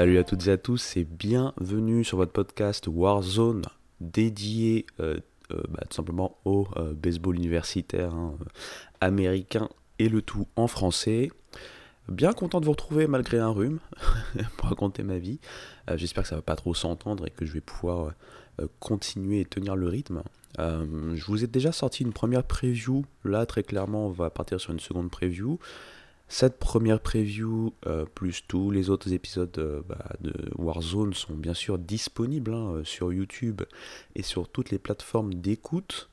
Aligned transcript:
Salut 0.00 0.16
à 0.16 0.24
toutes 0.24 0.46
et 0.46 0.52
à 0.52 0.56
tous 0.56 0.96
et 0.96 1.04
bienvenue 1.04 2.04
sur 2.04 2.16
votre 2.16 2.32
podcast 2.32 2.88
Warzone 2.88 3.66
dédié 4.00 4.86
euh, 4.98 5.18
euh, 5.50 5.62
bah, 5.68 5.82
tout 5.90 5.94
simplement 5.94 6.38
au 6.46 6.66
euh, 6.78 6.94
baseball 6.94 7.36
universitaire 7.36 8.14
hein, 8.14 8.38
américain 9.02 9.68
et 9.98 10.08
le 10.08 10.22
tout 10.22 10.48
en 10.56 10.68
français. 10.68 11.30
Bien 12.08 12.32
content 12.32 12.60
de 12.60 12.64
vous 12.64 12.70
retrouver 12.70 13.08
malgré 13.08 13.40
un 13.40 13.50
rhume 13.50 13.78
pour 14.56 14.70
raconter 14.70 15.02
ma 15.02 15.18
vie. 15.18 15.38
J'espère 15.96 16.22
que 16.22 16.30
ça 16.30 16.36
va 16.36 16.40
pas 16.40 16.56
trop 16.56 16.72
s'entendre 16.72 17.26
et 17.26 17.30
que 17.30 17.44
je 17.44 17.52
vais 17.52 17.60
pouvoir 17.60 18.14
continuer 18.78 19.40
et 19.40 19.44
tenir 19.44 19.76
le 19.76 19.86
rythme. 19.86 20.22
je 20.58 21.24
vous 21.26 21.44
ai 21.44 21.46
déjà 21.46 21.72
sorti 21.72 22.04
une 22.04 22.14
première 22.14 22.44
preview. 22.44 23.04
Là, 23.22 23.44
très 23.44 23.62
clairement, 23.62 24.06
on 24.06 24.10
va 24.10 24.30
partir 24.30 24.62
sur 24.62 24.72
une 24.72 24.80
seconde 24.80 25.10
preview. 25.10 25.58
Cette 26.32 26.60
première 26.60 27.00
preview, 27.00 27.74
euh, 27.88 28.04
plus 28.04 28.44
tous 28.46 28.70
les 28.70 28.88
autres 28.88 29.12
épisodes 29.12 29.58
euh, 29.58 29.82
bah, 29.88 30.12
de 30.20 30.32
Warzone 30.54 31.12
sont 31.12 31.34
bien 31.34 31.54
sûr 31.54 31.76
disponibles 31.76 32.54
hein, 32.54 32.74
euh, 32.76 32.84
sur 32.84 33.12
YouTube 33.12 33.62
et 34.14 34.22
sur 34.22 34.48
toutes 34.48 34.70
les 34.70 34.78
plateformes 34.78 35.34
d'écoute. 35.34 36.08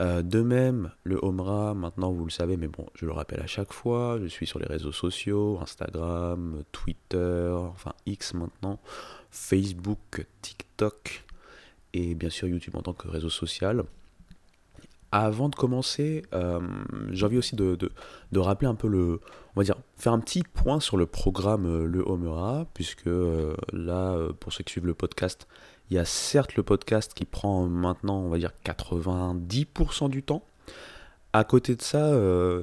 de 0.00 0.40
même, 0.40 0.92
le 1.04 1.18
Homera, 1.20 1.74
maintenant 1.74 2.10
vous 2.10 2.24
le 2.24 2.30
savez, 2.30 2.56
mais 2.56 2.68
bon, 2.68 2.86
je 2.94 3.04
le 3.04 3.12
rappelle 3.12 3.40
à 3.40 3.46
chaque 3.46 3.74
fois, 3.74 4.18
je 4.18 4.28
suis 4.28 4.46
sur 4.46 4.58
les 4.58 4.66
réseaux 4.66 4.92
sociaux, 4.92 5.58
Instagram, 5.60 6.64
Twitter, 6.72 7.54
enfin 7.54 7.92
X 8.06 8.32
maintenant, 8.32 8.80
Facebook, 9.30 10.26
TikTok 10.40 11.22
et 11.92 12.14
bien 12.14 12.30
sûr 12.30 12.48
YouTube 12.48 12.76
en 12.76 12.82
tant 12.82 12.94
que 12.94 13.08
réseau 13.08 13.28
social. 13.28 13.84
Avant 15.12 15.48
de 15.48 15.56
commencer, 15.56 16.22
euh, 16.34 16.60
j'ai 17.10 17.26
envie 17.26 17.38
aussi 17.38 17.56
de, 17.56 17.90
rappeler 18.36 18.68
un 18.68 18.76
peu 18.76 18.86
le. 18.86 19.20
On 19.56 19.60
va 19.60 19.64
dire, 19.64 19.74
faire 19.96 20.12
un 20.12 20.20
petit 20.20 20.44
point 20.44 20.78
sur 20.78 20.96
le 20.96 21.06
programme 21.06 21.66
euh, 21.66 21.84
Le 21.84 22.00
Homera, 22.06 22.66
puisque 22.74 23.08
euh, 23.08 23.56
là, 23.72 24.16
pour 24.38 24.52
ceux 24.52 24.62
qui 24.62 24.72
suivent 24.72 24.86
le 24.86 24.94
podcast, 24.94 25.48
il 25.90 25.96
y 25.96 25.98
a 25.98 26.04
certes 26.04 26.54
le 26.54 26.62
podcast 26.62 27.12
qui 27.12 27.24
prend 27.24 27.66
maintenant, 27.66 28.20
on 28.20 28.28
va 28.28 28.38
dire, 28.38 28.52
90% 28.64 30.10
du 30.10 30.22
temps. 30.22 30.44
À 31.32 31.42
côté 31.42 31.74
de 31.76 31.82
ça, 31.82 32.12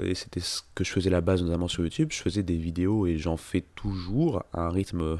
et 0.03 0.13
c'était 0.13 0.41
ce 0.41 0.59
que 0.75 0.83
je 0.83 0.91
faisais 0.91 1.09
la 1.09 1.21
base 1.21 1.41
notamment 1.41 1.69
sur 1.69 1.83
YouTube, 1.83 2.09
je 2.11 2.21
faisais 2.21 2.43
des 2.43 2.57
vidéos 2.57 3.07
et 3.07 3.17
j'en 3.17 3.37
fais 3.37 3.63
toujours 3.75 4.43
à 4.51 4.63
un 4.63 4.69
rythme 4.69 5.19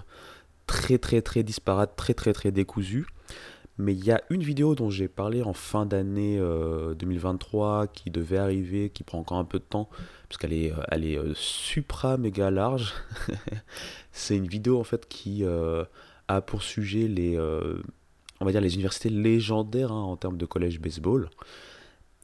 très 0.66 0.98
très 0.98 1.22
très 1.22 1.44
disparate, 1.44 1.96
très 1.96 2.14
très 2.14 2.34
très 2.34 2.52
décousu. 2.52 3.08
Mais 3.78 3.94
il 3.94 4.04
y 4.04 4.12
a 4.12 4.22
une 4.30 4.42
vidéo 4.42 4.74
dont 4.74 4.90
j'ai 4.90 5.08
parlé 5.08 5.44
en 5.44 5.54
fin 5.54 5.86
d'année 5.86 6.40
2023 6.40 7.84
euh, 7.84 7.88
qui 7.88 8.10
devait 8.10 8.38
arriver, 8.38 8.90
qui 8.90 9.04
prend 9.04 9.20
encore 9.20 9.38
un 9.38 9.46
peu 9.46 9.60
de 9.60 9.64
temps, 9.64 9.88
parce 10.28 10.38
qu'elle 10.40 10.54
est, 10.54 10.72
euh, 10.72 10.82
elle 10.90 11.06
est 11.06 11.18
euh, 11.18 11.34
supra 11.36 12.18
méga 12.18 12.50
large. 12.50 12.94
c'est 14.12 14.36
une 14.36 14.48
vidéo 14.48 14.80
en 14.80 14.84
fait 14.84 15.08
qui 15.08 15.44
a 15.46 16.42
pour 16.42 16.64
sujet 16.64 17.08
les, 17.08 17.38
on 17.40 18.46
va 18.46 18.52
dire 18.52 18.62
les 18.62 18.74
universités 18.74 19.10
légendaires 19.10 19.92
hein, 19.92 20.02
en 20.02 20.18
termes 20.18 20.38
de 20.38 20.46
collège 20.46 20.80
baseball. 20.80 21.30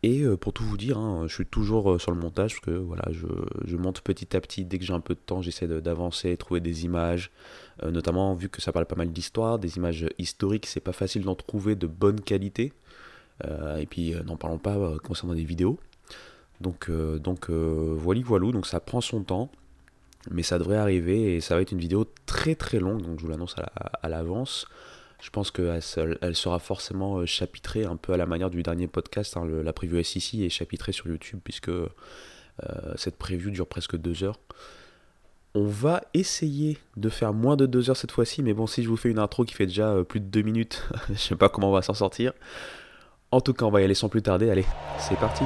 Et 0.06 0.26
pour 0.42 0.52
tout 0.52 0.66
vous 0.66 0.76
dire, 0.76 0.98
hein, 0.98 1.28
je 1.28 1.34
suis 1.34 1.46
toujours 1.46 2.00
sur 2.00 2.12
le 2.12 2.20
montage 2.20 2.56
parce 2.56 2.66
que 2.66 2.72
voilà, 2.72 3.04
je, 3.12 3.78
monte 3.78 4.02
petit 4.02 4.36
à 4.36 4.42
petit. 4.42 4.66
Dès 4.66 4.78
que 4.78 4.84
j'ai 4.84 4.92
un 4.92 5.00
peu 5.00 5.16
de 5.16 5.20
temps, 5.20 5.42
j'essaie 5.42 5.66
d'avancer, 5.66 6.36
trouver 6.36 6.60
des 6.60 6.84
images, 6.84 7.32
euh, 7.84 7.90
notamment 7.90 8.34
vu 8.34 8.50
que 8.50 8.62
ça 8.62 8.74
parle 8.74 8.86
pas 8.86 8.98
mal 8.98 9.14
d'histoire, 9.14 9.60
des 9.60 9.78
images 9.78 10.06
historiques, 10.18 10.66
c'est 10.66 10.82
pas 10.82 10.92
facile 10.92 11.24
d'en 11.24 11.36
trouver 11.36 11.76
de 11.76 11.88
bonne 11.88 12.20
qualité. 12.20 12.74
Euh, 13.46 13.78
et 13.78 13.86
puis 13.86 14.14
euh, 14.14 14.22
n'en 14.24 14.36
parlons 14.36 14.58
pas 14.58 14.98
concernant 15.04 15.36
des 15.36 15.46
vidéos. 15.46 15.80
Donc, 16.60 16.92
donc 16.92 17.50
voilà, 17.50 18.22
voilà, 18.24 18.52
donc 18.52 18.68
ça 18.68 18.80
prend 18.82 19.02
son 19.02 19.24
temps, 19.24 19.50
mais 20.32 20.44
ça 20.44 20.60
devrait 20.60 20.78
arriver 20.78 21.36
et 21.36 21.42
ça 21.42 21.56
va 21.56 21.62
être 21.62 21.72
une 21.72 21.80
vidéo 21.80 22.06
très 22.26 22.56
très 22.56 22.80
longue, 22.80 23.02
donc 23.02 23.20
je 23.20 23.26
vous 23.26 23.32
l'annonce 23.32 23.56
à 23.58 24.10
l'avance. 24.10 24.68
Je 25.24 25.30
pense 25.30 25.52
qu'elle 25.52 25.80
elle 26.22 26.36
sera 26.36 26.60
forcément 26.60 27.26
chapitrée 27.26 27.86
un 27.86 27.96
peu 27.96 28.14
à 28.14 28.18
la 28.18 28.26
manière 28.26 28.50
du 28.50 28.62
dernier 28.62 28.88
podcast, 28.88 29.38
hein, 29.38 29.46
la 29.46 29.74
preview 29.74 30.04
SEC 30.04 30.42
est 30.42 30.50
chapitrée 30.50 30.92
sur 30.92 31.08
YouTube 31.08 31.40
puisque 31.44 31.72
cette 32.98 33.18
preview 33.18 33.50
dure 33.50 33.68
presque 33.68 33.96
deux 33.96 34.24
heures. 34.24 34.38
On 35.56 35.66
va 35.66 36.02
essayer 36.16 36.80
de 36.98 37.10
faire 37.10 37.32
moins 37.32 37.56
de 37.56 37.68
2 37.68 37.92
heures 37.92 37.98
cette 37.98 38.12
fois-ci, 38.12 38.42
mais 38.42 38.54
bon, 38.54 38.66
si 38.66 38.82
je 38.82 38.90
vous 38.90 38.98
fais 38.98 39.12
une 39.12 39.20
intro 39.20 39.46
qui 39.46 39.54
fait 39.54 39.68
déjà 39.68 39.90
euh, 39.90 40.04
plus 40.04 40.20
de 40.20 40.26
2 40.26 40.42
minutes, 40.42 40.84
je 41.10 41.16
sais 41.16 41.36
pas 41.36 41.48
comment 41.48 41.70
on 41.70 41.74
va 41.74 41.84
s'en 41.84 41.94
sortir. 41.94 42.34
En 43.30 43.40
tout 43.40 43.54
cas, 43.54 43.66
on 43.66 43.72
va 43.72 43.82
y 43.82 43.84
aller 43.84 43.94
sans 43.94 44.10
plus 44.10 44.24
tarder. 44.24 44.50
Allez, 44.50 44.66
c'est 44.98 45.18
parti. 45.18 45.44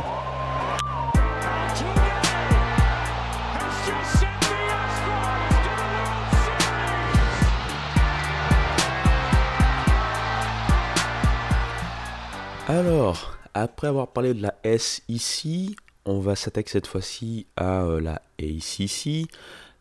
Alors, 12.69 13.38
après 13.53 13.88
avoir 13.88 14.09
parlé 14.09 14.33
de 14.33 14.41
la 14.41 14.53
S 14.66 15.01
ici, 15.07 15.78
on 16.03 16.19
va 16.19 16.35
s'attaquer 16.35 16.69
cette 16.69 16.88
fois-ci 16.88 17.47
à 17.55 17.83
euh, 17.83 18.01
la 18.01 18.22
ACC. 18.41 19.31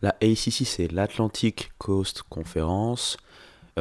La 0.02 0.10
ACC, 0.22 0.64
c'est 0.64 0.92
l'Atlantic 0.92 1.72
Coast 1.78 2.22
Conference. 2.22 3.16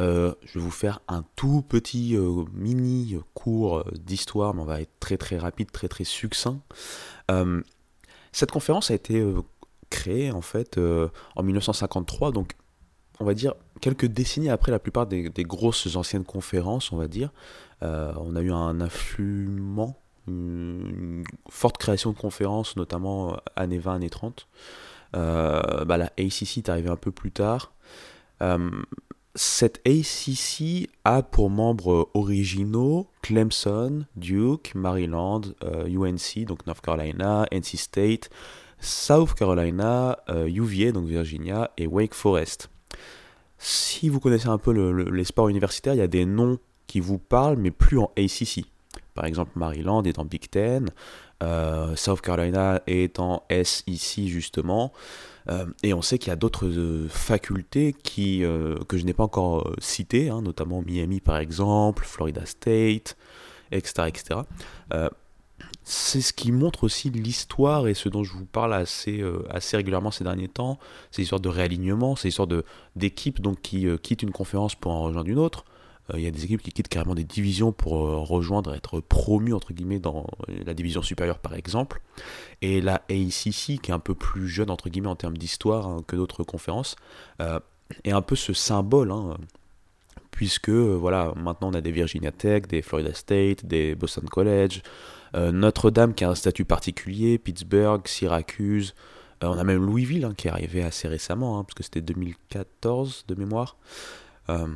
Euh, 0.00 0.34
je 0.44 0.58
vais 0.58 0.64
vous 0.64 0.72
faire 0.72 1.02
un 1.06 1.22
tout 1.36 1.62
petit 1.62 2.16
euh, 2.16 2.46
mini 2.52 3.16
cours 3.32 3.84
d'histoire, 3.92 4.54
mais 4.54 4.62
on 4.62 4.64
va 4.64 4.80
être 4.80 4.98
très 4.98 5.16
très 5.16 5.38
rapide, 5.38 5.70
très 5.70 5.86
très 5.86 6.02
succinct. 6.02 6.58
Cette 8.32 8.50
conférence 8.50 8.90
a 8.90 8.94
été 8.94 9.24
créée 9.88 10.32
en 10.32 10.40
fait 10.40 10.80
en 11.36 11.42
1953, 11.44 12.32
donc 12.32 12.54
on 13.20 13.24
va 13.24 13.34
dire 13.34 13.54
quelques 13.80 14.06
décennies 14.06 14.50
après 14.50 14.72
la 14.72 14.78
plupart 14.78 15.06
des, 15.06 15.30
grosses 15.38 15.96
anciennes 15.96 16.24
conférences, 16.24 16.92
on 16.92 16.96
va 16.96 17.08
dire. 17.08 17.30
on 17.82 18.36
a 18.36 18.40
eu 18.40 18.52
un 18.52 18.80
affluement, 18.80 19.98
une, 20.28 21.24
forte 21.48 21.78
création 21.78 22.12
de 22.12 22.16
conférences, 22.16 22.76
notamment 22.76 23.36
années 23.56 23.78
20, 23.78 23.94
années 23.96 24.10
30. 24.10 24.48
Euh, 25.14 25.84
bah, 25.84 25.96
la 25.96 26.06
ACC 26.18 26.58
est 26.58 26.68
arrivée 26.68 26.90
un 26.90 26.96
peu 26.96 27.10
plus 27.10 27.30
tard. 27.30 27.72
Euh, 28.42 28.70
cette 29.34 29.80
ACC 29.86 30.88
a 31.04 31.22
pour 31.22 31.50
membres 31.50 32.10
originaux 32.14 33.08
Clemson, 33.22 34.06
Duke, 34.16 34.72
Maryland, 34.74 35.42
UNC, 35.62 36.38
euh, 36.38 36.44
donc 36.46 36.66
North 36.66 36.80
Carolina, 36.80 37.46
NC 37.52 37.76
State, 37.76 38.30
South 38.80 39.34
Carolina, 39.34 40.18
UVA, 40.28 40.92
donc 40.92 41.06
Virginia, 41.06 41.70
et 41.76 41.86
Wake 41.86 42.14
Forest. 42.14 42.70
Si 43.58 44.08
vous 44.08 44.20
connaissez 44.20 44.48
un 44.48 44.58
peu 44.58 44.72
les 45.10 45.24
sports 45.24 45.48
universitaires, 45.48 45.94
il 45.94 45.98
y 45.98 46.02
a 46.02 46.08
des 46.08 46.26
noms 46.26 46.58
qui 46.86 47.00
vous 47.00 47.18
parlent, 47.18 47.56
mais 47.56 47.70
plus 47.70 47.98
en 47.98 48.10
ACC. 48.16 48.64
Par 49.14 49.24
exemple, 49.24 49.52
Maryland 49.56 50.02
est 50.02 50.18
en 50.18 50.24
Big 50.24 50.48
Ten, 50.50 50.90
euh, 51.42 51.96
South 51.96 52.20
Carolina 52.20 52.82
est 52.86 53.18
en 53.18 53.42
S 53.48 53.82
ici 53.86 54.28
justement. 54.28 54.92
Euh, 55.48 55.64
et 55.82 55.94
on 55.94 56.02
sait 56.02 56.18
qu'il 56.18 56.28
y 56.28 56.32
a 56.32 56.36
d'autres 56.36 56.66
euh, 56.66 57.08
facultés 57.08 57.94
qui, 57.94 58.42
que 58.88 58.98
je 58.98 59.04
n'ai 59.04 59.14
pas 59.14 59.24
encore 59.24 59.72
citées, 59.78 60.28
hein, 60.28 60.42
notamment 60.42 60.82
Miami 60.82 61.20
par 61.20 61.38
exemple, 61.38 62.04
Florida 62.04 62.44
State, 62.44 63.16
etc. 63.72 64.08
etc. 64.08 64.40
c'est 65.88 66.20
ce 66.20 66.32
qui 66.32 66.50
montre 66.50 66.82
aussi 66.82 67.10
l'histoire 67.10 67.86
et 67.86 67.94
ce 67.94 68.08
dont 68.08 68.24
je 68.24 68.32
vous 68.32 68.44
parle 68.44 68.74
assez, 68.74 69.22
assez 69.50 69.76
régulièrement 69.76 70.10
ces 70.10 70.24
derniers 70.24 70.48
temps. 70.48 70.80
C'est 71.12 71.22
l'histoire 71.22 71.40
de 71.40 71.48
réalignement, 71.48 72.16
c'est 72.16 72.26
l'histoire 72.26 72.48
d'équipes 72.96 73.40
qui 73.62 73.86
quittent 74.02 74.24
une 74.24 74.32
conférence 74.32 74.74
pour 74.74 74.90
en 74.90 75.02
rejoindre 75.02 75.28
une 75.28 75.38
autre. 75.38 75.64
Euh, 76.12 76.18
il 76.18 76.24
y 76.24 76.26
a 76.26 76.30
des 76.30 76.44
équipes 76.44 76.62
qui 76.62 76.72
quittent 76.72 76.88
carrément 76.88 77.14
des 77.14 77.24
divisions 77.24 77.72
pour 77.72 78.06
euh, 78.06 78.18
rejoindre, 78.18 78.74
être 78.74 79.00
promues 79.00 79.54
dans 80.00 80.26
la 80.64 80.74
division 80.74 81.02
supérieure 81.02 81.38
par 81.38 81.54
exemple. 81.54 82.00
Et 82.62 82.80
la 82.80 83.02
ACC, 83.10 83.80
qui 83.80 83.90
est 83.90 83.92
un 83.92 83.98
peu 83.98 84.14
plus 84.14 84.48
jeune 84.48 84.70
en 84.70 84.76
termes 85.16 85.36
d'histoire 85.36 85.86
hein, 85.86 86.02
que 86.06 86.16
d'autres 86.16 86.44
conférences, 86.44 86.96
euh, 87.40 87.60
est 88.04 88.12
un 88.12 88.22
peu 88.22 88.36
ce 88.36 88.52
symbole. 88.52 89.10
Hein, 89.10 89.36
puisque 90.30 90.70
voilà, 90.70 91.32
maintenant 91.34 91.70
on 91.70 91.74
a 91.74 91.80
des 91.80 91.92
Virginia 91.92 92.30
Tech, 92.30 92.64
des 92.68 92.82
Florida 92.82 93.14
State, 93.14 93.64
des 93.64 93.94
Boston 93.94 94.28
College, 94.28 94.82
Notre-Dame 95.36 96.14
qui 96.14 96.24
a 96.24 96.30
un 96.30 96.34
statut 96.34 96.64
particulier, 96.64 97.38
Pittsburgh, 97.38 98.00
Syracuse, 98.06 98.94
on 99.42 99.58
a 99.58 99.64
même 99.64 99.84
Louisville 99.84 100.24
hein, 100.24 100.34
qui 100.36 100.48
est 100.48 100.50
arrivé 100.50 100.82
assez 100.82 101.08
récemment, 101.08 101.62
parce 101.62 101.74
que 101.74 101.82
c'était 101.82 102.00
2014 102.00 103.24
de 103.28 103.34
mémoire. 103.34 103.76
Euh, 104.48 104.66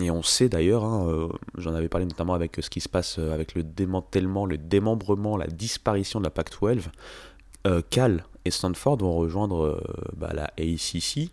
et 0.00 0.10
on 0.10 0.22
sait 0.22 0.48
d'ailleurs, 0.48 0.84
hein, 0.84 1.06
euh, 1.08 1.28
j'en 1.56 1.74
avais 1.74 1.88
parlé 1.88 2.04
notamment 2.04 2.34
avec 2.34 2.56
ce 2.60 2.68
qui 2.68 2.80
se 2.80 2.88
passe 2.88 3.18
euh, 3.18 3.32
avec 3.32 3.54
le 3.54 3.62
démantèlement, 3.62 4.44
le 4.44 4.58
démembrement, 4.58 5.36
la 5.36 5.46
disparition 5.46 6.18
de 6.18 6.24
la 6.24 6.30
PAC-12, 6.30 6.86
Cal 7.90 8.24
et 8.44 8.50
Stanford 8.50 8.98
vont 8.98 9.14
rejoindre 9.14 9.82
bah, 10.16 10.30
la 10.32 10.44
ACC. 10.58 11.30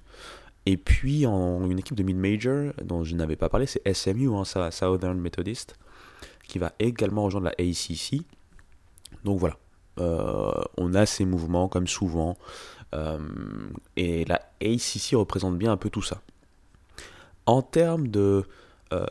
Et 0.65 0.75
puis 0.75 1.23
une 1.23 1.79
équipe 1.79 1.95
de 1.95 2.03
mid-major 2.03 2.73
dont 2.83 3.05
je 3.05 3.15
n'avais 3.15 3.37
pas 3.37 3.47
parlé, 3.47 3.65
c'est 3.65 3.81
SMU, 3.93 4.29
hein, 4.35 4.43
Southern 4.43 5.17
Methodist, 5.17 5.77
qui 6.49 6.59
va 6.59 6.73
également 6.79 7.23
rejoindre 7.23 7.45
la 7.45 7.65
ACC. 7.65 8.25
Donc 9.27 9.39
voilà, 9.39 9.57
on 10.77 10.93
a 10.93 11.05
ces 11.05 11.25
mouvements 11.25 11.67
comme 11.67 11.87
souvent. 11.87 12.37
et 13.95 14.25
la 14.25 14.41
ACC 14.61 15.13
représente 15.13 15.57
bien 15.57 15.71
un 15.71 15.77
peu 15.77 15.89
tout 15.89 16.01
ça. 16.01 16.21
En 17.45 17.61
termes 17.61 18.07
de, 18.07 18.45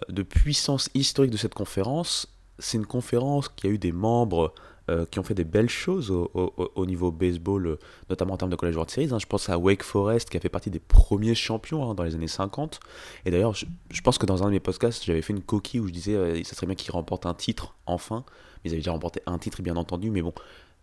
de 0.09 0.23
puissance 0.23 0.91
historique 0.95 1.31
de 1.31 1.37
cette 1.37 1.55
conférence, 1.55 2.35
c'est 2.59 2.79
une 2.79 2.87
conférence 2.87 3.49
qui 3.49 3.67
a 3.67 3.71
eu 3.71 3.79
des 3.79 3.93
membres 3.93 4.55
euh, 4.89 5.05
qui 5.05 5.19
ont 5.19 5.25
fait 5.25 5.35
des 5.35 5.43
belles 5.43 5.69
choses 5.69 6.13
au, 6.13 6.87
niveau 6.87 7.11
baseball, 7.11 7.67
euh, 7.67 7.79
notamment 8.09 8.35
en 8.35 8.37
termes 8.37 8.53
de 8.53 8.57
College 8.57 8.77
World 8.77 8.89
Series. 8.89 9.09
Hein. 9.13 9.19
Je 9.19 9.27
pense 9.27 9.49
à 9.49 9.59
Wake 9.59 9.83
Forest 9.83 10.31
qui 10.31 10.37
a 10.37 10.41
fait 10.41 10.49
partie 10.49 10.71
des 10.71 10.79
premiers 10.79 11.35
champions 11.35 11.91
hein, 11.91 11.95
dans 11.95 12.05
les 12.05 12.15
années 12.15 12.29
50. 12.29 12.79
Et 13.25 13.33
d'ailleurs, 13.33 13.53
je, 13.53 14.01
pense 14.03 14.17
que 14.17 14.27
dans 14.27 14.45
un 14.45 14.47
de 14.47 14.53
mes 14.53 14.61
podcasts, 14.61 15.05
j'avais 15.05 15.23
fait 15.23 15.33
une 15.33 15.43
coquille 15.43 15.81
où 15.81 15.89
je 15.89 15.93
disais 15.93 16.15
euh, 16.15 16.41
ça 16.45 16.55
serait 16.55 16.67
bien 16.67 16.77
qu'ils 16.77 16.93
remportent 16.93 17.27
un 17.27 17.35
titre 17.35 17.75
enfin. 17.87 18.25
Ils 18.67 18.73
avaient 18.73 18.79
déjà 18.79 18.93
remporté 18.93 19.21
un 19.27 19.39
titre, 19.39 19.63
bien 19.63 19.77
entendu, 19.77 20.11
mais 20.11 20.23
bon, 20.23 20.33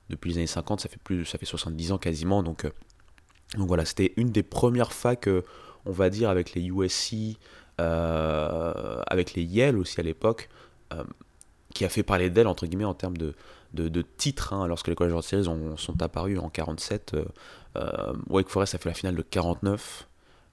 depuis 0.09 0.31
les 0.31 0.37
années 0.37 0.47
50, 0.47 0.81
ça 0.81 0.89
fait 0.89 1.01
plus, 1.03 1.25
ça 1.25 1.37
fait 1.37 1.45
70 1.45 1.91
ans 1.91 1.97
quasiment. 1.97 2.43
Donc, 2.43 2.65
donc 3.57 3.67
voilà, 3.67 3.85
c'était 3.85 4.13
une 4.17 4.31
des 4.31 4.43
premières 4.43 4.93
facs, 4.93 5.29
on 5.85 5.91
va 5.91 6.09
dire, 6.09 6.29
avec 6.29 6.53
les 6.53 6.63
USC, 6.63 7.37
avec 7.77 9.33
les 9.35 9.43
Yale 9.43 9.77
aussi 9.77 9.99
à 9.99 10.03
l'époque 10.03 10.49
qui 11.73 11.85
a 11.85 11.89
fait 11.89 12.03
parler 12.03 12.29
d'elle, 12.29 12.47
entre 12.47 12.65
guillemets, 12.65 12.85
en 12.85 12.93
termes 12.93 13.17
de, 13.17 13.33
de, 13.73 14.01
titres. 14.01 14.53
Hein, 14.53 14.67
lorsque 14.67 14.87
les 14.87 14.95
College 14.95 15.11
World 15.11 15.27
Series 15.27 15.47
ont, 15.47 15.75
sont 15.77 16.01
apparus 16.01 16.39
en 16.39 16.49
47, 16.49 17.13
euh, 17.13 17.25
euh, 17.77 18.13
Wake 18.29 18.49
Forest 18.49 18.75
a 18.75 18.77
fait 18.77 18.89
la 18.89 18.95
finale 18.95 19.15
de 19.15 19.21
49. 19.21 20.07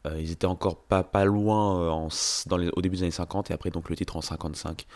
Euh, 0.06 0.18
ils 0.18 0.30
étaient 0.32 0.46
encore 0.46 0.76
pas, 0.76 1.02
pas 1.02 1.24
loin 1.24 1.90
en, 1.90 2.08
dans 2.46 2.56
les, 2.56 2.70
au 2.74 2.80
début 2.80 2.96
des 2.96 3.02
années 3.02 3.10
50 3.10 3.50
et 3.50 3.54
après 3.54 3.70
donc 3.70 3.90
le 3.90 3.96
titre 3.96 4.16
en 4.16 4.22
55. 4.22 4.86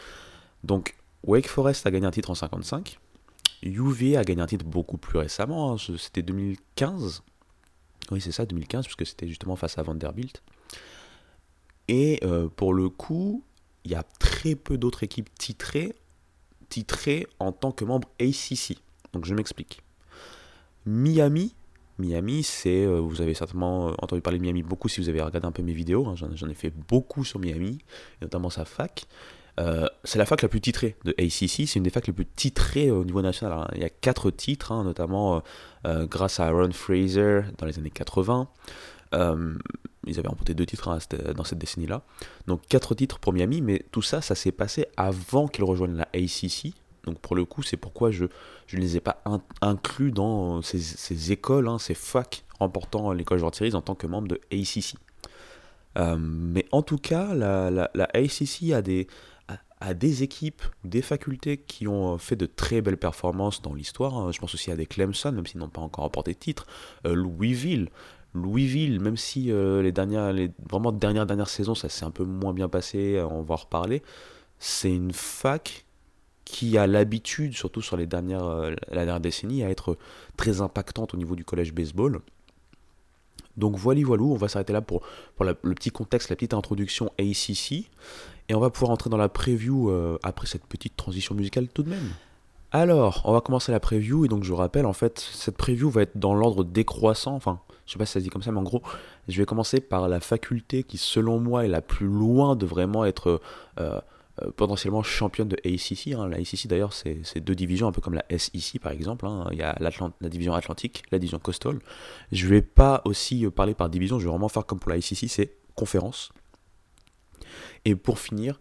Donc 0.64 0.96
Wake 1.26 1.49
Forest 1.49 1.87
a 1.87 1.91
gagné 1.91 2.06
un 2.06 2.11
titre 2.11 2.31
en 2.31 2.35
55. 2.35 2.99
UV 3.62 4.17
a 4.17 4.25
gagné 4.25 4.43
un 4.43 4.47
titre 4.47 4.65
beaucoup 4.65 4.99
plus 4.99 5.19
récemment, 5.19 5.73
hein, 5.73 5.76
c'était 5.99 6.23
2015. 6.23 7.23
Oui, 8.11 8.21
c'est 8.21 8.32
ça, 8.32 8.44
2015, 8.44 8.85
puisque 8.85 9.06
c'était 9.06 9.26
justement 9.26 9.56
face 9.56 9.79
à 9.79 9.82
Vanderbilt. 9.82 10.43
Et 11.88 12.21
pour 12.56 12.75
le 12.75 12.88
coup, 12.88 13.43
il 13.85 13.91
y 13.91 13.94
a 13.94 14.03
très 14.19 14.55
peu 14.55 14.76
d'autres 14.79 15.03
équipes 15.03 15.29
titrées 15.38 15.94
titré 16.75 17.26
en 17.38 17.53
tant 17.53 17.71
que 17.71 17.85
membre 17.85 18.09
ACC. 18.21 18.79
Donc 19.12 19.26
je 19.26 19.35
m'explique. 19.35 19.82
Miami, 20.87 21.55
Miami, 21.99 22.43
c'est, 22.43 22.85
euh, 22.85 22.99
vous 22.99 23.21
avez 23.21 23.35
certainement 23.35 23.91
euh, 23.91 23.93
entendu 23.99 24.21
parler 24.21 24.38
de 24.38 24.43
Miami 24.43 24.62
beaucoup 24.65 24.88
si 24.88 25.00
vous 25.00 25.09
avez 25.09 25.23
regardé 25.23 25.47
un 25.47 25.53
peu 25.53 25.62
mes 25.62 25.73
vidéos, 25.73 26.06
hein, 26.06 26.15
j'en 26.17 26.49
ai 26.49 26.55
fait 26.55 26.73
beaucoup 26.88 27.25
sur 27.25 27.38
Miami, 27.38 27.79
notamment 28.21 28.50
sa 28.50 28.65
fac. 28.65 29.06
Euh, 29.60 29.86
c'est 30.02 30.18
la 30.18 30.26
fac 30.26 30.42
la 30.42 30.48
plus 30.48 30.60
titrée 30.60 30.96
de 31.04 31.12
ACC, 31.12 31.68
c'est 31.68 31.76
une 31.76 31.84
des 31.84 31.90
facs 31.90 32.06
les 32.06 32.12
plus 32.12 32.26
titrées 32.26 32.90
au 32.90 33.04
niveau 33.04 33.22
national. 33.22 33.70
il 33.74 33.80
y 33.80 33.84
a 33.84 33.88
quatre 33.88 34.30
titres, 34.30 34.72
hein, 34.72 34.84
notamment 34.84 35.42
grâce 35.84 36.40
à 36.40 36.46
Aaron 36.46 36.72
Fraser 36.72 37.42
dans 37.58 37.66
les 37.66 37.78
années 37.78 37.90
80. 37.90 38.48
ils 39.12 40.18
avaient 40.18 40.28
remporté 40.28 40.54
deux 40.54 40.66
titres 40.66 40.88
hein, 40.88 40.98
dans 41.36 41.44
cette 41.44 41.58
décennie-là. 41.58 42.02
Donc 42.46 42.62
quatre 42.68 42.94
titres 42.94 43.18
pour 43.18 43.32
Miami, 43.32 43.60
mais 43.60 43.84
tout 43.92 44.02
ça, 44.02 44.20
ça 44.20 44.34
s'est 44.34 44.52
passé 44.52 44.86
avant 44.96 45.46
qu'ils 45.46 45.64
rejoignent 45.64 45.96
la 45.96 46.08
ACC. 46.14 46.74
Donc 47.04 47.18
pour 47.18 47.36
le 47.36 47.44
coup, 47.44 47.62
c'est 47.62 47.76
pourquoi 47.76 48.10
je, 48.10 48.24
ne 48.24 48.80
les 48.80 48.96
ai 48.96 49.00
pas 49.00 49.22
inclus 49.60 50.12
dans 50.12 50.62
ces, 50.62 51.32
écoles, 51.32 51.68
hein, 51.68 51.78
ces 51.78 51.94
facs 51.94 52.44
remportant 52.58 53.12
l'école 53.12 53.38
George 53.38 53.56
Series 53.56 53.74
en 53.74 53.82
tant 53.82 53.94
que 53.94 54.06
membre 54.06 54.28
de 54.28 54.40
ACC. 54.52 54.94
Euh, 55.96 56.16
mais 56.18 56.66
en 56.72 56.82
tout 56.82 56.98
cas, 56.98 57.34
la, 57.34 57.70
la, 57.70 58.08
ACC 58.14 58.72
a 58.72 58.82
des, 58.82 59.06
a, 59.88 59.94
des 59.94 60.22
équipes, 60.22 60.62
des 60.84 61.02
facultés 61.02 61.58
qui 61.58 61.86
ont 61.88 62.19
fait 62.19 62.36
de 62.36 62.46
très 62.46 62.81
belles 62.81 62.96
performances 62.96 63.62
dans 63.62 63.75
l'histoire. 63.75 64.16
Hein. 64.16 64.32
Je 64.32 64.38
pense 64.38 64.54
aussi 64.54 64.70
à 64.70 64.76
des 64.76 64.86
Clemson, 64.86 65.32
même 65.32 65.46
s'ils 65.46 65.60
n'ont 65.60 65.69
pas 65.69 65.81
encore 65.81 66.04
remporté 66.04 66.32
de 66.32 66.38
titre. 66.38 66.66
Euh, 67.06 67.14
Louisville, 67.14 67.88
Louisville, 68.34 69.00
même 69.00 69.16
si 69.16 69.52
euh, 69.52 69.82
les 69.82 69.92
dernières, 69.92 70.34
vraiment 70.69 70.92
dernières 70.92 71.26
dernières 71.26 71.48
saisons, 71.48 71.75
ça 71.75 71.88
s'est 71.88 72.04
un 72.04 72.10
peu 72.10 72.25
moins 72.25 72.52
bien 72.52 72.69
passé, 72.69 73.22
on 73.31 73.42
va 73.42 73.54
en 73.54 73.58
reparler. 73.58 74.02
C'est 74.58 74.92
une 74.92 75.12
fac 75.12 75.84
qui 76.44 76.76
a 76.78 76.87
l'habitude, 76.87 77.54
surtout 77.54 77.82
sur 77.82 77.96
les 77.96 78.06
dernières, 78.06 78.44
euh, 78.44 78.75
la 78.88 79.04
dernière 79.04 79.20
décennie, 79.20 79.62
à 79.62 79.70
être 79.70 79.96
très 80.37 80.60
impactante 80.60 81.14
au 81.14 81.16
niveau 81.16 81.37
du 81.37 81.44
collège 81.44 81.72
baseball. 81.72 82.20
Donc 83.56 83.76
voilà, 83.76 84.02
voilou, 84.04 84.32
on 84.32 84.37
va 84.37 84.48
s'arrêter 84.48 84.72
là 84.72 84.80
pour, 84.80 85.02
pour 85.37 85.44
le 85.44 85.54
petit 85.54 85.90
contexte, 85.90 86.28
la 86.28 86.37
petite 86.37 86.54
introduction 86.54 87.12
ACC. 87.19 87.88
Et 88.49 88.55
on 88.55 88.61
va 88.61 88.70
pouvoir 88.70 88.91
entrer 88.91 89.11
dans 89.11 89.17
la 89.17 89.29
preview 89.29 89.91
euh, 89.91 90.19
après 90.23 90.46
cette 90.46 90.67
petite 90.67 90.96
transition 90.96 91.35
musicale 91.35 91.69
tout 91.69 91.82
de 91.82 91.91
même. 91.91 92.11
Alors, 92.73 93.23
on 93.25 93.32
va 93.32 93.41
commencer 93.41 93.70
la 93.70 93.79
preview, 93.79 94.25
et 94.25 94.29
donc 94.29 94.43
je 94.43 94.50
vous 94.50 94.56
rappelle, 94.56 94.85
en 94.85 94.93
fait, 94.93 95.20
cette 95.20 95.56
preview 95.56 95.88
va 95.91 96.02
être 96.02 96.19
dans 96.19 96.35
l'ordre 96.35 96.64
décroissant, 96.64 97.37
enfin, 97.37 97.61
je 97.87 97.93
sais 97.93 97.99
pas 98.00 98.05
si 98.05 98.14
ça 98.14 98.19
se 98.19 98.25
dit 98.25 98.31
comme 98.31 98.43
ça, 98.43 98.50
mais 98.50 98.58
en 98.58 98.64
gros, 98.64 98.82
je 99.29 99.38
vais 99.38 99.46
commencer 99.46 99.81
par 99.81 100.08
la 100.08 100.19
faculté 100.19 100.82
qui, 100.82 100.99
selon 100.99 101.38
moi, 101.38 101.64
est 101.64 101.69
la 101.69 101.81
plus 101.81 102.08
loin 102.08 102.56
de 102.56 102.67
vraiment 102.67 103.05
être 103.05 103.41
euh, 103.78 104.00
euh, 104.42 104.50
potentiellement 104.57 105.04
championne 105.04 105.47
de 105.47 105.57
ACC. 105.64 106.18
Hein. 106.18 106.26
La 106.26 106.38
ACC 106.38 106.66
d'ailleurs, 106.66 106.92
c'est 106.92 107.38
deux 107.40 107.54
divisions, 107.54 107.87
un 107.87 107.92
peu 107.92 108.00
comme 108.00 108.14
la 108.14 108.25
SEC 108.37 108.80
par 108.80 108.90
exemple. 108.90 109.25
Hein. 109.25 109.47
Il 109.52 109.59
y 109.59 109.62
a 109.62 109.78
la 109.78 110.28
division 110.28 110.54
Atlantique, 110.54 111.04
la 111.12 111.21
division 111.21 111.38
Coastal. 111.38 111.78
Je 112.33 112.49
vais 112.49 112.62
pas 112.62 113.02
aussi 113.04 113.47
parler 113.54 113.75
par 113.75 113.88
division, 113.88 114.18
je 114.18 114.25
vais 114.25 114.30
vraiment 114.30 114.49
faire 114.49 114.66
comme 114.66 114.80
pour 114.80 114.90
la 114.90 114.97
ACC, 114.97 115.28
c'est 115.28 115.52
conférence. 115.76 116.33
Et 117.84 117.94
pour 117.94 118.18
finir, 118.18 118.61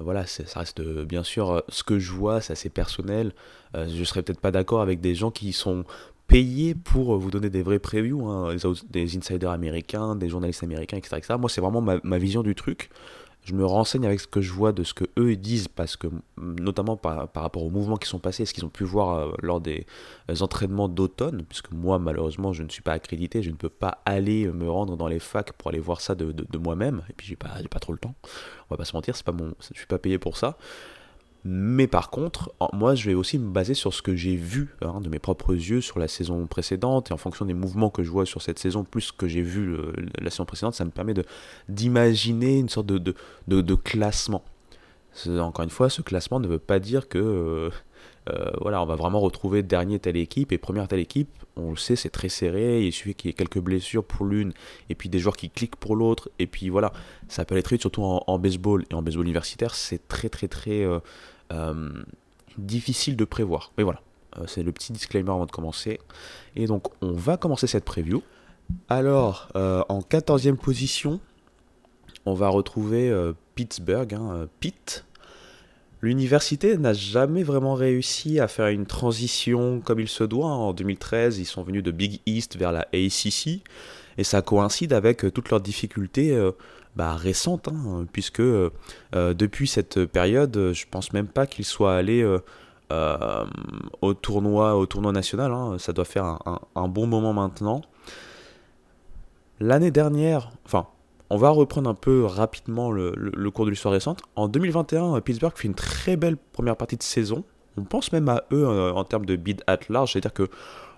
euh, 0.00 0.04
voilà, 0.04 0.26
ça 0.26 0.60
reste 0.60 0.80
bien 0.80 1.22
sûr 1.22 1.62
ce 1.68 1.82
que 1.82 1.98
je 1.98 2.12
vois, 2.12 2.40
c'est 2.40 2.52
assez 2.52 2.70
personnel. 2.70 3.32
je 3.74 4.04
serais 4.04 4.22
peut-être 4.22 4.40
pas 4.40 4.50
d'accord 4.50 4.80
avec 4.80 5.00
des 5.00 5.14
gens 5.14 5.30
qui 5.30 5.52
sont 5.52 5.84
payés 6.30 6.74
pour 6.76 7.18
vous 7.18 7.30
donner 7.30 7.50
des 7.50 7.62
vrais 7.62 7.80
previews, 7.80 8.26
hein. 8.28 8.54
des 8.88 9.16
insiders 9.16 9.50
américains, 9.50 10.14
des 10.14 10.28
journalistes 10.28 10.62
américains, 10.62 10.96
etc. 10.96 11.20
Moi, 11.38 11.50
c'est 11.50 11.60
vraiment 11.60 11.80
ma, 11.80 12.18
vision 12.18 12.42
du 12.42 12.54
truc 12.54 12.88
je 13.42 13.54
me 13.54 13.64
renseigne 13.64 14.06
avec 14.06 14.20
ce 14.20 14.26
que 14.26 14.40
je 14.40 14.52
vois 14.52 14.72
de 14.72 14.84
ce 14.84 14.94
que 14.94 15.04
eux 15.18 15.34
disent, 15.36 15.68
notamment 16.36 16.96
par, 16.96 17.28
rapport 17.34 17.62
aux 17.62 17.70
mouvements 17.70 17.96
qui 17.96 18.08
sont 18.08 18.18
passés, 18.18 18.44
ce 18.44 18.52
qu'ils 18.52 18.64
ont 18.64 18.70
pu 18.70 18.84
voir 18.84 19.18
euh, 19.18 19.32
lors 19.42 19.60
des 19.60 19.86
euh, 20.30 20.34
entraînements 20.40 20.88
d'automne, 20.88 21.44
puisque 21.48 21.70
moi 21.72 21.98
malheureusement 21.98 22.52
je 22.52 22.62
ne 22.62 22.68
suis 22.68 22.82
pas 22.82 22.92
accrédité, 22.92 23.42
je 23.42 23.50
ne 23.50 23.56
peux 23.56 23.70
pas 23.70 24.02
aller 24.04 24.46
me 24.46 24.70
rendre 24.70 24.96
dans 24.96 25.08
les 25.08 25.18
facs 25.18 25.52
pour 25.54 25.70
aller 25.70 25.80
voir 25.80 26.00
ça 26.00 26.14
de, 26.14 26.58
moi-même, 26.58 27.02
et 27.08 27.12
puis 27.14 27.26
j'ai 27.26 27.36
pas, 27.36 27.50
pas 27.70 27.80
trop 27.80 27.92
le 27.92 27.98
temps, 27.98 28.14
on 28.68 28.74
va 28.74 28.76
pas 28.76 28.84
se 28.84 28.94
mentir, 28.94 29.14
pas 29.24 29.32
mon, 29.32 29.54
je 29.72 29.78
suis 29.78 29.86
pas 29.86 29.98
payé 29.98 30.18
pour 30.18 30.36
ça. 30.36 30.56
Mais 31.44 31.86
par 31.86 32.10
contre, 32.10 32.52
moi, 32.72 32.94
je 32.94 33.08
vais 33.08 33.14
aussi 33.14 33.38
me 33.38 33.50
baser 33.50 33.72
sur 33.72 33.94
ce 33.94 34.02
que 34.02 34.14
j'ai 34.14 34.36
vu 34.36 34.76
hein, 34.82 35.00
de 35.00 35.08
mes 35.08 35.18
propres 35.18 35.54
yeux 35.54 35.80
sur 35.80 35.98
la 35.98 36.06
saison 36.06 36.46
précédente 36.46 37.10
et 37.10 37.14
en 37.14 37.16
fonction 37.16 37.46
des 37.46 37.54
mouvements 37.54 37.88
que 37.88 38.02
je 38.02 38.10
vois 38.10 38.26
sur 38.26 38.42
cette 38.42 38.58
saison, 38.58 38.84
plus 38.84 39.10
que 39.10 39.26
j'ai 39.26 39.40
vu 39.40 39.74
euh, 39.74 39.92
la 40.18 40.30
saison 40.30 40.44
précédente, 40.44 40.74
ça 40.74 40.84
me 40.84 40.90
permet 40.90 41.14
d'imaginer 41.68 42.58
une 42.58 42.68
sorte 42.68 42.86
de, 42.86 43.74
classement. 43.74 44.44
Encore 45.26 45.64
une 45.64 45.70
fois, 45.70 45.88
ce 45.88 46.02
classement 46.02 46.40
ne 46.40 46.46
veut 46.46 46.58
pas 46.58 46.78
dire 46.78 47.08
que 47.08 47.70
euh, 48.28 48.32
euh, 48.32 48.50
voilà, 48.60 48.82
on 48.82 48.86
va 48.86 48.96
vraiment 48.96 49.20
retrouver 49.20 49.62
dernier 49.62 49.98
telle 49.98 50.16
équipe 50.16 50.52
et 50.52 50.58
première 50.58 50.88
telle 50.88 51.00
équipe. 51.00 51.30
On 51.56 51.70
le 51.70 51.76
sait, 51.76 51.96
c'est 51.96 52.10
très 52.10 52.28
serré. 52.28 52.84
Il 52.84 52.92
suffit 52.92 53.14
qu'il 53.14 53.28
y 53.28 53.30
ait 53.30 53.34
quelques 53.34 53.58
blessures 53.58 54.04
pour 54.04 54.26
l'une 54.26 54.52
et 54.88 54.94
puis 54.94 55.08
des 55.08 55.18
joueurs 55.18 55.36
qui 55.36 55.50
cliquent 55.50 55.76
pour 55.76 55.96
l'autre. 55.96 56.30
Et 56.38 56.46
puis 56.46 56.68
voilà, 56.68 56.92
ça 57.28 57.44
peut 57.44 57.54
aller 57.54 57.62
très 57.62 57.76
vite, 57.76 57.82
surtout 57.82 58.02
en, 58.02 58.38
baseball 58.38 58.84
et 58.90 58.94
en 58.94 59.02
baseball 59.02 59.24
universitaire. 59.24 59.74
C'est 59.74 60.06
très 60.06 60.28
très 60.28 60.48
très 60.48 60.86
euh, 61.52 62.02
difficile 62.58 63.16
de 63.16 63.24
prévoir. 63.24 63.72
Mais 63.78 63.84
voilà, 63.84 64.00
euh, 64.38 64.44
c'est 64.46 64.62
le 64.62 64.72
petit 64.72 64.92
disclaimer 64.92 65.30
avant 65.30 65.46
de 65.46 65.50
commencer. 65.50 66.00
Et 66.56 66.66
donc, 66.66 66.88
on 67.00 67.12
va 67.12 67.36
commencer 67.36 67.66
cette 67.66 67.84
preview. 67.84 68.22
Alors, 68.88 69.48
euh, 69.56 69.82
en 69.88 70.00
14e 70.00 70.56
position, 70.56 71.20
on 72.26 72.34
va 72.34 72.48
retrouver 72.48 73.12
Pittsburgh, 73.54 74.14
hein, 74.14 74.46
Pitt. 74.60 75.04
L'université 76.02 76.78
n'a 76.78 76.94
jamais 76.94 77.42
vraiment 77.42 77.74
réussi 77.74 78.40
à 78.40 78.48
faire 78.48 78.68
une 78.68 78.86
transition 78.86 79.80
comme 79.80 80.00
il 80.00 80.08
se 80.08 80.24
doit. 80.24 80.46
En 80.46 80.72
2013, 80.72 81.38
ils 81.38 81.44
sont 81.44 81.62
venus 81.62 81.82
de 81.82 81.90
Big 81.90 82.20
East 82.26 82.56
vers 82.56 82.72
la 82.72 82.88
ACC. 82.94 83.62
Et 84.18 84.24
ça 84.24 84.42
coïncide 84.42 84.92
avec 84.92 85.32
toutes 85.32 85.50
leurs 85.50 85.60
difficultés 85.60 86.34
bah, 86.96 87.14
récente, 87.14 87.68
hein, 87.68 88.06
puisque 88.12 88.40
euh, 88.40 88.70
depuis 89.12 89.68
cette 89.68 90.04
période, 90.06 90.72
je 90.72 90.84
pense 90.90 91.12
même 91.12 91.28
pas 91.28 91.46
qu'il 91.46 91.64
soit 91.64 91.94
allé 91.94 92.22
euh, 92.22 92.40
euh, 92.90 93.44
au 94.00 94.14
tournoi, 94.14 94.76
au 94.76 94.86
tournoi 94.86 95.12
national. 95.12 95.52
Hein. 95.52 95.78
ça 95.78 95.92
doit 95.92 96.04
faire 96.04 96.38
un, 96.74 96.88
bon 96.88 97.06
moment 97.06 97.32
maintenant. 97.32 97.82
L'année 99.60 99.90
dernière, 99.90 100.50
enfin, 100.64 100.88
on 101.30 101.36
va 101.36 101.50
reprendre 101.50 101.88
un 101.88 101.94
peu 101.94 102.24
rapidement 102.24 102.90
le, 102.90 103.50
cours 103.50 103.64
de 103.64 103.70
l'histoire 103.70 103.92
récente. 103.92 104.20
En 104.36 104.48
2021, 104.48 105.20
Pittsburgh 105.20 105.52
fait 105.56 105.68
une 105.68 105.74
très 105.74 106.16
belle 106.16 106.36
première 106.36 106.76
partie 106.76 106.96
de 106.96 107.02
saison. 107.02 107.44
On 107.76 107.84
pense 107.84 108.12
même 108.12 108.28
à 108.28 108.44
eux 108.52 108.66
en 108.66 109.04
termes 109.04 109.24
de 109.24 109.36
bid 109.36 109.62
at 109.66 109.78
large, 109.88 110.12
c'est-à-dire 110.12 110.32
que 110.32 110.48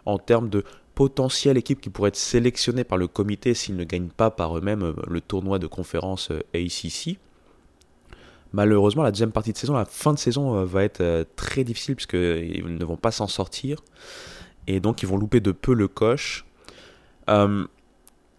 en 0.06 0.18
termes 0.18 0.48
de 0.48 0.64
potentielle 0.94 1.56
équipe 1.56 1.80
qui 1.80 1.90
pourrait 1.90 2.08
être 2.08 2.16
sélectionnée 2.16 2.84
par 2.84 2.98
le 2.98 3.08
comité 3.08 3.54
s'ils 3.54 3.76
ne 3.76 3.84
gagnent 3.84 4.08
pas 4.08 4.30
par 4.30 4.56
eux-mêmes 4.56 4.82
euh, 4.82 4.92
le 5.08 5.20
tournoi 5.20 5.58
de 5.58 5.66
conférence 5.66 6.30
euh, 6.30 6.40
ACC. 6.54 7.18
Malheureusement, 8.52 9.02
la 9.02 9.10
deuxième 9.10 9.32
partie 9.32 9.52
de 9.52 9.56
saison, 9.56 9.74
la 9.74 9.86
fin 9.86 10.12
de 10.12 10.18
saison 10.18 10.56
euh, 10.56 10.64
va 10.64 10.84
être 10.84 11.26
très 11.36 11.64
difficile 11.64 11.96
puisqu'ils 11.96 12.64
ne 12.66 12.84
vont 12.84 12.96
pas 12.96 13.10
s'en 13.10 13.26
sortir. 13.26 13.82
Et 14.66 14.80
donc 14.80 15.02
ils 15.02 15.08
vont 15.08 15.16
louper 15.16 15.40
de 15.40 15.52
peu 15.52 15.74
le 15.74 15.88
coche. 15.88 16.44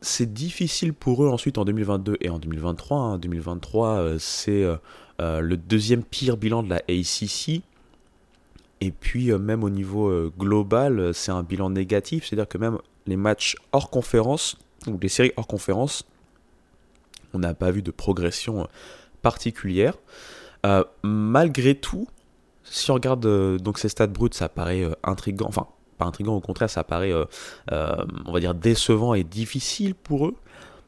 C'est 0.03 0.33
difficile 0.33 0.93
pour 0.93 1.23
eux 1.23 1.29
ensuite 1.29 1.57
en 1.57 1.65
2022 1.65 2.17
et 2.21 2.29
en 2.29 2.37
2023. 2.39 2.97
En 2.97 3.17
2023, 3.17 4.19
c'est 4.19 4.63
le 5.19 5.55
deuxième 5.55 6.03
pire 6.03 6.37
bilan 6.37 6.63
de 6.63 6.69
la 6.69 6.81
ACC. 6.89 7.63
Et 8.81 8.91
puis 8.91 9.31
même 9.31 9.63
au 9.63 9.69
niveau 9.69 10.29
global, 10.37 11.13
c'est 11.13 11.31
un 11.31 11.41
bilan 11.41 11.69
négatif, 11.69 12.25
c'est-à-dire 12.25 12.47
que 12.47 12.57
même 12.57 12.77
les 13.07 13.15
matchs 13.15 13.55
hors 13.71 13.89
conférence, 13.89 14.57
ou 14.87 14.99
les 15.01 15.09
séries 15.09 15.31
hors 15.37 15.47
conférence, 15.47 16.05
on 17.33 17.39
n'a 17.39 17.53
pas 17.53 17.71
vu 17.71 17.81
de 17.81 17.91
progression 17.91 18.67
particulière. 19.21 19.95
malgré 21.03 21.75
tout, 21.75 22.07
si 22.63 22.91
on 22.91 22.95
regarde 22.95 23.25
euh, 23.25 23.57
donc 23.57 23.77
ces 23.77 23.89
stats 23.89 24.07
bruts, 24.07 24.29
ça 24.31 24.49
paraît 24.49 24.83
euh, 24.83 24.93
intrigant. 25.03 25.47
Enfin, 25.47 25.67
intrigant, 26.05 26.35
au 26.35 26.39
contraire, 26.39 26.69
ça 26.69 26.83
paraît, 26.83 27.11
euh, 27.11 27.25
on 28.25 28.31
va 28.31 28.39
dire, 28.39 28.53
décevant 28.53 29.13
et 29.13 29.23
difficile 29.23 29.95
pour 29.95 30.27
eux. 30.27 30.35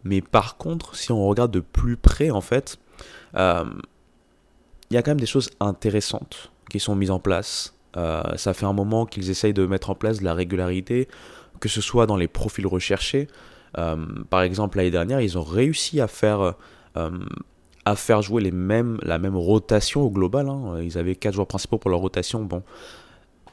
Mais 0.04 0.22
par 0.22 0.58
contre, 0.58 0.96
si 0.96 1.12
on 1.12 1.26
regarde 1.28 1.52
de 1.52 1.60
plus 1.60 1.98
près, 1.98 2.30
en 2.30 2.42
fait, 2.42 2.78
il 3.34 3.34
y 4.92 4.98
a 4.98 5.02
quand 5.02 5.12
même 5.12 5.20
des 5.20 5.26
choses 5.26 5.50
intéressantes 5.60 6.52
qui 6.70 6.80
sont 6.80 6.96
mises 6.96 7.12
en 7.12 7.20
place. 7.20 7.74
ça 7.96 8.54
fait 8.54 8.66
un 8.66 8.74
moment 8.74 9.06
qu'ils 9.06 9.30
essayent 9.32 9.54
de 9.54 9.66
mettre 9.66 9.90
en 9.90 9.96
place 9.96 10.20
de 10.20 10.26
la 10.26 10.34
régularité, 10.36 11.08
que 11.60 11.70
ce 11.70 11.82
soit 11.82 12.06
dans 12.06 12.18
les 12.18 12.28
profils 12.28 12.68
recherchés. 12.68 13.28
par 14.30 14.44
exemple, 14.44 14.78
l'année 14.78 14.92
dernière, 14.92 15.22
ils 15.22 15.40
ont 15.40 15.44
réussi 15.44 16.00
à 16.00 16.08
faire 16.08 16.56
à 17.86 17.96
faire 17.96 18.22
jouer 18.22 18.42
les 18.42 18.52
mêmes, 18.52 18.98
la 19.04 19.20
même 19.20 19.36
rotation 19.36 20.02
au 20.02 20.10
global. 20.10 20.50
Hein. 20.50 20.82
Ils 20.82 20.98
avaient 20.98 21.16
quatre 21.16 21.36
joueurs 21.36 21.48
principaux 21.48 21.78
pour 21.78 21.92
leur 21.92 22.00
rotation. 22.00 22.44
Bon, 22.44 22.64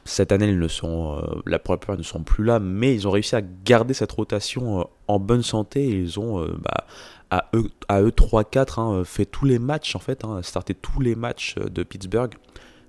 cette 0.05 0.31
année, 0.31 0.47
ils 0.47 0.59
ne 0.59 0.67
sont, 0.67 1.17
euh, 1.17 1.41
la 1.45 1.59
plupart 1.59 1.97
ne 1.97 2.03
sont 2.03 2.23
plus 2.23 2.43
là, 2.43 2.59
mais 2.59 2.93
ils 2.93 3.07
ont 3.07 3.11
réussi 3.11 3.35
à 3.35 3.41
garder 3.41 3.93
cette 3.93 4.11
rotation 4.11 4.81
euh, 4.81 4.83
en 5.07 5.19
bonne 5.19 5.43
santé. 5.43 5.87
Ils 5.87 6.19
ont, 6.19 6.41
euh, 6.41 6.55
bah, 6.59 6.87
à 7.29 7.49
eux, 7.53 7.69
à 7.87 8.01
eux 8.01 8.11
3-4, 8.11 8.79
hein, 8.79 9.03
fait 9.03 9.25
tous 9.25 9.45
les 9.45 9.59
matchs 9.59 9.95
en 9.95 9.99
fait, 9.99 10.23
hein, 10.25 10.41
starté 10.43 10.73
tous 10.73 11.01
les 11.01 11.15
matchs 11.15 11.55
de 11.55 11.83
Pittsburgh, 11.83 12.33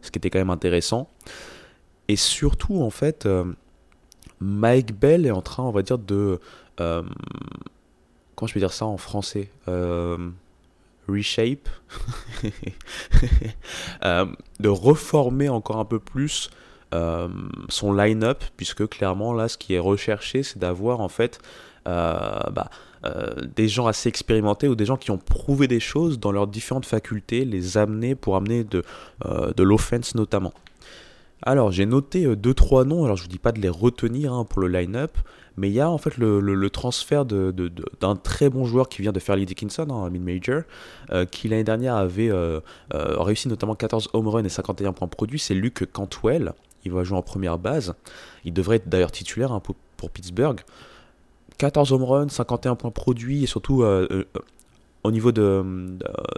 ce 0.02 0.10
qui 0.10 0.18
était 0.18 0.30
quand 0.30 0.40
même 0.40 0.50
intéressant. 0.50 1.08
Et 2.08 2.16
surtout, 2.16 2.82
en 2.82 2.90
fait, 2.90 3.26
Mike 4.40 4.98
Bell 4.98 5.24
est 5.24 5.30
en 5.30 5.40
train, 5.40 5.62
on 5.62 5.70
va 5.70 5.82
dire, 5.82 5.98
de. 5.98 6.38
comment 6.76 7.06
je 8.46 8.52
peux 8.52 8.60
dire 8.60 8.72
ça 8.72 8.84
en 8.84 8.98
français 8.98 9.50
reshape, 11.08 11.68
euh, 14.04 14.26
de 14.60 14.68
reformer 14.68 15.48
encore 15.48 15.78
un 15.78 15.84
peu 15.84 15.98
plus 15.98 16.50
euh, 16.94 17.28
son 17.68 17.92
line-up, 17.92 18.42
puisque 18.56 18.88
clairement 18.88 19.32
là, 19.32 19.48
ce 19.48 19.58
qui 19.58 19.74
est 19.74 19.78
recherché, 19.78 20.42
c'est 20.42 20.58
d'avoir 20.58 21.00
en 21.00 21.08
fait 21.08 21.40
euh, 21.86 22.40
bah, 22.52 22.70
des 23.54 23.68
gens 23.68 23.86
assez 23.86 24.08
expérimentés 24.08 24.66
ou 24.66 24.74
des 24.74 24.86
gens 24.86 24.96
qui 24.96 25.10
ont 25.10 25.18
prouvé 25.18 25.68
des 25.68 25.80
choses 25.80 26.18
dans 26.18 26.32
leurs 26.32 26.46
différentes 26.46 26.86
facultés, 26.86 27.44
les 27.44 27.76
amener 27.76 28.14
pour 28.14 28.34
amener 28.34 28.64
de, 28.64 28.82
de 29.26 29.62
l'offense 29.62 30.14
notamment. 30.14 30.54
Alors 31.42 31.70
j'ai 31.70 31.84
noté 31.84 32.26
2-3 32.26 32.86
noms, 32.86 33.04
alors 33.04 33.18
je 33.18 33.24
vous 33.24 33.28
dis 33.28 33.38
pas 33.38 33.52
de 33.52 33.60
les 33.60 33.68
retenir 33.68 34.32
hein, 34.32 34.46
pour 34.46 34.62
le 34.62 34.68
line-up, 34.68 35.18
mais 35.56 35.68
il 35.68 35.74
y 35.74 35.80
a 35.80 35.88
en 35.88 35.98
fait 35.98 36.16
le, 36.18 36.68
transfert 36.70 37.24
d'un 37.24 37.52
de, 37.52 38.18
très 38.22 38.48
bon 38.48 38.64
joueur 38.64 38.88
qui 38.88 39.02
vient 39.02 39.12
de 39.12 39.20
Fairleigh 39.20 39.46
Dickinson, 39.46 39.88
en 39.90 40.04
hein, 40.04 40.10
mid-major, 40.10 40.62
euh, 41.12 41.24
qui 41.26 41.48
l'année 41.48 41.64
dernière 41.64 41.94
avait 41.94 42.30
euh, 42.30 42.60
euh, 42.92 43.20
réussi 43.20 43.48
notamment 43.48 43.74
14 43.74 44.10
home 44.12 44.28
runs 44.28 44.44
et 44.44 44.48
51 44.48 44.92
points 44.92 45.08
produits. 45.08 45.38
C'est 45.38 45.54
Luke 45.54 45.90
Cantwell. 45.92 46.52
Il 46.84 46.92
va 46.92 47.04
jouer 47.04 47.18
en 47.18 47.22
première 47.22 47.58
base. 47.58 47.94
Il 48.44 48.52
devrait 48.52 48.76
être 48.76 48.88
d'ailleurs 48.88 49.12
titulaire 49.12 49.52
hein, 49.52 49.60
pour, 49.60 49.76
Pittsburgh. 50.10 50.60
14 51.56 51.92
home 51.92 52.04
runs, 52.04 52.28
51 52.28 52.74
points 52.74 52.90
produits 52.90 53.44
et 53.44 53.46
surtout 53.46 53.82
au 55.04 55.10
niveau 55.10 55.32
de, 55.32 55.64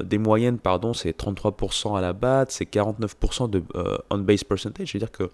des 0.05 0.19
moyennes, 0.19 0.59
pardon, 0.59 0.93
c'est 0.93 1.19
33% 1.19 1.97
à 1.97 2.01
la 2.01 2.13
batte, 2.13 2.53
c'est 2.53 2.65
49% 2.71 3.51
de 3.51 3.63
on-base 4.11 4.45
percentage. 4.45 4.93
C'est-à-dire 4.93 5.11
que 5.11 5.31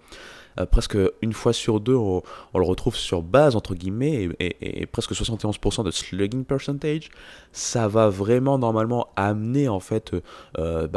euh, 0.59 0.65
presque 0.65 0.97
une 1.21 1.33
fois 1.33 1.53
sur 1.53 1.79
deux, 1.79 1.95
on, 1.95 2.21
le 2.53 2.63
retrouve 2.63 2.95
sur 2.95 3.21
base, 3.21 3.55
entre 3.55 3.73
guillemets, 3.75 4.29
et, 4.39 4.85
presque 4.85 5.13
71% 5.13 5.83
de 5.83 5.91
slugging 5.91 6.45
percentage, 6.45 7.09
ça 7.51 7.87
va 7.87 8.09
vraiment 8.09 8.57
normalement 8.57 9.07
amener 9.15 9.67
en 9.67 9.79
fait, 9.79 10.13
euh, 10.59 10.87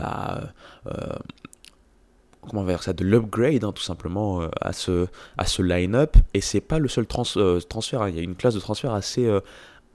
bah, 2.53 2.61
euh, 2.61 2.63
comment 2.63 2.65
dire 2.65 2.83
ça, 2.83 2.93
de 2.93 3.05
l'upgrade 3.05 3.65
hein, 3.65 3.73
tout 3.73 3.83
simplement 3.83 4.41
à 4.61 4.73
ce, 4.73 5.07
à 5.39 5.47
ce 5.47 5.63
line-up. 5.63 6.17
Et 6.35 6.41
c'est 6.41 6.61
pas 6.61 6.79
le 6.79 6.89
seul 6.89 7.07
transfert, 7.07 8.03
hein. 8.03 8.09
il 8.09 8.17
y 8.17 8.19
a 8.19 8.23
une 8.23 8.37
classe 8.37 8.55
de 8.55 8.61
transfert 8.61 8.93
assez 8.93 9.29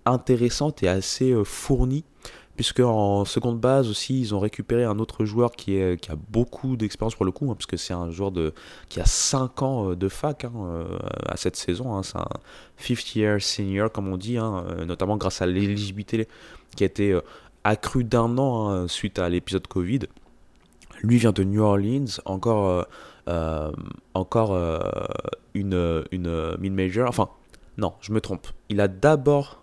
intéressante 0.06 0.84
et 0.84 0.88
assez 0.88 1.34
fournie 1.44 2.04
puisque 2.62 2.82
en 2.82 3.26
seconde 3.26 3.60
base 3.60 3.90
aussi, 3.90 4.20
ils 4.20 4.36
ont 4.36 4.40
récupéré 4.40 4.84
un 4.84 5.00
autre 5.00 5.26
joueur 5.26 5.52
qui, 5.52 5.78
est, 5.78 6.00
qui 6.00 6.12
a 6.12 6.16
beaucoup 6.16 6.78
d'expérience 6.78 7.16
pour 7.16 7.26
le 7.26 7.32
coup, 7.32 7.50
hein, 7.50 7.56
puisque 7.56 7.78
c'est 7.78 7.94
un 7.94 8.12
joueur 8.12 8.32
de, 8.32 8.54
qui 8.88 9.00
a 9.00 9.06
5 9.06 9.62
ans 9.64 9.90
euh, 9.90 9.96
de 9.96 10.08
fac 10.08 10.46
hein, 10.46 10.52
euh, 10.56 11.00
à 11.26 11.38
cette 11.38 11.56
saison. 11.56 12.02
C'est 12.04 12.18
un 12.18 12.28
50 12.78 13.16
year 13.16 13.42
senior, 13.42 13.92
comme 13.92 14.08
on 14.10 14.18
dit, 14.18 14.38
euh, 14.38 14.86
notamment 14.86 15.18
grâce 15.18 15.42
à 15.42 15.48
l'éligibilité 15.48 16.28
qui 16.76 16.84
a 16.84 16.86
été 16.86 17.20
accrue 17.64 18.04
d'un 18.04 18.38
an 18.38 18.88
suite 18.88 19.18
à 19.18 19.28
l'épisode 19.28 19.66
Covid. 19.66 20.02
Lui 21.02 21.18
vient 21.18 21.32
de 21.32 21.44
New 21.44 21.62
Orleans, 21.62 22.06
encore, 22.26 22.86
encore 24.14 24.56
une, 25.54 26.04
une 26.12 26.58
mid-major. 26.60 27.10
Enfin, 27.10 27.30
non, 27.78 27.94
je 28.02 28.12
me 28.12 28.22
trompe. 28.22 28.48
Il 28.70 28.80
a 28.82 28.88
d'abord 28.88 29.62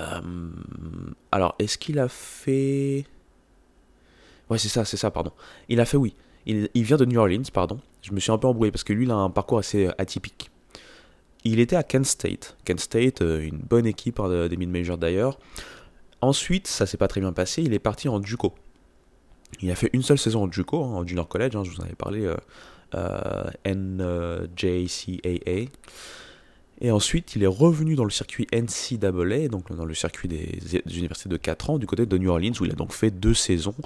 euh, 0.00 0.20
alors, 1.32 1.54
est-ce 1.58 1.78
qu'il 1.78 1.98
a 1.98 2.08
fait. 2.08 3.04
Ouais, 4.50 4.58
c'est 4.58 4.68
ça, 4.68 4.84
c'est 4.84 4.96
ça, 4.96 5.10
pardon. 5.10 5.32
Il 5.68 5.80
a 5.80 5.84
fait, 5.84 5.96
oui. 5.96 6.14
Il, 6.46 6.68
vient 6.74 6.98
de 6.98 7.06
New 7.06 7.18
Orleans, 7.18 7.42
pardon. 7.52 7.80
Je 8.02 8.12
me 8.12 8.20
suis 8.20 8.30
un 8.30 8.36
peu 8.36 8.46
embrouillé 8.46 8.70
parce 8.70 8.84
que 8.84 8.92
lui, 8.92 9.04
il 9.04 9.10
a 9.10 9.14
un 9.14 9.30
parcours 9.30 9.58
assez 9.58 9.88
atypique. 9.96 10.50
Il 11.44 11.58
était 11.58 11.76
à 11.76 11.82
Kent 11.82 12.04
State. 12.04 12.56
Kent 12.64 12.80
State, 12.80 13.22
euh, 13.22 13.40
une 13.40 13.58
bonne 13.58 13.86
équipe 13.86 14.20
hein, 14.20 14.48
des 14.48 14.56
mid-majors 14.56 14.98
d'ailleurs. 14.98 15.38
Ensuite, 16.20 16.66
ça 16.66 16.86
s'est 16.86 16.96
pas 16.96 17.08
très 17.08 17.20
bien 17.20 17.32
passé, 17.32 17.62
il 17.62 17.72
est 17.74 17.78
parti 17.78 18.08
en 18.08 18.22
Juco. 18.22 18.54
Il 19.60 19.70
a 19.70 19.74
fait 19.74 19.90
une 19.92 20.02
seule 20.02 20.18
saison 20.18 20.44
en 20.44 20.52
Juco, 20.52 20.84
hein, 20.84 21.04
Junior 21.06 21.28
College, 21.28 21.56
hein, 21.56 21.64
je 21.64 21.70
vous 21.70 21.80
en 21.80 21.84
avais 21.84 21.94
parlé, 21.94 22.30
euh, 22.94 23.50
NJCAA. 23.66 25.70
Et 26.80 26.90
ensuite, 26.90 27.36
il 27.36 27.42
est 27.42 27.48
revenu 27.48 27.94
dans 27.94 28.04
le 28.04 28.10
circuit 28.10 28.46
NCAA, 28.52 29.48
donc 29.48 29.72
dans 29.72 29.84
le 29.84 29.94
circuit 29.94 30.28
des, 30.28 30.58
universités 30.90 31.28
de 31.28 31.36
4 31.36 31.70
ans, 31.70 31.78
du 31.78 31.86
côté 31.86 32.04
de 32.04 32.18
New 32.18 32.30
Orleans, 32.30 32.52
où 32.60 32.64
il 32.64 32.72
a 32.72 32.74
donc 32.74 32.92
fait 32.92 33.10
deux 33.10 33.34
saisons. 33.34 33.76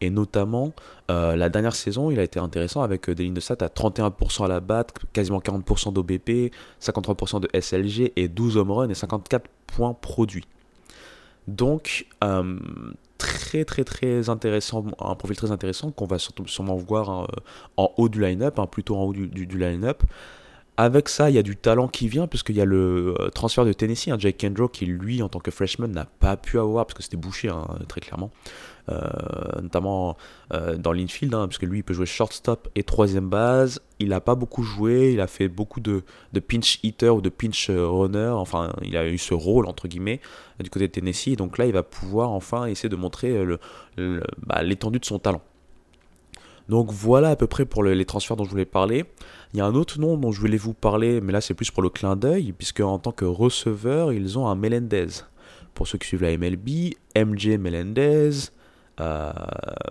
Et 0.00 0.10
notamment, 0.10 0.72
euh, 1.10 1.34
la 1.34 1.48
dernière 1.48 1.74
saison, 1.74 2.12
il 2.12 2.20
a 2.20 2.22
été 2.22 2.38
intéressant 2.38 2.82
avec 2.82 3.08
euh, 3.08 3.14
des 3.14 3.24
lignes 3.24 3.34
de 3.34 3.40
stats 3.40 3.56
à 3.60 3.66
31% 3.66 4.44
à 4.44 4.48
la 4.48 4.60
batte, 4.60 4.92
quasiment 5.12 5.40
40% 5.40 5.92
d'OBP, 5.92 6.52
53% 6.80 7.40
de 7.40 7.60
SLG 7.60 8.12
et 8.14 8.28
12 8.28 8.56
home 8.56 8.70
runs 8.70 8.88
et 8.88 8.94
54 8.94 9.48
points 9.66 9.94
produits. 9.94 10.46
Donc, 11.48 12.06
euh, 12.22 12.58
très 13.18 13.64
très 13.64 13.84
très 13.84 14.28
intéressant, 14.30 14.84
un 14.98 15.14
profil 15.14 15.36
très 15.36 15.50
intéressant 15.50 15.90
qu'on 15.90 16.06
va 16.06 16.18
sûrement 16.18 16.76
voir 16.76 17.28
en 17.76 17.92
haut 17.96 18.08
du 18.08 18.20
line-up, 18.20 18.58
hein, 18.58 18.66
plutôt 18.66 18.96
en 18.96 19.02
haut 19.02 19.12
du 19.12 19.58
line-up. 19.58 20.02
Avec 20.80 21.08
ça, 21.08 21.28
il 21.28 21.34
y 21.34 21.38
a 21.38 21.42
du 21.42 21.56
talent 21.56 21.88
qui 21.88 22.06
vient, 22.06 22.28
puisqu'il 22.28 22.54
y 22.54 22.60
a 22.60 22.64
le 22.64 23.12
euh, 23.18 23.30
transfert 23.30 23.64
de 23.64 23.72
Tennessee, 23.72 24.10
hein, 24.10 24.16
Jake 24.16 24.36
Kendrick 24.36 24.70
qui, 24.70 24.86
lui, 24.86 25.22
en 25.22 25.28
tant 25.28 25.40
que 25.40 25.50
freshman, 25.50 25.88
n'a 25.88 26.04
pas 26.04 26.36
pu 26.36 26.56
avoir, 26.56 26.86
parce 26.86 26.96
que 26.96 27.02
c'était 27.02 27.16
bouché, 27.16 27.48
hein, 27.48 27.66
très 27.88 28.00
clairement. 28.00 28.30
Euh, 28.88 29.00
notamment 29.60 30.16
euh, 30.52 30.76
dans 30.76 30.92
l'infield, 30.92 31.34
hein, 31.34 31.48
puisque 31.48 31.64
lui, 31.64 31.80
il 31.80 31.82
peut 31.82 31.94
jouer 31.94 32.06
shortstop 32.06 32.68
et 32.76 32.84
troisième 32.84 33.28
base. 33.28 33.80
Il 33.98 34.10
n'a 34.10 34.20
pas 34.20 34.36
beaucoup 34.36 34.62
joué, 34.62 35.14
il 35.14 35.20
a 35.20 35.26
fait 35.26 35.48
beaucoup 35.48 35.80
de, 35.80 36.04
pinch 36.46 36.78
hitter 36.84 37.08
ou 37.08 37.20
de 37.20 37.28
pinch 37.28 37.70
runner. 37.70 38.30
Enfin, 38.34 38.72
il 38.82 38.96
a 38.96 39.08
eu 39.08 39.18
ce 39.18 39.34
rôle, 39.34 39.66
entre 39.66 39.88
guillemets, 39.88 40.20
du 40.60 40.70
côté 40.70 40.86
de 40.86 40.92
Tennessee. 40.92 41.34
Donc 41.34 41.58
là, 41.58 41.66
il 41.66 41.72
va 41.72 41.82
pouvoir 41.82 42.30
enfin 42.30 42.66
essayer 42.66 42.88
de 42.88 42.94
montrer 42.94 43.36
bah, 43.96 44.62
l'étendue 44.62 45.00
de 45.00 45.04
son 45.04 45.18
talent. 45.18 45.42
Donc 46.68 46.90
voilà 46.92 47.30
à 47.30 47.36
peu 47.36 47.46
près 47.46 47.64
pour 47.64 47.82
les 47.82 48.04
transferts 48.04 48.36
dont 48.36 48.44
je 48.44 48.50
voulais 48.50 48.64
parler. 48.64 49.06
Il 49.54 49.58
y 49.58 49.60
a 49.60 49.66
un 49.66 49.74
autre 49.74 49.98
nom 49.98 50.16
dont 50.16 50.30
je 50.30 50.40
voulais 50.40 50.58
vous 50.58 50.74
parler, 50.74 51.20
mais 51.20 51.32
là 51.32 51.40
c'est 51.40 51.54
plus 51.54 51.70
pour 51.70 51.82
le 51.82 51.88
clin 51.88 52.16
d'œil, 52.16 52.52
puisque 52.52 52.80
en 52.80 52.98
tant 52.98 53.12
que 53.12 53.24
receveur, 53.24 54.12
ils 54.12 54.38
ont 54.38 54.46
un 54.46 54.54
Melendez. 54.54 55.06
Pour 55.74 55.86
ceux 55.86 55.98
qui 55.98 56.08
suivent 56.08 56.22
la 56.22 56.36
MLB, 56.36 56.94
MJ 57.16 57.56
Melendez, 57.58 58.30
euh, 59.00 59.32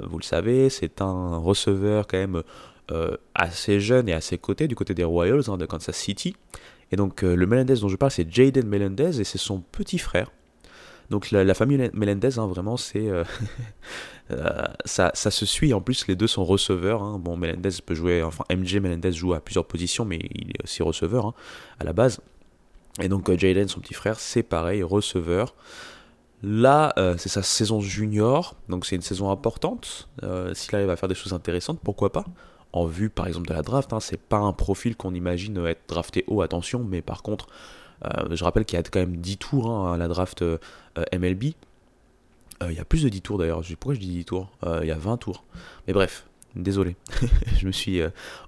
vous 0.03 0.17
le 0.17 0.23
savez, 0.23 0.69
c'est 0.69 1.01
un 1.01 1.37
receveur 1.37 2.07
quand 2.07 2.17
même 2.17 2.43
euh, 2.91 3.17
assez 3.33 3.79
jeune 3.79 4.09
et 4.09 4.13
assez 4.13 4.37
coté 4.37 4.67
du 4.67 4.75
côté 4.75 4.93
des 4.93 5.03
Royals 5.03 5.43
hein, 5.47 5.57
de 5.57 5.65
Kansas 5.65 5.95
City. 5.95 6.35
Et 6.91 6.95
donc 6.95 7.23
euh, 7.23 7.35
le 7.35 7.47
Melendez 7.47 7.75
dont 7.75 7.89
je 7.89 7.95
parle, 7.95 8.11
c'est 8.11 8.31
Jaden 8.31 8.67
Melendez 8.67 9.19
et 9.19 9.23
c'est 9.23 9.37
son 9.37 9.59
petit 9.59 9.97
frère. 9.97 10.31
Donc 11.09 11.31
la, 11.31 11.53
famille 11.53 11.89
Melendez, 11.93 12.37
hein, 12.37 12.47
vraiment, 12.47 12.77
c'est 12.77 13.09
Euh, 14.31 14.65
ça, 14.85 15.11
ça, 15.13 15.31
se 15.31 15.45
suit. 15.45 15.73
En 15.73 15.81
plus, 15.81 16.07
les 16.07 16.15
deux 16.15 16.27
sont 16.27 16.43
receveurs. 16.43 17.01
Hein. 17.01 17.19
Bon, 17.19 17.37
Melendez 17.37 17.69
peut 17.85 17.95
jouer, 17.95 18.23
enfin, 18.23 18.43
MJ 18.53 18.75
Melendez 18.75 19.11
joue 19.11 19.33
à 19.33 19.39
plusieurs 19.39 19.65
positions, 19.65 20.05
mais 20.05 20.19
il 20.33 20.49
est 20.49 20.63
aussi 20.63 20.83
receveur 20.83 21.27
hein, 21.27 21.33
à 21.79 21.85
la 21.85 21.93
base. 21.93 22.19
Et 23.01 23.09
donc 23.09 23.31
Jalen, 23.31 23.67
son 23.67 23.79
petit 23.79 23.93
frère, 23.93 24.19
c'est 24.19 24.43
pareil, 24.43 24.83
receveur. 24.83 25.53
Là, 26.43 26.93
c'est 27.17 27.29
sa 27.29 27.41
saison 27.41 27.79
junior, 27.79 28.55
donc 28.69 28.85
c'est 28.85 28.95
une 28.95 29.01
saison 29.01 29.29
importante. 29.31 30.09
S'il 30.53 30.75
arrive 30.75 30.89
à 30.89 30.95
faire 30.95 31.09
des 31.09 31.15
choses 31.15 31.33
intéressantes, 31.33 31.79
pourquoi 31.83 32.11
pas? 32.11 32.25
En 32.73 32.85
vue, 32.85 33.09
par 33.09 33.27
exemple, 33.27 33.47
de 33.47 33.53
la 33.53 33.61
draft, 33.61 33.91
c'est 33.99 34.19
pas 34.19 34.37
un 34.37 34.53
profil 34.53 34.95
qu'on 34.95 35.13
imagine 35.13 35.63
être 35.65 35.81
drafté 35.87 36.25
haut, 36.27 36.41
attention, 36.41 36.83
mais 36.83 37.01
par 37.01 37.21
contre, 37.21 37.47
je 38.03 38.43
rappelle 38.43 38.65
qu'il 38.65 38.77
y 38.77 38.79
a 38.79 38.83
quand 38.83 38.99
même 38.99 39.17
10 39.17 39.37
tours 39.37 39.69
hein, 39.69 39.93
à 39.93 39.97
la 39.97 40.07
draft 40.07 40.43
MLB. 41.13 41.43
Il 42.67 42.73
y 42.73 42.79
a 42.79 42.85
plus 42.85 43.03
de 43.03 43.09
10 43.09 43.21
tours 43.21 43.37
d'ailleurs. 43.37 43.61
Pourquoi 43.79 43.93
je 43.93 43.99
dis 43.99 44.09
10 44.09 44.25
tours? 44.25 44.49
Il 44.81 44.87
y 44.87 44.91
a 44.91 44.97
20 44.97 45.17
tours. 45.17 45.43
Mais 45.87 45.93
bref, 45.93 46.25
désolé. 46.55 46.95
je 47.57 47.65
me 47.67 47.71
suis 47.71 48.01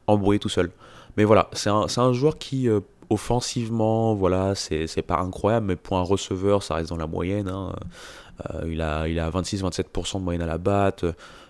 embrouillé 0.08 0.40
tout 0.40 0.50
seul. 0.50 0.72
Mais 1.18 1.24
voilà, 1.24 1.50
c'est 1.54 1.70
un, 1.70 2.14
joueur 2.14 2.38
qui 2.38 2.68
offensivement, 3.10 4.14
voilà, 4.14 4.54
c'est 4.56 5.02
pas 5.02 5.20
incroyable, 5.20 5.66
mais 5.66 5.76
pour 5.76 5.98
un 5.98 6.04
receveur, 6.04 6.64
ça 6.64 6.76
reste 6.76 6.90
dans 6.90 6.98
la 6.98 7.08
moyenne. 7.08 7.48
Hein. 7.48 7.74
Euh, 8.52 8.70
il 8.72 8.82
a, 8.82 9.08
il 9.08 9.20
a 9.20 9.30
26-27% 9.30 10.20
de 10.20 10.24
moyenne 10.24 10.42
à 10.42 10.46
la 10.48 10.58
batte, 10.58 11.06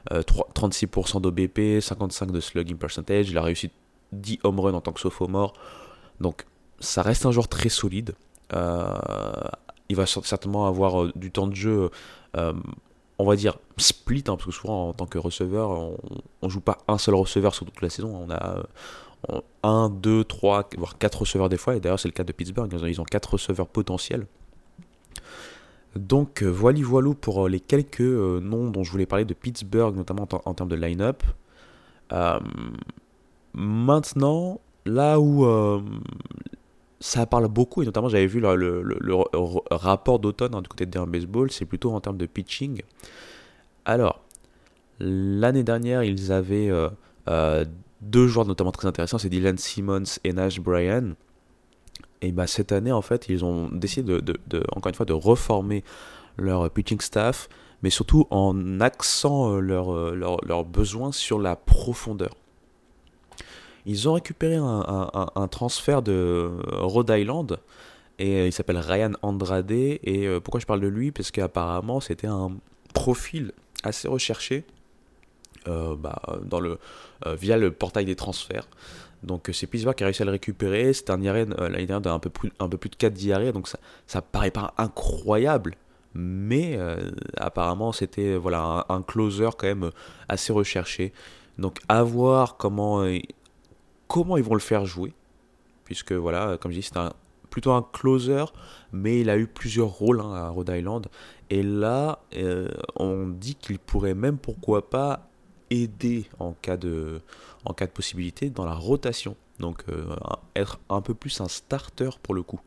36% 0.09 1.17
euh, 1.17 1.19
d'OBP, 1.19 1.79
55% 1.79 2.31
de 2.31 2.39
slugging 2.39 2.77
percentage. 2.77 3.29
Il 3.29 3.37
a 3.37 3.41
réussi 3.41 3.71
10 4.11 4.39
home 4.43 4.59
runs 4.59 4.73
en 4.73 4.81
tant 4.81 4.91
que 4.91 4.99
sophomore. 4.99 5.53
Donc, 6.19 6.45
ça 6.79 7.01
reste 7.01 7.25
un 7.25 7.31
joueur 7.31 7.47
très 7.47 7.69
solide. 7.69 8.15
Euh, 8.53 8.93
il 9.89 9.95
va 9.95 10.05
certainement 10.05 10.67
avoir 10.67 11.11
du 11.15 11.31
temps 11.31 11.47
de 11.47 11.55
jeu, 11.55 11.89
on 12.35 13.25
va 13.25 13.35
dire 13.35 13.57
split, 13.77 14.19
hein, 14.27 14.35
parce 14.35 14.45
que 14.45 14.51
souvent 14.51 14.89
en 14.89 14.93
tant 14.93 15.07
que 15.07 15.17
receveur, 15.17 15.71
on, 15.71 15.97
on 16.41 16.49
joue 16.49 16.61
pas 16.61 16.77
un 16.87 16.97
seul 16.97 17.15
receveur 17.15 17.55
sur 17.55 17.65
toute 17.65 17.81
la 17.81 17.89
saison. 17.89 18.15
On 18.15 18.31
a 18.31 18.63
1, 19.63 19.89
2, 19.89 20.23
3, 20.23 20.69
voire 20.77 20.97
4 20.97 21.21
receveurs 21.21 21.49
des 21.49 21.57
fois, 21.57 21.75
et 21.75 21.79
d'ailleurs 21.79 21.99
c'est 21.99 22.07
le 22.07 22.13
cas 22.13 22.23
de 22.23 22.31
Pittsburgh, 22.31 22.71
ils 22.87 23.01
ont 23.01 23.05
4 23.05 23.33
receveurs 23.33 23.67
potentiels. 23.67 24.25
Donc 25.95 26.43
euh, 26.43 26.47
voilà 26.47 26.79
voilou 26.81 27.15
pour 27.15 27.45
euh, 27.45 27.49
les 27.49 27.59
quelques 27.59 28.01
euh, 28.01 28.39
noms 28.39 28.69
dont 28.69 28.83
je 28.83 28.91
voulais 28.91 29.07
parler 29.07 29.25
de 29.25 29.33
Pittsburgh, 29.33 29.95
notamment 29.95 30.27
en, 30.45 30.53
termes 30.53 30.69
de 30.69 30.75
line-up. 30.75 31.23
maintenant, 33.53 34.61
là 34.85 35.19
où 35.19 35.45
ça 36.99 37.25
parle 37.25 37.47
beaucoup, 37.47 37.81
et 37.81 37.85
notamment 37.85 38.09
j'avais 38.09 38.27
vu 38.27 38.39
le, 38.39 39.15
rapport 39.71 40.19
d'automne 40.19 40.55
hein, 40.55 40.61
du 40.61 40.67
côté 40.67 40.85
de 40.85 40.99
Baseball, 41.05 41.51
c'est 41.51 41.65
plutôt 41.65 41.93
en 41.93 42.01
termes 42.01 42.17
de 42.17 42.25
pitching. 42.25 42.81
Alors, 43.85 44.21
l'année 44.99 45.63
dernière, 45.63 46.03
ils 46.03 46.31
avaient 46.31 46.71
deux 48.01 48.27
joueurs 48.27 48.45
notamment 48.45 48.71
très 48.71 48.87
intéressants, 48.87 49.17
c'est 49.17 49.29
Dylan 49.29 49.57
Simmons 49.57 50.19
et 50.23 50.33
Nash 50.33 50.59
Bryan. 50.59 51.15
Et 52.21 52.31
bah 52.33 52.47
cette 52.47 52.73
année 52.73 52.91
en 52.91 53.01
fait 53.01 53.29
ils 53.29 53.45
ont 53.45 53.69
décidé 53.69 54.19
de, 54.21 54.63
encore 54.75 54.89
une 54.89 54.95
fois 54.95 55.05
de 55.05 55.13
reformer 55.13 55.85
leur 56.37 56.69
pitching 56.69 56.99
staff, 56.99 57.47
mais 57.81 57.89
surtout 57.89 58.27
en 58.29 58.81
axant 58.81 59.53
euh, 59.53 59.59
leurs 59.61 60.15
leur, 60.15 60.43
leur 60.45 60.65
besoins 60.65 61.13
sur 61.13 61.39
la 61.39 61.55
profondeur. 61.55 62.35
Ils 63.89 64.07
ont 64.07 64.13
récupéré 64.13 64.55
un, 64.55 65.47
transfert 65.49 66.03
de 66.03 66.51
Rhode 66.67 67.09
Island 67.09 67.57
et 68.19 68.35
euh, 68.35 68.45
il 68.45 68.53
s'appelle 68.53 68.77
Ryan 68.77 69.13
Andrade. 69.23 69.71
Et 69.71 70.27
euh, 70.27 70.39
pourquoi 70.39 70.59
je 70.59 70.67
parle 70.67 70.81
de 70.81 70.87
lui? 70.87 71.11
Parce 71.11 71.31
qu'apparemment 71.31 71.99
c'était 71.99 72.27
un 72.27 72.51
profil 72.93 73.51
assez 73.81 74.07
recherché 74.07 74.63
euh, 75.67 75.95
bah, 75.95 76.21
dans 76.43 76.59
le, 76.59 76.77
via 77.25 77.57
le 77.57 77.71
portail 77.71 78.05
des 78.05 78.15
transferts. 78.15 78.67
Donc 79.23 79.49
c'est 79.53 79.65
Pittsburgh 79.65 79.95
qui 79.95 80.03
a 80.03 80.05
réussi 80.05 80.21
à 80.21 80.25
le 80.25 80.31
récupérer. 80.33 80.93
C'est 80.93 81.09
un 81.09 81.19
IRA 81.19 81.45
l'année 81.45 81.87
dernière 81.87 82.01
d'un 82.01 82.19
peu 82.19 82.29
plus, 82.29 82.51
un 82.59 82.69
peu 82.69 82.77
plus 82.77 82.91
de 82.91 82.95
4 82.95 83.11
diarrhées, 83.11 83.51
donc 83.51 83.67
ça, 83.67 83.79
ça 84.05 84.21
paraît 84.21 84.51
pas 84.51 84.75
incroyable. 84.77 85.73
Mais 86.13 86.77
apparemment 87.37 87.91
c'était 87.91 88.35
voilà 88.35 88.85
un, 88.87 89.01
closer 89.01 89.49
quand 89.57 89.65
même 89.65 89.89
assez 90.27 90.53
recherché. 90.53 91.11
Donc 91.57 91.79
à 91.89 92.03
voir 92.03 92.55
comment, 92.57 93.03
comment 94.09 94.35
ils 94.35 94.43
vont 94.43 94.55
le 94.55 94.59
faire 94.59 94.85
jouer. 94.85 95.13
Puisque 95.85 96.11
voilà, 96.11 96.57
comme 96.57 96.71
je 96.71 96.79
dis, 96.79 96.83
c'est 96.83 96.97
un, 96.97 97.13
plutôt 97.49 97.71
un 97.71 97.87
closer, 97.93 98.43
mais 98.91 99.21
il 99.21 99.29
a 99.29 99.37
eu 99.37 99.47
plusieurs 99.47 99.87
rôles 99.87 100.19
hein, 100.19 100.33
à 100.33 100.49
Rhode 100.49 100.69
Island. 100.69 101.07
Et 101.49 101.63
là, 101.63 102.19
on 102.97 103.27
dit 103.27 103.55
qu'il 103.55 103.79
pourrait 103.79 104.13
même, 104.13 104.37
pourquoi 104.37 104.89
pas, 104.89 105.29
aider 105.69 106.25
en 106.39 106.53
cas 106.53 106.77
de, 106.77 107.21
en 107.65 107.73
cas 107.73 107.85
de 107.85 107.91
possibilité 107.91 108.49
dans 108.49 108.65
la 108.65 108.73
rotation. 108.73 109.35
Donc 109.59 109.83
euh, 109.89 110.15
être 110.55 110.79
un 110.89 111.01
peu 111.01 111.13
plus 111.13 111.41
un 111.41 111.47
starter 111.47 112.09
pour 112.23 112.33
le 112.33 112.43
coup. 112.43 112.59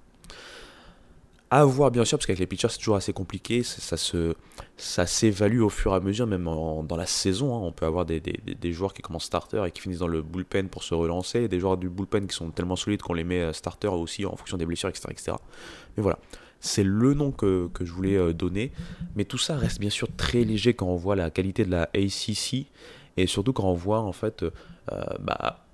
À 1.54 1.66
voir 1.66 1.90
bien 1.90 2.06
sûr, 2.06 2.16
parce 2.16 2.24
qu'avec 2.24 2.38
les 2.38 2.46
pitchers 2.46 2.70
c'est 2.70 2.78
toujours 2.78 2.96
assez 2.96 3.12
compliqué, 3.12 3.62
ça, 3.62 3.98
se, 3.98 4.34
ça 4.78 5.04
s'évalue 5.04 5.60
au 5.60 5.68
fur 5.68 5.92
et 5.92 5.96
à 5.96 6.00
mesure, 6.00 6.26
même 6.26 6.44
dans 6.44 6.96
la 6.96 7.04
saison. 7.04 7.54
Hein. 7.54 7.60
On 7.62 7.72
peut 7.72 7.84
avoir 7.84 8.06
des, 8.06 8.20
des, 8.20 8.72
joueurs 8.72 8.94
qui 8.94 9.02
commencent 9.02 9.26
starter 9.26 9.62
et 9.66 9.70
qui 9.70 9.82
finissent 9.82 9.98
dans 9.98 10.08
le 10.08 10.22
bullpen 10.22 10.70
pour 10.70 10.82
se 10.82 10.94
relancer, 10.94 11.48
des 11.48 11.60
joueurs 11.60 11.76
du 11.76 11.90
bullpen 11.90 12.26
qui 12.26 12.34
sont 12.34 12.48
tellement 12.52 12.74
solides 12.74 13.02
qu'on 13.02 13.12
les 13.12 13.22
met 13.22 13.42
euh, 13.42 13.52
starter 13.52 13.88
aussi 13.88 14.24
en 14.24 14.34
fonction 14.34 14.56
des 14.56 14.64
blessures, 14.64 14.88
etc. 14.88 15.08
etc. 15.10 15.32
Mais 15.98 16.02
voilà, 16.02 16.18
c'est 16.58 16.84
le 16.84 17.12
nom 17.12 17.32
que, 17.32 17.68
que, 17.74 17.84
je 17.84 17.92
voulais 17.92 18.16
euh, 18.16 18.32
donner. 18.32 18.72
Mais 19.14 19.26
tout 19.26 19.36
ça 19.36 19.54
reste 19.54 19.78
bien 19.78 19.90
sûr 19.90 20.08
très 20.16 20.44
léger 20.44 20.72
quand 20.72 20.86
on 20.86 20.96
voit 20.96 21.16
la 21.16 21.28
qualité 21.28 21.66
de 21.66 21.70
la 21.70 21.82
ACC. 21.94 22.64
Et 23.18 23.26
surtout 23.26 23.52
quand 23.52 23.68
on 23.68 23.74
voit 23.74 24.00
en 24.00 24.12
fait, 24.12 24.42
euh, 24.42 24.50
bah, 25.20 25.66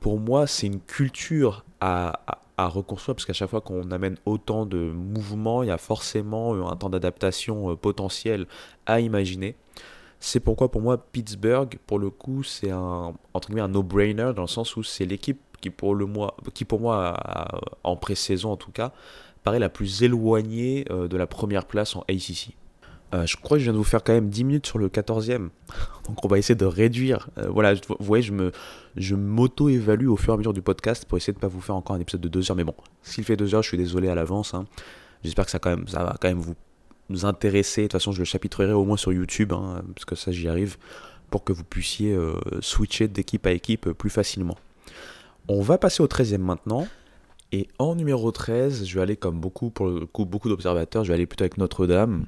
pour 0.00 0.18
moi, 0.18 0.48
c'est 0.48 0.66
une 0.66 0.80
culture 0.80 1.64
à, 1.80 2.40
reconstruire 2.66 3.14
parce 3.14 3.24
qu'à 3.24 3.32
chaque 3.32 3.50
fois 3.50 3.60
qu'on 3.60 3.90
amène 3.90 4.16
autant 4.26 4.66
de 4.66 4.78
mouvements, 4.78 5.62
il 5.62 5.68
y 5.68 5.72
a 5.72 5.78
forcément 5.78 6.68
un 6.68 6.76
temps 6.76 6.90
d'adaptation 6.90 7.70
euh, 7.70 7.76
potentiel 7.76 8.46
à 8.86 9.00
imaginer. 9.00 9.54
C'est 10.20 10.40
pourquoi 10.40 10.70
pour 10.70 10.80
moi 10.80 10.98
Pittsburgh, 11.12 11.78
pour 11.86 12.00
le 12.00 12.10
coup, 12.10 12.42
c'est 12.42 12.70
un 12.70 13.14
entre 13.34 13.48
guillemets 13.48 13.62
un 13.62 13.68
no-brainer 13.68 14.32
dans 14.34 14.42
le 14.42 14.48
sens 14.48 14.76
où 14.76 14.82
c'est 14.82 15.04
l'équipe 15.04 15.40
qui 15.60 15.70
pour 15.70 15.94
le 15.94 16.06
moi, 16.06 16.36
qui 16.54 16.64
pour 16.64 16.80
moi 16.80 17.16
en 17.84 17.96
pré-saison 17.96 18.50
en 18.50 18.56
tout 18.56 18.72
cas 18.72 18.92
paraît 19.42 19.58
la 19.58 19.68
plus 19.68 20.02
éloignée 20.02 20.84
euh, 20.90 21.08
de 21.08 21.16
la 21.16 21.26
première 21.26 21.64
place 21.64 21.96
en 21.96 22.00
ACC. 22.08 22.54
Euh, 23.14 23.24
je 23.24 23.36
crois 23.36 23.56
que 23.56 23.60
je 23.60 23.64
viens 23.64 23.72
de 23.72 23.78
vous 23.78 23.84
faire 23.84 24.04
quand 24.04 24.12
même 24.12 24.28
10 24.28 24.44
minutes 24.44 24.66
sur 24.66 24.78
le 24.78 24.88
14e. 24.88 25.48
Donc 26.06 26.24
on 26.24 26.28
va 26.28 26.38
essayer 26.38 26.54
de 26.54 26.66
réduire. 26.66 27.30
Euh, 27.38 27.48
voilà, 27.48 27.74
vous 27.74 27.96
voyez, 28.00 28.22
je 28.22 28.32
me 28.32 28.52
je 28.98 29.14
m'auto-évalue 29.14 30.08
au 30.08 30.16
fur 30.16 30.32
et 30.32 30.34
à 30.34 30.36
mesure 30.36 30.52
du 30.52 30.62
podcast 30.62 31.04
pour 31.06 31.18
essayer 31.18 31.32
de 31.32 31.38
ne 31.38 31.40
pas 31.40 31.48
vous 31.48 31.60
faire 31.60 31.76
encore 31.76 31.96
un 31.96 32.00
épisode 32.00 32.20
de 32.20 32.28
2 32.28 32.50
heures. 32.50 32.56
Mais 32.56 32.64
bon, 32.64 32.74
s'il 33.02 33.24
fait 33.24 33.36
2 33.36 33.54
heures, 33.54 33.62
je 33.62 33.68
suis 33.68 33.78
désolé 33.78 34.08
à 34.08 34.14
l'avance. 34.14 34.54
Hein. 34.54 34.66
J'espère 35.24 35.44
que 35.44 35.50
ça, 35.50 35.58
quand 35.58 35.88
ça 35.88 36.04
va 36.04 36.16
quand 36.20 36.28
même 36.28 36.40
vous, 36.40 36.54
intéresser. 37.24 37.82
De 37.82 37.86
toute 37.86 37.92
façon, 37.92 38.12
je 38.12 38.18
le 38.18 38.24
chapitrerai 38.24 38.72
au 38.72 38.84
moins 38.84 38.96
sur 38.96 39.12
YouTube, 39.12 39.52
hein, 39.52 39.82
parce 39.94 40.04
que 40.04 40.14
ça, 40.14 40.30
j'y 40.30 40.48
arrive, 40.48 40.76
pour 41.30 41.42
que 41.44 41.52
vous 41.52 41.64
puissiez 41.64 42.16
switcher 42.60 43.08
d'équipe 43.08 43.46
à 43.46 43.52
équipe 43.52 43.90
plus 43.92 44.10
facilement. 44.10 44.56
On 45.48 45.62
va 45.62 45.78
passer 45.78 46.02
au 46.02 46.06
13e 46.06 46.38
maintenant. 46.38 46.86
Et 47.50 47.68
en 47.78 47.94
numéro 47.94 48.30
13, 48.30 48.84
je 48.84 48.94
vais 48.94 49.00
aller 49.00 49.16
comme 49.16 49.40
beaucoup, 49.40 49.72
beaucoup 49.72 50.48
d'observateurs, 50.50 51.04
je 51.04 51.08
vais 51.08 51.14
aller 51.14 51.26
plutôt 51.26 51.44
avec 51.44 51.56
Notre-Dame. 51.56 52.26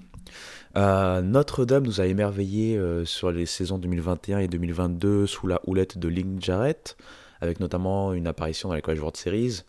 Euh, 0.76 1.20
Notre-Dame 1.20 1.84
nous 1.84 2.00
a 2.00 2.06
émerveillé 2.06 2.76
euh, 2.76 3.04
sur 3.04 3.30
les 3.30 3.46
saisons 3.46 3.78
2021 3.78 4.38
et 4.38 4.48
2022 4.48 5.26
sous 5.26 5.46
la 5.46 5.60
houlette 5.66 5.98
de 5.98 6.08
Link 6.08 6.40
Jarrett, 6.40 6.96
avec 7.40 7.60
notamment 7.60 8.12
une 8.12 8.26
apparition 8.26 8.68
dans 8.68 8.74
les 8.74 8.82
College 8.82 9.00
World 9.00 9.16
Series. 9.16 9.62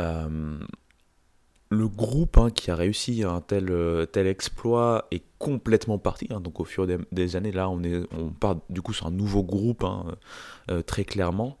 Euh, 0.00 0.58
le 1.70 1.88
groupe 1.88 2.36
hein, 2.38 2.50
qui 2.50 2.70
a 2.70 2.76
réussi 2.76 3.24
un 3.24 3.40
tel, 3.40 3.72
tel 4.12 4.26
exploit 4.26 5.08
est 5.10 5.24
complètement 5.38 5.98
parti. 5.98 6.28
Hein. 6.30 6.40
donc 6.40 6.60
au 6.60 6.64
fur 6.64 6.86
des, 6.86 6.98
des, 7.10 7.36
années, 7.36 7.52
là, 7.52 7.68
on, 7.70 7.82
est, 7.82 8.02
on 8.16 8.28
part 8.28 8.56
du 8.68 8.82
coup 8.82 8.92
sur 8.92 9.06
un 9.06 9.10
nouveau 9.10 9.42
groupe, 9.42 9.82
hein, 9.82 10.14
très 10.86 11.04
clairement. 11.04 11.58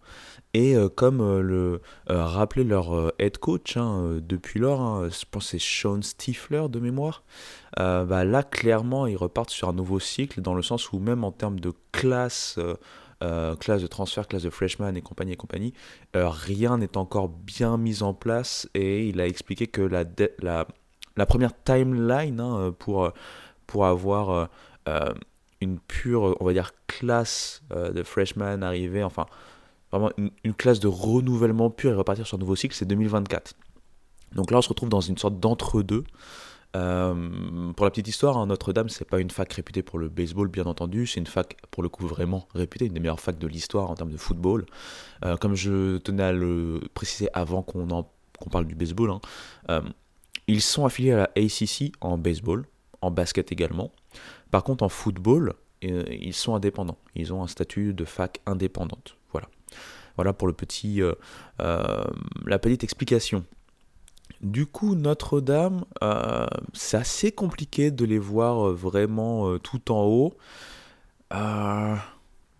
Et 0.54 0.76
euh, 0.76 0.88
comme 0.88 1.20
euh, 1.20 1.42
le 1.42 1.82
euh, 2.10 2.24
rappelait 2.24 2.62
leur 2.62 3.12
head 3.18 3.38
coach 3.38 3.76
hein, 3.76 4.20
depuis 4.22 4.60
lors, 4.60 4.80
hein, 4.80 5.08
je 5.10 5.24
pense 5.28 5.48
c'est 5.48 5.60
Sean 5.60 6.00
Stifler 6.00 6.68
de 6.70 6.78
mémoire, 6.78 7.24
bah 7.76 8.24
là 8.24 8.44
clairement 8.44 9.08
ils 9.08 9.16
repartent 9.16 9.50
sur 9.50 9.68
un 9.68 9.72
nouveau 9.72 9.98
cycle 9.98 10.40
dans 10.40 10.54
le 10.54 10.62
sens 10.62 10.92
où 10.92 11.00
même 11.00 11.24
en 11.24 11.32
termes 11.32 11.58
de 11.58 11.72
classe, 11.90 12.56
classe 13.58 13.82
de 13.82 13.86
transfert, 13.88 14.28
classe 14.28 14.44
de 14.44 14.50
freshman 14.50 14.94
et 14.94 15.02
compagnie 15.02 15.32
et 15.32 15.36
compagnie, 15.36 15.74
rien 16.14 16.78
n'est 16.78 16.96
encore 16.96 17.28
bien 17.28 17.76
mis 17.76 18.04
en 18.04 18.14
place. 18.14 18.68
Et 18.74 19.08
il 19.08 19.20
a 19.20 19.26
expliqué 19.26 19.66
que 19.66 19.82
la 19.82 21.26
première 21.26 21.62
timeline 21.64 22.38
hein, 22.38 22.72
pour, 22.78 23.10
pour 23.66 23.86
avoir 23.86 24.48
une 25.60 25.80
pure, 25.80 26.36
on 26.38 26.44
va 26.44 26.52
dire, 26.52 26.70
classe 26.86 27.64
de 27.74 28.04
freshman 28.04 28.62
arrivée, 28.62 29.02
enfin 29.02 29.26
vraiment 29.98 30.12
une, 30.16 30.54
classe 30.54 30.80
de 30.80 30.88
renouvellement 30.88 31.70
pur 31.70 31.90
et 31.90 31.94
repartir 31.94 32.26
sur 32.26 32.36
un 32.36 32.40
nouveau 32.40 32.56
cycle, 32.56 32.74
c'est 32.74 32.86
2024. 32.86 33.54
Donc 34.34 34.50
là, 34.50 34.58
on 34.58 34.62
se 34.62 34.68
retrouve 34.68 34.88
dans 34.88 35.00
une 35.00 35.16
sorte 35.18 35.38
d'entre-deux. 35.38 36.04
Euh, 36.76 37.72
pour 37.72 37.84
la 37.84 37.90
petite 37.90 38.08
histoire, 38.08 38.36
hein, 38.36 38.46
Notre-Dame, 38.46 38.88
c'est 38.88 39.04
pas 39.04 39.20
une 39.20 39.30
fac 39.30 39.52
réputée 39.52 39.82
pour 39.82 39.98
le 39.98 40.08
baseball, 40.08 40.48
bien 40.48 40.64
entendu. 40.64 41.06
C'est 41.06 41.20
une 41.20 41.26
fac, 41.26 41.56
pour 41.70 41.82
le 41.82 41.88
coup, 41.88 42.06
vraiment 42.06 42.48
réputée, 42.54 42.86
une 42.86 42.94
des 42.94 43.00
meilleures 43.00 43.20
facs 43.20 43.38
de 43.38 43.46
l'histoire 43.46 43.90
en 43.90 43.94
termes 43.94 44.10
de 44.10 44.16
football. 44.16 44.66
Euh, 45.24 45.36
comme 45.36 45.54
je 45.54 45.98
tenais 45.98 46.24
à 46.24 46.32
le 46.32 46.80
préciser 46.94 47.28
avant 47.32 47.62
qu'on 47.62 47.86
parle 48.50 48.66
du 48.66 48.74
baseball. 48.74 49.12
Hein. 49.68 49.82
ils 50.48 50.60
sont 50.62 50.84
affiliés 50.84 51.12
à 51.12 51.16
la 51.16 51.30
ACC 51.36 51.92
en 52.00 52.18
baseball, 52.18 52.66
en 53.00 53.12
basket 53.12 53.52
également. 53.52 53.92
Par 54.50 54.64
contre, 54.64 54.82
en 54.82 54.88
football, 54.88 55.54
ils 55.80 56.34
sont 56.34 56.54
indépendants. 56.54 56.98
Ils 57.14 57.32
ont 57.32 57.42
un 57.42 57.46
statut 57.46 57.94
de 57.94 58.04
fac 58.04 58.40
indépendante. 58.46 59.16
Voilà. 60.16 60.32
Pour 60.32 60.48
le 60.48 60.54
petit, 60.54 61.00
la 61.58 62.58
petite 62.58 62.84
explication. 62.84 63.44
Du 64.44 64.66
coup, 64.66 64.94
Notre-Dame, 64.94 65.84
euh, 66.02 66.46
c'est 66.74 66.98
assez 66.98 67.32
compliqué 67.32 67.90
de 67.90 68.04
les 68.04 68.18
voir 68.18 68.68
euh, 68.68 68.74
vraiment 68.74 69.48
euh, 69.48 69.58
tout 69.58 69.90
en 69.90 70.04
haut. 70.04 70.34
je 71.30 71.96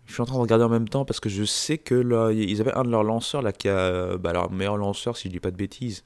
suis 0.07 0.21
en 0.21 0.25
train 0.25 0.37
de 0.37 0.41
regarder 0.41 0.65
en 0.65 0.69
même 0.69 0.89
temps 0.89 1.05
parce 1.05 1.19
que 1.19 1.29
je 1.29 1.43
sais 1.43 1.77
que 1.77 2.33
ils 2.33 2.59
avaient 2.59 2.73
un 2.73 2.83
de 2.83 2.89
leurs 2.89 3.03
lanceurs, 3.03 3.43
bah, 3.43 4.33
leur 4.33 4.51
meilleur 4.51 4.77
lanceur, 4.77 5.15
si 5.15 5.27
je 5.27 5.33
dis 5.33 5.39
pas 5.39 5.51
de 5.51 5.57
bêtises, 5.57 6.03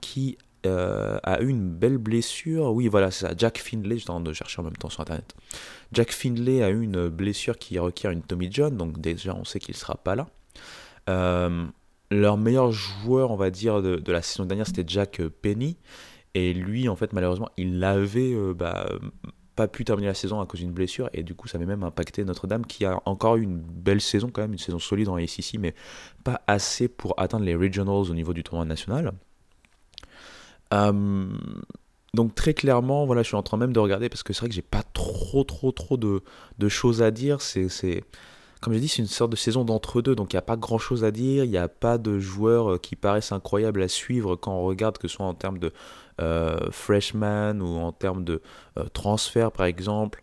qui 0.00 0.38
a 0.64 1.42
eu 1.42 1.48
une 1.48 1.70
belle 1.70 1.98
blessure. 1.98 2.72
Oui, 2.72 2.88
voilà, 2.88 3.10
c'est 3.10 3.26
ça. 3.26 3.34
Jack 3.36 3.58
Findlay, 3.58 3.96
je 3.96 4.02
suis 4.02 4.10
en 4.10 4.14
train 4.14 4.22
de 4.22 4.32
chercher 4.32 4.60
en 4.60 4.64
même 4.64 4.76
temps 4.76 4.90
sur 4.90 5.00
internet. 5.02 5.34
Jack 5.92 6.12
Findlay 6.12 6.62
a 6.62 6.70
eu 6.70 6.80
une 6.82 7.08
blessure 7.08 7.58
qui 7.58 7.78
requiert 7.78 8.10
une 8.10 8.22
Tommy 8.22 8.48
John, 8.50 8.74
donc 8.76 9.00
déjà 9.00 9.34
on 9.34 9.44
sait 9.44 9.58
qu'il 9.58 9.74
ne 9.74 9.78
sera 9.78 9.96
pas 9.96 10.14
là 10.14 10.28
leur 12.10 12.36
meilleur 12.36 12.72
joueur, 12.72 13.30
on 13.30 13.36
va 13.36 13.50
dire, 13.50 13.82
de, 13.82 14.12
la 14.12 14.22
saison 14.22 14.44
dernière, 14.44 14.66
c'était 14.66 14.84
Jack 14.86 15.20
euh, 15.20 15.30
Penny. 15.30 15.76
Et 16.34 16.52
lui, 16.52 16.88
en 16.88 16.96
fait, 16.96 17.12
malheureusement, 17.12 17.48
il 17.56 17.82
avait 17.82 18.32
euh, 18.32 18.54
bah, 18.54 18.88
pas 19.56 19.68
pu 19.68 19.84
terminer 19.84 20.08
la 20.08 20.14
saison 20.14 20.40
à 20.40 20.46
cause 20.46 20.60
d'une 20.60 20.72
blessure. 20.72 21.08
Et 21.12 21.22
du 21.22 21.34
coup, 21.34 21.48
ça 21.48 21.56
avait 21.56 21.66
même 21.66 21.82
impacté 21.82 22.24
Notre-Dame, 22.24 22.66
qui 22.66 22.84
a 22.84 23.00
encore 23.06 23.36
eu 23.36 23.42
une 23.42 23.58
belle 23.58 24.00
saison, 24.00 24.30
quand 24.32 24.42
même, 24.42 24.52
une 24.52 24.58
saison 24.58 24.78
solide 24.78 25.08
en 25.08 25.16
ACC, 25.16 25.58
mais 25.58 25.74
pas 26.24 26.40
assez 26.46 26.88
pour 26.88 27.14
atteindre 27.18 27.44
les 27.44 27.54
regionals 27.54 28.10
au 28.10 28.14
niveau 28.14 28.32
du 28.32 28.42
tournoi 28.42 28.64
national. 28.64 29.12
Euh, 30.72 31.26
donc 32.14 32.34
très 32.34 32.54
clairement, 32.54 33.06
voilà, 33.06 33.22
je 33.22 33.28
suis 33.28 33.36
en 33.36 33.42
train 33.42 33.56
même 33.56 33.72
de 33.72 33.78
regarder 33.78 34.08
parce 34.08 34.22
que 34.22 34.32
c'est 34.32 34.40
vrai 34.40 34.48
que 34.48 34.54
j'ai 34.54 34.62
pas 34.62 34.82
trop, 34.82 35.44
trop, 35.44 35.72
trop 35.72 35.96
de, 35.96 36.22
de 36.58 36.68
choses 36.68 37.02
à 37.02 37.10
dire. 37.10 37.40
C'est, 37.40 37.68
comme 38.60 38.74
j'ai 38.74 38.80
dit, 38.80 38.88
c'est 38.88 39.00
une 39.00 39.08
sorte 39.08 39.30
de 39.30 39.36
saison 39.36 39.64
d'entre-deux, 39.64 40.14
donc 40.14 40.32
il 40.32 40.36
n'y 40.36 40.40
a 40.40 40.42
pas 40.42 40.56
grand-chose 40.56 41.02
à 41.02 41.10
dire, 41.10 41.44
il 41.44 41.50
n'y 41.50 41.56
a 41.56 41.68
pas 41.68 41.96
de 41.96 42.18
joueurs 42.18 42.72
euh, 42.72 42.78
qui 42.78 42.94
paraissent 42.94 43.32
incroyables 43.32 43.82
à 43.82 43.88
suivre 43.88 44.36
quand 44.36 44.52
on 44.52 44.62
regarde, 44.62 44.98
que 44.98 45.08
ce 45.08 45.16
soit 45.16 45.26
en 45.26 45.34
termes 45.34 45.58
de 45.58 45.72
euh, 46.20 46.70
freshman 46.70 47.60
ou 47.60 47.78
en 47.78 47.92
termes 47.92 48.22
de 48.22 48.42
euh, 48.78 48.84
transfert, 48.92 49.50
par 49.52 49.66
exemple. 49.66 50.22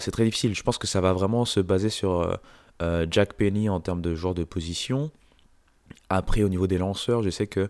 c'est 0.00 0.10
très 0.10 0.24
difficile. 0.24 0.54
Je 0.54 0.62
pense 0.62 0.78
que 0.78 0.86
ça 0.86 1.00
va 1.00 1.12
vraiment 1.12 1.44
se 1.44 1.60
baser 1.60 1.90
sur 1.90 2.36
Jack 3.10 3.34
Penny 3.34 3.68
en 3.68 3.80
termes 3.80 4.02
de 4.02 4.14
joueur 4.16 4.34
de 4.34 4.42
position. 4.42 5.12
Après, 6.08 6.42
au 6.42 6.48
niveau 6.48 6.66
des 6.66 6.78
lanceurs, 6.78 7.22
je 7.22 7.30
sais 7.30 7.46
que 7.46 7.68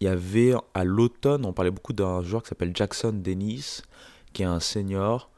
il 0.00 0.06
y 0.06 0.08
avait 0.08 0.54
à 0.72 0.84
l'automne, 0.84 1.44
on 1.44 1.52
parlait 1.52 1.70
beaucoup 1.70 1.92
d'un 1.92 2.22
joueur 2.22 2.42
qui 2.42 2.48
s'appelle 2.48 2.72
Jackson 2.74 3.12
Dennis, 3.12 3.82
qui 4.32 4.42
est 4.42 4.46
un 4.46 4.60
senior 4.60 5.28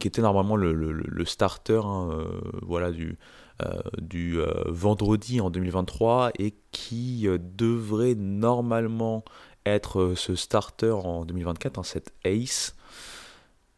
qui 0.00 0.08
était 0.08 0.22
normalement 0.22 0.56
le, 0.56 1.24
starter 1.24 1.80
hein, 1.84 2.10
euh, 2.10 2.40
voilà, 2.62 2.90
du, 2.90 3.18
euh, 3.62 3.80
du 4.00 4.40
euh, 4.40 4.50
vendredi 4.66 5.40
en 5.40 5.50
2023 5.50 6.32
et 6.38 6.54
qui 6.72 7.28
devrait 7.28 8.16
normalement 8.16 9.24
être 9.66 10.14
ce 10.16 10.34
starter 10.34 10.90
en 10.90 11.24
2024, 11.24 11.78
hein, 11.78 11.82
cette 11.84 12.12
ace. 12.24 12.74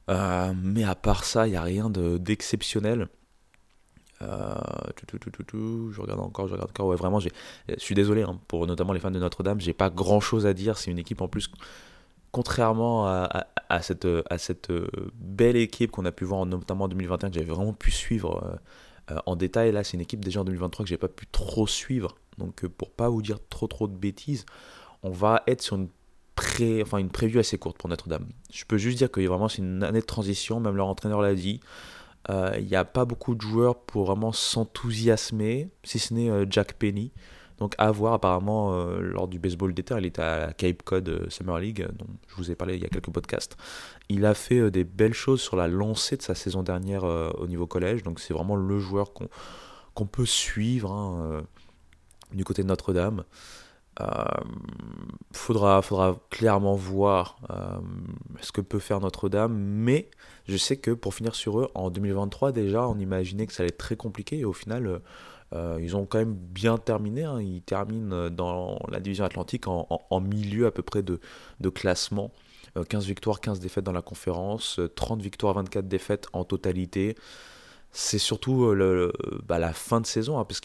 mais 0.08 0.85
à 0.85 0.94
part 0.94 1.24
ça, 1.24 1.46
il 1.46 1.50
n'y 1.50 1.56
a 1.56 1.62
rien 1.62 1.90
d'exceptionnel. 1.90 3.08
je 4.20 6.00
regarde 6.00 6.20
encore, 6.20 6.46
je 6.46 6.52
regarde 6.52 6.70
encore. 6.70 6.87
Ouais, 6.87 6.96
vraiment, 6.96 7.18
je 7.18 7.28
suis 7.78 7.96
désolé 7.96 8.22
hein, 8.22 8.38
pour 8.46 8.66
notamment 8.68 8.92
les 8.92 9.00
fans 9.00 9.11
de 9.11 9.18
Notre-Dame. 9.18 9.61
J'ai 9.61 9.74
pas 9.74 9.90
grand 9.90 10.20
chose 10.20 10.46
à 10.46 10.54
dire. 10.54 10.78
C'est 10.78 10.92
une 10.92 11.00
équipe 11.00 11.20
en 11.20 11.28
plus 11.28 11.50
contrairement 12.33 13.07
à, 13.07 13.83
cette, 13.83 14.07
euh, 14.07 14.88
belle 15.14 15.57
équipe 15.57 15.90
qu'on 15.90 16.05
a 16.07 16.12
pu 16.12 16.25
voir 16.25 16.45
notamment 16.47 16.87
en 16.87 16.88
2021, 16.88 17.29
que 17.29 17.35
j'avais 17.35 17.47
vraiment 17.47 17.75
pu 17.75 17.90
suivre 17.90 18.42
euh, 19.11 19.14
euh, 19.14 19.18
en 19.27 19.37
détail, 19.37 19.71
là 19.73 19.85
c'est 19.85 19.95
une 19.95 20.01
équipe 20.01 20.25
déjà 20.25 20.40
en 20.40 20.45
2023 20.45 20.85
que 20.85 20.88
j'ai 20.88 20.97
pas 20.97 21.09
pu 21.09 21.27
trop 21.27 21.66
suivre. 21.66 22.16
Donc 22.38 22.66
pour 22.66 22.90
pas 22.90 23.09
vous 23.09 23.23
dire 23.23 23.38
trop 23.51 23.66
trop 23.66 23.87
de 23.87 23.95
bêtises, 23.95 24.47
on 25.03 25.11
va 25.11 25.42
être 25.47 25.61
sur 25.62 25.77
une 25.77 25.88
pré, 26.35 26.81
enfin 26.83 26.99
une 26.99 27.11
preview 27.11 27.38
assez 27.38 27.59
courte 27.59 27.77
pour 27.77 27.90
Notre-Dame. 27.90 28.27
Je 28.51 28.64
peux 28.64 28.79
juste 28.79 28.97
dire 28.97 29.11
que 29.11 29.21
vraiment 29.21 29.49
c'est 29.49 29.59
une 29.59 29.83
année 29.83 30.01
de 30.01 30.07
transition, 30.07 30.59
même 30.59 30.77
leur 30.77 30.87
entraîneur 30.87 31.21
l'a 31.21 31.35
dit. 31.35 31.61
Il 32.31 32.64
n'y 32.64 32.77
a 32.77 32.85
pas 32.85 33.05
beaucoup 33.05 33.35
de 33.35 33.40
joueurs 33.40 33.79
pour 33.81 34.07
vraiment 34.07 34.33
s'enthousiasmer, 34.33 35.68
si 35.85 35.99
ce 35.99 36.14
n'est 36.14 36.47
Jack 36.49 36.75
Penny. 36.75 37.12
Donc 37.58 37.74
à 37.78 37.90
voir 37.90 38.14
apparemment 38.14 38.74
euh, 38.74 39.00
lors 39.00 39.28
du 39.28 39.38
baseball 39.38 39.72
d'été, 39.74 39.94
il 39.98 40.06
était 40.06 40.22
à 40.22 40.52
Cape 40.52 40.82
Cod 40.82 41.08
euh, 41.08 41.26
Summer 41.28 41.58
League, 41.58 41.86
dont 41.98 42.06
je 42.28 42.34
vous 42.36 42.50
ai 42.50 42.54
parlé 42.54 42.76
il 42.76 42.82
y 42.82 42.86
a 42.86 42.88
quelques 42.88 43.10
podcasts. 43.10 43.56
Il 44.08 44.24
a 44.26 44.34
fait 44.34 44.58
euh, 44.58 44.70
des 44.70 44.84
belles 44.84 45.14
choses 45.14 45.40
sur 45.40 45.56
la 45.56 45.68
lancée 45.68 46.16
de 46.16 46.22
sa 46.22 46.34
saison 46.34 46.62
dernière 46.62 47.04
au 47.04 47.46
niveau 47.46 47.66
collège, 47.66 48.02
donc 48.02 48.20
c'est 48.20 48.34
vraiment 48.34 48.56
le 48.56 48.78
joueur 48.78 49.12
qu'on 49.12 50.06
peut 50.06 50.26
suivre 50.26 50.92
hein, 50.92 51.42
du 52.32 52.44
côté 52.44 52.62
de 52.62 52.68
Notre-Dame. 52.68 53.24
faudra, 55.32 55.82
faudra 55.82 56.20
clairement 56.30 56.74
voir 56.74 57.36
ce 58.40 58.52
que 58.52 58.60
peut 58.60 58.78
faire 58.78 59.00
Notre-Dame, 59.00 59.54
mais 59.54 60.10
je 60.46 60.56
sais 60.56 60.76
que 60.76 60.90
pour 60.90 61.14
finir 61.14 61.34
sur 61.34 61.60
eux, 61.60 61.68
en 61.74 61.90
2023 61.90 62.52
déjà, 62.52 62.88
on 62.88 62.98
imaginait 62.98 63.46
que 63.46 63.52
ça 63.52 63.62
allait 63.62 63.68
être 63.68 63.78
très 63.78 63.96
compliqué, 63.96 64.38
et 64.38 64.44
au 64.44 64.52
final, 64.52 64.86
euh, 64.86 64.98
ils 65.80 65.96
ont 65.96 66.06
quand 66.06 66.18
même 66.18 66.34
bien 66.34 66.78
terminé. 66.78 67.24
Hein. 67.24 67.40
Ils 67.40 67.62
terminent 67.62 68.14
euh, 68.14 68.30
dans 68.30 68.78
la 68.90 69.00
division 69.00 69.24
atlantique 69.24 69.66
en, 69.66 70.20
milieu 70.20 70.66
à 70.66 70.70
peu 70.70 70.82
près 70.82 71.02
de, 71.02 71.18
classement. 71.74 72.30
15 72.88 73.04
euh, 73.04 73.06
victoires, 73.06 73.40
15 73.40 73.60
défaites 73.60 73.84
dans 73.84 73.92
la 73.92 74.02
conférence, 74.02 74.80
30 74.94 75.20
victoires, 75.20 75.54
24 75.54 75.86
défaites 75.86 76.26
en 76.32 76.44
totalité. 76.44 77.16
C'est 77.90 78.18
surtout 78.18 78.74
bah, 79.46 79.58
la 79.58 79.74
fin 79.74 80.00
de 80.00 80.06
saison, 80.06 80.38
hein, 80.38 80.46
parce 80.46 80.60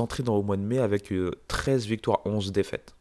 entraient 0.00 0.24
dans, 0.24 0.34
au 0.36 0.42
mois 0.42 0.56
de 0.56 0.62
mai 0.62 0.78
avec 0.78 1.12
13 1.46 1.86
victoires, 1.86 2.20
11 2.24 2.50
défaites 2.50 2.96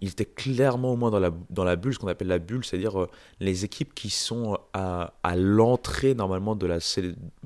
il 0.00 0.08
était 0.08 0.26
clairement 0.26 0.92
au 0.92 0.96
moins 0.96 1.10
dans 1.10 1.18
la, 1.18 1.30
dans 1.50 1.64
la 1.64 1.76
bulle, 1.76 1.94
ce 1.94 1.98
qu'on 1.98 2.08
appelle 2.08 2.28
la 2.28 2.38
bulle, 2.38 2.64
c'est-à-dire 2.64 3.00
euh, 3.00 3.08
les 3.40 3.64
équipes 3.64 3.94
qui 3.94 4.10
sont 4.10 4.58
à, 4.72 5.14
à 5.22 5.36
l'entrée 5.36 6.14
normalement 6.14 6.56
de 6.56 6.66
la 6.66 6.78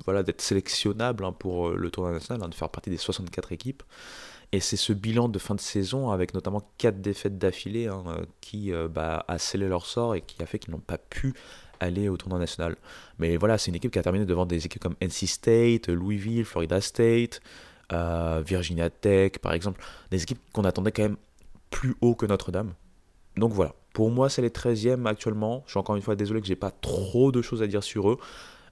voilà 0.05 0.23
d'être 0.23 0.41
sélectionnables 0.41 1.23
hein, 1.23 1.31
pour 1.31 1.69
euh, 1.69 1.75
le 1.77 1.89
tournoi 1.89 2.11
national, 2.11 2.43
hein, 2.43 2.49
de 2.49 2.55
faire 2.55 2.69
partie 2.69 2.89
des 2.89 2.97
64 2.97 3.51
équipes. 3.51 3.83
Et 4.53 4.59
c'est 4.59 4.77
ce 4.77 4.91
bilan 4.91 5.29
de 5.29 5.39
fin 5.39 5.55
de 5.55 5.61
saison, 5.61 6.09
avec 6.09 6.33
notamment 6.33 6.61
4 6.77 6.99
défaites 6.99 7.37
d'affilée, 7.37 7.87
hein, 7.87 8.03
euh, 8.07 8.25
qui 8.41 8.73
bah, 8.89 9.23
a 9.29 9.37
scellé 9.37 9.69
leur 9.69 9.85
sort 9.85 10.13
et 10.15 10.21
qui 10.21 10.43
a 10.43 10.45
fait 10.45 10.59
qu'ils 10.59 10.71
n'ont 10.71 10.79
pas 10.79 10.97
pu 10.97 11.33
aller 11.79 12.09
au 12.09 12.17
tournoi 12.17 12.37
national. 12.37 12.75
Mais 13.17 13.37
voilà, 13.37 13.57
c'est 13.57 13.69
une 13.69 13.75
équipe 13.75 13.91
qui 13.91 13.99
a 13.99 14.03
terminé 14.03 14.25
devant 14.25 14.45
des 14.45 14.65
équipes 14.65 14.81
comme 14.81 14.95
NC 15.01 15.25
State, 15.27 15.87
Louisville, 15.87 16.43
Florida 16.43 16.81
State, 16.81 17.41
Virginia 17.89 18.89
Tech, 18.89 19.39
par 19.41 19.53
exemple. 19.53 19.81
Des 20.11 20.21
équipes 20.21 20.39
qu'on 20.53 20.63
attendait 20.65 20.91
quand 20.91 21.03
même 21.03 21.17
plus 21.71 21.95
haut 22.01 22.13
que 22.13 22.27
Notre-Dame. 22.27 22.73
Donc 23.37 23.51
voilà, 23.51 23.73
pour 23.93 24.11
moi 24.11 24.29
c'est 24.29 24.43
les 24.43 24.49
13e 24.49 25.07
actuellement. 25.07 25.63
Je 25.65 25.71
suis 25.71 25.79
encore 25.79 25.95
une 25.95 26.03
fois 26.03 26.15
désolé 26.15 26.41
que 26.41 26.47
j'ai 26.47 26.55
pas 26.55 26.69
trop 26.69 27.31
de 27.31 27.41
choses 27.41 27.63
à 27.63 27.67
dire 27.67 27.83
sur 27.83 28.11
eux. 28.11 28.19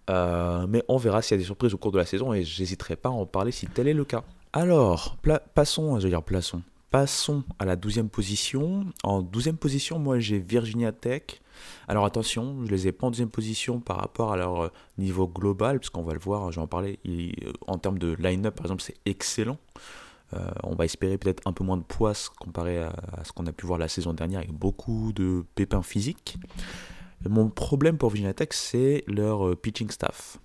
Euh, 0.10 0.66
mais 0.68 0.84
on 0.88 0.98
verra 0.98 1.22
s'il 1.22 1.36
y 1.36 1.40
a 1.40 1.42
des 1.42 1.46
surprises 1.46 1.74
au 1.74 1.78
cours 1.78 1.92
de 1.92 1.98
la 1.98 2.06
saison 2.06 2.34
et 2.34 2.44
j'hésiterai 2.44 2.96
pas 2.96 3.10
à 3.10 3.12
en 3.12 3.26
parler 3.26 3.52
si 3.52 3.68
tel 3.68 3.88
est 3.88 3.94
le 3.94 4.06
cas. 4.06 4.24
Alors, 4.54 5.18
passons, 5.54 5.98
je 6.00 6.04
vais 6.04 6.10
dire 6.10 6.24
plaçons. 6.24 6.62
Passons 6.90 7.44
à 7.60 7.66
la 7.66 7.76
12e 7.76 8.10
position. 8.10 8.88
En 9.04 9.22
12e 9.22 9.58
position, 9.58 10.00
moi 10.00 10.20
j'ai 10.20 10.40
Virginia 10.40 10.92
Tech. 10.92 11.42
Alors 11.88 12.06
attention, 12.06 12.66
je 12.66 12.72
les 12.72 12.88
ai 12.88 12.92
pas 12.92 13.08
en 13.08 13.12
deuxième 13.12 13.30
position 13.30 13.80
par 13.80 13.98
rapport 13.98 14.34
à 14.34 14.38
leur 14.38 14.64
euh, 14.64 14.72
niveau 14.98 15.28
global, 15.28 15.80
parce 15.80 15.90
qu'on 15.90 16.02
va 16.02 16.14
le 16.14 16.20
voir, 16.20 16.52
je 16.52 16.56
vais 16.56 16.64
en 16.64 16.68
parler, 16.68 17.00
en 17.68 17.78
termes 17.78 18.00
de 18.00 18.16
line-up 18.18 18.56
par 18.56 18.66
exemple, 18.66 18.82
c'est 18.82 18.98
excellent. 19.06 19.58
Euh, 20.34 20.52
on 20.64 20.76
va 20.76 20.86
espérer 20.86 21.18
peut-être 21.18 21.42
un 21.46 21.54
peu 21.54 21.64
moins 21.64 21.78
de 21.78 21.84
poisse 21.84 22.30
comparé 22.30 22.78
à, 22.78 22.94
ce 23.24 23.32
qu'on 23.32 23.48
a 23.48 23.52
pu 23.52 23.66
voir 23.66 23.80
la 23.80 23.88
saison 23.88 24.14
dernière 24.14 24.40
avec 24.40 24.52
beaucoup 24.52 25.12
de 25.14 25.44
pépins 25.56 25.82
physiques. 25.82 26.38
Mon 27.28 27.50
problème 27.50 27.98
pour 27.98 28.10
Virginia 28.10 28.34
Tech, 28.34 28.50
c'est 28.52 29.04
leur 29.08 29.48
euh, 29.48 29.56
pitching 29.56 29.90
staff. 29.90 30.38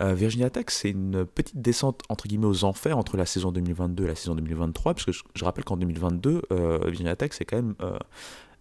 Euh, 0.00 0.14
Virginia 0.14 0.48
Tech, 0.48 0.66
c'est 0.68 0.90
une 0.90 1.26
petite 1.26 1.60
descente 1.60 2.02
entre 2.08 2.26
guillemets 2.26 2.46
aux 2.46 2.64
enfers 2.64 2.96
entre 2.96 3.16
la 3.16 3.26
saison 3.26 3.52
2022 3.52 4.04
et 4.04 4.06
la 4.06 4.14
saison 4.14 4.34
2023, 4.34 4.94
parce 4.94 5.04
que 5.04 5.12
je, 5.12 5.44
rappelle 5.44 5.64
qu'en 5.64 5.76
2022, 5.76 6.42
Virginia 6.86 7.14
Tech, 7.14 7.32
c'est 7.32 7.44
quand 7.44 7.56
même 7.56 7.74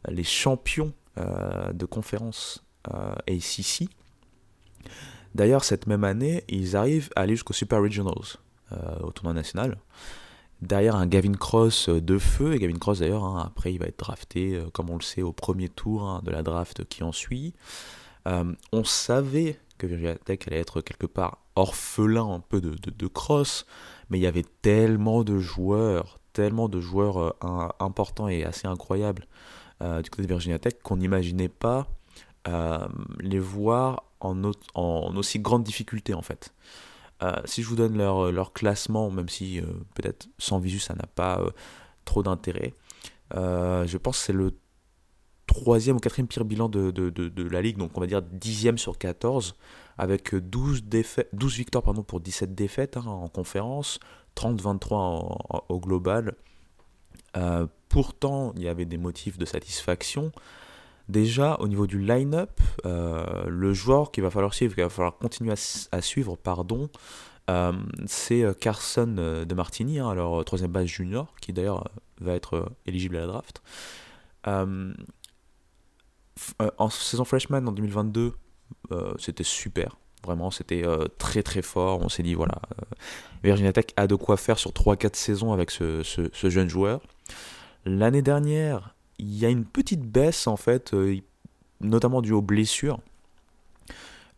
les 0.10 0.26
champions 0.26 0.92
de 1.16 1.86
conférence 1.86 2.66
ACC. 2.84 3.88
D'ailleurs, 5.34 5.64
cette 5.64 5.88
même 5.88 6.04
année, 6.04 6.44
ils 6.50 6.76
arrivent 6.76 7.10
à 7.16 7.22
aller 7.22 7.36
jusqu'au 7.36 7.54
Super 7.54 7.82
Regionals, 7.82 8.38
au 9.02 9.12
tournoi 9.14 9.34
national 9.34 9.78
derrière 10.62 10.96
un 10.96 11.08
Gavin 11.08 11.34
Cross 11.34 11.90
euh, 11.90 12.02
de 12.02 12.18
feu. 12.18 12.54
Et 12.54 12.60
Gavin 12.60 12.78
Cross, 12.78 13.00
d'ailleurs, 13.00 13.26
hein, 13.26 13.44
après, 13.46 13.74
il 13.74 13.80
va 13.80 13.88
être 13.88 14.00
drafté, 14.00 14.56
euh, 14.56 14.70
comme 14.72 14.90
on 14.90 14.96
le 14.96 15.02
sait, 15.02 15.22
au 15.22 15.32
premier 15.32 15.70
tour 15.70 16.04
hein, 16.04 16.22
de 16.24 16.32
la 16.32 16.44
draft 16.44 16.86
qui 16.86 17.04
en 17.04 17.12
suit. 17.12 17.54
Euh, 18.28 18.54
on 18.72 18.84
savait 18.84 19.60
que 19.78 19.88
Virginia 19.88 20.16
Tech 20.16 20.40
allait 20.48 20.60
être 20.60 20.82
quelque 20.82 21.08
part 21.08 21.40
orphelin 21.56 22.32
un 22.32 22.40
peu 22.40 22.62
de, 22.62 22.76
de, 22.76 23.08
cross, 23.08 23.66
mais 24.10 24.20
il 24.20 24.22
y 24.22 24.28
avait 24.28 24.46
tellement 24.62 25.24
de 25.24 25.40
joueurs, 25.40 26.20
tellement 26.34 26.70
de 26.70 26.80
joueurs 26.80 27.36
importants 27.82 28.28
et 28.28 28.46
assez 28.46 28.68
incroyables 28.68 29.26
du 29.82 30.10
côté 30.12 30.22
de 30.22 30.28
Virginia 30.28 30.60
Tech 30.60 30.76
qu'on 30.84 30.98
n'imaginait 30.98 31.50
pas 31.50 31.88
les 33.20 33.40
voir 33.40 34.04
en, 34.20 35.16
aussi 35.16 35.40
grande 35.40 35.64
difficulté 35.64 36.14
en 36.14 36.22
fait. 36.22 36.54
Si 37.46 37.62
je 37.62 37.68
vous 37.68 37.76
donne 37.76 37.98
leur, 37.98 38.32
leur 38.32 38.54
classement, 38.54 39.12
même 39.12 39.30
si 39.30 39.62
peut-être 39.94 40.28
sans 40.40 40.60
visu 40.60 40.80
ça 40.80 40.96
n'a 40.96 41.06
pas 41.06 41.42
trop 42.06 42.24
d'intérêt, 42.24 42.74
je 43.34 43.98
pense 43.98 44.20
que 44.20 44.26
c'est 44.26 44.34
le 44.34 44.52
troisième 45.52 45.98
ou 45.98 46.00
quatrième 46.00 46.28
pire 46.28 46.46
bilan 46.46 46.70
de, 46.70 46.92
de, 46.92 47.10
de, 47.10 47.44
la 47.44 47.62
ligue, 47.62 47.78
donc 47.78 47.92
on 47.98 48.02
va 48.02 48.08
dire 48.08 48.22
dixième 48.22 48.78
sur 48.78 48.98
14, 48.98 49.56
avec 49.98 50.34
12, 50.34 50.86
défaites, 50.86 51.30
12 51.34 51.58
victoires 51.58 51.84
pardon, 51.84 52.04
pour 52.04 52.22
17 52.22 52.56
défaites 52.56 52.98
hein, 52.98 53.06
en 53.06 53.28
conférence, 53.28 54.00
30-23 54.36 55.64
au 55.70 55.80
global. 55.80 56.36
Euh, 57.38 57.68
pourtant, 57.90 58.54
il 58.56 58.64
y 58.64 58.68
avait 58.68 58.86
des 58.86 58.98
motifs 58.98 59.38
de 59.38 59.46
satisfaction. 59.46 60.32
Déjà, 61.10 61.58
au 61.60 61.68
niveau 61.68 61.88
du 61.88 62.00
line-up, 62.00 62.60
euh, 62.86 63.46
le 63.48 63.74
joueur 63.74 64.12
qu'il 64.12 64.24
va 64.24 64.30
falloir 64.30 64.54
suivre, 64.54 64.74
qu'il 64.76 64.84
va 64.84 64.90
falloir 64.90 65.18
continuer 65.18 65.54
à, 65.92 66.02
suivre, 66.02 66.38
pardon, 66.38 66.90
euh, 67.50 67.74
c'est 68.06 68.44
Carson 68.60 69.08
de 69.08 69.54
Martini, 69.56 70.00
hein, 70.00 70.10
alors 70.10 70.46
troisième 70.46 70.72
base 70.72 70.86
junior, 70.86 71.34
qui 71.42 71.54
d'ailleurs 71.54 71.90
va 72.20 72.34
être 72.34 72.72
éligible 72.86 73.18
à 73.18 73.22
la 73.22 73.28
draft. 73.28 73.62
Euh, 76.62 76.70
en 76.78 76.90
saison 76.90 77.26
freshman 77.26 77.68
en 77.68 77.72
2022, 77.72 78.34
euh, 78.92 79.14
c'était 79.18 79.44
super. 79.44 79.98
Vraiment, 80.24 80.52
c'était 80.52 80.86
euh, 80.86 81.08
très 81.18 81.44
très 81.44 81.62
fort. 81.62 82.02
On 82.02 82.10
s'est 82.10 82.24
dit, 82.24 82.36
voilà, 82.36 82.62
Virginia 83.44 83.74
Tech 83.74 83.88
a 83.98 84.08
de 84.08 84.16
quoi 84.16 84.38
faire 84.38 84.60
sur 84.60 84.72
3-4 84.72 85.16
saisons 85.16 85.52
avec 85.52 85.72
ce, 85.72 86.04
jeune 86.44 86.70
joueur. 86.70 87.02
L'année 87.86 88.22
dernière, 88.22 88.96
il 89.22 89.38
y 89.38 89.46
a 89.46 89.50
une 89.50 89.66
petite 89.66 90.02
baisse 90.02 90.48
en 90.48 90.58
fait, 90.58 90.94
notamment 91.80 92.22
due 92.22 92.34
aux 92.34 92.42
blessures. 92.42 93.00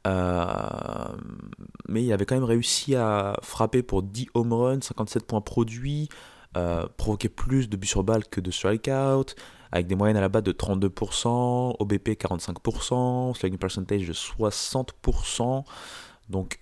mais 0.06 2.04
il 2.04 2.14
avait 2.14 2.26
quand 2.26 2.36
même 2.36 2.44
réussi 2.44 2.96
à 2.96 3.38
frapper 3.42 3.82
pour 3.82 4.04
10 4.04 4.28
home 4.34 4.54
runs, 4.54 4.82
57 4.82 5.26
points 5.26 5.42
produits, 5.42 6.10
provoquer 6.98 7.30
plus 7.30 7.70
de 7.70 7.78
buts 7.78 7.88
sur 7.88 8.04
balle 8.04 8.26
que 8.26 8.42
de 8.42 8.52
strikeout, 8.52 9.36
avec 9.72 9.88
des 9.88 9.96
moyennes 9.96 10.18
à 10.18 10.22
la 10.22 10.30
base 10.30 10.44
de 10.44 10.52
32%, 10.52 11.78
OBP 11.80 12.10
45%, 12.10 13.36
slugging 13.36 13.58
percentage 13.58 14.08
de 14.08 14.14
60%. 14.14 15.64
Donc 16.30 16.60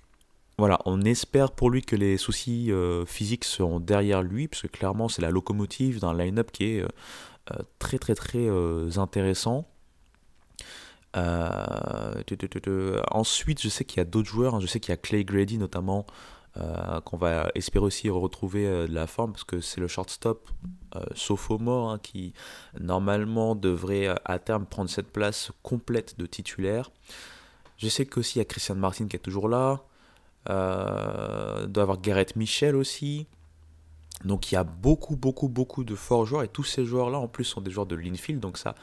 voilà, 0.58 0.80
on 0.86 1.02
espère 1.02 1.52
pour 1.52 1.70
lui 1.72 1.82
que 1.82 1.96
les 1.96 2.18
soucis 2.18 2.72
euh, 2.72 3.04
physiques 3.06 3.46
seront 3.46 3.80
derrière 3.80 4.22
lui, 4.22 4.48
parce 4.48 4.62
que 4.62 4.68
clairement 4.68 5.10
c'est 5.10 5.22
la 5.22 5.32
locomotive 5.32 6.00
d'un 6.00 6.14
line-up 6.14 6.52
qui 6.52 6.76
est 6.76 6.82
euh, 6.82 6.86
euh, 6.86 6.88
très 7.80 8.00
très 8.00 8.16
très 8.16 8.48
intéressant. 8.98 9.68
ensuite, 13.12 13.62
je 13.62 13.70
sais 13.70 13.86
qu'il 13.86 13.98
y 13.98 14.02
a 14.02 14.06
d'autres 14.06 14.30
joueurs, 14.30 14.56
hein. 14.56 14.60
je 14.60 14.68
sais 14.68 14.80
qu'il 14.80 14.92
y 14.92 14.94
a 14.94 14.98
Clay 14.98 15.24
Grady 15.24 15.58
notamment, 15.58 16.06
euh, 16.58 17.00
qu'on 17.02 17.16
va 17.16 17.50
espérer 17.56 17.86
aussi 17.86 18.10
retrouver 18.10 18.68
euh, 18.68 18.86
de 18.86 18.94
la 18.94 19.08
forme 19.08 19.32
parce 19.32 19.46
que 19.46 19.62
c'est 19.62 19.80
le 19.80 19.88
shortstop 19.88 20.50
euh, 20.98 21.06
sophomore 21.16 21.92
hein, 21.92 22.00
qui 22.04 22.34
normalement 22.78 23.56
devrait 23.56 24.14
à 24.26 24.38
terme 24.38 24.66
prendre 24.66 24.90
cette 24.90 25.14
place 25.14 25.52
complète 25.64 26.20
de 26.20 26.26
titulaire. 26.26 26.92
Je 27.78 27.88
sais 27.88 28.06
qu'aussi 28.06 28.38
il 28.38 28.40
y 28.40 28.42
a 28.42 28.46
Christian 28.46 28.76
Martin 28.76 29.08
qui 29.08 29.16
est 29.16 29.20
toujours 29.20 29.48
là. 29.48 29.82
Euh, 30.50 31.68
doit 31.68 31.84
avoir 31.84 32.02
Garrett 32.02 32.36
Michel 32.36 32.76
aussi. 32.76 33.28
Donc 34.26 34.52
il 34.52 34.56
y 34.56 34.58
a 34.58 34.64
beaucoup, 34.64 35.16
beaucoup, 35.16 35.50
beaucoup 35.50 35.84
de 35.84 35.96
forts 35.96 36.26
joueurs 36.26 36.44
et 36.44 36.48
tous 36.48 36.64
ces 36.64 36.86
joueurs-là 36.86 37.18
en 37.18 37.28
plus 37.28 37.44
sont 37.44 37.62
des 37.62 37.72
joueurs 37.72 37.88
de 37.88 37.96
l'infield, 37.96 38.40
donc 38.40 38.58
ça 38.58 38.76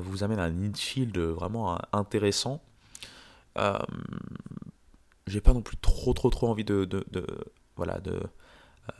vous 0.00 0.22
amène 0.22 0.38
à 0.38 0.44
un 0.44 0.62
infield 0.62 1.16
vraiment 1.18 1.78
intéressant 1.94 2.60
j'ai 5.26 5.40
pas 5.40 5.52
non 5.52 5.62
plus 5.62 5.76
trop 5.76 6.12
trop 6.12 6.30
trop 6.30 6.48
envie 6.48 6.64
de, 6.64 7.04
voilà 7.76 8.00
de 8.00 8.20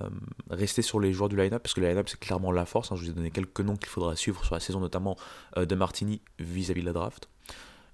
euh, 0.01 0.09
rester 0.51 0.83
sur 0.83 1.01
les 1.01 1.13
joueurs 1.13 1.29
du 1.29 1.37
line-up 1.37 1.63
parce 1.63 1.75
que 1.75 1.81
le 1.81 1.89
line-up 1.89 2.09
c'est 2.09 2.19
clairement 2.19 2.53
la 2.53 2.65
force. 2.65 2.93
Hein. 2.93 2.97
Je 2.97 3.05
vous 3.05 3.11
ai 3.11 3.15
donné 3.15 3.31
quelques 3.31 3.61
noms 3.61 3.77
qu'il 3.77 3.89
faudra 3.89 4.15
suivre 4.15 4.45
sur 4.45 4.55
la 4.55 4.61
saison, 4.61 4.79
notamment 4.79 5.17
euh, 5.57 5.67
de 5.67 5.75
Martini 5.75 6.21
vis-à-vis 6.39 6.83
de 6.83 6.87
la 6.87 6.93
draft. 6.93 7.29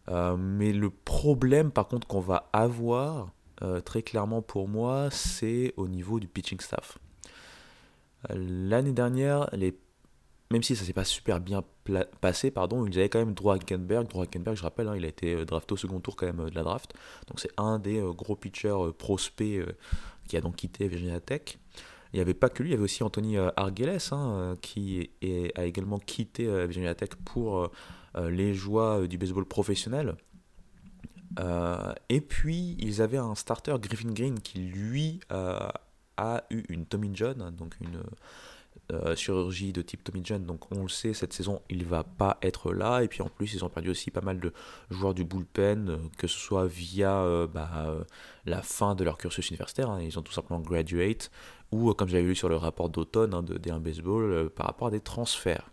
Euh, 0.09 0.37
mais 0.37 0.73
le 0.73 0.91
problème 0.91 1.71
par 1.71 1.89
contre 1.89 2.07
qu'on 2.07 2.21
va 2.21 2.49
avoir 2.53 3.33
très 3.85 4.03
clairement 4.03 4.41
pour 4.41 4.69
moi, 4.69 5.09
c'est 5.11 5.75
au 5.77 5.89
niveau 5.89 6.21
du 6.21 6.29
pitching 6.29 6.61
staff. 6.61 6.97
L'année 8.31 8.93
dernière, 8.93 9.49
les 9.53 9.79
même 10.51 10.63
si 10.63 10.77
ça 10.77 10.85
s'est 10.85 10.95
pas 10.95 11.05
super 11.05 11.41
bien 11.41 11.63
passé, 12.21 12.51
pardon, 12.51 12.87
ils 12.87 12.99
avaient 12.99 13.09
quand 13.09 13.19
même 13.19 13.35
Droit 13.35 13.57
Hackenberg. 13.57 14.09
Droit 14.09 14.27
je 14.55 14.63
rappelle, 14.63 14.89
hein, 14.89 14.97
il 14.97 15.05
a 15.05 15.09
été 15.09 15.35
euh, 15.35 15.45
drafté 15.45 15.75
au 15.75 15.77
second 15.77 16.01
tour 16.01 16.17
quand 16.17 16.27
même 16.27 16.41
euh, 16.41 16.51
de 16.51 16.55
la 16.55 16.63
draft. 16.63 16.95
Donc 17.29 17.39
c'est 17.41 17.53
un 17.59 17.79
des 17.79 18.01
euh, 18.01 18.13
gros 18.13 18.35
pitchers 18.35 18.93
prospects 18.97 19.61
qui 20.27 20.37
a 20.37 20.41
donc 20.41 20.57
quitté 20.57 20.89
Virginia 20.89 21.21
Tech. 21.21 21.59
Il 22.13 22.17
n'y 22.17 22.21
avait 22.21 22.35
pas 22.35 22.49
que 22.49 22.63
lui, 22.63 22.71
il 22.71 22.73
y 22.73 22.75
avait 22.75 22.85
aussi 22.85 23.03
Anthony 23.03 23.37
Argeles 23.37 24.09
hein, 24.13 24.57
qui 24.63 25.11
a 25.57 25.67
également 25.67 25.99
quitté 25.99 26.47
Virginia 26.47 26.95
Tech 26.95 27.11
pour 27.27 27.71
les 28.19 28.55
joies 28.55 29.07
du 29.07 29.19
baseball 29.19 29.45
professionnel. 29.45 30.17
et 32.09 32.21
puis 32.23 32.77
ils 32.79 33.03
avaient 33.03 33.19
un 33.19 33.35
starter, 33.35 33.75
Griffin 33.79 34.11
Green, 34.13 34.41
qui 34.41 34.59
lui 34.59 35.21
a 36.19 36.45
eu 36.51 36.65
une 36.69 36.85
Tommy 36.85 37.11
John, 37.15 37.55
donc 37.57 37.75
une 37.81 38.03
euh, 38.91 39.15
chirurgie 39.15 39.75
de 39.75 39.83
type 39.83 40.03
Tommy 40.03 40.23
John, 40.25 40.47
donc 40.47 40.73
on 40.73 40.83
le 40.83 40.89
sait, 40.89 41.13
cette 41.13 41.35
saison 41.35 41.61
il 41.69 41.85
va 41.85 42.05
pas 42.05 42.39
être 42.41 42.73
là. 42.73 43.03
Et 43.03 43.09
puis 43.09 43.21
en 43.21 43.29
plus, 43.29 43.53
ils 43.53 43.63
ont 43.63 43.69
perdu 43.69 43.91
aussi 43.91 44.11
pas 44.11 44.23
mal 44.23 44.41
de 44.41 44.51
joueurs 44.91 45.13
du 45.13 45.25
bullpen, 45.25 45.91
euh, 45.91 45.97
que 46.17 46.27
ce 46.27 46.39
soit 46.39 46.67
via 46.67 47.21
euh, 47.21 47.47
bah, 47.47 47.69
la 48.47 48.63
fin 48.63 48.95
de 48.95 49.05
leur 49.05 49.19
cursus 49.19 49.51
universitaire, 49.51 49.91
hein. 49.91 50.01
ils 50.01 50.19
ont 50.19 50.23
tout 50.23 50.33
simplement 50.33 50.61
graduate, 50.61 51.31
ou 51.71 51.93
comme 51.93 52.09
j'avais 52.09 52.25
vu 52.25 52.35
sur 52.35 52.49
le 52.49 52.57
rapport 52.57 52.89
d'automne 52.89 53.35
hein, 53.35 53.43
de 53.43 53.59
D1 53.59 53.81
Baseball, 53.81 54.49
par 54.51 54.67
rapport 54.67 54.89
à 54.89 54.91
des 54.91 55.01
transferts. 55.01 55.71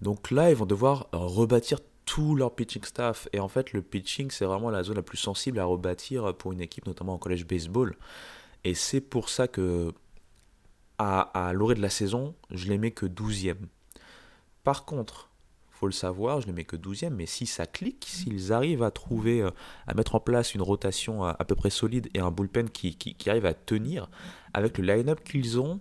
Donc 0.00 0.30
là, 0.30 0.50
ils 0.50 0.56
vont 0.56 0.66
devoir 0.66 1.08
rebâtir 1.12 1.78
tout 2.04 2.36
leur 2.36 2.54
pitching 2.54 2.84
staff. 2.84 3.28
Et 3.32 3.40
en 3.40 3.48
fait, 3.48 3.72
le 3.72 3.82
pitching, 3.82 4.30
c'est 4.30 4.44
vraiment 4.44 4.70
la 4.70 4.84
zone 4.84 4.96
la 4.96 5.02
plus 5.02 5.18
sensible 5.18 5.58
à 5.58 5.64
rebâtir 5.64 6.34
pour 6.36 6.52
une 6.52 6.60
équipe, 6.60 6.86
notamment 6.86 7.14
en 7.14 7.18
collège 7.18 7.44
baseball. 7.44 7.96
Et 8.64 8.74
c'est 8.74 9.00
pour 9.00 9.28
ça 9.28 9.48
que 9.48 9.92
à, 10.98 11.52
l'orée 11.52 11.74
de 11.74 11.82
la 11.82 11.90
saison, 11.90 12.34
je 12.50 12.68
les 12.68 12.78
mets 12.78 12.92
que 12.92 13.06
12e. 13.06 13.56
Par 14.62 14.84
contre, 14.84 15.30
faut 15.70 15.86
le 15.86 15.92
savoir, 15.92 16.40
je 16.40 16.46
les 16.46 16.52
mets 16.52 16.64
que 16.64 16.76
12e, 16.76 17.10
mais 17.10 17.26
si 17.26 17.44
ça 17.46 17.66
clique, 17.66 18.06
s'ils 18.08 18.52
arrivent 18.52 18.84
à 18.84 18.92
trouver, 18.92 19.42
euh, 19.42 19.50
à 19.88 19.94
mettre 19.94 20.14
en 20.14 20.20
place 20.20 20.54
une 20.54 20.62
rotation 20.62 21.24
à, 21.24 21.34
peu 21.44 21.56
près 21.56 21.70
solide 21.70 22.08
et 22.14 22.20
un 22.20 22.30
bullpen 22.30 22.70
qui, 22.70 23.16
arrive 23.26 23.46
à 23.46 23.54
tenir 23.54 24.08
avec 24.54 24.78
le 24.78 24.84
line-up 24.84 25.24
qu'ils 25.24 25.58
ont, 25.58 25.80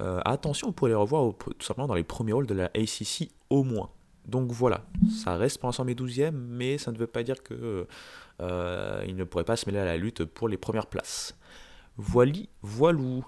euh, 0.00 0.20
attention, 0.24 0.68
on 0.68 0.72
pourrait 0.72 0.90
les 0.90 0.96
revoir 0.96 1.32
tout 1.38 1.54
simplement 1.60 1.86
dans 1.86 1.94
les 1.94 2.02
premiers 2.02 2.32
rôles 2.32 2.46
de 2.46 2.54
la 2.54 2.64
ACC 2.74 3.30
au 3.50 3.62
moins. 3.62 3.90
Donc 4.26 4.50
voilà, 4.50 4.84
ça 5.22 5.36
reste 5.36 5.58
pour 5.58 5.68
l'instant 5.68 5.84
mes 5.84 5.94
12e, 5.94 6.32
mais 6.32 6.78
ça 6.78 6.90
ne 6.90 6.98
veut 6.98 7.06
pas 7.06 7.22
dire 7.22 7.40
qu'ils 7.44 7.86
euh, 8.40 9.06
ne 9.06 9.24
pourraient 9.24 9.44
pas 9.44 9.54
se 9.54 9.66
mêler 9.66 9.78
à 9.78 9.84
la 9.84 9.96
lutte 9.96 10.24
pour 10.24 10.48
les 10.48 10.56
premières 10.56 10.86
places. 10.86 11.36
Voili, 11.96 12.48
voilou. 12.62 13.24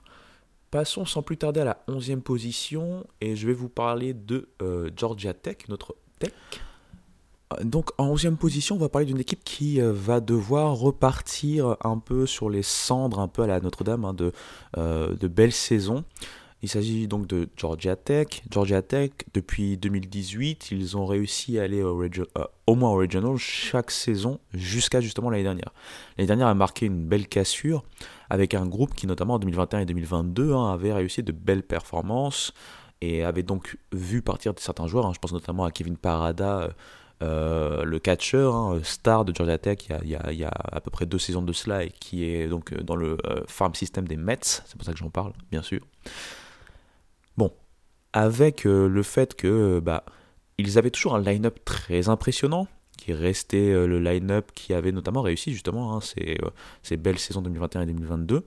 Passons 0.71 1.07
sans 1.07 1.23
plus 1.23 1.39
tarder 1.39 1.61
à 1.61 1.65
la 1.65 1.83
11e 1.89 2.21
position 2.21 3.07
et 3.21 3.37
je 3.37 3.47
vais 3.47 3.55
vous 3.55 3.71
parler 3.71 4.13
de 4.13 4.49
euh, 4.61 4.91
Georgia 4.95 5.33
Tech, 5.33 5.57
notre 5.69 5.97
tech. 6.19 6.33
Euh, 7.55 7.65
donc 7.65 7.91
en 7.97 8.15
11e 8.15 8.37
position, 8.37 8.77
on 8.77 8.79
va 8.79 8.91
parler 8.91 9.07
d'une 9.07 9.21
équipe 9.21 9.43
qui 9.45 9.81
euh, 9.81 9.93
va 9.95 10.21
devoir 10.21 10.75
repartir 10.75 11.77
un 11.83 11.99
peu 11.99 12.27
sur 12.27 12.51
les 12.51 12.63
cendres, 12.63 13.19
un 13.19 13.29
peu 13.29 13.43
à 13.43 13.47
la 13.47 13.61
Notre-Dame, 13.61 14.05
hein, 14.05 14.13
de, 14.13 14.33
de 14.77 15.29
belles 15.29 15.53
saisons. 15.53 16.05
Il 16.63 16.69
s'agit 16.69 17.07
donc 17.07 17.27
de 17.29 17.49
Georgia 17.57 17.95
Tech. 17.95 18.43
Georgia 18.51 18.83
Tech, 18.83 19.11
depuis 19.33 19.77
2018, 19.77 20.73
ils 20.73 20.97
ont 20.97 21.07
réussi 21.07 21.59
à 21.59 21.63
aller 21.63 21.83
au, 21.83 22.05
au 22.67 22.75
moins 22.75 22.91
au 22.91 22.97
Regional 22.97 23.37
chaque 23.37 23.93
saison 23.93 24.41
jusqu'à 24.53 25.01
justement 25.01 25.31
l'année 25.31 25.45
dernière. 25.45 25.73
L'année 26.17 26.27
dernière 26.27 26.49
a 26.49 26.55
marqué 26.55 26.87
une 26.87 27.07
belle 27.07 27.29
cassure 27.29 27.85
avec 28.29 28.55
un 28.55 28.67
groupe 28.67 28.95
qui, 28.95 29.07
notamment 29.07 29.35
en 29.35 29.39
2021 29.39 29.81
et 29.81 29.85
2022, 29.87 30.53
hein, 30.53 30.73
avait 30.73 30.93
réussi 30.93 31.23
de 31.23 31.31
belles 31.31 31.63
performances 31.63 32.53
et 33.01 33.23
avait 33.23 33.43
donc 33.43 33.79
vu 33.93 34.23
partir 34.23 34.53
certains 34.57 34.87
joueurs. 34.87 35.07
Hein. 35.07 35.13
je 35.15 35.19
pense 35.19 35.33
notamment 35.33 35.65
à 35.65 35.71
Kevin 35.71 35.97
Parada, 35.97 36.61
euh, 36.61 36.69
euh, 37.23 37.85
le 37.85 37.99
catcher, 37.99 38.51
hein, 38.53 38.81
star 38.83 39.25
de 39.25 39.35
Georgia 39.35 39.59
Tech, 39.59 39.79
il 40.03 40.09
y, 40.09 40.45
a, 40.45 40.51
à 40.51 40.81
peu 40.81 40.91
près 40.91 41.07
deux 41.07 41.19
saisons 41.19 41.43
de 41.43 41.53
cela, 41.53 41.85
et 41.85 41.91
qui 41.91 42.25
est 42.25 42.49
donc 42.49 42.73
euh, 42.73 42.83
dans 42.83 42.97
le 42.97 43.17
farm 43.47 43.75
system 43.75 44.07
des 44.07 44.17
Mets, 44.17 44.39
c'est 44.43 44.77
pour 44.77 44.85
ça 44.85 44.93
que 44.93 44.99
j'en 44.99 45.11
parle, 45.11 45.33
bien 45.51 45.63
sûr. 45.63 45.81
Avec 48.13 48.65
le 48.65 49.03
fait 49.03 49.35
que 49.35 49.81
bah, 49.81 50.05
ils 50.57 50.79
avaient 50.79 50.91
toujours 50.91 51.15
un 51.15 51.21
line-up 51.21 51.59
très 51.65 52.09
impressionnant, 52.09 52.67
qui 52.97 53.11
est 53.13 53.15
resté 53.15 53.73
le 53.73 53.99
line-up 54.01 54.51
qui 54.55 54.73
avait 54.73 54.93
notamment 54.93 55.23
réussi 55.23 55.53
justement 55.53 55.95
hein, 55.95 56.01
ces, 56.01 56.39
ces, 56.83 56.97
belles 56.97 57.19
saisons 57.19 57.43
2021 57.43 57.83
et 57.83 57.87
2022. 57.87 58.45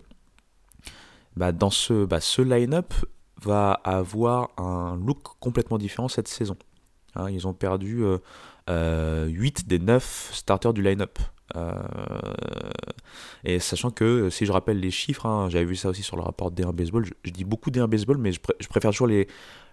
Bah, 1.36 1.52
dans 1.52 1.70
ce, 1.70 2.06
bah, 2.06 2.20
ce 2.20 2.42
line-up 2.42 2.94
va 3.42 3.72
avoir 3.72 4.50
un 4.58 4.98
look 4.98 5.22
complètement 5.40 5.78
différent 5.78 6.08
cette 6.08 6.28
saison. 6.28 6.58
Hein, 7.16 7.30
ils 7.30 7.48
ont 7.48 7.54
perdu 7.54 8.04
8 8.68 9.68
des 9.68 9.80
9 9.80 10.32
starters 10.34 10.74
du 10.74 10.82
line-up. 10.82 11.20
Euh, 11.56 11.74
et 13.44 13.60
sachant 13.60 13.92
que, 13.92 14.30
si 14.30 14.46
je 14.46 14.52
rappelle 14.52 14.80
les 14.80 14.92
chiffres, 14.92 15.26
hein, 15.26 15.50
j'avais 15.50 15.66
vu 15.66 15.76
ça 15.76 15.90
aussi 15.90 16.04
sur 16.04 16.16
le 16.16 16.22
rapport 16.22 16.52
D1 16.52 16.72
Baseball, 16.72 17.06
je, 17.06 17.32
dis 17.32 17.44
beaucoup 17.44 17.72
D1 17.72 17.88
Baseball, 17.88 18.18
mais 18.18 18.32
je, 18.32 18.40
préfère 18.70 18.92
toujours 18.92 19.08
les, 19.08 19.28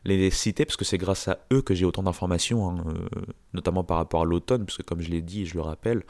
les, 0.05 0.31
citer 0.31 0.65
parce 0.65 0.77
que 0.77 0.85
c'est 0.85 0.99
grâce 0.99 1.29
à 1.29 1.39
eux 1.53 1.63
que 1.63 1.75
j'ai 1.75 1.85
autant 1.85 2.03
d'informations, 2.03 2.71
hein, 2.71 2.85
euh, 2.89 3.21
notamment 3.53 3.85
par 3.85 3.99
rapport 3.99 4.23
à 4.23 4.25
l'automne, 4.25 4.65
parce 4.65 4.79
que 4.79 4.83
comme 4.83 5.01
je 5.01 5.11
l'ai 5.11 5.23
dit 5.23 5.43
et 5.43 5.47
je 5.47 5.55
le 5.55 5.61
rappelle, 5.61 6.03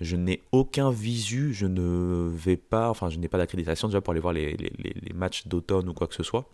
je 0.00 0.16
n'ai 0.16 0.42
aucun 0.52 0.90
visu, 0.90 1.52
je 1.52 1.66
ne 1.66 2.28
vais 2.30 2.56
pas, 2.56 2.88
enfin 2.88 3.10
je 3.10 3.18
n'ai 3.18 3.28
pas 3.28 3.38
d'accréditation 3.38 3.88
déjà 3.88 4.00
pour 4.00 4.12
aller 4.12 4.20
voir 4.20 4.32
les, 4.32 4.56
les, 4.56 5.12
matchs 5.14 5.46
d'automne 5.46 5.88
ou 5.88 5.94
quoi 5.94 6.06
que 6.06 6.14
ce 6.14 6.22
soit. 6.22 6.48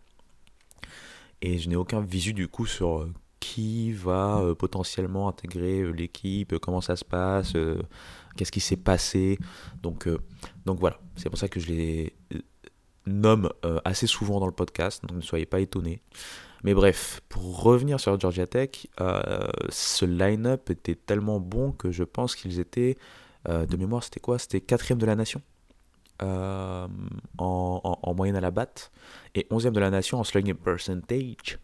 Et 1.43 1.59
je 1.59 1.69
n'ai 1.69 1.77
aucun 1.77 2.01
visu 2.01 2.33
du 2.33 2.49
coup 2.49 2.67
sur 2.67 3.01
euh, 3.01 3.13
qui 3.39 3.93
va 3.93 4.43
potentiellement 4.59 5.29
intégrer 5.29 5.93
l'équipe, 5.93 6.59
comment 6.59 6.81
ça 6.81 6.97
se 6.97 7.05
passe, 7.05 7.53
qu'est-ce 8.37 8.53
qui 8.53 8.61
s'est 8.61 8.77
passé. 8.77 9.39
Donc, 9.83 10.07
euh, 10.07 10.19
donc 10.65 10.79
voilà, 10.79 10.99
c'est 11.17 11.29
pour 11.29 11.39
ça 11.39 11.49
que 11.49 11.61
je 11.61 11.69
les 11.69 12.15
euh, 12.35 12.39
nomme 13.07 13.51
euh, 13.65 13.81
assez 13.85 14.07
souvent 14.07 14.41
dans 14.41 14.47
le 14.47 14.53
podcast, 14.53 15.05
donc 15.05 15.17
ne 15.17 15.23
soyez 15.23 15.47
pas 15.47 15.61
étonnés. 15.61 16.01
Mais 16.65 16.75
bref, 16.75 17.21
pour 17.29 17.63
revenir 17.63 18.01
sur 18.01 18.19
Georgia 18.19 18.47
Tech, 18.47 18.89
ce 19.69 20.05
line-up 20.05 20.71
était 20.71 20.97
tellement 20.97 21.39
bon 21.39 21.71
que 21.71 21.93
je 21.93 22.03
pense 22.03 22.35
qu'ils 22.35 22.59
étaient, 22.59 22.97
de 23.47 23.77
mémoire, 23.77 24.03
c'était 24.03 24.19
quoi? 24.19 24.39
C'était 24.39 24.61
quatrième 24.61 24.99
de 24.99 25.07
la 25.07 25.15
nation 25.15 25.43
en, 26.21 26.89
en, 27.39 28.15
moyenne 28.15 28.35
à 28.35 28.41
la 28.41 28.51
batte 28.51 28.91
et 29.37 29.47
onzième 29.51 29.75
de 29.75 29.81
la 29.81 29.91
nation 29.91 30.19
en 30.19 30.25
slugging 30.25 30.55
percentage. 30.55 31.59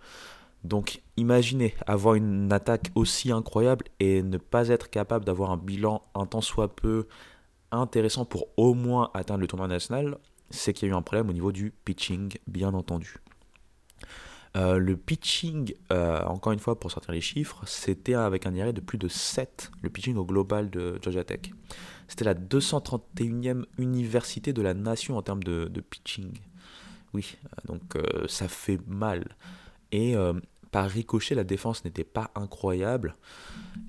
Donc 0.64 1.02
imaginez 1.16 1.74
avoir 1.86 2.14
une 2.14 2.52
attaque 2.52 2.90
aussi 2.94 3.32
incroyable 3.32 3.86
et 4.00 4.22
ne 4.22 4.38
pas 4.38 4.68
être 4.68 4.90
capable 4.90 5.24
d'avoir 5.24 5.50
un 5.50 5.56
bilan 5.56 6.02
un 6.14 6.26
tant 6.26 6.40
soit 6.40 6.74
peu 6.74 7.06
intéressant 7.72 8.24
pour 8.24 8.48
au 8.56 8.74
moins 8.74 9.10
atteindre 9.14 9.40
le 9.40 9.46
tournoi 9.46 9.66
national, 9.66 10.18
c'est 10.50 10.72
qu'il 10.72 10.88
y 10.88 10.90
a 10.90 10.94
eu 10.94 10.96
un 10.96 11.02
problème 11.02 11.30
au 11.30 11.32
niveau 11.32 11.52
du 11.52 11.72
pitching, 11.84 12.34
bien 12.46 12.74
entendu. 12.74 13.16
Euh, 14.54 14.76
le 14.76 14.98
pitching, 14.98 15.74
euh, 15.90 16.22
encore 16.24 16.52
une 16.52 16.58
fois 16.58 16.78
pour 16.78 16.90
sortir 16.90 17.12
les 17.12 17.22
chiffres, 17.22 17.62
c'était 17.66 18.14
avec 18.14 18.44
un 18.44 18.54
IRA 18.54 18.72
de 18.72 18.82
plus 18.82 18.98
de 18.98 19.08
7, 19.08 19.70
le 19.80 19.88
pitching 19.88 20.16
au 20.16 20.26
global 20.26 20.68
de 20.68 20.98
Georgia 21.00 21.24
Tech. 21.24 21.40
C'était 22.06 22.26
la 22.26 22.34
231e 22.34 23.64
université 23.78 24.52
de 24.52 24.60
la 24.60 24.74
nation 24.74 25.16
en 25.16 25.22
termes 25.22 25.42
de, 25.42 25.68
pitching. 25.80 26.32
Oui, 27.14 27.36
donc 27.64 27.96
euh, 27.96 28.26
ça 28.28 28.46
fait 28.48 28.78
mal. 28.86 29.36
Et 29.90 30.14
par 30.72 30.88
ricochet, 30.88 31.34
la 31.34 31.44
défense 31.44 31.84
n'était 31.84 32.02
pas 32.02 32.30
incroyable. 32.34 33.14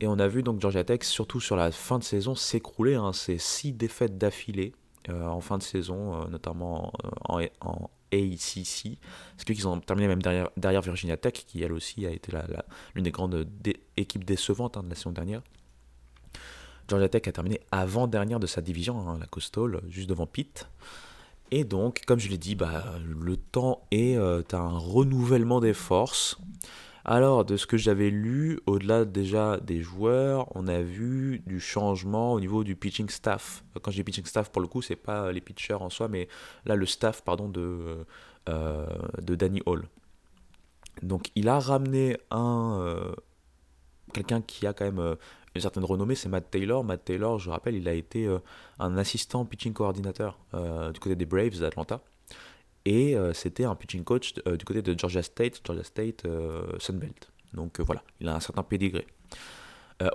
Et 0.02 0.08
on 0.08 0.19
a 0.19 0.28
vu 0.28 0.43
donc 0.43 0.60
Georgia 0.60 0.84
Tech, 0.84 1.04
surtout 1.04 1.39
sur 1.39 1.56
la 1.56 1.72
fin 1.72 1.98
de 1.98 2.04
saison, 2.04 2.36
s'écrouler. 2.36 2.96
Hein. 2.96 3.13
C'est 3.13 3.39
six 3.39 3.72
défaites 3.72 4.17
d'affilée 4.17 4.74
euh, 5.10 5.26
en 5.26 5.39
fin 5.39 5.58
de 5.58 5.63
saison, 5.63 6.13
euh, 6.13 6.28
notamment 6.28 6.91
en, 7.24 7.41
en, 7.62 7.89
ACC. 8.12 9.00
Ce 9.38 9.46
qu'ils 9.46 9.67
ont 9.67 9.80
terminé 9.80 10.08
même 10.08 10.22
derrière, 10.22 10.50
derrière, 10.58 10.82
Virginia 10.82 11.15
Tech, 11.17 11.34
qui 11.34 11.63
elle 11.63 11.72
aussi 11.72 12.06
a 12.06 12.12
été 12.12 12.32
l'une 12.93 13.06
des 13.06 13.12
grandes 13.12 13.48
équipes 13.98 14.26
décevantes 14.26 14.78
hein, 14.78 14.84
de 14.84 14.89
la 14.89 14.96
saison 14.96 15.12
dernière. 15.12 15.41
Georgia 16.89 17.08
Tech 17.08 17.28
a 17.28 17.32
terminé 17.32 17.62
avant-dernière 17.72 18.41
de 18.41 18.46
sa 18.46 18.62
division, 18.62 19.08
hein, 19.08 19.17
la 19.19 19.26
Coastal, 19.26 19.82
juste 19.88 20.10
devant 20.10 20.28
Pitt. 20.28 20.67
Et 21.56 21.66
donc, 21.66 22.02
comme 22.08 22.18
je 22.18 22.30
l'ai 22.30 22.39
dit, 22.39 22.56
bah, 22.56 22.84
le 23.06 23.38
temps 23.38 23.86
est 23.92 24.18
euh, 24.18 24.42
un 24.54 24.76
renouvellement 24.76 25.60
des 25.60 25.76
forces. 25.76 26.39
Alors, 27.06 27.46
de 27.46 27.58
ce 27.58 27.68
que 27.68 27.78
j'avais 27.78 28.10
lu, 28.10 28.60
au-delà 28.66 29.06
déjà 29.06 29.60
des 29.60 29.80
joueurs, 29.84 30.48
on 30.56 30.68
a 30.68 30.82
vu 30.82 31.44
du 31.46 31.60
changement 31.60 32.34
au 32.34 32.39
niveau 32.39 32.63
du 32.63 32.76
pitching 32.76 33.08
staff. 33.08 33.63
Quand 33.84 33.92
je 33.92 33.98
dis 33.98 34.04
pitching 34.04 34.26
staff, 34.26 34.50
pour 34.50 34.63
le 34.63 34.68
coup, 34.68 34.82
c'est 34.82 34.96
pas 34.96 35.32
les 35.32 35.42
pitchers 35.42 35.76
en 35.76 35.92
soi, 35.92 36.08
mais 36.08 36.28
là, 36.66 36.76
le 36.76 36.88
staff 36.88 37.22
pardon, 37.24 37.48
de, 37.50 38.04
euh, 38.50 38.88
de 39.22 39.36
Danny 39.36 39.62
Hall. 39.68 39.84
Donc, 41.04 41.28
il 41.36 41.48
a 41.48 41.60
ramené 41.60 42.18
un. 42.32 42.80
Euh, 42.82 43.12
quelqu'un 44.12 44.42
qui 44.42 44.66
a 44.66 44.74
quand 44.74 44.86
même 44.92 45.16
une 45.56 45.62
certaine 45.62 45.84
renommée, 45.84 46.16
c'est 46.16 46.30
Matt 46.30 46.50
Taylor. 46.50 46.84
Matt 46.84 47.06
Taylor, 47.06 47.38
je 47.39 47.50
rappelle, 47.50 47.76
il 47.76 47.88
a 47.88 47.94
été 47.94 48.26
euh, 48.26 48.39
un 48.80 48.98
assistant 48.98 49.46
pitching 49.46 49.74
coordinateur 49.74 50.39
euh, 50.54 50.92
du 50.92 51.00
côté 51.00 51.16
des 51.16 51.26
Braves 51.26 51.60
d'Atlanta. 51.60 52.02
Et 52.86 53.16
euh, 53.16 53.34
c'était 53.34 53.63
un 53.63 53.76
pitching 53.76 54.04
coach 54.04 54.34
du 54.34 54.66
côté 54.66 54.82
de 54.82 54.98
Georgia 54.98 55.22
State, 55.22 55.62
Georgia 55.66 55.84
State 55.84 56.26
Sunbelt. 56.80 57.32
Donc 57.54 57.80
voilà, 57.80 58.04
il 58.20 58.28
a 58.28 58.36
un 58.36 58.39
certain 58.39 58.63
pédigré. 58.63 59.06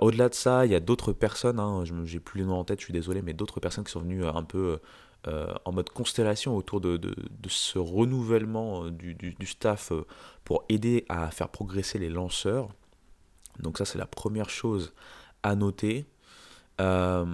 Au-delà 0.01 0.29
de 0.29 0.35
ça, 0.35 0.67
il 0.67 0.71
y 0.71 0.75
a 0.75 0.79
d'autres 0.79 1.13
personnes, 1.13 1.59
hein, 1.59 1.83
j'ai 2.03 2.19
plus 2.19 2.41
les 2.41 2.45
noms 2.45 2.59
en 2.59 2.63
tête, 2.63 2.79
je 2.79 2.83
suis 2.83 2.93
désolé, 2.93 3.23
mais 3.23 3.33
d'autres 3.33 3.59
personnes 3.59 3.83
qui 3.83 3.91
sont 3.91 4.01
venues 4.01 4.23
un 4.23 4.43
peu 4.43 4.77
en 5.25 5.71
mode 5.71 5.89
constellation 5.89 6.55
autour 6.55 6.79
de, 6.79 6.99
ce 7.47 7.79
renouvellement 7.79 8.87
du 8.91 9.45
staff 9.47 9.91
pour 10.43 10.63
aider 10.69 11.05
à 11.09 11.31
faire 11.31 11.49
progresser 11.49 11.97
les 11.97 12.09
lanceurs. 12.09 12.69
Donc 13.57 13.79
ça, 13.79 13.85
c'est 13.85 13.97
la 13.97 14.05
première 14.05 14.49
chose 14.49 14.93
à 15.43 15.55
noter. 15.55 16.05
Euh, 16.79 17.25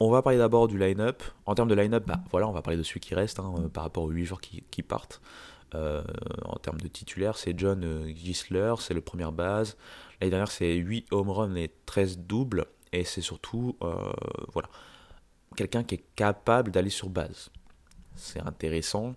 on 0.00 0.10
va 0.10 0.22
parler 0.22 0.38
d'abord 0.38 0.68
du 0.68 0.78
line-up. 0.78 1.22
En 1.46 1.54
termes 1.54 1.68
de 1.68 1.74
line-up, 1.74 2.04
bah, 2.06 2.20
voilà, 2.30 2.48
on 2.48 2.52
va 2.52 2.62
parler 2.62 2.78
de 2.78 2.82
celui 2.82 3.00
qui 3.00 3.14
reste 3.14 3.40
hein, 3.40 3.52
euh, 3.58 3.68
par 3.68 3.84
rapport 3.84 4.04
aux 4.04 4.10
8 4.10 4.24
joueurs 4.24 4.40
qui, 4.40 4.82
partent. 4.82 5.20
Euh, 5.74 6.02
en 6.44 6.56
termes 6.56 6.80
de 6.80 6.88
titulaire, 6.88 7.36
c'est 7.36 7.58
John 7.58 8.06
Gisler, 8.14 8.74
c'est 8.78 8.94
le 8.94 9.00
premier 9.00 9.30
base. 9.32 9.76
L'année 10.20 10.30
dernière, 10.30 10.50
c'est 10.50 10.74
8 10.74 11.12
home 11.12 11.30
runs 11.30 11.54
et 11.56 11.72
13 11.86 12.18
doubles. 12.18 12.66
Et 12.92 13.04
c'est 13.04 13.20
surtout 13.20 13.76
voilà, 14.52 14.68
quelqu'un 15.56 15.84
qui 15.84 15.96
est 15.96 16.04
capable 16.16 16.70
d'aller 16.70 16.88
sur 16.88 17.10
base. 17.10 17.50
C'est 18.14 18.40
intéressant 18.40 19.14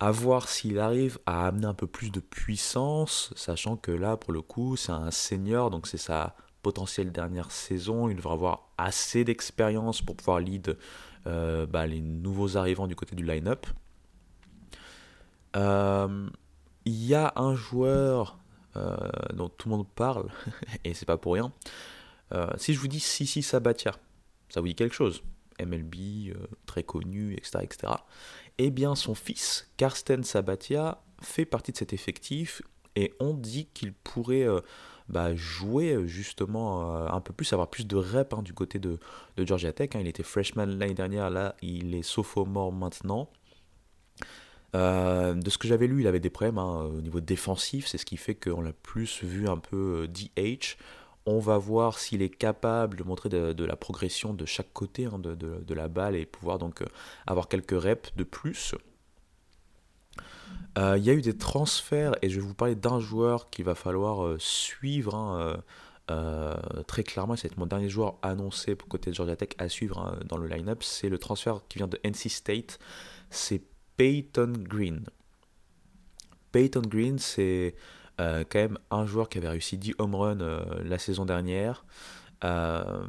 à 0.00 0.10
voir 0.12 0.48
s'il 0.48 0.78
arrive 0.78 1.18
à 1.26 1.46
amener 1.46 1.66
un 1.66 1.74
peu 1.74 1.86
plus 1.86 2.10
de 2.10 2.20
puissance, 2.20 3.32
sachant 3.34 3.76
que 3.76 3.90
là, 3.90 4.16
pour 4.16 4.32
le 4.32 4.42
coup, 4.42 4.76
c'est 4.76 4.92
un 4.92 5.10
senior, 5.10 5.70
donc 5.70 5.86
c'est 5.86 5.98
sa 5.98 6.36
potentielle 6.62 7.10
dernière 7.10 7.50
saison. 7.50 8.08
Il 8.08 8.16
devra 8.16 8.34
avoir 8.34 8.68
assez 8.78 9.24
d'expérience 9.24 10.02
pour 10.02 10.16
pouvoir 10.16 10.38
lead 10.38 10.76
euh, 11.26 11.66
bah, 11.66 11.86
les 11.86 12.00
nouveaux 12.00 12.56
arrivants 12.56 12.86
du 12.86 12.94
côté 12.94 13.16
du 13.16 13.24
line-up. 13.24 13.66
Euh, 15.56 16.28
il 16.84 17.04
y 17.04 17.14
a 17.14 17.32
un 17.36 17.54
joueur 17.54 18.38
euh, 18.76 18.96
dont 19.34 19.48
tout 19.48 19.68
le 19.68 19.76
monde 19.76 19.88
parle, 19.88 20.30
et 20.84 20.94
c'est 20.94 21.06
pas 21.06 21.18
pour 21.18 21.34
rien. 21.34 21.52
si 22.56 22.72
je 22.72 22.78
vous 22.78 22.88
dis 22.88 23.00
Sissi 23.00 23.42
Sabatia, 23.42 23.96
ça 24.48 24.60
vous 24.60 24.68
dit 24.68 24.76
quelque 24.76 24.94
chose 24.94 25.22
MLB, 25.60 26.36
très 26.66 26.84
connu, 26.84 27.32
etc., 27.32 27.58
etc 27.62 27.94
eh 28.58 28.70
bien 28.70 28.94
son 28.94 29.14
fils, 29.14 29.70
Karsten 29.76 30.24
Sabatia, 30.24 31.02
fait 31.22 31.44
partie 31.44 31.72
de 31.72 31.76
cet 31.76 31.92
effectif 31.92 32.62
et 32.96 33.14
on 33.20 33.34
dit 33.34 33.68
qu'il 33.74 33.92
pourrait 33.92 34.46
euh, 34.46 34.60
bah, 35.08 35.34
jouer 35.34 35.92
euh, 35.92 36.06
justement 36.06 36.96
euh, 36.96 37.08
un 37.08 37.20
peu 37.20 37.32
plus, 37.32 37.52
avoir 37.52 37.68
plus 37.70 37.86
de 37.86 37.96
reps 37.96 38.34
hein, 38.34 38.42
du 38.42 38.52
côté 38.52 38.78
de, 38.78 38.98
Georgia 39.38 39.72
Tech. 39.72 39.90
Hein. 39.94 40.00
Il 40.00 40.08
était 40.08 40.22
freshman 40.22 40.66
l'année 40.66 40.94
dernière, 40.94 41.30
là 41.30 41.54
il 41.62 41.94
est 41.94 42.02
sophomore 42.02 42.72
maintenant. 42.72 43.30
de 44.74 45.50
ce 45.50 45.58
que 45.58 45.68
j'avais 45.68 45.86
lu, 45.86 46.00
il 46.00 46.06
avait 46.06 46.20
des 46.20 46.30
problèmes 46.30 46.58
hein, 46.58 46.82
au 46.82 47.00
niveau 47.00 47.20
défensif, 47.20 47.86
c'est 47.86 47.98
ce 47.98 48.04
qui 48.04 48.16
fait 48.16 48.34
qu'on 48.34 48.60
l'a 48.60 48.72
plus 48.72 49.22
vu 49.22 49.48
un 49.48 49.58
peu 49.58 50.08
DH. 50.08 50.76
On 51.30 51.40
va 51.40 51.58
voir 51.58 51.98
s'il 51.98 52.22
est 52.22 52.30
capable 52.30 52.96
de 52.96 53.04
montrer 53.04 53.28
de, 53.28 53.64
la 53.64 53.76
progression 53.76 54.32
de 54.32 54.46
chaque 54.46 54.72
côté 54.72 55.04
hein, 55.04 55.18
de, 55.18 55.74
la 55.74 55.86
balle 55.86 56.16
et 56.16 56.24
pouvoir 56.24 56.58
donc 56.58 56.80
euh, 56.80 56.86
avoir 57.26 57.48
quelques 57.48 57.78
reps 57.78 58.16
de 58.16 58.24
plus. 58.24 58.74
Euh, 60.78 60.96
il 60.96 61.04
y 61.04 61.10
a 61.10 61.12
eu 61.12 61.20
des 61.20 61.36
transferts 61.36 62.14
et 62.22 62.30
je 62.30 62.40
vais 62.40 62.46
vous 62.46 62.54
parler 62.54 62.76
d'un 62.76 62.98
joueur 62.98 63.50
qu'il 63.50 63.66
va 63.66 63.74
falloir 63.74 64.24
euh, 64.24 64.38
suivre 64.38 65.14
hein, 65.14 65.62
très 66.86 67.02
clairement. 67.02 67.36
C'est 67.36 67.54
mon 67.58 67.66
dernier 67.66 67.90
joueur 67.90 68.16
annoncé 68.22 68.74
pour 68.74 68.88
côté 68.88 69.10
de 69.10 69.14
Georgia 69.14 69.36
Tech 69.36 69.50
à 69.58 69.68
suivre 69.68 69.98
hein, 69.98 70.18
dans 70.24 70.38
le 70.38 70.48
line-up. 70.48 70.82
C'est 70.82 71.10
le 71.10 71.18
transfert 71.18 71.60
qui 71.68 71.76
vient 71.76 71.88
de 71.88 72.00
NC 72.04 72.30
State. 72.30 72.78
C'est 73.28 73.60
Peyton 73.98 74.54
Green. 74.56 75.04
Peyton 76.52 76.80
Green, 76.88 77.18
c'est 77.18 77.74
euh, 78.20 78.42
quand 78.48 78.58
même 78.58 78.78
un 78.90 79.06
joueur 79.06 79.28
qui 79.28 79.38
avait 79.38 79.48
réussi 79.48 79.78
10 79.78 79.94
home 79.98 80.14
runs 80.14 80.40
euh, 80.40 80.64
la 80.82 80.98
saison 80.98 81.24
dernière. 81.24 81.84
Euh, 82.44 83.04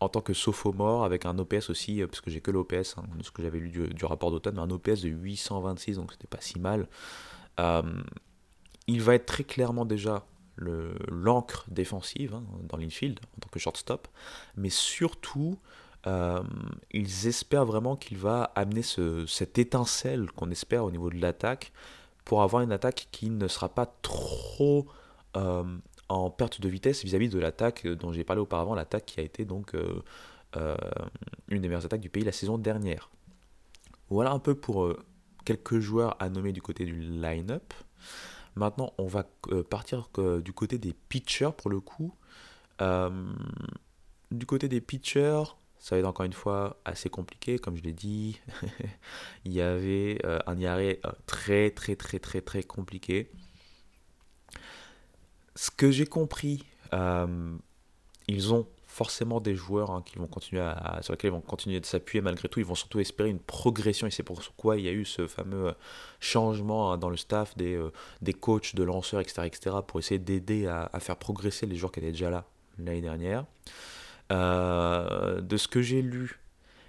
en 0.00 0.08
tant 0.08 0.22
que 0.22 0.32
sophomore 0.32 1.04
avec 1.04 1.26
un 1.26 1.38
OPS 1.38 1.68
aussi, 1.68 2.00
parce 2.06 2.22
que 2.22 2.30
j'ai 2.30 2.40
que 2.40 2.50
l'OPS, 2.50 2.96
hein, 2.96 3.02
ce 3.20 3.30
que 3.30 3.42
j'avais 3.42 3.58
lu 3.58 3.68
du, 3.68 4.04
rapport 4.06 4.30
d'automne, 4.30 4.58
un 4.58 4.70
OPS 4.70 5.02
de 5.02 5.10
826, 5.10 5.96
donc 5.96 6.12
c'était 6.12 6.26
pas 6.26 6.40
si 6.40 6.58
mal. 6.58 6.88
il 8.86 9.02
va 9.02 9.14
être 9.14 9.26
très 9.26 9.44
clairement 9.44 9.84
déjà 9.84 10.24
l'encre 10.56 11.66
défensive 11.70 12.34
hein, 12.34 12.44
dans 12.62 12.78
l'infield 12.78 13.20
en 13.36 13.40
tant 13.40 13.48
que 13.50 13.58
shortstop, 13.58 14.08
mais 14.56 14.70
surtout 14.70 15.58
ils 16.92 17.26
espèrent 17.26 17.66
vraiment 17.66 17.94
qu'il 17.94 18.16
va 18.16 18.44
amener 18.54 18.82
ce, 18.82 19.26
cette 19.26 19.58
étincelle 19.58 20.30
qu'on 20.32 20.50
espère 20.50 20.86
au 20.86 20.90
niveau 20.90 21.10
de 21.10 21.20
l'attaque 21.20 21.74
pour 22.30 22.42
avoir 22.42 22.62
une 22.62 22.70
attaque 22.70 23.08
qui 23.10 23.28
ne 23.28 23.48
sera 23.48 23.68
pas 23.68 23.86
trop 23.86 24.86
euh, 25.36 25.64
en 26.08 26.30
perte 26.30 26.60
de 26.60 26.68
vitesse 26.68 27.02
vis-à-vis 27.02 27.28
de 27.28 27.40
l'attaque 27.40 27.88
dont 27.88 28.12
j'ai 28.12 28.22
parlé 28.22 28.40
auparavant, 28.40 28.76
l'attaque 28.76 29.04
qui 29.04 29.18
a 29.18 29.24
été 29.24 29.44
donc 29.44 29.74
euh, 29.74 30.76
une 31.48 31.60
des 31.60 31.66
meilleures 31.66 31.84
attaques 31.84 32.00
du 32.00 32.08
pays 32.08 32.22
la 32.22 32.30
saison 32.30 32.56
dernière. 32.56 33.10
Voilà 34.10 34.30
un 34.30 34.38
peu 34.38 34.54
pour 34.54 34.94
quelques 35.44 35.80
joueurs 35.80 36.14
à 36.22 36.28
nommer 36.28 36.52
du 36.52 36.62
côté 36.62 36.84
du 36.84 37.00
line-up. 37.00 37.74
Maintenant, 38.54 38.92
on 38.98 39.08
va 39.08 39.26
euh, 39.48 39.64
partir 39.64 40.08
du 40.44 40.52
côté 40.52 40.78
des 40.78 40.92
pitchers 40.92 41.50
pour 41.56 41.68
le 41.68 41.80
coup. 41.80 42.14
Euh, 42.80 43.10
du 44.30 44.46
côté 44.46 44.68
des 44.68 44.80
pitchers, 44.80 45.42
ça 45.80 45.96
va 45.96 46.00
être 46.00 46.06
encore 46.06 46.26
une 46.26 46.32
fois 46.32 46.80
assez 46.84 47.10
compliqué, 47.10 47.58
comme 47.58 47.76
je 47.76 47.82
l'ai 47.82 47.92
dit. 47.92 48.40
il 49.44 49.52
y 49.52 49.60
avait 49.60 50.20
euh, 50.24 50.38
un 50.46 50.62
arrêt 50.62 51.00
très 51.26 51.70
très 51.70 51.96
très 51.96 52.20
très 52.20 52.40
très 52.40 52.62
compliqué. 52.62 53.30
Ce 55.56 55.70
que 55.70 55.90
j'ai 55.90 56.06
compris, 56.06 56.64
ils 58.28 58.54
ont 58.54 58.66
forcément 58.90 59.40
des 59.40 59.54
joueurs 59.54 59.92
hein, 59.92 60.02
qui 60.04 60.18
vont 60.18 60.26
continuer 60.26 60.68
sur 61.00 61.12
lesquels 61.12 61.30
ils 61.30 61.34
vont 61.34 61.40
continuer 61.40 61.78
de 61.78 61.86
s'appuyer 61.86 62.20
malgré 62.20 62.48
tout. 62.48 62.58
Ils 62.58 62.66
vont 62.66 62.74
surtout 62.74 62.98
espérer 62.98 63.30
une 63.30 63.38
progression 63.38 64.06
et 64.08 64.10
c'est 64.10 64.24
pourquoi 64.24 64.76
il 64.78 64.84
y 64.84 64.88
a 64.88 64.92
eu 64.92 65.04
ce 65.04 65.28
fameux 65.28 65.68
euh, 65.68 65.72
changement 66.18 66.92
hein, 66.92 66.98
dans 66.98 67.08
le 67.08 67.16
staff 67.16 67.56
des, 67.56 67.76
euh, 67.76 67.92
des 68.20 68.32
coachs, 68.32 68.74
de 68.74 68.82
lanceurs, 68.82 69.20
etc., 69.20 69.42
etc. 69.46 69.76
pour 69.86 70.00
essayer 70.00 70.18
d'aider 70.18 70.66
à, 70.66 70.90
faire 70.98 71.16
progresser 71.16 71.66
les 71.66 71.76
joueurs 71.76 71.92
qui 71.92 72.00
étaient 72.00 72.10
déjà 72.10 72.30
là 72.30 72.44
l'année 72.78 73.00
dernière. 73.00 73.46
Euh, 74.30 75.40
de 75.40 75.56
ce 75.56 75.68
que 75.68 75.82
j'ai 75.82 76.02
lu, 76.02 76.40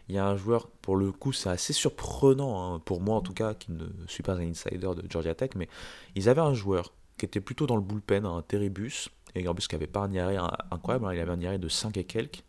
il 0.10 0.16
y 0.16 0.18
a 0.18 0.26
un 0.26 0.36
joueur, 0.36 0.68
pour 0.68 0.96
le 0.96 1.12
coup, 1.12 1.32
c'est 1.34 1.50
assez 1.50 1.74
surprenant, 1.74 2.76
hein, 2.76 2.80
pour 2.80 3.02
moi 3.02 3.16
en 3.16 3.22
tout 3.22 3.34
cas, 3.34 3.54
qui 3.54 3.72
ne 3.72 3.86
suis 4.08 4.24
pas 4.24 4.34
un 4.34 4.42
insider 4.42 4.78
de 4.96 5.04
Georgia 5.10 5.34
Tech, 5.34 5.52
mais 5.56 5.68
ils 6.16 6.30
avaient 6.30 6.42
un 6.42 6.54
joueur 6.54 6.94
qui 7.18 7.26
était 7.26 7.40
plutôt 7.40 7.68
dans 7.68 7.76
le 7.76 7.82
bullpen, 7.82 8.26
un 8.26 8.42
Teribus, 8.42 9.10
et 9.36 9.48
en 9.48 9.54
plus 9.54 9.68
qui 9.68 9.76
avait 9.76 9.88
pas 9.88 10.02
un 10.02 10.12
IRA 10.12 10.58
incroyable, 10.72 11.06
hein, 11.06 11.14
il 11.14 11.20
avait 11.20 11.32
un 11.32 11.40
IRA 11.40 11.58
de 11.58 11.70
5 11.70 11.96
et 11.98 12.04
quelques, 12.04 12.44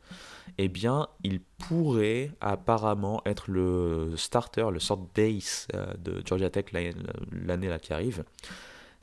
eh 0.59 0.69
bien, 0.69 1.09
il 1.23 1.41
pourrait 1.41 2.31
apparemment 2.41 3.23
être 3.25 3.51
le 3.51 4.15
starter, 4.17 4.71
le 4.71 4.81
sort 4.81 5.07
d'ace 5.15 5.69
euh, 5.75 5.95
de 5.99 6.23
Georgia 6.27 6.51
Tech 6.51 6.67
l'année 6.73 7.69
là 7.69 7.79
qui 7.79 7.93
arrive. 7.93 8.25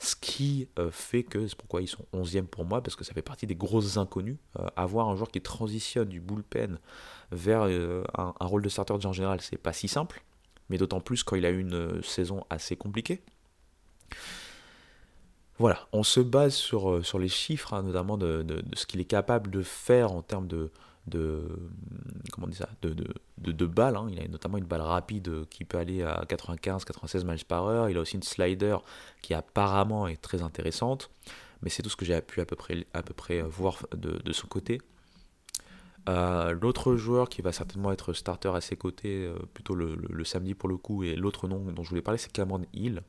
Ce 0.02 0.16
qui 0.16 0.68
euh, 0.78 0.90
fait 0.90 1.22
que, 1.22 1.46
c'est 1.46 1.56
pourquoi 1.56 1.82
ils 1.82 1.88
sont 1.88 2.06
11e 2.14 2.46
pour 2.46 2.64
moi, 2.64 2.82
parce 2.82 2.96
que 2.96 3.04
ça 3.04 3.12
fait 3.12 3.22
partie 3.22 3.46
des 3.46 3.54
grosses 3.54 3.98
inconnues. 3.98 4.38
Euh, 4.58 4.66
avoir 4.74 5.08
un 5.08 5.14
joueur 5.14 5.30
qui 5.30 5.40
transitionne 5.40 6.08
du 6.08 6.20
bullpen 6.20 6.78
vers 7.30 7.62
un, 7.62 8.34
un, 8.40 8.46
rôle 8.46 8.62
de 8.62 8.68
starter 8.68 8.94
en 8.94 9.12
général, 9.12 9.40
c'est 9.40 9.58
pas 9.58 9.74
si 9.74 9.88
simple, 9.88 10.22
mais 10.70 10.78
d'autant 10.78 11.00
plus 11.00 11.22
quand 11.22 11.36
il 11.36 11.44
a 11.44 11.50
eu 11.50 11.60
une 11.60 12.02
saison 12.02 12.44
assez 12.48 12.76
compliquée. 12.76 13.22
Voilà, 15.60 15.86
on 15.92 16.02
se 16.02 16.20
base 16.20 16.54
sur, 16.54 16.90
euh, 16.90 17.02
sur 17.02 17.18
les 17.18 17.28
chiffres, 17.28 17.74
hein, 17.74 17.82
notamment 17.82 18.16
de, 18.16 18.46
ce 18.72 18.86
qu'il 18.86 18.98
est 18.98 19.04
capable 19.04 19.50
de 19.50 19.60
faire 19.60 20.10
en 20.12 20.22
termes 20.22 20.46
de, 20.46 20.70
de 21.10 21.42
comment 22.32 22.46
de, 22.46 23.66
balles. 23.66 23.96
Hein. 23.96 24.08
Il 24.10 24.20
a 24.20 24.28
notamment 24.28 24.58
une 24.58 24.64
balle 24.64 24.80
rapide 24.80 25.46
qui 25.50 25.64
peut 25.64 25.78
aller 25.78 26.02
à 26.02 26.24
95-96 26.28 27.24
miles 27.24 27.44
par 27.44 27.66
heure. 27.66 27.90
Il 27.90 27.96
a 27.96 28.00
aussi 28.00 28.16
une 28.16 28.22
slider 28.22 28.76
qui 29.22 29.34
apparemment 29.34 30.06
est 30.06 30.20
très 30.20 30.42
intéressante, 30.42 31.10
mais 31.62 31.70
c'est 31.70 31.82
tout 31.82 31.90
ce 31.90 31.96
que 31.96 32.04
j'ai 32.04 32.20
pu 32.20 32.40
à 32.40 32.46
peu 32.46 32.56
près, 32.56 33.42
voir 33.42 33.86
de, 33.92 34.32
son 34.32 34.46
côté. 34.46 34.80
Euh, 36.08 36.52
l'autre 36.52 36.96
joueur 36.96 37.28
qui 37.28 37.42
va 37.42 37.52
certainement 37.52 37.92
être 37.92 38.14
starter 38.14 38.48
à 38.54 38.62
ses 38.62 38.76
côtés, 38.76 39.26
euh, 39.26 39.36
plutôt 39.52 39.74
le, 39.74 39.96
le, 39.96 40.24
samedi 40.24 40.54
pour 40.54 40.68
le 40.68 40.78
coup, 40.78 41.04
et 41.04 41.14
l'autre 41.14 41.46
nom 41.46 41.60
dont 41.72 41.82
je 41.82 41.90
voulais 41.90 42.00
parler, 42.00 42.16
c'est 42.16 42.32
Cameron 42.32 42.62
Hill. 42.72 43.02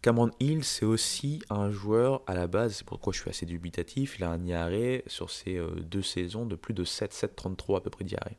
Cameron 0.00 0.30
Hill, 0.38 0.62
c'est 0.62 0.84
aussi 0.84 1.42
un 1.50 1.70
joueur 1.70 2.22
à 2.28 2.34
la 2.34 2.46
base, 2.46 2.76
c'est 2.76 2.86
pourquoi 2.86 3.12
je 3.12 3.20
suis 3.20 3.30
assez 3.30 3.46
dubitatif. 3.46 4.18
Il 4.18 4.24
a 4.24 4.30
un 4.30 4.44
IARE 4.44 5.02
sur 5.08 5.30
ces 5.30 5.56
euh, 5.56 5.70
deux 5.80 6.02
saisons 6.02 6.46
de 6.46 6.54
plus 6.54 6.74
de 6.74 6.84
7, 6.84 7.12
7,33 7.12 7.78
à 7.78 7.80
peu 7.80 7.90
près 7.90 8.04
d'IARE. 8.04 8.30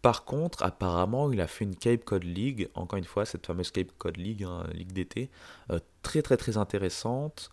Par 0.00 0.24
contre, 0.24 0.62
apparemment, 0.62 1.30
il 1.30 1.40
a 1.40 1.46
fait 1.46 1.64
une 1.64 1.76
Cape 1.76 2.04
Cod 2.04 2.24
League, 2.24 2.70
encore 2.74 2.98
une 2.98 3.04
fois, 3.04 3.26
cette 3.26 3.46
fameuse 3.46 3.70
Cape 3.70 3.92
Cod 3.98 4.16
League, 4.16 4.44
hein, 4.44 4.66
Ligue 4.72 4.92
d'été, 4.92 5.30
euh, 5.70 5.78
très 6.02 6.22
très 6.22 6.38
très 6.38 6.56
intéressante. 6.56 7.50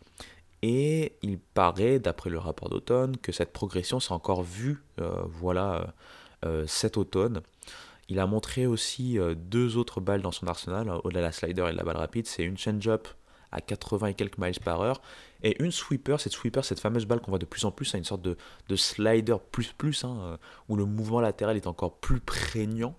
Et 0.62 1.18
il 1.22 1.40
paraît, 1.40 2.00
d'après 2.00 2.30
le 2.30 2.38
rapport 2.38 2.70
d'automne, 2.70 3.18
que 3.18 3.34
cette 3.34 3.52
progression 3.52 4.00
s'est 4.00 4.14
encore 4.14 4.44
vue, 4.44 4.82
euh, 5.02 5.24
voilà, 5.28 5.94
cet 6.68 6.98
automne. 6.98 7.42
Il 8.14 8.20
a 8.20 8.28
montré 8.28 8.68
aussi 8.68 9.18
euh, 9.18 9.34
deux 9.34 9.76
autres 9.76 10.00
balles 10.00 10.22
dans 10.22 10.32
son 10.32 10.46
arsenal, 10.46 10.88
euh, 10.88 11.00
au-delà 11.04 11.22
de 11.22 11.26
la 11.26 11.32
slider 11.32 11.66
et 11.68 11.72
de 11.72 11.78
la 11.78 11.84
balle 11.84 11.98
rapide. 11.98 12.28
C'est 12.28 12.44
une 12.44 12.60
change-up 12.60 13.08
à 13.52 13.60
80 13.60 14.06
et 14.06 14.14
quelques 14.14 14.38
miles 14.38 14.60
par 14.64 14.82
heure 14.82 15.02
et 15.42 15.60
une 15.64 15.72
sweeper. 15.72 16.20
Cette 16.20 16.34
sweeper, 16.34 16.64
cette 16.64 16.80
fameuse 16.80 17.08
balle 17.08 17.22
qu'on 17.22 17.32
voit 17.32 17.40
de 17.40 17.46
plus 17.46 17.66
en 17.66 17.72
plus, 17.72 17.96
à 17.96 17.98
une 17.98 18.04
sorte 18.04 18.22
de, 18.22 18.38
slider 18.76 19.38
plus 19.52 19.74
plus, 19.74 20.04
hein, 20.04 20.16
euh, 20.22 20.38
où 20.70 20.76
le 20.76 20.86
mouvement 20.86 21.22
latéral 21.22 21.58
est 21.58 21.66
encore 21.66 21.98
plus 21.98 22.20
prégnant. 22.20 22.96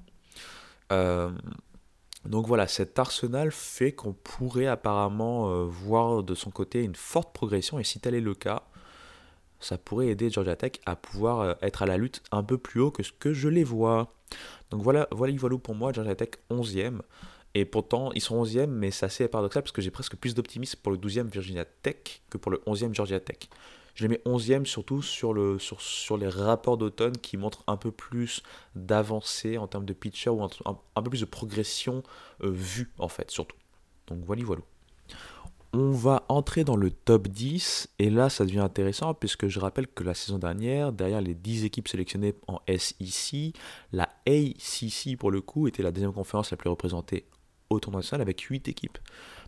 donc 0.90 2.48
voilà, 2.48 2.66
cet 2.66 2.98
arsenal 2.98 3.52
fait 3.52 3.92
qu'on 3.92 4.14
pourrait 4.14 4.66
apparemment 4.66 5.64
voir 5.66 6.24
de 6.24 6.34
son 6.34 6.50
côté 6.50 6.82
une 6.82 6.96
forte 6.96 7.32
progression 7.32 7.78
et 7.78 7.84
si 7.84 8.00
tel 8.00 8.16
est 8.16 8.20
le 8.20 8.34
cas, 8.34 8.64
ça 9.60 9.78
pourrait 9.78 10.08
aider 10.08 10.28
Georgia 10.28 10.56
Tech 10.56 10.72
à 10.86 10.96
pouvoir 10.96 11.56
être 11.62 11.82
à 11.82 11.86
la 11.86 11.98
lutte 11.98 12.22
un 12.32 12.42
peu 12.42 12.58
plus 12.58 12.80
haut 12.80 12.90
que 12.90 13.04
ce 13.04 13.12
que 13.12 13.32
je 13.32 13.48
les 13.48 13.64
vois. 13.64 14.12
Donc 14.74 14.82
voilà, 14.82 15.06
voilà, 15.12 15.32
pour 15.62 15.76
moi, 15.76 15.92
Georgia 15.92 16.16
Tech 16.16 16.30
11e. 16.50 16.98
Et 17.54 17.64
pourtant, 17.64 18.10
ils 18.16 18.20
sont 18.20 18.42
11e, 18.42 18.66
mais 18.66 18.90
c'est 18.90 19.06
assez 19.06 19.28
paradoxal 19.28 19.62
parce 19.62 19.70
que 19.70 19.80
j'ai 19.80 19.92
presque 19.92 20.16
plus 20.16 20.34
d'optimisme 20.34 20.80
pour 20.82 20.90
le 20.90 20.98
12e 20.98 21.30
Virginia 21.30 21.64
Tech 21.64 22.22
que 22.28 22.38
pour 22.38 22.50
le 22.50 22.58
11e 22.66 22.92
Georgia 22.92 23.20
Tech. 23.20 23.48
Je 23.94 24.02
les 24.02 24.08
mets 24.08 24.20
11e 24.26 24.64
surtout 24.64 25.00
sur, 25.00 25.32
le, 25.32 25.60
sur, 25.60 25.80
sur 25.80 26.16
les 26.16 26.26
rapports 26.26 26.76
d'automne 26.76 27.16
qui 27.16 27.36
montrent 27.36 27.62
un 27.68 27.76
peu 27.76 27.92
plus 27.92 28.42
d'avancée 28.74 29.58
en 29.58 29.68
termes 29.68 29.84
de 29.84 29.92
pitcher 29.92 30.30
ou 30.30 30.42
un, 30.42 30.50
un, 30.66 31.02
peu 31.04 31.10
plus 31.10 31.20
de 31.20 31.26
progression 31.26 32.02
euh, 32.42 32.50
vue 32.50 32.90
en 32.98 33.06
fait, 33.06 33.30
surtout. 33.30 33.56
Donc 34.08 34.24
voilà, 34.24 34.42
voilà. 34.42 34.62
On 35.76 35.90
va 35.90 36.22
entrer 36.28 36.62
dans 36.62 36.76
le 36.76 36.92
top 36.92 37.26
10 37.26 37.88
et 37.98 38.08
là 38.08 38.30
ça 38.30 38.44
devient 38.44 38.60
intéressant 38.60 39.12
puisque 39.12 39.48
je 39.48 39.58
rappelle 39.58 39.88
que 39.88 40.04
la 40.04 40.14
saison 40.14 40.38
dernière, 40.38 40.92
derrière 40.92 41.20
les 41.20 41.34
10 41.34 41.64
équipes 41.64 41.88
sélectionnées 41.88 42.36
en 42.46 42.60
SEC, 42.68 43.56
la 43.90 44.08
ACC 44.24 45.18
pour 45.18 45.32
le 45.32 45.40
coup 45.40 45.66
était 45.66 45.82
la 45.82 45.90
deuxième 45.90 46.12
conférence 46.12 46.52
la 46.52 46.56
plus 46.56 46.70
représentée 46.70 47.26
au 47.70 47.80
tournoi 47.80 48.02
national 48.02 48.22
avec 48.22 48.40
8 48.40 48.68
équipes. 48.68 48.98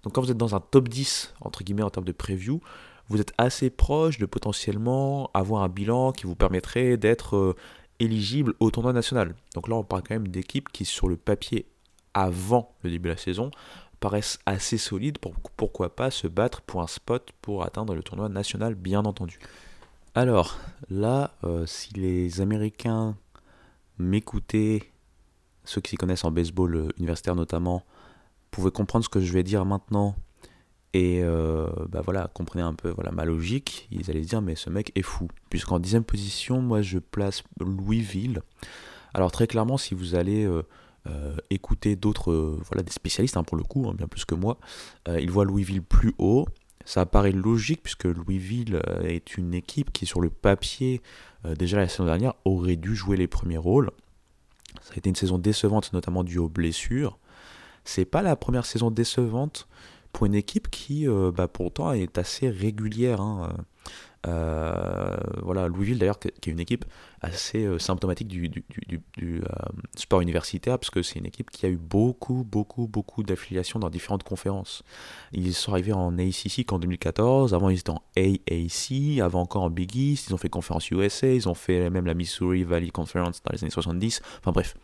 Donc 0.02 0.14
quand 0.14 0.20
vous 0.20 0.32
êtes 0.32 0.36
dans 0.36 0.56
un 0.56 0.60
top 0.60 0.88
10 0.88 1.32
entre 1.42 1.62
guillemets 1.62 1.84
en 1.84 1.90
termes 1.90 2.04
de 2.04 2.10
preview, 2.10 2.60
vous 3.08 3.20
êtes 3.20 3.32
assez 3.38 3.70
proche 3.70 4.18
de 4.18 4.26
potentiellement 4.26 5.30
avoir 5.32 5.62
un 5.62 5.68
bilan 5.68 6.10
qui 6.10 6.24
vous 6.24 6.34
permettrait 6.34 6.96
d'être 6.96 7.36
euh, 7.36 7.56
éligible 8.00 8.54
au 8.58 8.72
tournoi 8.72 8.92
national. 8.92 9.36
Donc 9.54 9.68
là 9.68 9.76
on 9.76 9.84
parle 9.84 10.02
quand 10.02 10.16
même 10.16 10.26
d'équipes 10.26 10.72
qui 10.72 10.86
sur 10.86 11.06
le 11.06 11.16
papier 11.16 11.66
avant 12.14 12.74
le 12.82 12.90
début 12.90 13.10
de 13.10 13.12
la 13.12 13.18
saison 13.18 13.50
paraissent 14.06 14.38
assez 14.46 14.78
solides 14.78 15.18
pour 15.18 15.34
pourquoi 15.56 15.96
pas 15.96 16.12
se 16.12 16.28
battre 16.28 16.62
pour 16.62 16.80
un 16.80 16.86
spot 16.86 17.32
pour 17.42 17.64
atteindre 17.64 17.92
le 17.92 18.04
tournoi 18.04 18.28
national, 18.28 18.76
bien 18.76 19.04
entendu. 19.04 19.40
Alors 20.14 20.58
là, 20.88 21.32
euh, 21.42 21.66
si 21.66 21.92
les 21.94 22.40
Américains 22.40 23.16
m'écoutaient, 23.98 24.92
ceux 25.64 25.80
qui 25.80 25.90
s'y 25.90 25.96
connaissent 25.96 26.24
en 26.24 26.30
baseball 26.30 26.76
euh, 26.76 26.88
universitaire 26.98 27.34
notamment, 27.34 27.82
pouvaient 28.52 28.70
comprendre 28.70 29.04
ce 29.04 29.08
que 29.08 29.18
je 29.18 29.32
vais 29.32 29.42
dire 29.42 29.64
maintenant 29.64 30.14
et 30.94 31.20
euh, 31.24 31.66
bah 31.88 32.00
voilà, 32.00 32.30
comprenez 32.32 32.62
un 32.62 32.74
peu 32.74 32.90
voilà, 32.90 33.10
ma 33.10 33.24
logique, 33.24 33.88
ils 33.90 34.08
allaient 34.08 34.22
se 34.22 34.28
dire 34.28 34.40
mais 34.40 34.54
ce 34.54 34.70
mec 34.70 34.92
est 34.94 35.02
fou. 35.02 35.26
Puisqu'en 35.50 35.80
dixième 35.80 36.04
position, 36.04 36.62
moi 36.62 36.80
je 36.80 37.00
place 37.00 37.42
Louisville. 37.58 38.42
Alors 39.14 39.32
très 39.32 39.48
clairement, 39.48 39.78
si 39.78 39.94
vous 39.94 40.14
allez 40.14 40.44
euh, 40.44 40.62
écouter 41.50 41.96
d'autres, 41.96 42.32
euh, 42.32 42.58
voilà, 42.66 42.82
des 42.82 42.92
spécialistes 42.92 43.36
hein, 43.36 43.44
pour 43.44 43.56
le 43.56 43.62
coup, 43.62 43.86
hein, 43.88 43.94
bien 43.94 44.06
plus 44.06 44.24
que 44.24 44.34
moi, 44.34 44.58
euh, 45.08 45.20
ils 45.20 45.30
voient 45.30 45.44
Louisville 45.44 45.82
plus 45.82 46.14
haut. 46.18 46.46
Ça 46.84 47.04
paraît 47.04 47.32
logique 47.32 47.82
puisque 47.82 48.04
Louisville 48.04 48.80
est 49.02 49.36
une 49.36 49.54
équipe 49.54 49.92
qui, 49.92 50.06
sur 50.06 50.20
le 50.20 50.30
papier, 50.30 51.02
déjà 51.58 51.78
la 51.78 51.88
saison 51.88 52.04
dernière, 52.04 52.34
aurait 52.44 52.76
dû 52.76 52.94
jouer 52.94 53.16
les 53.16 53.26
premiers 53.26 53.56
rôles. 53.56 53.90
Ça 54.82 54.92
a 54.94 54.96
été 54.96 55.08
une 55.08 55.16
saison 55.16 55.36
décevante, 55.36 55.92
notamment 55.92 56.22
due 56.22 56.38
aux 56.38 56.48
blessures. 56.48 57.18
C'est 57.82 58.04
pas 58.04 58.22
la 58.22 58.36
première 58.36 58.64
saison 58.64 58.92
décevante 58.92 59.66
pour 60.12 60.26
une 60.26 60.36
équipe 60.36 60.70
qui, 60.70 61.08
bah, 61.34 61.48
pourtant, 61.48 61.90
est 61.90 62.18
assez 62.18 62.48
régulière. 62.48 63.20
Hein, 63.20 63.50
Euh, 63.50 63.62
voilà, 64.26 65.68
Louisville 65.68 65.98
d'ailleurs, 65.98 66.18
qui 66.18 66.28
est 66.28 66.52
une 66.52 66.60
équipe 66.60 66.84
assez 67.20 67.64
euh, 67.64 67.78
symptomatique 67.78 68.28
du, 68.28 68.48
du, 68.48 69.42
sport 69.96 70.20
universitaire, 70.20 70.78
parce 70.78 70.90
que 70.90 71.02
c'est 71.02 71.18
une 71.18 71.26
équipe 71.26 71.50
qui 71.50 71.66
a 71.66 71.68
eu 71.68 71.76
beaucoup, 71.76 72.44
beaucoup, 72.44 72.86
beaucoup 72.86 73.22
d'affiliations 73.22 73.78
dans 73.78 73.90
différentes 73.90 74.22
conférences. 74.22 74.82
Ils 75.32 75.54
sont 75.54 75.72
arrivés 75.72 75.92
en 75.92 76.18
ACC 76.18 76.64
qu'en 76.66 76.78
2014, 76.78 77.54
avant 77.54 77.70
ils 77.70 77.78
étaient 77.78 77.90
en 77.90 78.02
AAC, 78.16 79.20
avant 79.20 79.42
encore 79.42 79.62
en 79.62 79.70
Big 79.70 79.94
East, 79.96 80.28
ils 80.28 80.34
ont 80.34 80.38
fait 80.38 80.48
conférence 80.48 80.90
USA, 80.90 81.28
ils 81.28 81.48
ont 81.48 81.54
fait 81.54 81.90
même 81.90 82.06
la 82.06 82.14
Missouri 82.14 82.64
Valley 82.64 82.90
Conference 82.90 83.42
dans 83.42 83.52
les 83.52 83.62
années 83.62 83.70
70, 83.70 84.20
enfin 84.40 84.52
bref. 84.52 84.74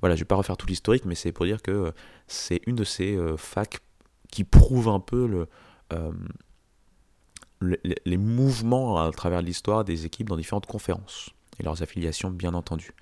Voilà, 0.00 0.16
je 0.16 0.20
vais 0.20 0.26
pas 0.26 0.36
refaire 0.36 0.56
tout 0.56 0.66
l'historique, 0.66 1.04
mais 1.04 1.14
c'est 1.14 1.30
pour 1.30 1.44
dire 1.44 1.60
que 1.60 1.92
c'est 2.26 2.62
une 2.66 2.74
de 2.74 2.84
ces 2.84 3.18
facs 3.36 3.80
qui 4.32 4.44
prouve 4.44 4.88
un 4.88 5.00
peu 5.00 5.26
le, 5.26 5.46
les, 7.60 8.16
mouvements 8.16 9.00
à 9.00 9.10
travers 9.12 9.42
l'histoire 9.42 9.84
des 9.84 10.06
équipes 10.06 10.28
dans 10.28 10.36
différentes 10.36 10.66
conférences 10.66 11.30
et 11.58 11.62
leurs 11.62 11.82
affiliations, 11.82 12.30
bien 12.30 12.54
entendu. 12.54 12.92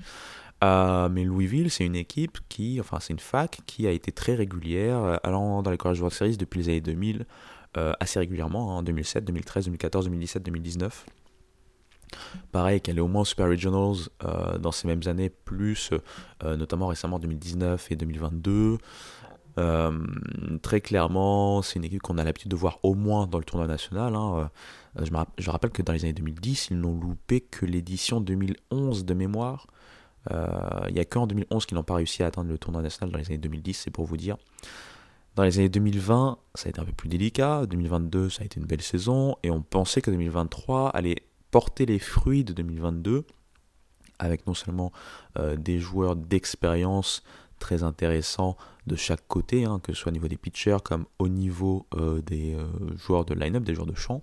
Euh, 0.65 1.09
mais 1.09 1.25
Louisville, 1.25 1.71
c'est 1.71 1.85
une 1.85 1.95
équipe 1.95 2.39
qui, 2.49 2.81
enfin, 2.81 2.99
c'est 3.01 3.13
une 3.13 3.21
fac 3.21 3.61
qui 3.67 3.87
a 3.87 3.91
été 3.91 4.11
très 4.11 4.35
régulière, 4.35 4.99
euh, 4.99 5.17
allant 5.23 5.63
dans 5.63 5.71
les 5.71 5.77
College 5.77 6.01
World 6.01 6.15
Series 6.15 6.37
depuis 6.37 6.61
les 6.61 6.69
années 6.71 6.81
2000, 6.81 7.27
euh, 7.77 7.93
assez 8.01 8.19
régulièrement, 8.19 8.77
en 8.77 8.83
2007, 8.83 9.25
2013, 9.25 9.67
2014, 9.67 10.05
2017, 10.07 10.43
2019. 10.43 11.07
Pareil, 12.51 12.81
qu'elle 12.81 12.99
est 12.99 13.03
au 13.03 13.09
moins 13.09 13.25
Super 13.25 13.49
Regionals 13.49 14.09
dans 14.61 14.73
ces 14.73 14.89
mêmes 14.89 15.03
années, 15.05 15.29
plus 15.29 15.91
notamment 16.43 16.87
récemment 16.87 17.19
2019 17.19 17.93
et 17.93 17.97
2022. 17.97 18.79
Euh, 19.59 19.91
très 20.63 20.81
clairement, 20.81 21.63
c'est 21.63 21.77
une 21.77 21.85
équipe 21.85 22.03
qu'on 22.03 22.19
a 22.19 22.25
l'habitude 22.25 22.51
de 22.51 22.57
voir 22.57 22.79
au 22.83 22.95
moins 22.95 23.27
dans 23.27 23.39
le 23.39 23.45
tournoi 23.45 23.67
national. 23.67 24.15
Hein. 24.15 24.51
Euh, 24.99 25.05
je, 25.05 25.11
je, 25.43 25.51
rappelle 25.51 25.71
que 25.71 25.83
dans 25.83 25.93
les 25.93 26.05
années 26.05 26.13
2010, 26.13 26.69
ils 26.71 26.79
n'ont 26.79 26.99
loupé 26.99 27.41
que 27.41 27.67
l'édition 27.67 28.21
2011 28.21 29.05
de 29.05 29.15
mémoire. 29.15 29.67
Euh, 30.31 30.47
il 30.89 30.95
n'y 30.95 31.01
a 31.01 31.05
qu'en 31.05 31.27
2011 31.27 31.67
qu'ils 31.67 31.77
n'ont 31.77 31.83
pas 31.83 31.95
réussi 31.95 32.23
à 32.23 32.27
atteindre 32.27 32.51
le 32.51 32.59
tournoi 32.59 32.83
national 32.83 33.11
dans 33.11 33.19
les 33.19 33.27
années 33.27 33.39
2010, 33.39 33.75
c'est 33.75 33.91
pour 33.91 34.05
vous 34.05 34.17
dire. 34.17 34.37
Dans 35.35 35.43
les 35.43 35.59
années 35.59 35.69
2020, 35.69 36.39
ça 36.55 36.67
a 36.67 36.71
été 36.71 36.81
un 36.81 36.85
peu 36.85 36.93
plus 36.93 37.09
délicat. 37.09 37.67
2022, 37.67 38.29
ça 38.29 38.43
a 38.43 38.45
été 38.45 38.61
une 38.61 38.67
belle 38.67 38.83
saison. 38.83 39.37
Et 39.43 39.51
on 39.51 39.63
pensait 39.63 40.01
que 40.01 40.11
2023 40.11 40.91
allait 40.91 41.23
porter 41.51 41.87
les 41.87 41.99
fruits 41.99 42.45
de 42.45 42.53
2022 42.53 43.25
avec 44.21 44.49
non 44.49 44.55
seulement 44.55 44.91
des 45.57 45.79
joueurs 45.79 46.17
d'expérience 46.17 47.23
très 47.59 47.83
intéressants 47.83 48.57
de 48.89 48.97
chaque 48.97 49.27
côté, 49.29 49.65
hein, 49.65 49.79
que 49.81 49.93
ce 49.93 50.01
soit 50.01 50.11
au 50.11 50.13
niveau 50.13 50.27
des 50.27 50.37
pitchers 50.37 50.79
comme 50.83 51.07
au 51.21 51.29
niveau 51.29 51.87
euh, 51.95 52.21
des 52.23 52.55
euh, 52.55 52.67
joueurs 52.97 53.25
de 53.25 53.35
line-up, 53.35 53.63
des 53.63 53.75
joueurs 53.75 53.87
de 53.87 53.95
champ. 53.95 54.23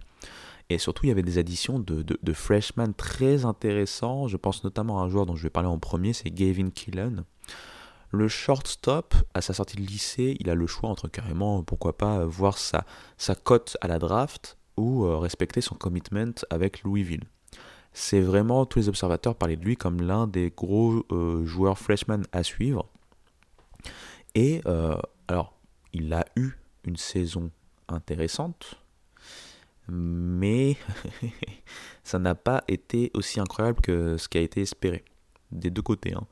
Et 0.70 0.80
surtout, 0.80 1.06
il 1.06 1.10
y 1.10 1.12
avait 1.12 1.22
des 1.22 1.38
additions 1.38 1.80
de, 1.80 2.02
de, 2.02 2.34
freshmen 2.34 2.96
très 2.96 3.46
intéressants. 3.46 4.28
Je 4.28 4.36
pense 4.36 4.64
notamment 4.64 5.00
à 5.00 5.06
un 5.06 5.10
joueur 5.10 5.28
dont 5.28 5.36
je 5.36 5.44
vais 5.44 5.52
parler 5.52 5.70
en 5.70 5.78
premier, 5.78 6.12
c'est 6.12 6.32
Gavin 6.32 6.72
Killen. 6.72 7.24
Le 8.10 8.28
shortstop, 8.28 9.14
à 9.36 9.42
sa 9.42 9.54
sortie 9.54 9.78
de 9.78 9.84
lycée, 9.84 10.36
il 10.40 10.50
a 10.50 10.56
le 10.56 10.66
choix 10.66 10.90
entre 10.90 11.08
carrément, 11.08 11.62
pourquoi 11.62 11.96
pas, 11.96 12.26
voir 12.26 12.58
sa, 12.58 12.84
sa 13.18 13.36
cote 13.36 13.78
à 13.82 13.88
la 13.88 14.00
draft 14.00 14.58
ou 14.76 15.06
euh, 15.06 15.18
respecter 15.18 15.62
son 15.62 15.76
commitment 15.76 16.34
avec 16.50 16.82
Louisville. 16.82 17.26
C'est 17.94 18.22
vraiment, 18.22 18.66
tous 18.66 18.80
les 18.80 18.90
observateurs 18.90 19.36
parlaient 19.36 19.58
de 19.58 19.64
lui 19.64 19.78
comme 19.78 20.02
l'un 20.02 20.26
des 20.26 20.52
gros 20.56 21.06
joueurs 21.46 21.78
freshmen 21.78 22.26
à 22.34 22.44
suivre. 22.44 22.90
Et 24.36 24.62
euh, 24.68 24.98
alors, 25.28 25.54
il 25.94 26.14
a 26.14 26.26
eu 26.36 26.52
une 26.84 26.98
saison 26.98 27.50
intéressante, 27.88 28.76
mais 29.88 30.78
ça 32.04 32.20
n'a 32.20 32.36
pas 32.36 32.64
été 32.68 33.12
aussi 33.14 33.40
incroyable 33.40 33.82
que 33.82 34.18
ce 34.18 34.28
qui 34.28 34.38
a 34.38 34.42
été 34.42 34.62
espéré, 34.62 35.06
des 35.52 35.70
deux 35.70 35.82
côtés. 35.82 36.14
Hein. 36.14 36.28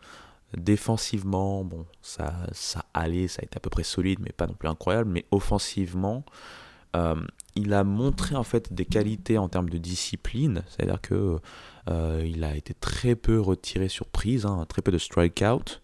Défensivement, 0.56 1.64
bon, 1.64 1.86
ça, 2.02 2.46
allait, 2.94 3.28
ça 3.28 3.42
a 3.42 3.46
été 3.46 3.58
à 3.58 3.60
peu 3.60 3.70
près 3.70 3.84
solide, 3.84 4.20
mais 4.22 4.32
pas 4.32 4.48
non 4.48 4.54
plus 4.54 4.70
incroyable. 4.70 5.10
Mais 5.10 5.26
offensivement, 5.32 6.26
euh, 6.96 7.16
il 7.56 7.74
a 7.74 7.84
montré 7.84 8.36
en 8.36 8.44
fait 8.44 8.74
des 8.74 8.86
qualités 8.86 9.38
en 9.38 9.50
termes 9.50 9.70
de 9.70 9.78
discipline, 9.78 10.64
c'est-à-dire 10.68 11.02
que 11.02 11.40
euh, 11.90 12.24
il 12.26 12.44
a 12.44 12.56
été 12.56 12.74
très 12.74 13.16
peu 13.16 13.40
retiré 13.40 13.88
sur 13.88 14.08
prise, 14.08 14.46
hein, 14.46 14.66
très 14.68 14.82
peu 14.82 14.92
de 14.92 14.98
strikeout. 14.98 15.82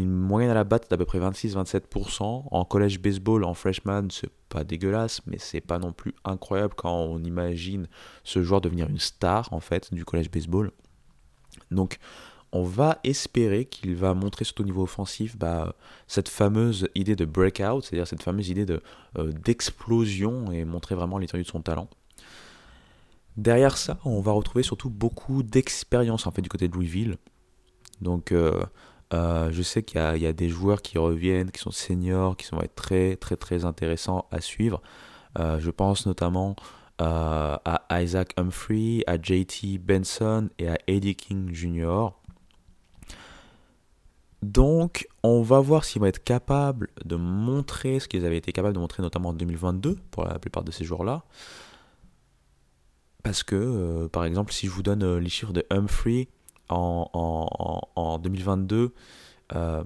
Une 0.00 0.10
moyenne 0.10 0.50
à 0.50 0.54
la 0.54 0.64
batte 0.64 0.90
d'à 0.90 0.96
peu 0.96 1.04
près 1.04 1.18
26-27%. 1.18 2.44
En 2.50 2.64
collège 2.64 3.00
baseball, 3.00 3.44
en 3.44 3.52
freshman, 3.52 4.08
c'est 4.10 4.30
pas 4.48 4.64
dégueulasse, 4.64 5.20
mais 5.26 5.36
c'est 5.38 5.60
pas 5.60 5.78
non 5.78 5.92
plus 5.92 6.14
incroyable 6.24 6.72
quand 6.74 6.94
on 6.94 7.22
imagine 7.22 7.86
ce 8.24 8.42
joueur 8.42 8.62
devenir 8.62 8.88
une 8.88 8.98
star 8.98 9.52
en 9.52 9.60
fait 9.60 9.92
du 9.92 10.04
collège 10.06 10.30
baseball. 10.30 10.70
Donc 11.70 11.98
on 12.52 12.62
va 12.64 12.98
espérer 13.04 13.66
qu'il 13.66 13.94
va 13.94 14.14
montrer 14.14 14.44
surtout 14.44 14.62
au 14.62 14.66
niveau 14.66 14.82
offensif 14.82 15.36
bah, 15.36 15.74
cette 16.08 16.28
fameuse 16.28 16.88
idée 16.94 17.14
de 17.14 17.24
breakout, 17.24 17.84
c'est-à-dire 17.84 18.08
cette 18.08 18.22
fameuse 18.22 18.48
idée 18.48 18.66
de, 18.66 18.82
euh, 19.18 19.30
d'explosion 19.32 20.50
et 20.50 20.64
montrer 20.64 20.94
vraiment 20.94 21.18
l'étendue 21.18 21.44
de 21.44 21.48
son 21.48 21.60
talent. 21.60 21.88
Derrière 23.36 23.76
ça, 23.76 23.98
on 24.04 24.20
va 24.20 24.32
retrouver 24.32 24.62
surtout 24.62 24.90
beaucoup 24.90 25.42
d'expérience 25.42 26.26
en 26.26 26.30
fait 26.30 26.42
du 26.42 26.48
côté 26.48 26.68
de 26.68 26.74
Louisville. 26.74 27.16
Donc 28.00 28.32
euh, 28.32 28.64
euh, 29.12 29.50
je 29.50 29.62
sais 29.62 29.82
qu'il 29.82 30.00
y, 30.00 30.26
a 30.26 30.32
des 30.32 30.48
joueurs 30.48 30.82
qui 30.82 30.98
reviennent, 30.98 31.50
qui 31.50 31.60
sont 31.60 31.72
seniors, 31.72 32.36
qui 32.36 32.48
vont 32.50 32.62
être 32.62 32.76
très 32.76 33.16
très 33.16 33.36
très 33.36 33.64
intéressants 33.64 34.26
à 34.30 34.40
suivre. 34.40 34.80
Euh, 35.38 35.58
je 35.58 35.70
pense 35.70 36.06
notamment 36.06 36.54
euh, 37.00 37.56
à 37.64 38.02
Isaac 38.02 38.32
Humphrey, 38.36 39.02
à 39.06 39.16
JT 39.20 39.78
Benson 39.78 40.50
et 40.58 40.68
à 40.68 40.78
Eddie 40.86 41.16
King 41.16 41.52
Jr. 41.52 42.10
Donc, 44.42 45.06
on 45.22 45.42
va 45.42 45.60
voir 45.60 45.84
s'ils 45.84 46.00
vont 46.00 46.06
être 46.06 46.24
capables 46.24 46.88
de 47.04 47.16
montrer 47.16 48.00
ce 48.00 48.08
qu'ils 48.08 48.24
avaient 48.24 48.38
été 48.38 48.52
capables 48.52 48.74
de 48.74 48.78
montrer, 48.78 49.02
notamment 49.02 49.30
en 49.30 49.34
2022, 49.34 49.96
pour 50.10 50.24
la 50.24 50.38
plupart 50.38 50.64
de 50.64 50.70
ces 50.70 50.84
joueurs-là. 50.84 51.24
Parce 53.22 53.42
que, 53.42 54.06
par 54.06 54.24
exemple, 54.24 54.50
si 54.52 54.66
je 54.66 54.70
vous 54.70 54.82
donne 54.82 55.18
les 55.18 55.28
chiffres 55.28 55.52
de 55.52 55.66
Humphrey, 55.68 56.28
en, 56.70 58.18
2022, 58.22 58.94
euh, 59.54 59.84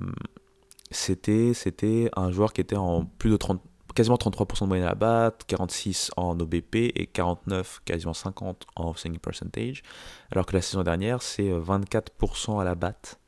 c'était, 0.91 2.11
un 2.17 2.31
joueur 2.31 2.53
qui 2.53 2.61
était 2.61 2.77
en 2.77 3.05
plus 3.05 3.31
de 3.31 3.37
30, 3.37 3.61
quasiment 3.95 4.17
33% 4.17 4.63
de 4.63 4.67
moyenne 4.67 4.87
à 4.87 4.91
la 4.91 4.95
batte, 4.95 5.45
46% 5.49 6.11
en 6.17 6.39
OBP 6.39 6.77
et 6.95 7.09
49, 7.13 7.83
quasiment 7.85 8.15
50 8.15 8.67
en 8.77 8.95
swing 8.95 9.19
percentage. 9.19 9.83
Alors 10.31 10.47
que 10.47 10.55
la 10.55 10.63
saison 10.63 10.83
dernière, 10.83 11.23
c'est 11.23 11.51
24% 11.51 12.61
à 12.61 12.65
la 12.65 12.75
batte, 12.75 13.21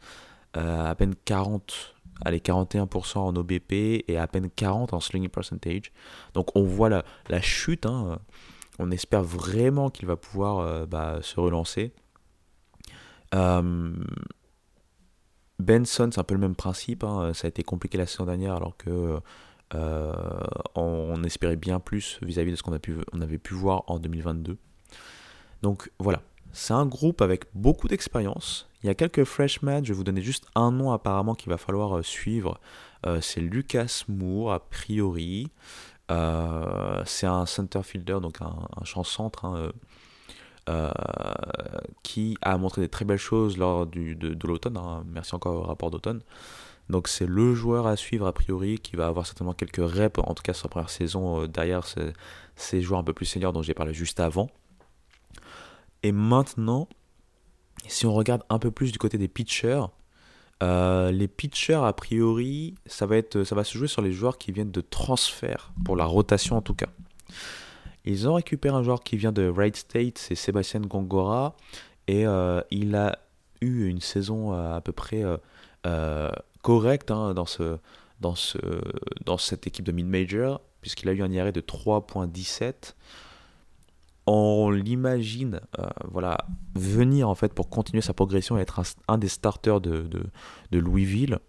euh, 0.56 0.90
à 0.90 0.94
peine 0.94 1.14
40 1.24 1.96
allez, 2.24 2.38
41% 2.38 3.18
en 3.18 3.36
OBP 3.36 3.72
et 4.08 4.16
à 4.16 4.26
peine 4.26 4.48
40 4.50 4.94
en 4.94 5.00
swing 5.00 5.28
percentage. 5.28 5.92
Donc 6.34 6.54
on 6.54 6.62
voit 6.62 6.88
la, 6.88 7.04
la 7.28 7.40
chute. 7.40 7.86
Hein. 7.86 8.18
On 8.78 8.90
espère 8.90 9.22
vraiment 9.22 9.90
qu'il 9.90 10.06
va 10.06 10.16
pouvoir 10.16 10.58
euh, 10.58 10.86
bah, 10.86 11.18
se 11.22 11.40
relancer. 11.40 11.92
Euh, 13.34 13.94
Benson, 15.58 16.10
c'est 16.12 16.20
un 16.20 16.24
peu 16.24 16.34
le 16.34 16.40
même 16.40 16.54
principe. 16.54 17.04
Hein. 17.04 17.32
Ça 17.34 17.46
a 17.46 17.48
été 17.48 17.62
compliqué 17.62 17.98
la 17.98 18.06
saison 18.06 18.26
dernière 18.26 18.54
alors 18.54 18.76
que 18.76 19.20
euh, 19.74 20.12
on, 20.74 21.22
espérait 21.24 21.56
bien 21.56 21.80
plus 21.80 22.18
vis-à-vis 22.22 22.52
de 22.52 22.56
ce 22.56 22.62
qu'on 22.62 22.72
avait 22.72 23.38
pu 23.38 23.54
voir 23.54 23.84
en 23.88 23.98
2022. 23.98 24.58
Donc 25.62 25.90
voilà, 25.98 26.22
c'est 26.52 26.74
un 26.74 26.86
groupe 26.86 27.20
avec 27.20 27.46
beaucoup 27.54 27.88
d'expérience. 27.88 28.68
Il 28.82 28.86
y 28.86 28.90
a 28.90 28.94
quelques 28.94 29.24
freshmen, 29.24 29.84
je 29.84 29.92
vais 29.92 29.96
vous 29.96 30.04
donner 30.04 30.22
juste 30.22 30.46
un 30.54 30.70
nom 30.70 30.92
apparemment 30.92 31.34
qu'il 31.34 31.50
va 31.50 31.58
falloir 31.58 31.96
euh, 31.96 32.02
suivre. 32.02 32.60
c'est 33.20 33.40
Lucas 33.40 34.04
Moore, 34.08 34.52
a 34.52 34.60
priori. 34.60 35.48
c'est 36.08 37.26
un 37.26 37.46
center 37.46 37.82
fielder, 37.82 38.18
donc 38.20 38.40
un, 38.42 38.84
champ 38.84 39.04
centre. 39.04 39.44
Hein, 39.44 39.72
euh, 40.68 40.90
qui 42.02 42.36
a 42.42 42.58
montré 42.58 42.80
des 42.80 42.88
très 42.88 43.04
belles 43.04 43.18
choses 43.18 43.56
lors 43.56 43.86
du, 43.86 44.16
de, 44.16 44.46
l'automne. 44.46 44.76
Hein. 44.76 45.04
Merci 45.06 45.34
encore 45.34 45.54
au 45.54 45.62
rapport 45.62 45.90
d'automne. 45.90 46.22
Donc 46.88 47.08
c'est 47.08 47.26
le 47.26 47.54
joueur 47.54 47.86
à 47.86 47.96
suivre 47.96 48.26
a 48.26 48.32
priori 48.32 48.78
qui 48.78 48.96
va 48.96 49.06
avoir 49.06 49.26
certainement 49.26 49.52
quelques 49.54 49.76
reps, 49.78 50.18
en 50.18 50.34
tout 50.34 50.42
cas 50.42 50.52
sur 50.52 50.66
la 50.66 50.70
première 50.70 50.90
saison, 50.90 51.42
euh, 51.42 51.46
derrière 51.46 51.84
ces, 52.56 52.80
joueurs 52.80 53.00
un 53.00 53.04
peu 53.04 53.12
plus 53.12 53.26
seniors 53.26 53.52
dont 53.52 53.62
j'ai 53.62 53.74
parlé 53.74 53.94
juste 53.94 54.20
avant. 54.20 54.50
Et 56.02 56.12
maintenant, 56.12 56.88
si 57.86 58.06
on 58.06 58.14
regarde 58.14 58.42
un 58.48 58.58
peu 58.58 58.70
plus 58.70 58.92
du 58.92 58.98
côté 58.98 59.18
des 59.18 59.28
pitchers, 59.28 59.84
euh, 60.62 61.10
les 61.10 61.28
pitchers 61.28 61.84
a 61.84 61.92
priori, 61.92 62.74
ça 62.86 63.06
va, 63.06 63.16
être, 63.16 63.44
ça 63.44 63.54
va 63.54 63.62
se 63.62 63.76
jouer 63.76 63.88
sur 63.88 64.02
les 64.02 64.12
joueurs 64.12 64.38
qui 64.38 64.52
viennent 64.52 64.72
de 64.72 64.80
transfert, 64.80 65.72
pour 65.84 65.96
la 65.96 66.04
rotation 66.04 66.56
en 66.56 66.62
tout 66.62 66.74
cas. 66.74 66.88
Ils 68.06 68.28
ont 68.28 68.34
récupéré 68.34 68.74
un 68.74 68.84
joueur 68.84 69.02
qui 69.02 69.16
vient 69.16 69.32
de 69.32 69.48
Wright 69.48 69.76
State, 69.76 70.18
c'est 70.18 70.36
Sébastien 70.36 70.80
Gongora, 70.80 71.56
et 72.06 72.24
euh, 72.24 72.60
il 72.70 72.94
a 72.94 73.18
eu 73.60 73.88
une 73.88 74.00
saison 74.00 74.54
euh, 74.54 74.76
à 74.76 74.80
peu 74.80 74.92
près 74.92 75.24
euh, 75.86 76.30
correcte 76.62 77.10
hein, 77.10 77.34
dans, 77.34 77.46
ce, 77.46 77.78
dans, 78.20 78.36
ce, 78.36 78.58
dans 79.24 79.38
cette 79.38 79.66
équipe 79.66 79.84
de 79.84 79.90
mid-major, 79.90 80.60
puisqu'il 80.82 81.08
a 81.08 81.12
eu 81.12 81.22
un 81.22 81.32
IRA 81.32 81.50
de 81.50 81.60
3.17. 81.60 82.94
on 84.28 84.70
l'imagine 84.70 85.60
voilà, 86.08 86.46
venir 86.76 87.28
en 87.28 87.34
fait 87.34 87.52
pour 87.52 87.68
continuer 87.68 88.02
sa 88.02 88.14
progression 88.14 88.56
et 88.56 88.60
être 88.60 88.82
un, 89.08 89.18
des 89.18 89.28
starters 89.28 89.80
de, 89.80 90.08
Louisville. 90.70 91.40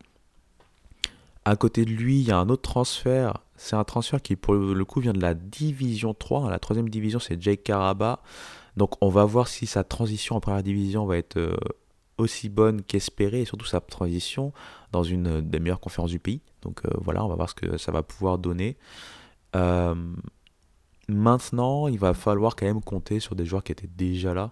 À 1.45 1.55
côté 1.55 1.85
de 1.85 1.91
lui, 1.91 2.19
il 2.19 2.27
y 2.27 2.31
a 2.31 2.37
un 2.37 2.49
autre 2.49 2.63
transfert. 2.63 3.41
C'est 3.57 3.75
un 3.75 3.83
transfert 3.83 4.21
qui, 4.21 4.35
pour 4.35 4.53
le 4.53 4.85
coup, 4.85 4.99
vient 5.01 5.13
de 5.13 5.21
la 5.21 5.33
division 5.33 6.13
3. 6.13 6.49
La 6.49 6.59
troisième 6.59 6.89
division, 6.89 7.19
c'est 7.19 7.41
Jake 7.41 7.63
Caraba. 7.63 8.21
Donc, 8.77 8.93
on 9.01 9.09
va 9.09 9.25
voir 9.25 9.47
si 9.47 9.65
sa 9.65 9.83
transition 9.83 10.35
en 10.35 10.39
première 10.39 10.63
division 10.63 11.05
va 11.05 11.17
être 11.17 11.57
aussi 12.17 12.49
bonne 12.49 12.81
qu'espérée 12.81 13.41
et 13.41 13.45
surtout 13.45 13.65
sa 13.65 13.79
transition 13.79 14.53
dans 14.91 15.03
une 15.03 15.41
des 15.41 15.59
meilleures 15.59 15.79
conférences 15.79 16.11
du 16.11 16.19
pays. 16.19 16.41
Donc 16.61 16.81
euh, 16.85 16.89
voilà, 16.99 17.23
on 17.23 17.27
va 17.27 17.35
voir 17.35 17.49
ce 17.49 17.55
que 17.55 17.77
ça 17.77 17.91
va 17.91 18.03
pouvoir 18.03 18.37
donner. 18.37 18.77
Euh, 19.55 19.95
maintenant, 21.07 21.87
il 21.87 21.99
va 21.99 22.13
falloir 22.13 22.55
quand 22.55 22.65
même 22.65 22.81
compter 22.81 23.19
sur 23.19 23.35
des 23.35 23.45
joueurs 23.45 23.63
qui 23.63 23.71
étaient 23.71 23.87
déjà 23.87 24.33
là. 24.33 24.51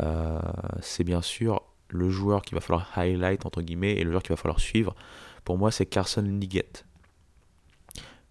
Euh, 0.00 0.38
c'est 0.82 1.04
bien 1.04 1.22
sûr 1.22 1.62
le 1.88 2.10
joueur 2.10 2.42
qu'il 2.42 2.54
va 2.54 2.60
falloir 2.60 2.90
highlight 2.96 3.46
entre 3.46 3.62
guillemets 3.62 3.94
et 3.94 4.04
le 4.04 4.10
joueur 4.10 4.22
qu'il 4.22 4.32
va 4.32 4.36
falloir 4.36 4.60
suivre. 4.60 4.94
Pour 5.44 5.56
moi, 5.56 5.70
c'est 5.70 5.86
Carson 5.86 6.22
Liggett. 6.22 6.84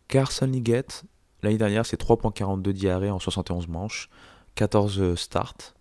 Carson 0.07 0.47
Liggett, 0.47 1.03
l'année 1.41 1.57
dernière, 1.57 1.85
c'est 1.85 1.99
3.42 1.99 2.71
diarrhées 2.71 3.09
en 3.09 3.19
71 3.19 3.67
manches, 3.67 4.09
14 4.55 5.15
starts. 5.15 5.73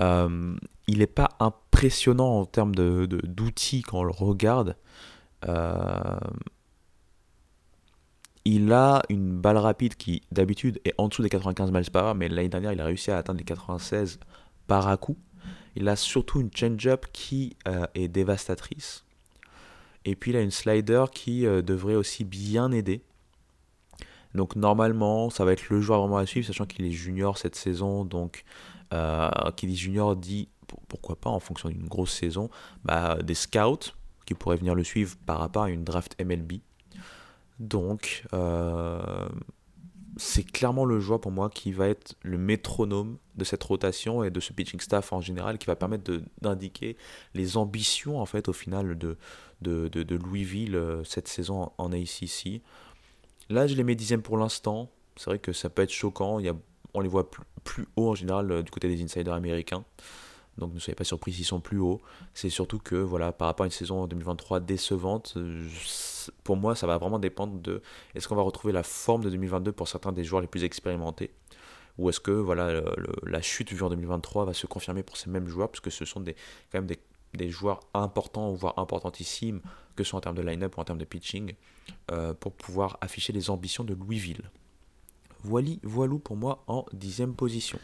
il 0.00 0.98
n'est 0.98 1.06
pas 1.06 1.28
impressionnant 1.40 2.38
en 2.40 2.46
termes 2.46 2.74
d'outils 2.74 3.80
de, 3.82 3.86
quand 3.86 4.00
on 4.00 4.04
le 4.04 4.12
regarde. 4.12 4.76
Euh, 5.48 6.18
il 8.44 8.72
a 8.72 9.02
une 9.08 9.32
balle 9.32 9.58
rapide 9.58 9.96
qui 9.96 10.22
d'habitude 10.30 10.80
est 10.84 10.94
en 10.98 11.08
dessous 11.08 11.22
des 11.22 11.28
95 11.28 11.72
miles 11.72 11.90
par 11.90 12.06
heure, 12.06 12.14
mais 12.14 12.28
l'année 12.28 12.48
dernière 12.48 12.72
il 12.72 12.80
a 12.80 12.84
réussi 12.84 13.10
à 13.10 13.18
atteindre 13.18 13.38
les 13.38 13.44
96 13.44 14.20
par 14.66 14.86
à 14.86 14.96
coup. 14.96 15.16
Il 15.74 15.88
a 15.88 15.96
surtout 15.96 16.40
une 16.40 16.50
change-up 16.54 17.06
qui 17.12 17.56
euh, 17.66 17.86
est 17.94 18.08
dévastatrice. 18.08 19.04
Et 20.04 20.14
puis 20.14 20.30
il 20.30 20.36
a 20.36 20.40
une 20.40 20.52
slider 20.52 21.04
qui 21.12 21.44
euh, 21.44 21.60
devrait 21.60 21.96
aussi 21.96 22.24
bien 22.24 22.70
aider. 22.70 23.02
Donc 24.36 24.56
normalement, 24.56 25.30
ça 25.30 25.44
va 25.44 25.52
être 25.52 25.68
le 25.70 25.80
joueur 25.80 26.00
vraiment 26.00 26.18
à 26.18 26.26
suivre, 26.26 26.46
sachant 26.46 26.66
qu'il 26.66 26.84
est 26.84 26.90
junior 26.90 27.38
cette 27.38 27.56
saison. 27.56 28.04
Donc, 28.04 28.44
qui 29.56 29.66
dit 29.66 29.76
junior 29.76 30.14
dit 30.16 30.48
pourquoi 30.88 31.16
pas 31.16 31.30
en 31.30 31.40
fonction 31.40 31.68
d'une 31.68 31.86
grosse 31.86 32.12
saison, 32.12 32.50
bah, 32.84 33.18
des 33.22 33.34
scouts 33.34 33.92
qui 34.26 34.34
pourraient 34.34 34.56
venir 34.56 34.74
le 34.74 34.84
suivre 34.84 35.16
par 35.26 35.38
rapport 35.38 35.64
à 35.64 35.70
une 35.70 35.84
draft 35.84 36.16
MLB. 36.22 36.60
Donc, 37.58 38.24
euh, 38.34 39.28
c'est 40.16 40.42
clairement 40.42 40.84
le 40.84 41.00
joueur 41.00 41.20
pour 41.20 41.30
moi 41.30 41.48
qui 41.48 41.72
va 41.72 41.88
être 41.88 42.16
le 42.22 42.36
métronome 42.36 43.18
de 43.36 43.44
cette 43.44 43.62
rotation 43.62 44.24
et 44.24 44.30
de 44.30 44.40
ce 44.40 44.52
pitching 44.52 44.80
staff 44.80 45.12
en 45.12 45.20
général, 45.20 45.58
qui 45.58 45.66
va 45.66 45.76
permettre 45.76 46.20
d'indiquer 46.40 46.96
les 47.34 47.56
ambitions 47.56 48.20
en 48.20 48.26
fait 48.26 48.48
au 48.48 48.52
final 48.52 48.98
de, 48.98 49.16
Louisville 49.62 50.76
euh, 50.76 51.04
cette 51.04 51.28
saison 51.28 51.70
en 51.78 51.92
ACC. 51.92 52.62
Là, 53.48 53.66
je 53.66 53.74
les 53.74 53.84
mets 53.84 53.94
dixième 53.94 54.22
pour 54.22 54.38
l'instant. 54.38 54.90
C'est 55.16 55.30
vrai 55.30 55.38
que 55.38 55.52
ça 55.52 55.70
peut 55.70 55.82
être 55.82 55.92
choquant. 55.92 56.38
Il 56.38 56.46
y 56.46 56.48
a, 56.48 56.54
on 56.94 57.00
les 57.00 57.08
voit 57.08 57.30
plus, 57.64 57.86
haut 57.96 58.10
en 58.10 58.14
général 58.14 58.50
euh, 58.50 58.62
du 58.62 58.70
côté 58.70 58.88
des 58.88 59.02
insiders 59.02 59.34
américains. 59.34 59.84
Donc 60.58 60.72
ne 60.72 60.78
soyez 60.78 60.94
pas 60.94 61.04
surpris 61.04 61.32
s'ils 61.32 61.44
sont 61.44 61.60
plus 61.60 61.78
hauts. 61.78 62.00
C'est 62.32 62.50
surtout 62.50 62.78
que 62.78 62.96
voilà, 62.96 63.32
par 63.32 63.48
rapport 63.48 63.64
à 63.64 63.66
une 63.66 63.72
saison 63.72 64.06
2023 64.06 64.60
décevante, 64.60 65.36
pour 66.44 66.56
moi 66.56 66.74
ça 66.74 66.86
va 66.86 66.96
vraiment 66.98 67.18
dépendre 67.18 67.60
de 67.60 67.82
est-ce 68.14 68.26
qu'on 68.26 68.36
va 68.36 68.42
retrouver 68.42 68.72
la 68.72 68.82
forme 68.82 69.22
de 69.22 69.30
2022 69.30 69.72
pour 69.72 69.88
certains 69.88 70.12
des 70.12 70.24
joueurs 70.24 70.40
les 70.40 70.48
plus 70.48 70.64
expérimentés? 70.64 71.30
Ou 71.98 72.08
est-ce 72.08 72.20
que 72.20 72.30
voilà 72.30 72.82
la 73.24 73.42
chute 73.42 73.72
vue 73.72 73.82
en 73.82 73.90
2023 73.90 74.46
va 74.46 74.54
se 74.54 74.66
confirmer 74.66 75.02
pour 75.02 75.16
ces 75.16 75.30
mêmes 75.30 75.46
joueurs? 75.46 75.70
Parce 75.70 75.80
que 75.80 75.90
ce 75.90 76.04
sont 76.04 76.20
des, 76.20 76.34
quand 76.72 76.80
même 76.80 76.86
des, 76.86 77.50
joueurs 77.50 77.80
importants 77.92 78.52
voire 78.52 78.78
importantissimes 78.78 79.60
que 79.96 80.04
ce 80.04 80.10
soit 80.10 80.18
en 80.18 80.20
termes 80.20 80.36
de 80.36 80.42
line-up 80.42 80.76
ou 80.76 80.80
en 80.80 80.84
termes 80.84 80.98
de 80.98 81.04
pitching 81.04 81.54
euh, 82.12 82.34
pour 82.34 82.52
pouvoir 82.52 82.98
afficher 83.00 83.32
les 83.32 83.50
ambitions 83.50 83.82
de 83.82 83.94
Louisville. 83.94 84.42
Voilà, 85.42 85.70
voilou 85.82 86.18
pour 86.18 86.36
moi 86.36 86.62
en 86.66 86.84
dixième 86.92 87.34
position. 87.34 87.78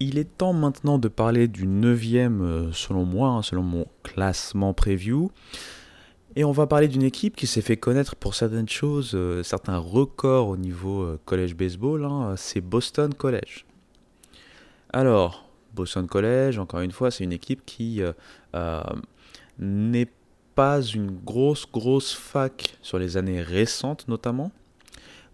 Il 0.00 0.16
est 0.18 0.36
temps 0.38 0.52
maintenant 0.52 0.98
de 0.98 1.08
parler 1.08 1.48
du 1.48 1.66
neuvième, 1.66 2.42
euh, 2.42 2.72
selon 2.72 3.04
moi, 3.04 3.30
hein, 3.30 3.42
selon 3.42 3.62
mon 3.62 3.86
classement 4.04 4.72
preview. 4.72 5.30
Et 6.36 6.44
on 6.44 6.52
va 6.52 6.68
parler 6.68 6.86
d'une 6.86 7.02
équipe 7.02 7.34
qui 7.34 7.48
s'est 7.48 7.62
fait 7.62 7.76
connaître 7.76 8.14
pour 8.14 8.36
certaines 8.36 8.68
choses, 8.68 9.12
euh, 9.14 9.42
certains 9.42 9.78
records 9.78 10.48
au 10.48 10.56
niveau 10.56 11.02
euh, 11.02 11.18
college 11.24 11.56
baseball. 11.56 12.04
Hein, 12.04 12.34
c'est 12.36 12.60
Boston 12.60 13.12
College. 13.12 13.66
Alors, 14.92 15.50
Boston 15.74 16.06
College, 16.06 16.58
encore 16.58 16.80
une 16.80 16.92
fois, 16.92 17.10
c'est 17.10 17.24
une 17.24 17.32
équipe 17.32 17.66
qui 17.66 18.00
n'est 19.58 20.08
pas 20.58 20.82
une 20.82 21.12
grosse, 21.12 21.70
grosse 21.70 22.12
fac 22.12 22.76
sur 22.82 22.98
les 22.98 23.16
années 23.16 23.42
récentes 23.42 24.08
notamment 24.08 24.50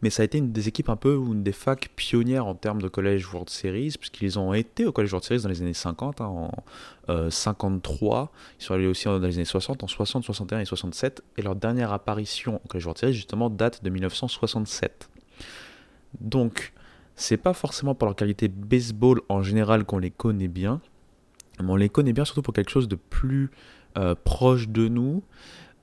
mais 0.02 0.10
ça 0.10 0.20
a 0.20 0.26
été 0.26 0.36
une 0.36 0.52
des 0.52 0.68
équipes 0.68 0.90
un 0.90 0.96
peu, 0.96 1.14
une 1.14 1.42
des 1.42 1.52
facs 1.52 1.88
pionnières 1.96 2.46
en 2.46 2.54
termes 2.54 2.82
de 2.82 2.88
College 2.88 3.26
World 3.32 3.48
Series, 3.48 3.94
puisqu'ils 3.98 4.38
ont 4.38 4.52
été 4.52 4.84
au 4.84 4.92
College 4.92 5.10
World 5.10 5.24
Series 5.24 5.40
dans 5.40 5.48
les 5.48 5.62
années 5.62 5.72
50, 5.72 6.20
hein, 6.20 6.26
en 7.08 7.30
53, 7.30 8.20
euh, 8.20 8.26
ils 8.60 8.62
sont 8.62 8.74
allés 8.74 8.86
aussi 8.86 9.06
dans 9.06 9.18
les 9.18 9.36
années 9.36 9.46
60, 9.46 9.82
en 9.82 9.86
60, 9.86 10.24
61 10.24 10.60
et 10.60 10.66
67, 10.66 11.22
et 11.38 11.42
leur 11.42 11.56
dernière 11.56 11.90
apparition 11.90 12.60
au 12.62 12.68
College 12.68 12.84
World 12.84 12.98
Series, 12.98 13.14
justement, 13.14 13.48
date 13.48 13.82
de 13.82 13.88
1967. 13.88 15.08
Donc, 16.20 16.74
c'est 17.16 17.38
pas 17.38 17.54
forcément 17.54 17.94
pour 17.94 18.06
leur 18.06 18.14
qualité 18.14 18.48
baseball 18.48 19.22
en 19.30 19.42
général 19.42 19.86
qu'on 19.86 19.96
les 19.96 20.10
connaît 20.10 20.48
bien, 20.48 20.82
mais 21.62 21.70
on 21.70 21.76
les 21.76 21.88
connaît 21.88 22.12
bien 22.12 22.26
surtout 22.26 22.42
pour 22.42 22.52
quelque 22.52 22.70
chose 22.70 22.88
de 22.88 22.96
plus 22.96 23.50
euh, 23.96 24.14
proche 24.24 24.68
de 24.68 24.88
nous. 24.88 25.22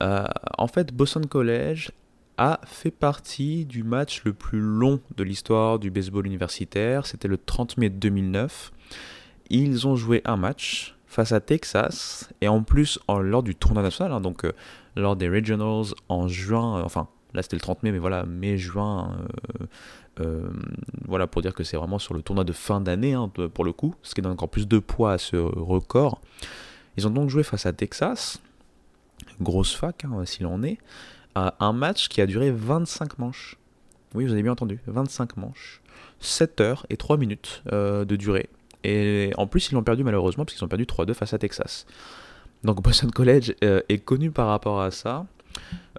Euh, 0.02 0.26
en 0.58 0.66
fait, 0.66 0.92
Boston 0.92 1.26
College 1.26 1.90
a 2.36 2.60
fait 2.66 2.90
partie 2.90 3.64
du 3.64 3.84
match 3.84 4.22
le 4.24 4.32
plus 4.32 4.60
long 4.60 5.00
de 5.16 5.24
l'histoire 5.24 5.78
du 5.78 5.90
baseball 5.90 6.26
universitaire. 6.26 7.06
C'était 7.06 7.28
le 7.28 7.38
30 7.38 7.78
mai 7.78 7.88
2009. 7.88 8.72
Ils 9.48 9.86
ont 9.86 9.96
joué 9.96 10.20
un 10.24 10.36
match 10.36 10.96
face 11.06 11.32
à 11.32 11.40
Texas 11.40 12.30
et 12.40 12.48
en 12.48 12.62
plus 12.62 12.98
en, 13.08 13.18
lors 13.18 13.42
du 13.42 13.54
tournoi 13.54 13.82
national, 13.82 14.12
hein, 14.12 14.20
donc 14.20 14.44
euh, 14.44 14.52
lors 14.96 15.14
des 15.14 15.28
regionals 15.28 15.94
en 16.08 16.26
juin, 16.26 16.82
enfin 16.82 17.08
là 17.34 17.42
c'était 17.42 17.56
le 17.56 17.60
30 17.60 17.82
mai, 17.82 17.92
mais 17.92 17.98
voilà, 17.98 18.24
mai-juin, 18.24 19.16
voilà 21.06 21.26
pour 21.26 21.42
dire 21.42 21.54
que 21.54 21.64
c'est 21.64 21.76
vraiment 21.76 21.98
sur 21.98 22.14
le 22.14 22.22
tournoi 22.22 22.44
de 22.44 22.52
fin 22.52 22.80
d'année 22.80 23.12
hein, 23.12 23.28
pour 23.28 23.64
le 23.64 23.72
coup, 23.72 23.94
ce 24.02 24.14
qui 24.14 24.22
donne 24.22 24.32
encore 24.32 24.50
plus 24.50 24.68
de 24.68 24.78
poids 24.78 25.12
à 25.12 25.18
ce 25.18 25.36
record. 25.36 26.20
Ils 26.96 27.06
ont 27.06 27.10
donc 27.10 27.30
joué 27.30 27.42
face 27.42 27.66
à 27.66 27.72
Texas, 27.72 28.40
grosse 29.40 29.74
fac 29.74 30.04
hein, 30.04 30.24
s'il 30.26 30.46
en 30.46 30.62
est 30.62 30.78
un 31.34 31.72
match 31.72 32.08
qui 32.08 32.20
a 32.20 32.26
duré 32.26 32.50
25 32.50 33.18
manches. 33.18 33.56
Oui, 34.14 34.24
vous 34.24 34.32
avez 34.32 34.42
bien 34.42 34.52
entendu, 34.52 34.80
25 34.86 35.36
manches. 35.36 35.80
7 36.20 36.60
heures 36.60 36.86
et 36.90 36.96
3 36.96 37.16
minutes 37.16 37.62
euh, 37.72 38.04
de 38.04 38.16
durée. 38.16 38.48
Et 38.84 39.32
en 39.36 39.46
plus, 39.46 39.70
ils 39.70 39.74
l'ont 39.74 39.82
perdu 39.82 40.04
malheureusement 40.04 40.44
parce 40.44 40.54
qu'ils 40.54 40.64
ont 40.64 40.68
perdu 40.68 40.84
3-2 40.84 41.14
face 41.14 41.32
à 41.32 41.38
Texas. 41.38 41.86
Donc 42.64 42.82
Boston 42.82 43.10
College 43.10 43.54
euh, 43.64 43.80
est 43.88 43.98
connu 43.98 44.30
par 44.30 44.48
rapport 44.48 44.80
à 44.80 44.90
ça. 44.90 45.26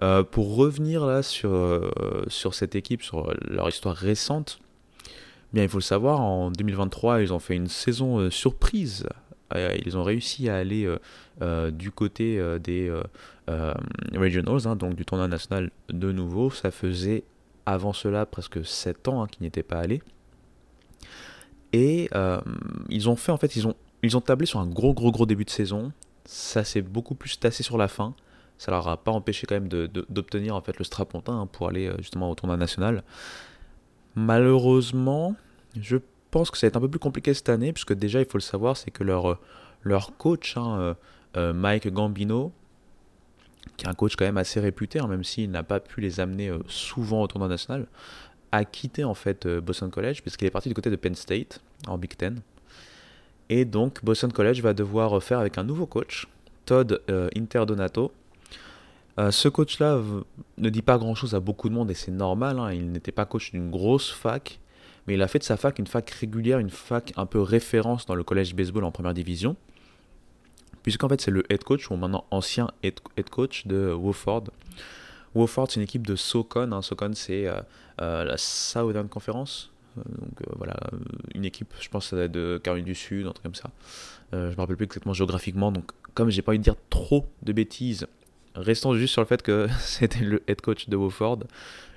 Euh, 0.02 0.22
pour 0.22 0.56
revenir 0.56 1.04
là 1.06 1.22
sur, 1.22 1.50
sur 2.28 2.54
cette 2.54 2.74
équipe, 2.74 3.02
sur 3.02 3.32
leur 3.48 3.68
histoire 3.68 3.94
récente, 3.94 4.58
bien 5.52 5.62
il 5.62 5.68
faut 5.68 5.78
le 5.78 5.82
savoir, 5.82 6.20
en 6.20 6.50
2023, 6.50 7.22
ils 7.22 7.32
ont 7.32 7.38
fait 7.38 7.54
une 7.54 7.68
saison 7.68 8.30
surprise. 8.30 9.06
Ils 9.54 9.96
ont 9.96 10.02
réussi 10.02 10.48
à 10.48 10.56
aller 10.56 10.88
du 11.72 11.90
côté 11.90 12.40
des 12.60 12.90
euh, 13.50 13.74
regionals, 14.14 14.66
hein, 14.66 14.74
donc 14.74 14.94
du 14.94 15.04
tournoi 15.04 15.28
national 15.28 15.70
de 15.90 16.12
nouveau. 16.12 16.50
Ça 16.50 16.70
faisait 16.70 17.24
avant 17.66 17.92
cela 17.92 18.24
presque 18.24 18.64
7 18.64 19.08
ans 19.08 19.22
hein, 19.22 19.26
qu'ils 19.26 19.42
n'y 19.42 19.48
étaient 19.48 19.62
pas 19.62 19.78
allés. 19.78 20.02
Et 21.72 22.08
euh, 22.14 22.40
ils 22.88 23.08
ont 23.10 23.16
fait, 23.16 23.32
en 23.32 23.36
fait, 23.36 23.56
ils 23.56 23.66
ont, 23.66 23.74
ils 24.02 24.16
ont 24.16 24.20
tablé 24.22 24.46
sur 24.46 24.60
un 24.60 24.66
gros, 24.66 24.94
gros, 24.94 25.12
gros 25.12 25.26
début 25.26 25.44
de 25.44 25.50
saison. 25.50 25.92
Ça 26.24 26.64
s'est 26.64 26.80
beaucoup 26.80 27.14
plus 27.14 27.38
tassé 27.38 27.62
sur 27.62 27.76
la 27.76 27.88
fin. 27.88 28.14
Ça 28.56 28.70
leur 28.70 28.88
a 28.88 28.96
pas 28.96 29.10
empêché 29.10 29.46
quand 29.46 29.56
même 29.56 29.68
d'obtenir 29.68 30.54
en 30.54 30.60
fait 30.62 30.78
le 30.78 30.84
strapontin 30.84 31.40
hein, 31.40 31.46
pour 31.46 31.68
aller 31.68 31.88
euh, 31.88 31.96
justement 31.98 32.30
au 32.30 32.34
tournoi 32.34 32.56
national. 32.56 33.02
Malheureusement, 34.14 35.34
je 35.78 35.98
pense 36.34 36.50
que 36.50 36.58
ça 36.58 36.66
va 36.66 36.68
être 36.68 36.76
un 36.76 36.80
peu 36.80 36.90
plus 36.90 36.98
compliqué 36.98 37.32
cette 37.32 37.48
année, 37.48 37.72
puisque 37.72 37.94
déjà, 37.94 38.18
il 38.20 38.26
faut 38.26 38.38
le 38.38 38.42
savoir, 38.42 38.76
c'est 38.76 38.90
que 38.90 39.04
leur, 39.04 39.38
leur 39.84 40.16
coach, 40.16 40.56
Mike 41.36 41.92
Gambino, 41.92 42.52
qui 43.76 43.86
est 43.86 43.88
un 43.88 43.94
coach 43.94 44.16
quand 44.16 44.24
même 44.24 44.36
assez 44.36 44.60
réputé, 44.60 45.00
hein, 45.00 45.06
même 45.06 45.24
s'il 45.24 45.50
n'a 45.50 45.62
pas 45.62 45.80
pu 45.80 46.00
les 46.00 46.20
amener 46.20 46.48
euh, 46.48 46.58
souvent 46.68 47.22
au 47.22 47.26
tournoi 47.26 47.48
national, 47.48 47.86
a 48.52 48.64
quitté 48.64 49.04
en 49.04 49.14
fait 49.14 49.46
euh, 49.46 49.60
Boston 49.60 49.90
College 49.90 50.22
puisqu'il 50.22 50.46
est 50.46 50.50
parti 50.50 50.68
du 50.68 50.74
côté 50.74 50.90
de 50.90 50.96
Penn 50.96 51.14
State 51.14 51.60
en 51.86 51.98
Big 51.98 52.16
Ten. 52.16 52.40
Et 53.48 53.64
donc 53.64 54.04
Boston 54.04 54.32
College 54.32 54.62
va 54.62 54.74
devoir 54.74 55.22
faire 55.22 55.38
avec 55.38 55.58
un 55.58 55.64
nouveau 55.64 55.86
coach, 55.86 56.26
Todd 56.64 57.02
euh, 57.10 57.28
Interdonato. 57.36 58.12
ce 59.30 59.48
coach-là 59.48 60.00
ne 60.58 60.68
dit 60.70 60.82
pas 60.82 60.98
grand-chose 60.98 61.34
à 61.34 61.40
beaucoup 61.40 61.68
de 61.68 61.74
monde 61.74 61.90
et 61.90 61.94
c'est 61.94 62.12
normal, 62.12 62.58
hein, 62.58 62.72
il 62.72 62.90
n'était 62.90 63.12
pas 63.12 63.26
coach 63.26 63.52
d'une 63.52 63.70
grosse 63.70 64.10
fac, 64.10 64.60
mais 65.06 65.14
il 65.14 65.22
a 65.22 65.28
fait 65.28 65.38
de 65.38 65.44
sa 65.44 65.56
fac 65.56 65.78
une 65.78 65.86
fac 65.86 66.08
régulière, 66.10 66.58
une 66.58 66.70
fac 66.70 67.12
un 67.16 67.26
peu 67.26 67.40
référence 67.40 68.06
dans 68.06 68.14
le 68.14 68.24
collège 68.24 68.54
baseball 68.54 68.84
en 68.84 68.90
première 68.90 69.14
division, 69.14 69.56
puisqu'en 70.82 71.08
fait 71.08 71.20
c'est 71.20 71.30
le 71.30 71.44
head 71.52 71.64
coach, 71.64 71.90
ou 71.90 71.96
maintenant 71.96 72.24
ancien 72.30 72.70
head, 72.82 73.00
coach 73.30 73.66
de 73.66 73.92
Wofford. 73.92 74.44
Wofford, 75.34 75.70
c'est 75.70 75.76
une 75.76 75.82
équipe 75.82 76.06
de 76.06 76.16
SoCon. 76.16 76.72
Hein. 76.72 76.82
SoCon, 76.82 77.10
c'est 77.14 77.46
euh, 77.46 77.60
euh, 78.00 78.24
la 78.24 78.36
Southern 78.36 79.08
Conference. 79.08 79.70
Euh, 79.98 80.02
donc 80.06 80.56
voilà, 80.56 80.76
une 81.34 81.44
équipe, 81.44 81.72
je 81.80 81.88
pense, 81.88 82.08
ça 82.08 82.28
de 82.28 82.60
Caroline 82.62 82.84
du 82.84 82.94
Sud, 82.94 83.26
un 83.26 83.32
truc 83.32 83.42
comme 83.42 83.54
ça. 83.54 83.70
je 84.32 84.38
ne 84.38 84.50
me 84.50 84.56
rappelle 84.56 84.76
plus 84.76 84.84
exactement 84.84 85.12
géographiquement. 85.12 85.72
Donc, 85.72 85.90
comme 86.14 86.30
j'ai 86.30 86.42
pas 86.42 86.52
envie 86.52 86.58
de 86.58 86.64
dire 86.64 86.76
trop 86.90 87.26
de 87.42 87.52
bêtises, 87.52 88.06
restons 88.54 88.94
juste 88.94 89.12
sur 89.12 89.22
le 89.22 89.26
fait 89.26 89.42
que 89.42 89.66
c'était 89.80 90.24
le 90.24 90.42
head 90.46 90.60
coach 90.60 90.88
de 90.88 90.96
Wofford. 90.96 91.40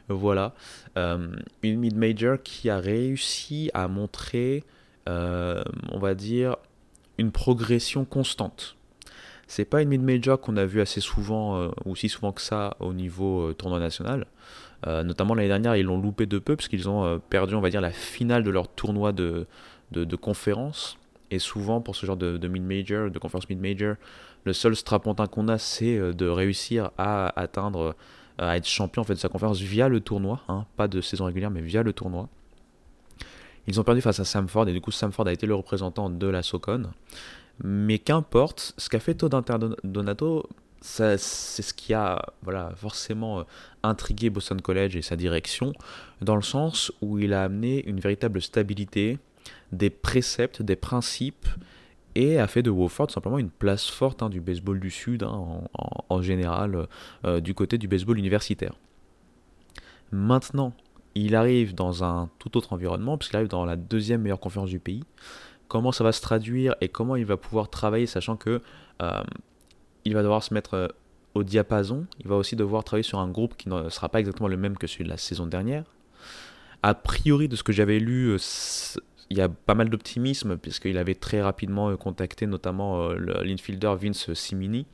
Voilà. 0.09 0.53
une 0.95 1.79
mid-major 1.79 2.37
qui 2.41 2.69
a 2.69 2.79
réussi 2.79 3.69
à 3.73 3.87
montrer, 3.87 4.63
on 5.05 5.99
va 5.99 6.15
dire, 6.15 6.55
une 7.17 7.31
progression 7.31 8.05
constante. 8.05 8.77
C'est 9.47 9.65
pas 9.65 9.81
une 9.81 9.89
mid-major 9.89 10.39
qu'on 10.39 10.57
a 10.57 10.65
vu 10.65 10.81
assez 10.81 10.99
souvent, 10.99 11.57
euh, 11.57 11.69
ou 11.85 11.95
si 11.95 12.09
souvent 12.09 12.33
que 12.33 12.41
ça, 12.41 12.75
au 12.79 12.93
niveau 12.93 13.47
euh, 13.47 13.53
tournoi 13.53 13.79
national. 13.79 14.27
Euh, 14.85 15.03
notamment 15.03 15.33
l'année 15.33 15.47
dernière, 15.47 15.75
ils 15.77 15.85
l'ont 15.85 15.99
loupé 15.99 16.25
de 16.25 16.37
peu, 16.37 16.55
parce 16.57 16.67
qu'ils 16.67 16.89
ont 16.89 17.19
perdu, 17.29 17.55
on 17.55 17.61
va 17.61 17.69
dire, 17.69 17.81
la 17.81 17.91
finale 17.91 18.43
de 18.43 18.51
leur 18.51 18.67
tournoi 18.67 19.13
de, 19.13 19.47
de, 19.91 20.15
conférence. 20.15 20.97
Et 21.31 21.39
souvent, 21.39 21.81
pour 21.81 21.95
ce 21.95 22.05
genre 22.05 22.17
de, 22.17 22.47
mid-major, 22.47 23.09
de 23.09 23.19
conférence 23.19 23.49
mid-major, 23.49 23.95
le 24.43 24.53
seul 24.53 24.75
strapontin 24.75 25.27
qu'on 25.27 25.47
a, 25.47 25.57
c'est 25.57 26.13
de 26.13 26.27
réussir 26.27 26.91
à 26.97 27.39
atteindre, 27.39 27.95
à 28.37 28.57
être 28.57 28.67
champion 28.67 29.01
en 29.01 29.05
fait, 29.05 29.15
de 29.15 29.19
sa 29.19 29.29
conférence 29.29 29.59
via 29.59 29.89
le 29.89 29.99
tournoi, 29.99 30.41
hein, 30.47 30.65
pas 30.75 30.87
de 30.87 31.01
saison 31.01 31.25
régulière, 31.25 31.51
mais 31.51 31.61
via 31.61 31.83
le 31.83 31.93
tournoi. 31.93 32.29
Ils 33.67 33.79
ont 33.79 33.83
perdu 33.83 34.01
face 34.01 34.19
à 34.19 34.25
Samford, 34.25 34.69
et 34.69 34.73
du 34.73 34.79
coup, 34.79 34.91
Samford 34.91 35.27
a 35.27 35.33
été 35.33 35.45
le 35.45 35.55
représentant 35.55 36.09
de 36.09 36.27
la 36.27 36.41
Socon. 36.41 36.83
Mais 37.63 37.99
qu'importe, 37.99 38.73
ce 38.77 38.87
qu'a 38.89 38.99
fait 38.99 39.15
Todd 39.15 39.43
Donato, 39.83 40.47
c'est 40.79 41.17
ce 41.17 41.73
qui 41.73 41.93
a 41.93 42.21
voilà, 42.43 42.71
forcément 42.75 43.39
euh, 43.39 43.43
intrigué 43.83 44.29
Boston 44.29 44.61
College 44.61 44.95
et 44.95 45.01
sa 45.01 45.15
direction, 45.15 45.73
dans 46.21 46.35
le 46.35 46.43
sens 46.43 46.91
où 47.01 47.19
il 47.19 47.33
a 47.33 47.43
amené 47.43 47.83
une 47.87 47.99
véritable 47.99 48.41
stabilité, 48.41 49.17
des 49.71 49.89
préceptes, 49.89 50.61
des 50.61 50.75
principes, 50.75 51.47
et 52.17 52.39
a 52.39 52.47
fait 52.47 52.63
de 52.63 52.71
Wofford 52.71 53.11
simplement 53.11 53.37
une 53.37 53.51
place 53.51 53.87
forte 53.87 54.23
hein, 54.23 54.29
du 54.29 54.41
baseball 54.41 54.79
du 54.79 54.89
Sud, 54.89 55.21
hein, 55.21 55.61
en, 56.09 56.21
général, 56.23 56.87
euh, 57.25 57.39
du 57.39 57.53
côté 57.53 57.77
du 57.77 57.87
baseball 57.87 58.17
universitaire. 58.17 58.73
Maintenant, 60.11 60.73
il 61.13 61.35
arrive 61.35 61.75
dans 61.75 62.03
un 62.03 62.29
tout 62.39 62.57
autre 62.57 62.73
environnement, 62.73 63.19
puisqu'il 63.19 63.35
arrive 63.35 63.49
dans 63.49 63.65
la 63.65 63.75
deuxième 63.75 64.21
meilleure 64.21 64.39
conférence 64.39 64.71
du 64.71 64.79
pays, 64.79 65.03
comment 65.67 65.91
ça 65.91 66.03
va 66.03 66.11
se 66.11 66.21
traduire 66.21 66.75
et 66.81 66.89
comment 66.89 67.15
il 67.15 67.25
va 67.25 67.37
pouvoir 67.37 67.69
travailler, 67.69 68.07
sachant 68.07 68.35
que 68.35 68.61
euh, 69.03 69.23
il 70.03 70.15
va 70.15 70.23
devoir 70.23 70.41
se 70.41 70.55
mettre 70.55 70.73
euh, 70.73 70.87
au 71.35 71.43
diapason. 71.43 72.07
Il 72.19 72.27
va 72.27 72.35
aussi 72.35 72.55
devoir 72.55 72.83
travailler 72.83 73.03
sur 73.03 73.19
un 73.19 73.29
groupe 73.29 73.55
qui 73.57 73.69
ne 73.69 73.89
sera 73.89 74.09
pas 74.09 74.19
exactement 74.19 74.47
le 74.47 74.57
même 74.57 74.75
que 74.75 74.87
celui 74.87 75.03
de 75.03 75.09
la 75.09 75.17
saison 75.17 75.45
dernière. 75.45 75.83
A 76.81 76.95
priori, 76.95 77.47
de 77.47 77.55
ce 77.55 77.61
que 77.61 77.73
j'avais 77.73 77.99
lu, 77.99 78.37
il 79.29 79.37
y 79.37 79.41
a 79.41 79.49
pas 79.49 79.75
mal 79.75 79.89
d'optimisme, 79.89 80.57
puisqu'il 80.57 80.97
avait 80.97 81.15
très 81.15 81.41
rapidement 81.41 81.95
contacté 81.97 82.47
notamment 82.47 83.09
l'infielder 83.09 83.93
Vince 83.99 84.33
Simini. 84.33 84.85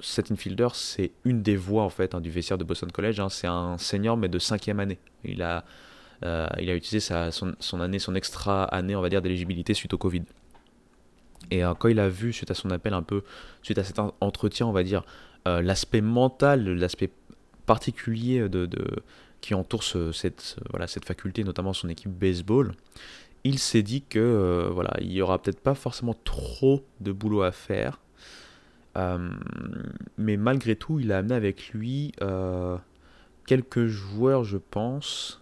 cet 0.00 0.32
infielder, 0.32 0.68
c'est 0.74 1.12
une 1.24 1.42
des 1.42 1.56
voix 1.56 1.84
en 1.84 1.90
fait 1.90 2.14
hein, 2.14 2.20
du 2.20 2.30
vestiaire 2.30 2.58
de 2.58 2.64
Boston 2.64 2.90
College. 2.90 3.20
Hein. 3.20 3.28
C'est 3.28 3.46
un 3.46 3.78
senior, 3.78 4.16
mais 4.16 4.28
de 4.28 4.38
cinquième 4.38 4.80
année. 4.80 4.98
Il 5.24 5.42
a 5.42 5.64
euh, 6.24 6.46
il 6.60 6.70
a 6.70 6.74
utilisé 6.74 7.00
sa, 7.00 7.30
son, 7.30 7.80
année, 7.80 7.98
son 7.98 8.14
extra 8.14 8.64
année, 8.64 8.96
on 8.96 9.00
va 9.00 9.08
dire, 9.08 9.22
d'éligibilité 9.22 9.74
suite 9.74 9.94
au 9.94 9.98
Covid. 9.98 10.22
Et 11.50 11.64
euh, 11.64 11.74
quand 11.74 11.88
il 11.88 12.00
a 12.00 12.08
vu, 12.08 12.32
suite 12.32 12.50
à 12.50 12.54
son 12.54 12.70
appel 12.70 12.94
un 12.94 13.02
peu, 13.02 13.22
suite 13.62 13.78
à 13.78 13.84
cet 13.84 13.98
entretien, 14.20 14.66
on 14.66 14.72
va 14.72 14.82
dire, 14.82 15.04
euh, 15.46 15.60
l'aspect 15.62 16.00
mental, 16.00 16.64
l'aspect 16.64 17.10
particulier 17.66 18.48
de, 18.48 18.68
qui 19.40 19.54
entoure 19.54 19.84
cette, 19.84 20.56
voilà, 20.70 20.86
cette 20.86 21.04
faculté, 21.04 21.44
notamment 21.44 21.72
son 21.72 21.88
équipe 21.88 22.10
baseball, 22.10 22.72
il 23.44 23.58
s'est 23.58 23.82
dit 23.82 24.02
que 24.02 24.68
voilà, 24.72 24.96
il 25.00 25.12
y 25.12 25.22
aura 25.22 25.40
peut-être 25.40 25.60
pas 25.60 25.74
forcément 25.74 26.16
trop 26.24 26.84
de 27.00 27.12
boulot 27.12 27.42
à 27.42 27.52
faire. 27.52 28.00
mais 30.18 30.36
malgré 30.36 30.74
tout, 30.74 30.98
il 30.98 31.12
a 31.12 31.18
amené 31.18 31.34
avec 31.34 31.68
lui 31.70 32.12
quelques 33.46 33.86
joueurs, 33.86 34.42
je 34.42 34.58
pense, 34.58 35.40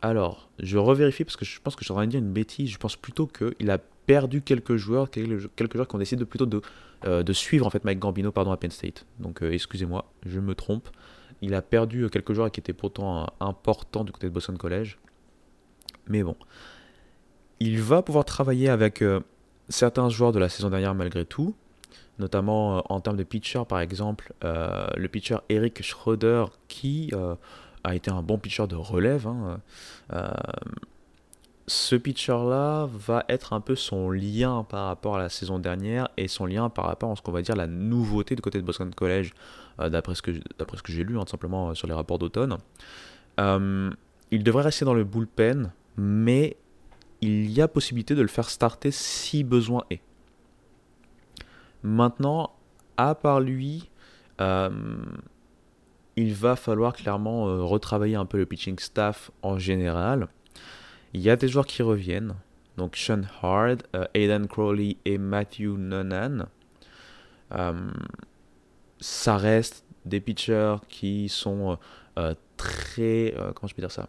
alors, 0.00 0.48
je 0.60 0.78
revérifie 0.78 1.24
parce 1.24 1.36
que 1.36 1.44
je 1.44 1.60
pense 1.60 1.74
que 1.74 1.80
je 1.80 1.86
suis 1.86 1.92
en 1.92 1.96
train 1.96 2.06
de 2.06 2.10
dire 2.10 2.20
une 2.20 2.32
bêtise. 2.32 2.70
Je 2.70 2.78
pense 2.78 2.96
plutôt 2.96 3.26
qu'il 3.26 3.70
a 3.70 3.78
perdu 4.06 4.42
quelques 4.42 4.76
joueurs, 4.76 5.10
quelques 5.10 5.74
joueurs 5.74 5.88
qui 5.88 5.94
ont 5.94 5.98
décidé 5.98 6.24
plutôt 6.24 6.46
de, 6.46 6.62
euh, 7.04 7.22
de 7.22 7.32
suivre 7.32 7.66
en 7.66 7.70
fait 7.70 7.84
Mike 7.84 7.98
Gambino 7.98 8.30
pardon, 8.30 8.52
à 8.52 8.56
Penn 8.56 8.70
State. 8.70 9.06
Donc 9.18 9.42
euh, 9.42 9.52
excusez-moi, 9.52 10.10
je 10.24 10.40
me 10.40 10.54
trompe. 10.54 10.88
Il 11.42 11.54
a 11.54 11.62
perdu 11.62 12.04
euh, 12.04 12.08
quelques 12.08 12.32
joueurs 12.32 12.50
qui 12.50 12.60
étaient 12.60 12.72
pourtant 12.72 13.26
importants 13.40 14.04
du 14.04 14.12
côté 14.12 14.28
de 14.28 14.32
Boston 14.32 14.56
College. 14.58 14.98
Mais 16.06 16.22
bon, 16.22 16.36
il 17.60 17.80
va 17.80 18.02
pouvoir 18.02 18.24
travailler 18.24 18.68
avec 18.68 19.04
certains 19.68 20.08
joueurs 20.08 20.32
de 20.32 20.38
la 20.38 20.48
saison 20.48 20.70
dernière 20.70 20.94
malgré 20.94 21.26
tout, 21.26 21.54
notamment 22.18 22.82
en 22.90 23.00
termes 23.00 23.18
de 23.18 23.24
pitcher 23.24 23.62
par 23.68 23.80
exemple, 23.80 24.32
le 24.42 25.06
pitcher 25.06 25.36
Eric 25.50 25.82
Schroeder 25.82 26.46
qui 26.68 27.12
a 27.84 27.94
été 27.94 28.10
un 28.10 28.22
bon 28.22 28.38
pitcher 28.38 28.66
de 28.66 28.76
relève. 28.76 29.26
Hein. 29.26 29.60
Euh, 30.12 30.30
ce 31.66 31.96
pitcher-là 31.96 32.88
va 32.90 33.24
être 33.28 33.52
un 33.52 33.60
peu 33.60 33.76
son 33.76 34.10
lien 34.10 34.64
par 34.64 34.86
rapport 34.86 35.16
à 35.16 35.18
la 35.18 35.28
saison 35.28 35.58
dernière 35.58 36.08
et 36.16 36.28
son 36.28 36.46
lien 36.46 36.70
par 36.70 36.86
rapport 36.86 37.10
à 37.10 37.16
ce 37.16 37.22
qu'on 37.22 37.32
va 37.32 37.42
dire 37.42 37.56
la 37.56 37.66
nouveauté 37.66 38.34
du 38.34 38.42
côté 38.42 38.58
de 38.58 38.64
Boston 38.64 38.92
College, 38.94 39.32
euh, 39.32 39.67
d'après 39.78 40.14
ce 40.14 40.22
que, 40.22 40.32
j'ai 40.92 41.04
lu, 41.04 41.18
hein, 41.18 41.24
simplement 41.26 41.70
euh, 41.70 41.74
sur 41.74 41.86
les 41.86 41.94
rapports 41.94 42.18
d'automne. 42.18 42.58
il 43.38 44.44
devrait 44.44 44.64
rester 44.64 44.84
dans 44.84 44.94
le 44.94 45.04
bullpen, 45.04 45.72
mais 45.96 46.56
il 47.20 47.50
y 47.50 47.60
a 47.60 47.68
possibilité 47.68 48.14
de 48.14 48.22
le 48.22 48.28
faire 48.28 48.50
starter 48.50 48.90
si 48.90 49.44
besoin 49.44 49.82
est. 49.90 50.00
Maintenant, 51.82 52.50
à 52.96 53.14
part 53.14 53.40
lui, 53.40 53.88
il 56.18 56.34
va 56.34 56.56
falloir 56.56 56.94
clairement 56.94 57.48
euh, 57.48 57.62
retravailler 57.62 58.16
un 58.16 58.26
peu 58.26 58.38
le 58.38 58.46
pitching 58.46 58.78
staff 58.80 59.30
en 59.42 59.56
général. 59.56 60.26
Il 61.14 61.20
y 61.20 61.30
a 61.30 61.36
des 61.36 61.46
joueurs 61.46 61.66
qui 61.66 61.82
reviennent, 61.84 62.34
donc 62.76 62.96
Sean 62.96 63.22
Hard, 63.40 63.84
euh, 63.94 64.04
Aidan 64.14 64.46
Crowley 64.48 64.96
et 65.04 65.16
Matthew 65.16 65.76
Nonan. 65.78 66.46
Euh, 68.98 69.04
ça 69.04 69.36
reste 69.36 69.84
des 70.04 70.20
pitchers 70.20 70.76
qui 70.88 71.28
sont 71.28 71.78
très. 72.56 73.34
comment 73.54 73.68
je 73.68 73.74
peux 73.74 73.82
dire 73.82 73.92
ça 73.92 74.08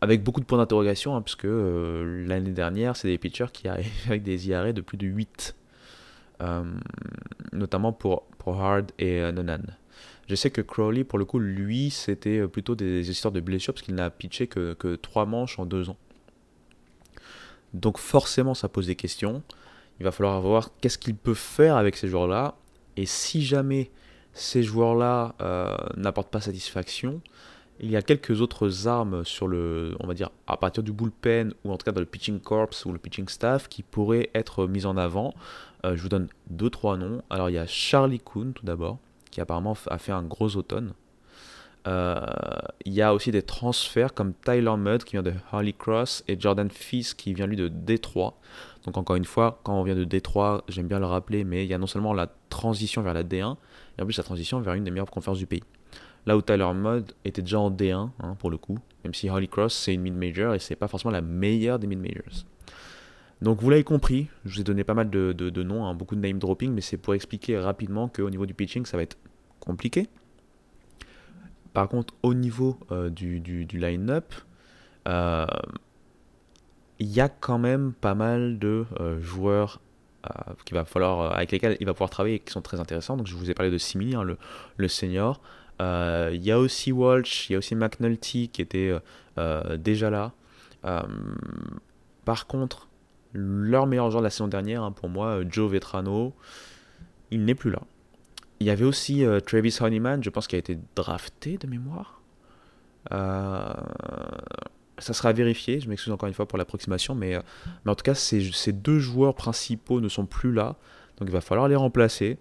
Avec 0.00 0.22
beaucoup 0.22 0.40
de 0.40 0.46
points 0.46 0.58
d'interrogation, 0.58 1.14
hein, 1.14 1.22
puisque 1.22 1.46
l'année 1.46 2.52
dernière, 2.52 2.96
c'est 2.96 3.08
des 3.08 3.18
pitchers 3.18 3.52
qui 3.52 3.68
arrivent 3.68 3.90
avec 4.06 4.22
des 4.22 4.48
IRA 4.48 4.72
de 4.72 4.80
plus 4.80 4.96
de 4.96 5.06
8. 5.06 5.54
notamment 7.52 7.92
pour, 7.92 8.24
pour 8.38 8.60
Hard 8.60 8.92
et 8.98 9.20
Nonan. 9.32 9.62
Je 10.28 10.34
sais 10.34 10.50
que 10.50 10.60
Crowley, 10.60 11.04
pour 11.04 11.18
le 11.18 11.24
coup, 11.24 11.38
lui, 11.38 11.90
c'était 11.90 12.38
euh, 12.38 12.48
plutôt 12.48 12.74
des 12.74 13.10
histoires 13.10 13.32
de 13.32 13.40
blessures 13.40 13.74
parce 13.74 13.84
qu'il 13.84 13.94
n'a 13.94 14.08
pitché 14.10 14.46
que, 14.46 14.74
que 14.74 14.94
3 14.94 15.26
manches 15.26 15.58
en 15.58 15.66
2 15.66 15.90
ans. 15.90 15.96
Donc 17.74 17.98
forcément, 17.98 18.54
ça 18.54 18.68
pose 18.68 18.86
des 18.86 18.96
questions. 18.96 19.42
Il 20.00 20.04
va 20.04 20.10
falloir 20.10 20.40
voir 20.40 20.70
qu'est-ce 20.80 20.98
qu'il 20.98 21.16
peut 21.16 21.34
faire 21.34 21.76
avec 21.76 21.96
ces 21.96 22.08
joueurs-là. 22.08 22.56
Et 22.96 23.06
si 23.06 23.42
jamais 23.42 23.90
ces 24.32 24.62
joueurs-là 24.62 25.34
euh, 25.40 25.76
n'apportent 25.96 26.30
pas 26.30 26.40
satisfaction, 26.40 27.20
il 27.80 27.90
y 27.90 27.96
a 27.96 28.02
quelques 28.02 28.40
autres 28.40 28.86
armes 28.86 29.24
sur 29.24 29.48
le, 29.48 29.94
on 30.00 30.06
va 30.06 30.14
dire, 30.14 30.30
à 30.46 30.56
partir 30.56 30.82
du 30.82 30.92
bullpen 30.92 31.52
ou 31.64 31.72
en 31.72 31.76
tout 31.76 31.84
cas 31.84 31.92
dans 31.92 32.00
le 32.00 32.06
pitching 32.06 32.40
corps 32.40 32.70
ou 32.84 32.92
le 32.92 32.98
pitching 32.98 33.28
staff 33.28 33.68
qui 33.68 33.82
pourraient 33.82 34.30
être 34.34 34.66
mises 34.66 34.86
en 34.86 34.96
avant. 34.96 35.34
Euh, 35.84 35.96
je 35.96 36.02
vous 36.02 36.08
donne 36.08 36.28
deux 36.48 36.70
trois 36.70 36.96
noms. 36.96 37.22
Alors 37.28 37.50
il 37.50 37.54
y 37.54 37.58
a 37.58 37.66
Charlie 37.66 38.20
Kuhn 38.20 38.52
tout 38.52 38.64
d'abord, 38.64 38.98
qui 39.30 39.40
apparemment 39.40 39.76
a 39.88 39.98
fait 39.98 40.12
un 40.12 40.22
gros 40.22 40.56
automne. 40.56 40.92
Euh, 41.88 42.24
il 42.84 42.92
y 42.92 43.02
a 43.02 43.12
aussi 43.12 43.32
des 43.32 43.42
transferts 43.42 44.14
comme 44.14 44.34
Tyler 44.34 44.76
Mudd 44.76 45.02
qui 45.02 45.12
vient 45.12 45.22
de 45.22 45.34
Harley 45.50 45.72
Cross 45.72 46.22
et 46.28 46.38
Jordan 46.38 46.70
Fils 46.70 47.14
qui 47.14 47.34
vient 47.34 47.46
lui 47.46 47.56
de 47.56 47.66
Détroit. 47.66 48.38
Donc 48.84 48.96
encore 48.96 49.16
une 49.16 49.24
fois, 49.24 49.60
quand 49.62 49.78
on 49.78 49.82
vient 49.84 49.94
de 49.94 50.04
Détroit, 50.04 50.64
j'aime 50.68 50.88
bien 50.88 50.98
le 50.98 51.06
rappeler, 51.06 51.44
mais 51.44 51.64
il 51.64 51.70
y 51.70 51.74
a 51.74 51.78
non 51.78 51.86
seulement 51.86 52.12
la 52.12 52.28
transition 52.48 53.02
vers 53.02 53.14
la 53.14 53.22
D1, 53.22 53.56
et 53.98 54.02
en 54.02 54.04
plus 54.04 54.16
la 54.16 54.24
transition 54.24 54.60
vers 54.60 54.74
une 54.74 54.84
des 54.84 54.90
meilleures 54.90 55.10
conférences 55.10 55.38
du 55.38 55.46
pays. 55.46 55.62
Là 56.26 56.36
où 56.36 56.42
Tyler 56.42 56.70
Mudd 56.74 57.12
était 57.24 57.42
déjà 57.42 57.58
en 57.58 57.70
D1 57.70 58.10
hein, 58.20 58.36
pour 58.38 58.50
le 58.50 58.56
coup, 58.56 58.78
même 59.04 59.14
si 59.14 59.28
Harley 59.28 59.48
Cross 59.48 59.74
c'est 59.74 59.94
une 59.94 60.02
mid-major 60.02 60.54
et 60.54 60.58
c'est 60.58 60.76
pas 60.76 60.88
forcément 60.88 61.10
la 61.10 61.20
meilleure 61.20 61.78
des 61.78 61.86
mid-majors. 61.86 62.44
Donc 63.40 63.60
vous 63.60 63.70
l'avez 63.70 63.82
compris, 63.82 64.28
je 64.44 64.54
vous 64.54 64.60
ai 64.60 64.64
donné 64.64 64.84
pas 64.84 64.94
mal 64.94 65.10
de, 65.10 65.62
noms, 65.62 65.84
hein, 65.84 65.94
beaucoup 65.94 66.14
de 66.14 66.20
name 66.20 66.38
dropping, 66.38 66.72
mais 66.72 66.80
c'est 66.80 66.96
pour 66.96 67.14
expliquer 67.14 67.58
rapidement 67.58 68.08
qu'au 68.08 68.30
niveau 68.30 68.46
du 68.46 68.54
pitching, 68.54 68.86
ça 68.86 68.96
va 68.96 69.02
être 69.02 69.16
compliqué. 69.58 70.08
par 71.72 71.88
contre, 71.88 72.14
au 72.22 72.34
niveau 72.34 72.78
du, 73.10 73.40
du, 73.40 73.64
du 73.64 73.78
line-up, 73.78 74.32
il 77.02 77.12
y 77.12 77.20
a 77.20 77.28
quand 77.28 77.58
même 77.58 77.92
pas 77.92 78.14
mal 78.14 78.58
de 78.58 78.86
joueurs 79.20 79.80
qui 80.64 80.72
va 80.72 80.84
falloir, 80.84 81.34
avec 81.34 81.50
lesquels 81.50 81.76
il 81.80 81.86
va 81.86 81.94
pouvoir 81.94 82.10
travailler 82.10 82.36
et 82.36 82.38
qui 82.38 82.52
sont 82.52 82.62
très 82.62 82.78
intéressants. 82.78 83.16
Donc 83.16 83.26
je 83.26 83.34
vous 83.34 83.50
ai 83.50 83.54
parlé 83.54 83.72
de 83.72 83.78
Simili, 83.78 84.14
hein, 84.14 84.22
le, 84.76 84.88
senior. 84.88 85.40
Il 85.80 86.42
y 86.42 86.52
a 86.52 86.58
aussi 86.58 86.92
Walsh, 86.92 87.50
il 87.50 87.54
y 87.54 87.56
a 87.56 87.58
aussi 87.58 87.74
McNulty 87.74 88.48
qui 88.48 88.62
était 88.62 88.94
déjà 89.78 90.10
là. 90.10 90.32
par 92.24 92.46
contre, 92.46 92.88
leur 93.32 93.86
meilleur 93.86 94.10
joueur 94.10 94.22
de 94.22 94.26
la 94.26 94.30
saison 94.30 94.48
dernière, 94.48 94.82
hein, 94.82 94.92
pour 94.92 95.08
moi, 95.08 95.40
Joe 95.48 95.70
Vetrano, 95.70 96.34
il 97.30 97.44
n'est 97.44 97.54
plus 97.54 97.70
là. 97.70 97.80
Il 98.60 98.66
y 98.66 98.70
avait 98.70 98.84
aussi 98.84 99.24
euh, 99.24 99.40
Travis 99.40 99.76
Honeyman, 99.80 100.22
je 100.22 100.30
pense 100.30 100.46
qu'il 100.46 100.56
a 100.56 100.60
été 100.60 100.78
drafté 100.94 101.58
de 101.58 101.66
mémoire. 101.66 102.20
Euh, 103.10 103.74
ça 105.02 105.12
sera 105.12 105.32
vérifié, 105.32 105.80
je 105.80 105.88
m'excuse 105.88 106.12
encore 106.12 106.28
une 106.28 106.34
fois 106.34 106.46
pour 106.46 106.58
l'approximation, 106.58 107.14
mais, 107.14 107.34
euh, 107.34 107.40
mais 107.84 107.92
en 107.92 107.94
tout 107.94 108.04
cas, 108.04 108.14
ces, 108.14 108.52
ces, 108.52 108.72
deux 108.72 108.98
joueurs 108.98 109.34
principaux 109.34 110.00
ne 110.00 110.08
sont 110.08 110.26
plus 110.26 110.52
là, 110.52 110.76
donc 111.18 111.28
il 111.28 111.32
va 111.32 111.40
falloir 111.40 111.68
les 111.68 111.76
remplacer. 111.76 112.38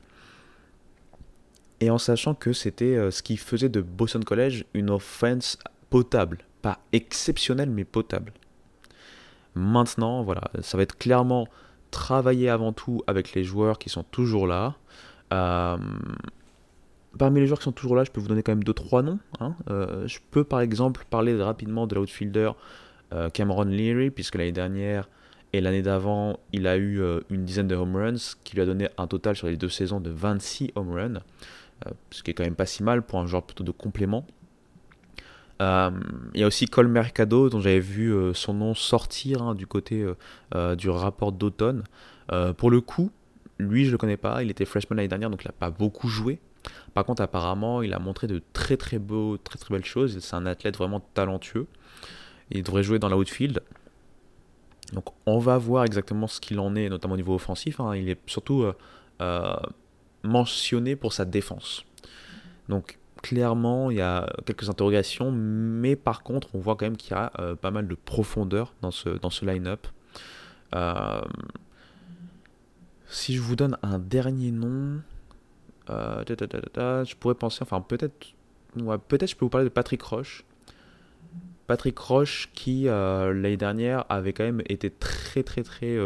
Et 1.80 1.89
en 1.89 1.97
sachant 1.97 2.36
que 2.36 2.53
c'était 2.53 3.09
ce 3.09 3.24
qui 3.24 3.38
faisait 3.38 3.68
de 3.68 3.82
Boston 3.82 4.24
College 4.24 4.66
une 4.76 4.91
offense 4.91 5.57
potable, 5.89 6.38
pas 6.62 6.78
exceptionnelle, 6.93 7.72
mais 7.72 7.86
potable. 7.86 8.34
Maintenant, 9.55 10.24
voilà, 10.24 10.43
ça 10.62 10.78
va 10.78 10.84
être 10.84 10.97
clairement 10.97 11.47
travailler 11.91 12.49
avant 12.49 12.74
tout 12.74 13.03
avec 13.05 13.34
les 13.34 13.43
joueurs 13.43 13.78
qui 13.78 13.89
sont 13.89 14.03
toujours 14.03 14.47
là. 14.47 14.76
Euh, 15.34 15.78
parmi 17.18 17.39
les 17.39 17.47
joueurs 17.47 17.59
qui 17.59 17.66
sont 17.66 17.72
toujours 17.72 17.95
là, 17.95 18.03
je 18.03 18.12
peux 18.12 18.22
vous 18.22 18.28
donner 18.28 18.43
quand 18.43 18.51
même 18.51 18.64
2-3 18.64 19.03
noms. 19.03 19.20
Hein. 19.39 19.55
Euh, 19.70 20.07
je 20.07 20.20
peux 20.32 20.43
par 20.43 20.62
exemple 20.62 21.05
parler 21.09 21.36
rapidement 21.41 21.88
de 21.88 21.95
l'outfielder 21.95 22.51
euh, 23.14 23.30
Cameron 23.30 23.66
Leary, 23.66 24.12
puisque 24.12 24.36
l'année 24.36 24.51
dernière 24.51 25.09
et 25.53 25.62
l'année 25.62 25.82
d'avant, 25.82 26.39
il 26.53 26.66
a 26.66 26.78
eu 26.78 27.01
une 27.30 27.43
dizaine 27.43 27.68
de 27.68 27.76
home 27.76 27.97
runs, 27.97 28.36
qui 28.45 28.55
lui 28.55 28.62
a 28.62 28.66
donné 28.66 28.88
un 28.97 29.07
total 29.07 29.36
sur 29.36 29.47
les 29.47 29.57
deux 29.57 29.68
saisons 29.68 29.99
de 29.99 30.09
26 30.09 30.72
home 30.76 30.93
runs, 30.93 31.20
ce 32.09 32.24
qui 32.24 32.32
est 32.32 32.34
quand 32.34 32.45
même 32.45 32.55
pas 32.55 32.66
si 32.66 32.84
mal 32.84 33.01
pour 33.01 33.20
un 33.20 33.26
joueur 33.26 33.43
plutôt 33.43 33.66
de 33.66 33.72
complément. 33.72 34.26
Euh, 35.62 35.91
il 36.34 36.41
y 36.41 36.43
a 36.43 36.47
aussi 36.47 36.66
Cole 36.66 36.88
Mercado, 36.88 37.49
dont 37.49 37.59
j'avais 37.59 37.80
vu 37.80 38.12
euh, 38.12 38.34
son 38.34 38.53
nom 38.53 38.74
sortir 38.74 39.43
hein, 39.43 39.53
du 39.53 39.68
côté 39.68 40.05
euh, 40.55 40.76
du 40.76 40.89
rapport 40.89 41.32
d'automne. 41.32 41.84
pour 42.57 42.72
le 42.72 42.82
coup, 42.82 43.12
lui, 43.59 43.86
je 43.86 43.91
le 43.91 43.97
connais 43.97 44.18
pas. 44.18 44.41
Il 44.43 44.49
était 44.49 44.66
freshman 44.66 44.95
l'année 44.95 45.07
dernière, 45.07 45.30
donc 45.30 45.43
il 45.43 45.47
n'a 45.47 45.53
pas 45.53 45.70
beaucoup 45.70 46.07
joué. 46.07 46.39
Par 46.93 47.05
contre, 47.05 47.22
apparemment, 47.22 47.82
il 47.82 47.93
a 47.93 47.99
montré 47.99 48.28
de 48.28 48.41
très 48.53 48.78
très 48.78 48.99
beaux, 48.99 49.38
très 49.38 49.57
très 49.57 49.74
belles 49.74 49.86
choses. 49.86 50.20
C'est 50.20 50.36
un 50.36 50.45
athlète 50.45 50.78
vraiment 50.78 51.01
talentueux. 51.14 51.68
Il 52.51 52.64
devrait 52.64 52.84
jouer 52.84 52.99
dans 52.99 53.09
la 53.09 53.18
outfield. 53.18 53.62
Donc, 54.93 55.05
on 55.26 55.39
va 55.39 55.57
voir 55.57 55.86
exactement 55.86 56.28
ce 56.28 56.41
qu'il 56.41 56.59
en 56.59 56.76
est, 56.76 56.89
notamment 56.89 57.14
au 57.14 57.18
niveau 57.18 57.36
offensif. 57.36 57.80
Hein. 57.80 57.95
Il 57.95 58.09
est 58.09 58.20
surtout 58.28 58.66
mentionné 60.24 60.95
pour 60.95 61.14
sa 61.14 61.26
défense. 61.26 61.86
Donc, 62.70 62.99
clairement, 63.22 63.91
il 63.91 63.97
y 63.97 64.01
a 64.01 64.28
quelques 64.45 64.70
interrogations, 64.70 65.32
mais 65.32 65.95
par 65.95 66.24
contre, 66.24 66.49
on 66.53 66.59
voit 66.59 66.76
quand 66.76 66.86
même 66.86 66.97
qu'il 66.97 67.12
y 67.12 67.16
a 67.16 67.32
euh, 67.39 67.55
pas 67.55 67.72
mal 67.72 67.88
de 67.88 67.95
profondeur 67.95 68.74
dans 68.82 68.91
ce, 68.91 69.45
line-up. 69.45 69.88
Euh, 70.76 71.22
si 73.07 73.36
je 73.36 73.41
vous 73.41 73.55
donne 73.55 73.78
un 73.84 73.99
dernier 73.99 74.51
nom, 74.51 75.01
euh, 75.91 77.05
je 77.05 77.15
pourrais 77.15 77.35
penser, 77.35 77.59
enfin 77.61 77.81
peut-être, 77.81 78.33
peut-être 79.07 79.29
je 79.29 79.35
peux 79.35 79.45
vous 79.45 79.49
parler 79.49 79.65
de 79.65 79.73
Patrick 79.73 80.01
Roche. 80.01 80.43
Patrick 81.67 81.97
Roche 81.97 82.49
qui 82.53 82.83
l'année 82.83 83.57
dernière 83.57 84.05
avait 84.09 84.33
quand 84.33 84.43
même 84.43 84.61
été 84.67 84.89
très 84.89 85.43
très 85.43 85.63
très 85.63 85.97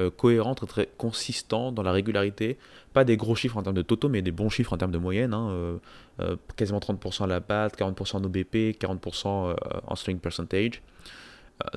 euh, 0.00 0.10
cohérent, 0.10 0.54
très, 0.54 0.66
très 0.66 0.88
consistant 0.96 1.72
dans 1.72 1.82
la 1.82 1.92
régularité. 1.92 2.58
Pas 2.92 3.04
des 3.04 3.16
gros 3.16 3.34
chiffres 3.34 3.56
en 3.56 3.62
termes 3.62 3.76
de 3.76 3.82
toto, 3.82 4.08
mais 4.08 4.22
des 4.22 4.30
bons 4.30 4.48
chiffres 4.48 4.72
en 4.72 4.76
termes 4.76 4.92
de 4.92 4.98
moyenne. 4.98 5.34
Hein, 5.34 5.50
euh, 5.50 5.78
euh, 6.20 6.36
quasiment 6.56 6.78
30% 6.78 7.24
à 7.24 7.26
la 7.26 7.40
batte, 7.40 7.76
40% 7.78 8.16
en 8.16 8.24
OBP, 8.24 8.78
40% 8.78 9.56
en 9.86 9.96
string 9.96 10.18
percentage. 10.18 10.82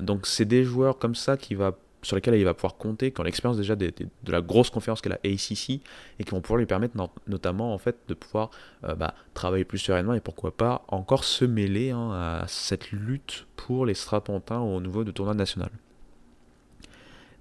donc 0.00 0.26
c'est 0.26 0.44
des 0.44 0.64
joueurs 0.64 0.98
comme 0.98 1.14
ça 1.14 1.36
qui 1.36 1.54
va 1.54 1.76
sur 2.04 2.14
lesquels 2.16 2.34
il 2.34 2.44
va 2.44 2.54
pouvoir 2.54 2.76
compter, 2.76 3.10
qui 3.10 3.20
ont 3.20 3.24
l'expérience 3.24 3.56
déjà 3.56 3.74
de, 3.74 3.92
la 4.28 4.40
grosse 4.40 4.70
conférence 4.70 5.00
qu'est 5.00 5.08
la 5.08 5.18
ACC, 5.24 5.80
et 6.18 6.24
qui 6.24 6.30
vont 6.30 6.40
pouvoir 6.40 6.58
lui 6.58 6.66
permettre 6.66 6.96
notamment 7.26 7.74
en 7.74 7.78
fait 7.78 7.96
de 8.06 8.14
pouvoir 8.14 8.50
bah, 8.82 9.14
travailler 9.34 9.64
plus 9.64 9.78
sereinement 9.78 10.14
et 10.14 10.20
pourquoi 10.20 10.56
pas 10.56 10.84
encore 10.88 11.24
se 11.24 11.44
mêler 11.44 11.90
hein, 11.90 12.12
à 12.12 12.44
cette 12.46 12.92
lutte 12.92 13.46
pour 13.56 13.86
les 13.86 13.94
strapontins 13.94 14.60
au 14.60 14.80
niveau 14.80 15.04
de 15.04 15.10
tournoi 15.10 15.34
national. 15.34 15.70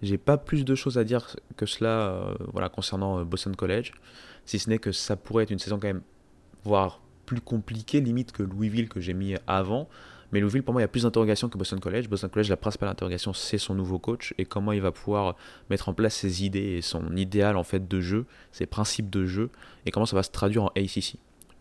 J'ai 0.03 0.17
pas 0.17 0.37
plus 0.37 0.65
de 0.65 0.75
choses 0.75 0.97
à 0.97 1.05
dire 1.05 1.37
que 1.55 1.65
cela 1.65 1.87
euh, 1.87 2.35
voilà, 2.51 2.67
concernant 2.67 3.19
euh, 3.19 3.23
Boston 3.23 3.55
College, 3.55 3.93
si 4.45 4.59
ce 4.59 4.69
n'est 4.69 4.77
que 4.77 4.91
ça 4.91 5.15
pourrait 5.15 5.45
être 5.45 5.51
une 5.51 5.59
saison 5.59 5.79
quand 5.79 5.87
même, 5.87 6.01
voire 6.65 6.99
plus 7.25 7.39
compliquée, 7.39 8.01
limite 8.01 8.33
que 8.33 8.43
Louisville 8.43 8.89
que 8.89 8.99
j'ai 8.99 9.13
mis 9.13 9.35
avant. 9.47 9.87
Mais 10.33 10.39
Louisville, 10.39 10.63
pour 10.63 10.73
moi, 10.73 10.81
il 10.81 10.83
y 10.83 10.85
a 10.85 10.89
plus 10.89 11.03
d'interrogations 11.03 11.47
que 11.47 11.59
Boston 11.59 11.79
College. 11.79 12.09
Boston 12.09 12.27
College, 12.27 12.49
la 12.49 12.57
principale 12.57 12.89
interrogation, 12.89 13.33
c'est 13.33 13.59
son 13.59 13.75
nouveau 13.75 13.99
coach 13.99 14.33
et 14.39 14.45
comment 14.45 14.71
il 14.71 14.81
va 14.81 14.91
pouvoir 14.91 15.35
mettre 15.69 15.89
en 15.89 15.93
place 15.93 16.15
ses 16.15 16.43
idées 16.43 16.77
et 16.77 16.81
son 16.81 17.15
idéal 17.15 17.55
en 17.55 17.63
fait 17.63 17.87
de 17.87 18.01
jeu, 18.01 18.25
ses 18.51 18.65
principes 18.65 19.11
de 19.11 19.25
jeu 19.25 19.51
et 19.85 19.91
comment 19.91 20.07
ça 20.07 20.15
va 20.15 20.23
se 20.23 20.31
traduire 20.31 20.63
en 20.63 20.71
ACC. 20.75 21.17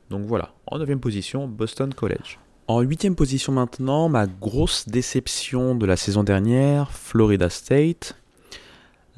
Donc 0.09 0.25
voilà, 0.25 0.55
en 0.66 0.79
9 0.79 0.97
position, 0.97 1.47
Boston 1.47 1.93
College. 1.93 2.39
En 2.66 2.81
huitième 2.81 3.14
position 3.14 3.53
maintenant, 3.53 4.09
ma 4.09 4.27
grosse 4.27 4.89
déception 4.89 5.75
de 5.75 5.85
la 5.85 5.97
saison 5.97 6.25
dernière, 6.25 6.93
Florida 6.93 7.51
State. 7.51 8.16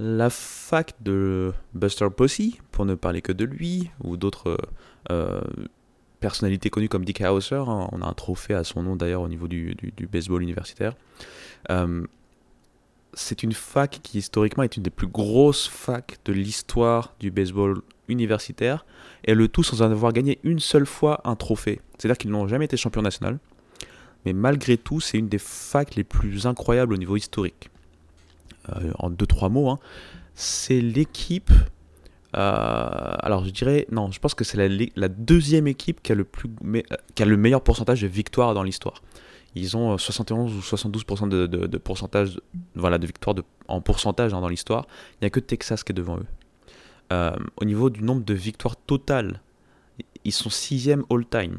La 0.01 0.31
fac 0.31 0.95
de 1.01 1.53
Buster 1.75 2.09
Posey, 2.11 2.55
pour 2.73 2.87
ne 2.87 2.97
parler 2.97 3.23
que 3.23 3.31
de 3.31 3.45
lui, 3.45 3.91
ou 4.03 4.17
d'autres 4.17 4.59
euh, 5.13 5.41
personnalités 6.25 6.71
connues 6.71 6.89
comme 6.89 7.05
Dick 7.05 7.21
Hauser, 7.21 7.57
hein, 7.57 7.87
on 7.93 8.01
a 8.01 8.07
un 8.07 8.15
trophée 8.15 8.55
à 8.55 8.65
son 8.65 8.83
nom 8.83 8.97
d'ailleurs 8.97 9.21
au 9.21 9.29
niveau 9.29 9.47
du, 9.47 9.77
baseball 10.11 10.43
universitaire. 10.43 10.95
Euh, 11.69 12.07
c'est 13.13 13.43
une 13.43 13.53
fac 13.53 14.01
qui 14.03 14.17
historiquement 14.17 14.63
est 14.63 14.75
une 14.79 14.83
des 14.83 14.89
plus 14.91 15.07
grosses 15.07 15.69
facs 15.69 16.17
de 16.25 16.33
l'histoire 16.33 17.13
du 17.21 17.31
baseball 17.31 17.83
universitaire, 18.09 18.87
et 19.25 19.35
le 19.35 19.49
tout 19.49 19.63
sans 19.63 19.83
avoir 19.83 20.15
gagné 20.15 20.39
une 20.45 20.61
seule 20.61 20.87
fois 20.87 21.21
un 21.25 21.37
trophée. 21.37 21.83
C'est-à-dire 21.99 22.17
qu'ils 22.17 22.31
n'ont 22.31 22.49
jamais 22.49 22.65
été 22.65 22.79
champions 22.79 23.03
national, 23.03 23.39
mais 24.25 24.33
malgré 24.33 24.79
tout, 24.79 25.01
c'est 25.01 25.19
une 25.19 25.29
des 25.29 25.39
facs 25.39 25.95
les 25.95 26.05
plus 26.05 26.47
incroyables 26.47 26.95
au 26.95 26.97
niveau 26.97 27.17
historique. 27.19 27.69
Euh, 28.71 28.93
en 28.99 29.11
deux 29.11 29.27
trois 29.27 29.51
mots, 29.51 29.69
hein, 29.69 29.79
c'est 30.35 30.81
l'équipe. 30.81 31.53
Euh, 32.37 33.15
alors 33.21 33.45
je 33.45 33.51
dirais 33.51 33.87
non, 33.91 34.11
je 34.11 34.19
pense 34.19 34.35
que 34.35 34.45
c'est 34.45 34.69
la, 34.97 35.09
deuxième 35.09 35.67
équipe 35.67 36.03
qui 36.03 36.13
a 36.13 36.15
le 36.15 36.25
plus, 36.25 36.51
qui 37.15 37.23
a 37.23 37.27
le 37.27 37.37
meilleur 37.37 37.63
pourcentage 37.63 38.03
de 38.03 38.07
victoires 38.07 38.55
dans 38.55 38.63
l'histoire. 38.63 39.03
Ils 39.55 39.77
ont 39.77 39.97
71 39.97 40.53
euh, 40.53 40.57
ou 40.57 40.61
72% 40.61 41.29
de, 41.29 41.79
pourcentage, 41.79 42.41
de 42.75 43.07
victoires 43.07 43.37
en 43.69 43.81
pourcentage 43.81 44.35
hein, 44.35 44.41
dans 44.41 44.49
l'histoire. 44.49 44.87
Il 45.13 45.19
n'y 45.23 45.27
a 45.27 45.31
que 45.31 45.39
Texas 45.41 45.85
qui 45.85 45.93
est 45.93 45.95
devant 45.95 46.19
eux. 46.19 47.31
au 47.57 47.65
niveau 47.65 47.89
du 47.91 48.03
nombre 48.03 48.25
de 48.25 48.35
victoires 48.35 48.77
totales, 48.77 49.41
ils 50.25 50.33
sont 50.33 50.51
sixième 50.51 51.05
all-time 51.11 51.59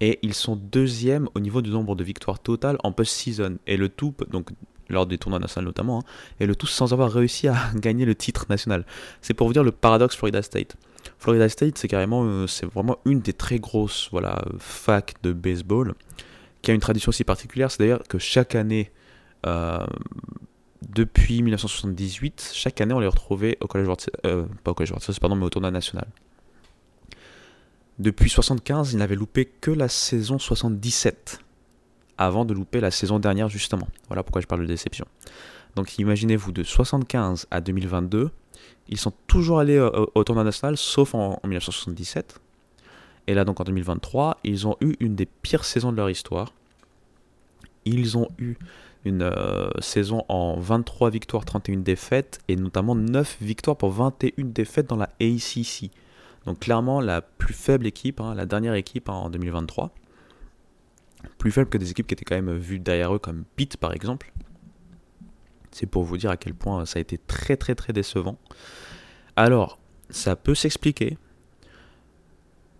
et 0.00 0.18
ils 0.22 0.34
sont 0.34 0.56
deuxièmes 0.56 1.28
au 1.34 1.40
niveau 1.40 1.62
du 1.62 1.70
nombre 1.70 1.96
de 1.96 2.04
victoires 2.04 2.38
totales 2.38 2.76
en 2.82 2.92
post-season. 2.92 3.58
Et 3.66 3.76
le 3.76 3.88
tout, 3.88 4.14
donc 4.30 4.50
lors 4.88 5.06
des 5.06 5.18
tournois 5.18 5.38
nationaux 5.38 5.66
notamment, 5.66 6.00
hein, 6.00 6.04
et 6.40 6.46
le 6.46 6.54
tout 6.54 6.66
sans 6.66 6.92
avoir 6.92 7.10
réussi 7.10 7.48
à 7.48 7.56
gagner 7.74 8.04
le 8.04 8.14
titre 8.14 8.46
national. 8.48 8.84
C'est 9.20 9.34
pour 9.34 9.46
vous 9.46 9.52
dire 9.52 9.64
le 9.64 9.72
paradoxe 9.72 10.16
Florida 10.16 10.42
State. 10.42 10.76
Florida 11.18 11.48
State, 11.48 11.78
c'est 11.78 11.88
carrément, 11.88 12.24
euh, 12.24 12.46
c'est 12.46 12.66
vraiment 12.66 12.98
une 13.04 13.20
des 13.20 13.32
très 13.32 13.58
grosses 13.58 14.08
voilà, 14.10 14.44
facs 14.58 15.14
de 15.22 15.32
baseball, 15.32 15.94
qui 16.62 16.70
a 16.70 16.74
une 16.74 16.80
tradition 16.80 17.10
aussi 17.10 17.24
particulière. 17.24 17.70
C'est 17.70 17.78
d'ailleurs 17.78 18.02
que 18.08 18.18
chaque 18.18 18.54
année, 18.54 18.90
euh, 19.46 19.86
depuis 20.88 21.42
1978, 21.42 22.50
chaque 22.54 22.80
année, 22.80 22.94
on 22.94 23.00
les 23.00 23.06
retrouvait 23.06 23.56
au 23.60 23.66
Collège 23.66 23.86
World, 23.86 24.04
euh, 24.24 24.46
pas 24.64 24.72
au 24.72 24.74
Collège 24.74 24.92
pardon, 25.20 25.36
mais 25.36 25.44
au 25.44 25.50
tournoi 25.50 25.70
national. 25.70 26.06
Depuis 27.98 28.28
75, 28.28 28.92
il 28.92 28.98
n'avait 28.98 29.14
loupé 29.14 29.46
que 29.46 29.70
la 29.70 29.88
saison 29.88 30.38
77, 30.38 31.40
avant 32.18 32.44
de 32.44 32.54
louper 32.54 32.80
la 32.80 32.90
saison 32.90 33.18
dernière 33.18 33.48
justement. 33.48 33.88
Voilà 34.08 34.22
pourquoi 34.22 34.40
je 34.40 34.46
parle 34.46 34.62
de 34.62 34.66
déception. 34.66 35.06
Donc 35.74 35.98
imaginez-vous, 35.98 36.52
de 36.52 36.62
75 36.62 37.46
à 37.50 37.60
2022, 37.60 38.30
ils 38.88 38.98
sont 38.98 39.12
toujours 39.26 39.58
allés 39.58 39.78
au, 39.78 40.24
tournoi 40.24 40.44
national, 40.44 40.76
sauf 40.76 41.14
en, 41.14 41.38
1977. 41.44 42.40
Et 43.26 43.34
là 43.34 43.44
donc 43.44 43.60
en 43.60 43.64
2023, 43.64 44.38
ils 44.44 44.66
ont 44.66 44.76
eu 44.80 44.94
une 45.00 45.14
des 45.14 45.26
pires 45.26 45.64
saisons 45.64 45.92
de 45.92 45.96
leur 45.96 46.08
histoire. 46.08 46.52
Ils 47.84 48.16
ont 48.16 48.28
eu 48.38 48.56
une 49.04 49.22
euh, 49.22 49.70
saison 49.80 50.24
en 50.28 50.58
23 50.58 51.10
victoires, 51.10 51.44
31 51.44 51.78
défaites, 51.78 52.40
et 52.48 52.56
notamment 52.56 52.94
9 52.94 53.36
victoires 53.40 53.76
pour 53.76 53.90
21 53.90 54.44
défaites 54.46 54.88
dans 54.88 54.96
la 54.96 55.10
ACC. 55.20 55.90
Donc 56.44 56.60
clairement 56.60 57.00
la 57.00 57.20
plus 57.20 57.54
faible 57.54 57.86
équipe, 57.86 58.20
hein, 58.20 58.34
la 58.34 58.46
dernière 58.46 58.74
équipe 58.74 59.08
hein, 59.08 59.14
en 59.14 59.30
2023. 59.30 59.92
Plus 61.38 61.50
faible 61.50 61.68
que 61.68 61.78
des 61.78 61.90
équipes 61.90 62.06
qui 62.06 62.14
étaient 62.14 62.24
quand 62.24 62.36
même 62.36 62.56
vues 62.56 62.78
derrière 62.78 63.14
eux 63.14 63.18
comme 63.18 63.44
Pitt 63.56 63.76
par 63.76 63.92
exemple. 63.92 64.32
C'est 65.70 65.86
pour 65.86 66.04
vous 66.04 66.16
dire 66.16 66.30
à 66.30 66.36
quel 66.36 66.54
point 66.54 66.86
ça 66.86 66.98
a 66.98 67.02
été 67.02 67.18
très 67.18 67.56
très 67.56 67.74
très 67.74 67.92
décevant. 67.92 68.38
Alors, 69.36 69.78
ça 70.08 70.36
peut 70.36 70.54
s'expliquer. 70.54 71.18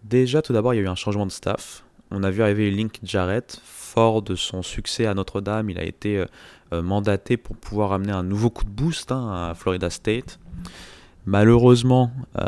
Déjà, 0.05 0.40
tout 0.40 0.53
d'abord, 0.53 0.72
il 0.72 0.78
y 0.78 0.80
a 0.80 0.84
eu 0.84 0.88
un 0.88 0.94
changement 0.94 1.26
de 1.26 1.32
staff. 1.32 1.84
On 2.11 2.22
a 2.22 2.30
vu 2.30 2.42
arriver 2.42 2.70
Link 2.70 3.01
Jarrett, 3.03 3.61
fort 3.64 4.22
de 4.22 4.36
son 4.36 4.62
succès 4.62 5.07
à 5.07 5.14
Notre-Dame. 5.14 5.68
Il 5.68 5.78
a 5.78 5.84
été 5.84 6.18
euh, 6.18 6.26
euh, 6.72 6.82
mandaté 6.82 7.36
pour 7.36 7.57
pouvoir 7.57 7.92
amener 7.92 8.12
un 8.12 8.22
nouveau 8.22 8.49
coup 8.49 8.64
de 8.64 8.70
boost 8.70 9.11
hein, 9.11 9.51
à 9.51 9.55
Florida 9.55 9.90
State. 9.90 10.38
Malheureusement, 11.24 12.12
euh, 12.38 12.47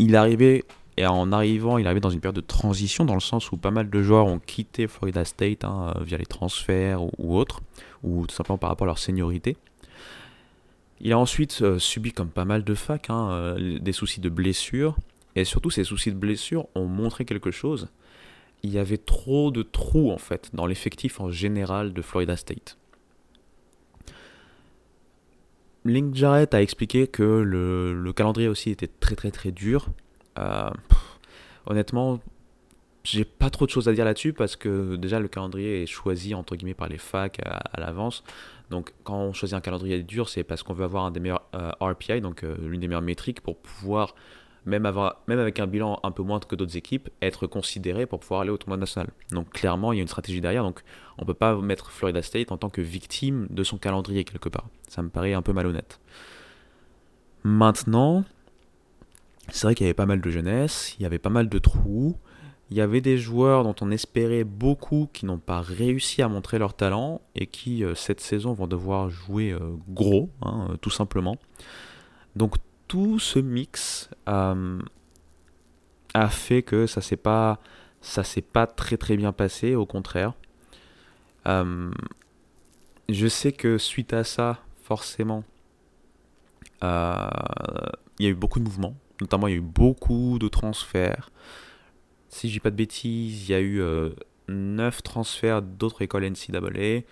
il 0.00 0.16
arrivait 0.16 0.64
et 1.00 1.06
en 1.06 1.32
arrivant, 1.32 1.78
il 1.78 1.86
arrivait 1.86 2.00
dans 2.00 2.10
une 2.10 2.20
période 2.20 2.36
de 2.36 2.42
transition, 2.42 3.06
dans 3.06 3.14
le 3.14 3.20
sens 3.20 3.52
où 3.52 3.56
pas 3.56 3.70
mal 3.70 3.88
de 3.88 4.02
joueurs 4.02 4.26
ont 4.26 4.38
quitté 4.38 4.86
Florida 4.86 5.24
State 5.24 5.64
hein, 5.64 5.94
via 6.02 6.18
les 6.18 6.26
transferts 6.26 7.02
ou, 7.02 7.10
ou, 7.16 7.36
autres, 7.38 7.62
ou 8.02 8.26
tout 8.26 8.34
simplement 8.34 8.58
par 8.58 8.68
rapport 8.68 8.84
à 8.84 8.88
leur 8.88 8.98
seniorité. 8.98 9.56
Il 11.00 11.10
a 11.14 11.18
ensuite 11.18 11.62
euh, 11.62 11.78
subi, 11.78 12.12
comme 12.12 12.28
pas 12.28 12.44
mal 12.44 12.64
de 12.64 12.74
facs, 12.74 13.08
hein, 13.08 13.30
euh, 13.30 13.78
des 13.78 13.92
soucis 13.92 14.20
de 14.20 14.28
blessures. 14.28 14.94
Et 15.36 15.44
surtout, 15.44 15.70
ces 15.70 15.84
soucis 15.84 16.10
de 16.10 16.18
blessures 16.18 16.66
ont 16.74 16.84
montré 16.84 17.24
quelque 17.24 17.50
chose. 17.50 17.88
Il 18.62 18.70
y 18.70 18.78
avait 18.78 18.98
trop 18.98 19.50
de 19.50 19.62
trous, 19.62 20.10
en 20.10 20.18
fait, 20.18 20.50
dans 20.52 20.66
l'effectif 20.66 21.18
en 21.18 21.30
général 21.30 21.94
de 21.94 22.02
Florida 22.02 22.36
State. 22.36 22.76
Link 25.86 26.14
Jarrett 26.14 26.52
a 26.52 26.60
expliqué 26.60 27.06
que 27.06 27.22
le, 27.22 27.94
le, 27.94 28.12
calendrier 28.12 28.48
aussi 28.48 28.68
était 28.68 28.90
très 29.00 29.16
très 29.16 29.30
très 29.30 29.50
dur. 29.50 29.88
Euh, 30.38 30.70
honnêtement, 31.66 32.20
j'ai 33.04 33.24
pas 33.24 33.50
trop 33.50 33.66
de 33.66 33.70
choses 33.70 33.88
à 33.88 33.92
dire 33.92 34.04
là-dessus 34.04 34.32
parce 34.32 34.56
que 34.56 34.96
déjà 34.96 35.20
le 35.20 35.28
calendrier 35.28 35.82
est 35.82 35.86
choisi 35.86 36.34
entre 36.34 36.56
guillemets 36.56 36.74
par 36.74 36.88
les 36.88 36.98
facs 36.98 37.40
à, 37.44 37.56
à 37.56 37.80
l'avance. 37.80 38.22
Donc 38.70 38.94
quand 39.02 39.18
on 39.18 39.32
choisit 39.32 39.56
un 39.56 39.60
calendrier 39.60 40.02
dur, 40.02 40.28
c'est 40.28 40.44
parce 40.44 40.62
qu'on 40.62 40.72
veut 40.72 40.84
avoir 40.84 41.04
un 41.04 41.10
des 41.10 41.20
meilleurs 41.20 41.42
euh, 41.54 41.72
RPI, 41.80 42.20
donc 42.20 42.44
euh, 42.44 42.56
l'une 42.60 42.80
des 42.80 42.88
meilleures 42.88 43.02
métriques 43.02 43.40
pour 43.40 43.56
pouvoir, 43.56 44.14
même, 44.64 44.86
avoir, 44.86 45.22
même 45.26 45.40
avec 45.40 45.58
un 45.58 45.66
bilan 45.66 45.98
un 46.04 46.12
peu 46.12 46.22
moindre 46.22 46.46
que 46.46 46.54
d'autres 46.54 46.76
équipes, 46.76 47.10
être 47.20 47.48
considéré 47.48 48.06
pour 48.06 48.20
pouvoir 48.20 48.42
aller 48.42 48.50
au 48.50 48.56
tournoi 48.56 48.76
national. 48.76 49.08
Donc 49.32 49.50
clairement, 49.50 49.92
il 49.92 49.96
y 49.96 49.98
a 49.98 50.02
une 50.02 50.08
stratégie 50.08 50.40
derrière, 50.40 50.62
donc 50.62 50.82
on 51.18 51.22
ne 51.22 51.26
peut 51.26 51.34
pas 51.34 51.56
mettre 51.56 51.90
Florida 51.90 52.22
State 52.22 52.52
en 52.52 52.58
tant 52.58 52.70
que 52.70 52.80
victime 52.80 53.48
de 53.50 53.64
son 53.64 53.76
calendrier 53.76 54.24
quelque 54.24 54.48
part. 54.48 54.68
Ça 54.88 55.02
me 55.02 55.08
paraît 55.08 55.34
un 55.34 55.42
peu 55.42 55.52
malhonnête. 55.52 56.00
Maintenant, 57.42 58.24
c'est 59.52 59.66
vrai 59.66 59.74
qu'il 59.74 59.84
y 59.84 59.88
avait 59.88 59.94
pas 59.94 60.06
mal 60.06 60.20
de 60.20 60.30
jeunesse, 60.30 60.94
il 60.98 61.02
y 61.02 61.06
avait 61.06 61.18
pas 61.18 61.30
mal 61.30 61.48
de 61.48 61.58
trous. 61.58 62.16
Il 62.70 62.76
y 62.76 62.80
avait 62.80 63.00
des 63.00 63.18
joueurs 63.18 63.64
dont 63.64 63.74
on 63.80 63.90
espérait 63.90 64.44
beaucoup 64.44 65.08
qui 65.12 65.26
n'ont 65.26 65.38
pas 65.38 65.60
réussi 65.60 66.22
à 66.22 66.28
montrer 66.28 66.58
leur 66.58 66.74
talent 66.74 67.20
et 67.34 67.48
qui 67.48 67.82
euh, 67.82 67.96
cette 67.96 68.20
saison 68.20 68.52
vont 68.52 68.68
devoir 68.68 69.10
jouer 69.10 69.50
euh, 69.50 69.76
gros, 69.88 70.30
hein, 70.42 70.68
euh, 70.70 70.76
tout 70.76 70.90
simplement. 70.90 71.36
Donc 72.36 72.54
tout 72.86 73.18
ce 73.18 73.40
mix 73.40 74.08
a 74.26 74.54
fait 76.28 76.62
que 76.62 76.86
ça 76.86 77.00
s'est 77.00 77.16
pas 77.16 77.58
ça 78.02 78.22
s'est 78.24 78.40
pas 78.40 78.68
très 78.68 78.96
très 78.96 79.16
bien 79.16 79.32
passé, 79.32 79.74
au 79.74 79.84
contraire. 79.84 80.34
Je 81.46 83.26
sais 83.28 83.52
que 83.52 83.78
suite 83.78 84.12
à 84.12 84.22
ça, 84.22 84.60
forcément, 84.84 85.42
il 86.82 86.86
y 88.20 88.26
a 88.26 88.30
eu 88.30 88.34
beaucoup 88.34 88.60
de 88.60 88.64
mouvements. 88.64 88.94
Notamment, 89.20 89.48
il 89.48 89.50
y 89.50 89.54
a 89.54 89.58
eu 89.58 89.62
beaucoup 89.62 90.38
de 90.38 90.48
transferts 90.48 91.30
si 92.30 92.48
je 92.48 92.54
dis 92.54 92.60
pas 92.60 92.70
de 92.70 92.76
bêtises, 92.76 93.48
il 93.48 93.52
y 93.52 93.54
a 93.54 93.60
eu 93.60 93.82
euh, 93.82 94.10
9 94.48 95.02
transferts 95.02 95.62
d'autres 95.62 96.02
écoles 96.02 96.24
NCAA. 96.24 97.02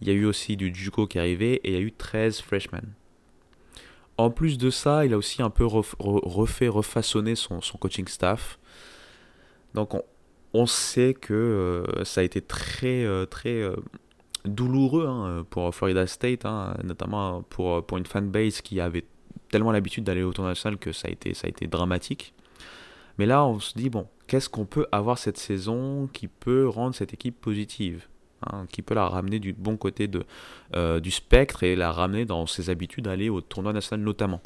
Il 0.00 0.08
y 0.08 0.10
a 0.10 0.12
eu 0.12 0.26
aussi 0.26 0.56
du 0.56 0.74
Juco 0.74 1.06
qui 1.06 1.18
est 1.18 1.20
arrivé 1.20 1.54
et 1.64 1.68
il 1.68 1.74
y 1.74 1.76
a 1.76 1.80
eu 1.80 1.92
13 1.92 2.40
freshmen. 2.40 2.92
En 4.18 4.30
plus 4.30 4.58
de 4.58 4.70
ça, 4.70 5.06
il 5.06 5.14
a 5.14 5.16
aussi 5.16 5.42
un 5.42 5.50
peu 5.50 5.64
ref, 5.64 5.94
refait, 5.98 6.68
refaçonné 6.68 7.34
son, 7.34 7.60
coaching 7.80 8.06
staff. 8.06 8.58
Donc 9.74 9.92
on, 10.52 10.66
sait 10.66 11.14
que 11.14 11.34
euh, 11.34 12.04
ça 12.04 12.20
a 12.20 12.24
été 12.24 12.40
très, 12.40 13.04
euh, 13.04 13.26
très 13.26 13.60
euh, 13.60 13.74
douloureux 14.44 15.06
hein, 15.06 15.44
pour 15.50 15.74
Florida 15.74 16.06
State, 16.06 16.44
hein, 16.44 16.76
notamment 16.84 17.42
pour, 17.42 17.84
pour 17.84 17.98
une 17.98 18.06
fanbase 18.06 18.60
qui 18.60 18.80
avait 18.80 19.04
tellement 19.54 19.70
l'habitude 19.70 20.02
d'aller 20.02 20.24
au 20.24 20.32
tournoi 20.32 20.50
national 20.50 20.78
que 20.78 20.90
ça 20.90 21.06
a 21.06 21.12
été, 21.12 21.32
ça 21.32 21.46
a 21.46 21.48
été 21.48 21.68
dramatique. 21.68 22.34
Mais 23.18 23.24
là, 23.24 23.46
on 23.46 23.60
se 23.60 23.78
dit, 23.78 23.88
bon, 23.88 24.08
qu'est-ce 24.26 24.48
qu'on 24.48 24.64
peut 24.64 24.88
avoir 24.90 25.16
cette 25.16 25.38
saison 25.38 26.08
qui 26.12 26.26
peut 26.26 26.66
rendre 26.66 26.92
cette 26.92 27.14
équipe 27.14 27.40
positive 27.40 28.08
hein, 28.44 28.66
Qui 28.68 28.82
peut 28.82 28.96
la 28.96 29.06
ramener 29.06 29.38
du 29.38 29.52
bon 29.52 29.76
côté 29.76 30.08
de, 30.08 30.24
euh, 30.74 30.98
du 30.98 31.12
spectre 31.12 31.62
et 31.62 31.76
la 31.76 31.92
ramener 31.92 32.24
dans 32.24 32.46
ses 32.46 32.68
habitudes 32.68 33.04
d'aller 33.04 33.28
au 33.28 33.40
tournoi 33.40 33.72
national 33.72 34.04
notamment? 34.04 34.40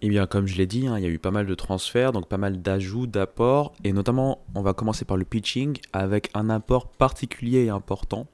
Eh 0.00 0.08
bien, 0.08 0.26
comme 0.26 0.48
je 0.48 0.56
l'ai 0.56 0.66
dit, 0.66 0.88
hein, 0.88 0.98
il 0.98 1.04
y 1.04 1.06
a 1.06 1.10
eu 1.10 1.20
pas 1.20 1.30
mal 1.30 1.46
de 1.46 1.54
transferts, 1.54 2.10
donc 2.10 2.26
pas 2.26 2.38
mal 2.38 2.60
d'ajouts, 2.60 3.06
d'apports, 3.06 3.72
et 3.84 3.92
notamment, 3.92 4.44
on 4.56 4.62
va 4.62 4.74
commencer 4.74 5.04
par 5.04 5.16
le 5.16 5.24
pitching 5.24 5.78
avec 5.92 6.30
un 6.34 6.50
apport 6.50 6.88
particulier 6.88 7.66
et 7.66 7.70
important. 7.70 8.26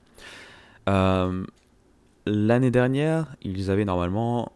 Euh, 0.88 1.44
L'année 2.30 2.70
dernière, 2.70 3.36
ils 3.40 3.70
avaient 3.70 3.86
normalement 3.86 4.52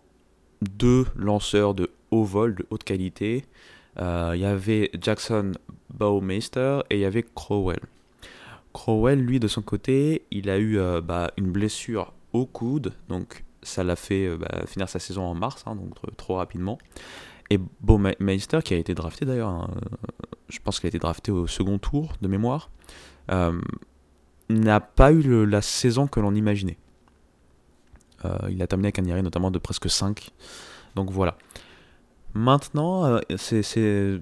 deux 0.63 1.07
lanceurs 1.17 1.75
de 1.75 1.91
haut 2.11 2.25
vol, 2.25 2.55
de 2.55 2.67
haute 2.71 2.85
qualité, 2.85 3.45
euh, 4.01 4.33
il 4.35 4.41
y 4.41 4.45
avait 4.45 4.91
Jackson 5.01 5.53
Baumeister 5.93 6.81
et 6.91 6.97
il 6.97 7.01
y 7.01 7.05
avait 7.05 7.25
Crowell. 7.35 7.81
Crowell, 8.73 9.21
lui, 9.21 9.39
de 9.39 9.49
son 9.49 9.63
côté, 9.63 10.23
il 10.31 10.49
a 10.49 10.59
eu 10.59 10.79
euh, 10.79 11.01
bah, 11.01 11.31
une 11.37 11.51
blessure 11.51 12.13
au 12.33 12.47
coude, 12.47 12.93
donc 13.09 13.45
ça 13.63 13.85
l'a 13.85 13.97
fait 13.97 14.27
euh, 14.27 14.39
bah, 14.39 14.67
finir 14.67 14.89
sa 14.89 14.99
saison 14.99 15.23
en 15.23 15.35
mars, 15.35 15.63
hein, 15.67 15.77
donc 15.77 15.95
trop 16.17 16.37
rapidement. 16.37 16.79
Et 17.51 17.59
Baumeister, 17.81 18.61
qui 18.65 18.73
a 18.73 18.79
été 18.79 18.95
drafté 18.95 19.27
d'ailleurs, 19.27 19.51
hein, 19.51 19.71
je 20.49 20.59
pense 20.59 20.81
qu'il 20.81 20.87
a 20.87 20.89
été 20.89 20.99
drafté 20.99 21.31
au 21.31 21.47
second 21.47 21.79
tour 21.79 22.15
de 22.23 22.29
mémoire, 22.29 22.71
euh, 23.31 23.61
n'a 24.49 24.81
pas 24.81 25.13
eu 25.13 25.47
la 25.47 25.63
saison 25.63 26.07
que 26.07 26.21
l'on 26.21 26.35
imaginait. 26.35 26.79
Euh, 28.25 28.37
il 28.51 28.62
a 28.62 28.66
terminé 28.66 28.89
avec 28.89 28.99
un 28.99 29.23
notamment 29.23 29.51
de 29.51 29.59
presque 29.59 29.91
5. 29.91 30.31
Donc 30.95 31.11
voilà. 31.11 31.37
Maintenant, 32.35 33.05
euh, 33.05 33.20
c'est. 33.37 34.18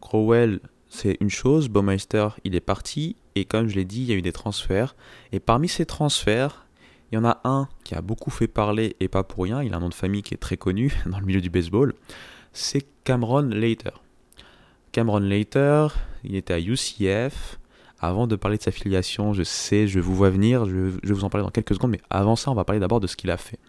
Crowell, 0.00 0.60
c'est 0.88 1.16
une 1.20 1.30
chose. 1.30 1.68
Baumeister, 1.68 2.28
il 2.44 2.54
est 2.54 2.60
parti. 2.60 3.16
Et 3.34 3.44
comme 3.44 3.68
je 3.68 3.76
l'ai 3.76 3.84
dit, 3.84 4.02
il 4.02 4.08
y 4.08 4.12
a 4.12 4.16
eu 4.16 4.22
des 4.22 4.32
transferts. 4.32 4.94
Et 5.32 5.40
parmi 5.40 5.68
ces 5.68 5.86
transferts, 5.86 6.66
il 7.10 7.16
y 7.16 7.18
en 7.18 7.24
a 7.24 7.40
un 7.44 7.68
qui 7.84 7.94
a 7.94 8.00
beaucoup 8.00 8.30
fait 8.30 8.48
parler 8.48 8.96
et 9.00 9.08
pas 9.08 9.22
pour 9.22 9.44
rien. 9.44 9.62
Il 9.62 9.74
a 9.74 9.76
un 9.76 9.80
nom 9.80 9.88
de 9.88 9.94
famille 9.94 10.22
qui 10.22 10.34
est 10.34 10.38
très 10.38 10.56
connu 10.56 10.92
dans 11.06 11.18
le 11.18 11.26
milieu 11.26 11.40
du 11.40 11.50
baseball. 11.50 11.94
C'est 12.52 12.86
Cameron 13.04 13.48
Later. 13.48 14.02
Cameron 14.92 15.20
Later, 15.20 15.88
il 16.24 16.36
était 16.36 16.54
à 16.54 16.60
UCF. 16.60 17.58
Avant 18.04 18.26
de 18.26 18.34
parler 18.34 18.58
de 18.58 18.62
sa 18.62 18.72
filiation, 18.72 19.32
je 19.32 19.44
sais, 19.44 19.86
je 19.86 20.00
vous 20.00 20.14
vois 20.16 20.28
venir, 20.28 20.66
je, 20.66 20.72
vais 20.72 21.14
vous 21.14 21.22
en 21.22 21.30
parler 21.30 21.44
dans 21.44 21.52
quelques 21.52 21.74
secondes, 21.74 21.92
mais 21.92 22.00
avant 22.10 22.34
ça, 22.34 22.50
on 22.50 22.54
va 22.54 22.64
parler 22.64 22.80
d'abord 22.80 22.98
de 22.98 23.06
ce 23.06 23.14
qu'il 23.14 23.30
a 23.30 23.36
fait. 23.36 23.60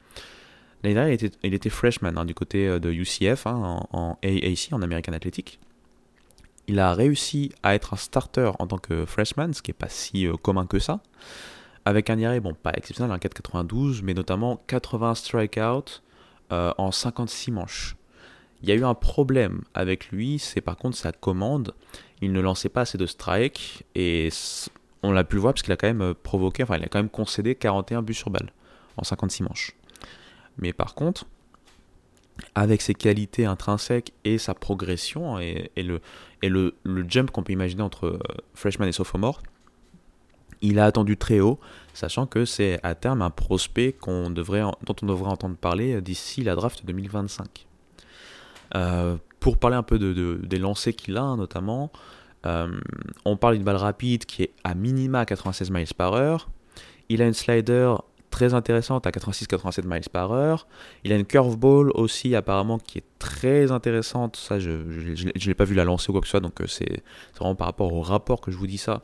L'année 0.82 0.96
dernière, 0.96 1.18
il 1.44 1.54
était, 1.54 1.70
freshman 1.70 2.18
hein, 2.18 2.26
du 2.26 2.34
côté 2.34 2.68
euh, 2.68 2.80
de 2.80 2.92
UCF, 2.92 3.46
hein, 3.46 3.86
en, 3.92 4.18
AAC, 4.24 4.70
en 4.72 4.82
American 4.82 5.14
Athletic. 5.14 5.60
Il 6.68 6.80
a 6.80 6.94
réussi 6.94 7.52
à 7.62 7.76
être 7.76 7.94
un 7.94 7.98
starter 7.98 8.52
en 8.58 8.66
tant 8.66 8.80
que 8.80 9.06
freshman, 9.06 9.54
ce 9.54 9.62
qui 9.62 9.70
n'est 9.70 9.76
pas 9.76 9.90
si 9.90 10.26
euh, 10.26 10.36
commun 10.36 10.66
que 10.66 10.80
ça. 10.80 11.02
Avec 11.86 12.10
un 12.10 12.18
IRA, 12.18 12.40
bon, 12.40 12.56
pas 12.56 12.72
exceptionnel, 12.76 13.12
un 13.12 13.18
4,92, 13.18 14.02
mais 14.04 14.16
notamment 14.16 14.62
80 14.66 15.14
strikeouts 15.14 16.02
euh, 16.52 16.74
en 16.80 16.92
56 16.92 17.52
manches. 17.52 17.96
Il 18.64 18.70
y 18.70 18.72
a 18.72 18.76
eu 18.76 18.86
un 18.86 18.93
problème 18.93 19.61
avec 19.74 20.07
lui, 20.07 20.39
c'est 20.39 20.61
par 20.61 20.78
contre 20.78 20.95
sa 20.95 21.11
commande. 21.11 21.74
Il 22.22 22.32
ne 22.32 22.39
lançait 22.39 22.70
pas 22.70 22.82
assez 22.82 22.97
de 22.97 23.05
strikes 23.05 23.84
et 23.93 24.30
on 25.03 25.11
l'a 25.11 25.26
pu 25.26 25.36
voir 25.36 25.53
parce 25.53 25.64
qu'il 25.64 25.74
a 25.74 25.76
quand 25.76 25.93
même 25.93 26.14
provoqué, 26.14 26.64
enfin 26.64 26.78
il 26.78 26.84
a 26.84 26.88
quand 26.88 26.99
même 26.99 27.09
concédé 27.09 27.55
41 27.55 28.01
buts 28.01 28.14
sur 28.14 28.30
balle 28.30 28.53
en 28.95 29.03
56 29.03 29.43
manches. 29.43 29.74
Mais 30.57 30.72
par 30.72 30.95
contre, 30.95 31.26
avec 32.55 32.82
ses 32.82 32.93
qualités 32.93 33.45
intrinsèques 33.45 34.14
et 34.24 34.38
sa 34.38 34.53
progression 34.53 35.39
et, 35.39 35.70
le, 35.76 36.74
jump 37.09 37.32
qu'on 37.32 37.43
peut 37.43 37.53
imaginer 37.53 37.82
entre 37.82 38.07
euh, 38.07 38.20
freshman 38.53 38.88
et 38.88 38.93
sophomore, 38.93 39.43
il 40.61 40.80
a 40.80 40.86
attendu 40.86 41.18
très 41.18 41.41
haut, 41.41 41.59
sachant 41.93 42.26
que 42.28 42.45
c'est 42.45 42.80
à 42.84 42.95
terme 42.95 43.22
un 43.22 43.30
prospect 43.30 43.97
dont 44.07 44.28
on 44.28 44.30
devrait 44.30 44.61
entendre 44.61 45.57
parler 45.57 46.01
d'ici 46.01 46.43
la 46.43 46.55
draft 46.55 46.86
2025. 46.86 47.68
Euh, 48.76 49.18
pour 49.40 49.58
parler 49.58 49.76
un 49.76 49.84
peu 49.84 50.00
de, 50.00 50.14
de, 50.14 50.40
des 50.44 50.58
lancers 50.58 50.96
qu'il 50.96 51.18
a, 51.18 51.36
notamment, 51.36 51.92
euh, 52.46 52.80
on 53.26 53.38
parle 53.38 53.56
d'une 53.56 53.64
balle 53.64 53.76
rapide 53.76 54.26
qui 54.26 54.44
est 54.44 54.54
à 54.64 54.74
minima 54.74 55.26
96 55.26 55.70
miles 55.70 55.88
par 55.96 56.14
heure. 56.14 56.50
Il 57.10 57.22
a 57.22 57.28
une 57.28 57.34
slider 57.34 57.94
très 58.30 58.54
intéressante 58.54 59.06
à 59.06 59.12
86-87 59.12 59.86
miles 59.86 60.10
par 60.12 60.32
heure. 60.32 60.68
Il 61.04 61.12
a 61.12 61.18
une 61.18 61.26
curveball 61.26 61.92
aussi 61.92 62.36
apparemment 62.36 62.80
qui 62.80 63.00
est 63.00 63.06
très 63.20 63.72
intéressante. 63.72 64.38
Ça, 64.38 64.60
je 64.60 64.72
ne 64.72 65.46
l'ai 65.46 65.54
pas 65.54 65.66
vu 65.66 65.76
la 65.76 65.84
lancer 65.84 66.10
ou 66.10 66.14
quoi 66.14 66.22
que 66.22 66.28
ce 66.28 66.32
soit, 66.32 66.40
donc 66.40 66.62
euh, 66.62 66.68
c'est 66.68 67.04
vraiment 67.38 67.56
par 67.56 67.68
rapport 67.68 67.94
au 67.94 68.02
rapport 68.02 68.42
que 68.42 68.50
je 68.50 68.58
vous 68.58 68.68
dis 68.68 68.78
ça. 68.78 69.02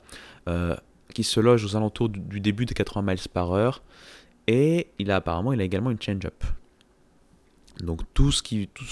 Qui 1.13 1.23
se 1.23 1.39
loge 1.39 1.63
aux 1.63 1.75
alentours 1.75 2.09
du, 2.09 2.39
début 2.39 2.65
des 2.65 2.73
80 2.73 3.01
miles 3.03 3.19
par 3.31 3.51
heure. 3.51 3.83
Et 4.47 4.87
il 4.97 5.11
a 5.11 5.17
apparemment 5.17 5.53
il 5.53 5.61
a 5.61 5.63
également 5.63 5.91
une 5.91 6.01
change-up. 6.01 6.43
Donc 7.81 8.01
tout 8.13 8.31
ce 8.31 8.41
qui, 8.41 8.67
tout, 8.67 8.85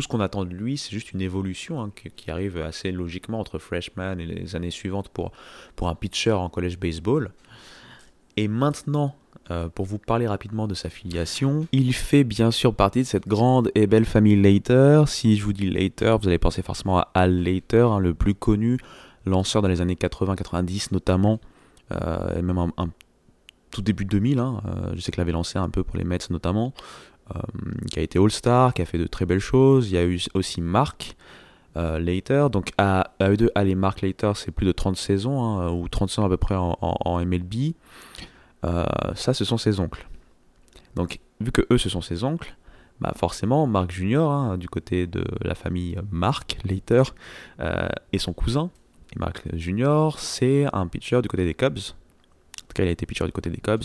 ce 0.00 0.08
qu'on 0.08 0.20
attend 0.20 0.44
de 0.44 0.54
lui, 0.54 0.76
c'est 0.76 0.90
juste 0.90 1.12
une 1.12 1.20
évolution 1.20 1.80
hein, 1.80 1.90
qui, 2.16 2.30
arrive 2.30 2.58
assez 2.58 2.92
logiquement 2.92 3.40
entre 3.40 3.58
freshman 3.58 4.18
et 4.18 4.26
les 4.26 4.56
années 4.56 4.70
suivantes 4.70 5.08
pour, 5.08 5.32
pour 5.74 5.88
un 5.88 5.94
pitcher 5.94 6.32
en 6.32 6.48
college 6.48 6.78
baseball. 6.78 7.32
Et 8.36 8.48
maintenant, 8.48 9.14
euh, 9.50 9.68
pour 9.68 9.86
vous 9.86 9.98
parler 9.98 10.26
rapidement 10.26 10.66
de 10.66 10.74
sa 10.74 10.90
filiation, 10.90 11.66
il 11.72 11.94
fait 11.94 12.24
bien 12.24 12.50
sûr 12.50 12.74
partie 12.74 13.00
de 13.00 13.06
cette 13.06 13.28
grande 13.28 13.70
et 13.74 13.86
belle 13.86 14.04
famille 14.04 14.40
Later. 14.40 15.04
Si 15.06 15.36
je 15.36 15.44
vous 15.44 15.52
dis 15.52 15.70
Later, 15.70 16.18
vous 16.20 16.28
allez 16.28 16.38
penser 16.38 16.62
forcément 16.62 16.98
à 16.98 17.10
Al 17.14 17.42
Later, 17.42 17.92
hein, 17.92 17.98
le 18.00 18.12
plus 18.12 18.34
connu 18.34 18.78
lanceur 19.24 19.62
dans 19.62 19.68
les 19.68 19.80
années 19.80 19.94
80-90 19.94 20.88
notamment, 20.92 21.40
euh, 21.92 22.38
et 22.38 22.42
même 22.42 22.58
un, 22.58 22.88
tout 23.70 23.82
début 23.82 24.04
de 24.04 24.10
2000. 24.10 24.38
Hein, 24.38 24.60
euh, 24.66 24.92
je 24.94 25.00
sais 25.00 25.12
qu'il 25.12 25.20
avait 25.20 25.32
lancé 25.32 25.58
un 25.58 25.68
peu 25.68 25.84
pour 25.84 25.96
les 25.96 26.04
Mets 26.04 26.18
notamment, 26.30 26.72
qui 27.90 27.98
a 27.98 28.02
été 28.02 28.18
All-Star, 28.18 28.74
qui 28.74 28.82
a 28.82 28.84
fait 28.84 28.98
de 28.98 29.06
très 29.06 29.26
belles 29.26 29.40
choses. 29.40 29.90
Il 29.90 29.94
y 29.94 29.98
a 29.98 30.04
eu 30.04 30.20
aussi 30.34 30.60
Mark. 30.60 31.16
Later, 31.78 32.48
donc 32.50 32.70
à, 32.78 33.10
eux 33.20 33.36
deux, 33.36 33.50
Al 33.54 33.68
et 33.68 33.74
Mark 33.74 34.00
Later, 34.00 34.32
c'est 34.34 34.50
plus 34.50 34.64
de 34.64 34.72
30 34.72 34.96
saisons, 34.96 35.44
hein, 35.44 35.70
ou 35.70 35.86
30 35.88 36.08
saisons 36.08 36.24
à 36.24 36.28
peu 36.30 36.38
près 36.38 36.54
en 36.56 37.20
MLB. 37.22 37.74
Euh, 38.66 38.84
ça, 39.14 39.34
ce 39.34 39.44
sont 39.44 39.58
ses 39.58 39.80
oncles. 39.80 40.06
Donc, 40.94 41.20
vu 41.40 41.52
que 41.52 41.62
eux, 41.70 41.78
ce 41.78 41.88
sont 41.88 42.00
ses 42.00 42.24
oncles, 42.24 42.56
bah 43.00 43.12
forcément, 43.16 43.66
Mark 43.66 43.90
Junior, 43.90 44.32
hein, 44.32 44.58
du 44.58 44.68
côté 44.68 45.06
de 45.06 45.24
la 45.42 45.54
famille 45.54 45.98
Mark 46.10 46.58
Later, 46.64 47.02
euh, 47.60 47.88
et 48.12 48.18
son 48.18 48.32
cousin, 48.32 48.70
et 49.14 49.18
Mark 49.18 49.42
Junior, 49.52 50.18
c'est 50.18 50.66
un 50.72 50.86
pitcher 50.86 51.20
du 51.22 51.28
côté 51.28 51.44
des 51.44 51.54
Cubs. 51.54 51.78
En 51.78 52.66
tout 52.68 52.74
cas, 52.74 52.84
il 52.84 52.88
a 52.88 52.92
été 52.92 53.06
pitcher 53.06 53.26
du 53.26 53.32
côté 53.32 53.50
des 53.50 53.60
Cubs. 53.60 53.84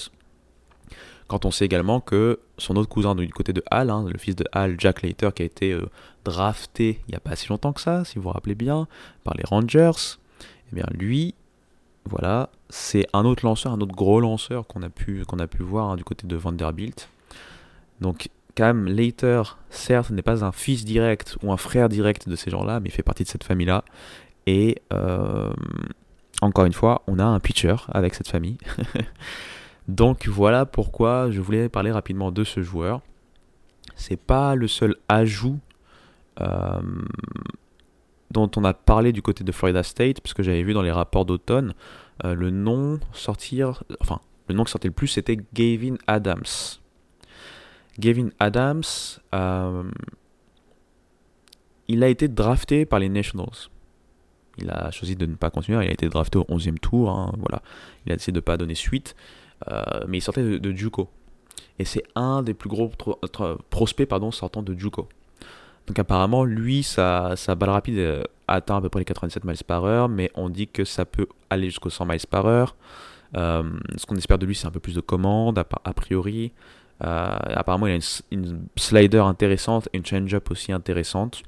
Quand 1.31 1.45
on 1.45 1.51
sait 1.51 1.63
également 1.63 2.01
que 2.01 2.41
son 2.57 2.75
autre 2.75 2.89
cousin 2.89 3.15
du 3.15 3.29
côté 3.29 3.53
de 3.53 3.63
Hal, 3.71 3.89
hein, 3.89 4.05
le 4.05 4.17
fils 4.17 4.35
de 4.35 4.43
Hal, 4.51 4.75
Jack 4.77 5.01
Later, 5.01 5.29
qui 5.33 5.43
a 5.43 5.45
été 5.45 5.71
euh, 5.71 5.85
drafté 6.25 6.99
il 7.07 7.11
n'y 7.11 7.15
a 7.15 7.21
pas 7.21 7.37
si 7.37 7.47
longtemps 7.47 7.71
que 7.71 7.79
ça, 7.79 8.03
si 8.03 8.17
vous 8.17 8.23
vous 8.23 8.31
rappelez 8.31 8.53
bien, 8.53 8.85
par 9.23 9.35
les 9.35 9.45
Rangers, 9.45 10.17
eh 10.41 10.75
bien 10.75 10.83
lui, 10.91 11.33
voilà, 12.03 12.49
c'est 12.67 13.07
un 13.13 13.23
autre 13.23 13.45
lanceur, 13.45 13.71
un 13.71 13.79
autre 13.79 13.95
gros 13.95 14.19
lanceur 14.19 14.67
qu'on 14.67 14.83
a 14.83 14.89
pu, 14.89 15.23
voir 15.61 15.91
hein, 15.91 15.95
du 15.95 16.03
côté 16.03 16.27
de 16.27 16.35
Vanderbilt. 16.35 17.07
Donc, 18.01 18.27
Cam 18.55 18.85
Later, 18.85 19.57
certes, 19.69 20.09
n'est 20.09 20.23
pas 20.23 20.43
un 20.43 20.51
fils 20.51 20.83
direct 20.83 21.37
ou 21.43 21.53
un 21.53 21.57
frère 21.57 21.87
direct 21.87 22.27
de 22.27 22.35
ces 22.35 22.51
gens-là, 22.51 22.81
mais 22.81 22.89
il 22.89 22.91
fait 22.91 23.03
partie 23.03 23.23
de 23.23 23.29
cette 23.29 23.45
famille-là. 23.45 23.85
Et 24.47 24.81
euh, 24.91 25.53
encore 26.41 26.65
une 26.65 26.73
fois, 26.73 27.03
on 27.07 27.19
a 27.19 27.23
un 27.23 27.39
pitcher 27.39 27.77
avec 27.87 28.15
cette 28.15 28.27
famille. 28.27 28.57
Donc 29.87 30.27
voilà 30.27 30.65
pourquoi 30.65 31.31
je 31.31 31.41
voulais 31.41 31.69
parler 31.69 31.91
rapidement 31.91 32.31
de 32.31 32.43
ce 32.43 32.61
joueur. 32.61 33.01
C'est 33.95 34.19
pas 34.19 34.55
le 34.55 34.67
seul 34.67 34.95
ajout 35.09 35.59
euh, 36.39 36.81
dont 38.31 38.49
on 38.55 38.63
a 38.63 38.73
parlé 38.73 39.11
du 39.11 39.21
côté 39.21 39.43
de 39.43 39.51
Florida 39.51 39.83
State, 39.83 40.21
parce 40.21 40.33
que 40.33 40.43
j'avais 40.43 40.63
vu 40.63 40.73
dans 40.73 40.81
les 40.81 40.91
rapports 40.91 41.25
d'automne, 41.25 41.73
euh, 42.23 42.33
le 42.33 42.49
nom 42.49 42.99
sortir, 43.11 43.83
enfin, 43.99 44.21
le 44.47 44.55
nom 44.55 44.63
qui 44.63 44.71
sortait 44.71 44.87
le 44.87 44.93
plus, 44.93 45.07
c'était 45.07 45.37
Gavin 45.53 45.95
Adams. 46.07 46.79
Gavin 47.99 48.29
Adams, 48.39 48.83
euh, 49.35 49.83
il 51.87 52.03
a 52.03 52.07
été 52.07 52.27
drafté 52.27 52.85
par 52.85 52.99
les 52.99 53.09
Nationals. 53.09 53.69
Il 54.57 54.69
a 54.69 54.91
choisi 54.91 55.15
de 55.15 55.25
ne 55.25 55.35
pas 55.35 55.49
continuer, 55.49 55.83
il 55.83 55.89
a 55.89 55.93
été 55.93 56.07
drafté 56.07 56.37
au 56.37 56.43
11e 56.43 56.79
tour, 56.79 57.09
hein, 57.09 57.33
voilà. 57.37 57.61
il 58.05 58.11
a 58.11 58.15
décidé 58.15 58.33
de 58.33 58.37
ne 58.37 58.41
pas 58.41 58.57
donner 58.57 58.75
suite, 58.75 59.15
mais 60.07 60.17
il 60.19 60.21
sortait 60.21 60.43
de, 60.43 60.57
de 60.57 60.71
Juco. 60.75 61.09
Et 61.79 61.85
c'est 61.85 62.03
un 62.15 62.43
des 62.43 62.53
plus 62.53 62.69
gros 62.69 62.91
prospects 63.69 64.07
pardon, 64.07 64.31
sortant 64.31 64.61
de 64.61 64.77
Juco. 64.77 65.07
Donc 65.87 65.99
apparemment, 65.99 66.45
lui, 66.45 66.83
sa, 66.83 67.35
balle 67.57 67.69
rapide 67.69 67.97
euh, 67.97 68.23
atteint 68.47 68.77
à 68.77 68.81
peu 68.81 68.89
près 68.89 68.99
les 68.99 69.05
87 69.05 69.43
miles 69.45 69.57
par 69.65 69.83
heure, 69.85 70.09
mais 70.09 70.31
on 70.35 70.49
dit 70.49 70.67
que 70.67 70.85
ça 70.85 71.05
peut 71.05 71.27
aller 71.49 71.65
jusqu'aux 71.69 71.89
100 71.89 72.05
miles 72.05 72.27
par 72.29 72.45
heure. 72.45 72.75
Euh, 73.35 73.63
ce 73.97 74.05
qu'on 74.05 74.15
espère 74.15 74.37
de 74.37 74.45
lui, 74.45 74.55
c'est 74.55 74.67
un 74.67 74.71
peu 74.71 74.79
plus 74.79 74.95
de 74.95 75.01
commandes, 75.01 75.57
a, 75.57 75.93
priori. 75.93 76.51
Euh, 77.03 77.35
apparemment, 77.55 77.87
il 77.87 77.99
a 77.99 78.21
une, 78.31 78.67
slider 78.75 79.19
intéressante 79.19 79.89
et 79.93 79.97
une 79.97 80.05
change-up 80.05 80.51
aussi 80.51 80.71
intéressante. 80.71 81.43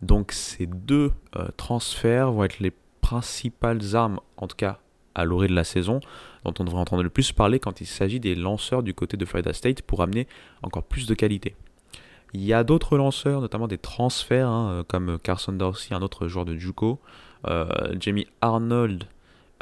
Donc 0.00 0.32
ces 0.32 0.66
deux 0.66 1.12
transferts 1.56 2.32
vont 2.32 2.42
être 2.42 2.58
les 2.58 2.72
principales 3.02 3.94
armes, 3.94 4.18
en 4.36 4.48
tout 4.48 4.56
cas 4.56 4.78
à 5.14 5.24
l'orée 5.24 5.48
de 5.48 5.54
la 5.54 5.64
saison, 5.64 6.00
dont 6.44 6.54
on 6.58 6.64
devrait 6.64 6.80
entendre 6.80 7.02
le 7.02 7.10
plus 7.10 7.32
parler 7.32 7.58
quand 7.58 7.80
il 7.80 7.86
s'agit 7.86 8.20
des 8.20 8.34
lanceurs 8.34 8.82
du 8.82 8.94
côté 8.94 9.16
de 9.16 9.24
Florida 9.24 9.52
State 9.52 9.82
pour 9.82 10.02
amener 10.02 10.26
encore 10.62 10.82
plus 10.82 11.06
de 11.06 11.14
qualité. 11.14 11.54
Il 12.34 12.42
y 12.42 12.54
a 12.54 12.64
d'autres 12.64 12.96
lanceurs, 12.96 13.40
notamment 13.40 13.68
des 13.68 13.78
transferts, 13.78 14.48
hein, 14.48 14.70
euh, 14.70 14.82
comme 14.86 15.18
Carson 15.22 15.52
Dorsey, 15.52 15.94
un 15.94 16.00
autre 16.00 16.28
joueur 16.28 16.44
de 16.44 16.56
Juco. 16.56 16.98
Euh, 17.46 17.66
Jamie 18.00 18.26
Arnold, 18.40 19.04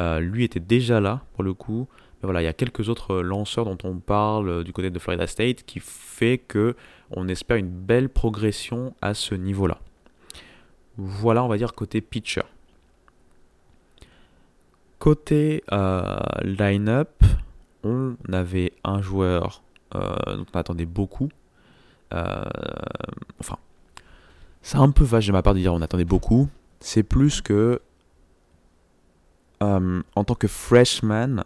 euh, 0.01 0.20
lui 0.20 0.44
était 0.44 0.61
déjà 0.61 1.01
là 1.01 1.22
pour 1.34 1.42
le 1.42 1.53
coup. 1.53 1.88
Mais 2.22 2.26
voilà, 2.26 2.42
il 2.42 2.44
y 2.44 2.48
a 2.48 2.53
quelques 2.53 2.89
autres 2.89 3.16
lanceurs 3.16 3.64
dont 3.64 3.78
on 3.82 3.97
parle 3.97 4.62
du 4.62 4.72
côté 4.72 4.90
de 4.90 4.98
Florida 4.98 5.27
State 5.27 5.64
qui 5.64 5.81
fait 5.81 6.39
que 6.39 6.77
on 7.10 7.27
espère 7.28 7.56
une 7.56 7.70
belle 7.70 8.09
progression 8.09 8.94
à 9.01 9.14
ce 9.14 9.35
niveau-là. 9.35 9.78
Voilà, 10.97 11.43
on 11.43 11.48
va 11.48 11.56
dire 11.56 11.72
côté 11.72 12.01
pitcher. 12.01 12.43
Côté 15.01 15.64
line-up, 16.43 17.24
on 17.82 18.14
avait 18.32 18.72
un 18.85 19.02
joueur 19.02 19.62
dont 19.93 20.47
on 20.55 20.59
attendait 20.59 20.86
beaucoup, 20.86 21.31
euh, 22.12 22.44
enfin, 23.39 23.56
c'est 24.62 24.78
un 24.78 24.90
peu 24.90 25.05
vache 25.05 25.27
de 25.27 25.32
ma 25.32 25.43
part 25.43 25.55
de 25.55 25.60
dire 25.60 25.72
on 25.72 25.82
attendait 25.82 26.05
beaucoup. 26.05 26.48
C'est 26.81 27.02
plus 27.02 27.40
que 27.40 27.81
euh, 29.62 30.02
en 30.14 30.24
tant 30.24 30.35
que 30.35 30.48
freshman, 30.48 31.44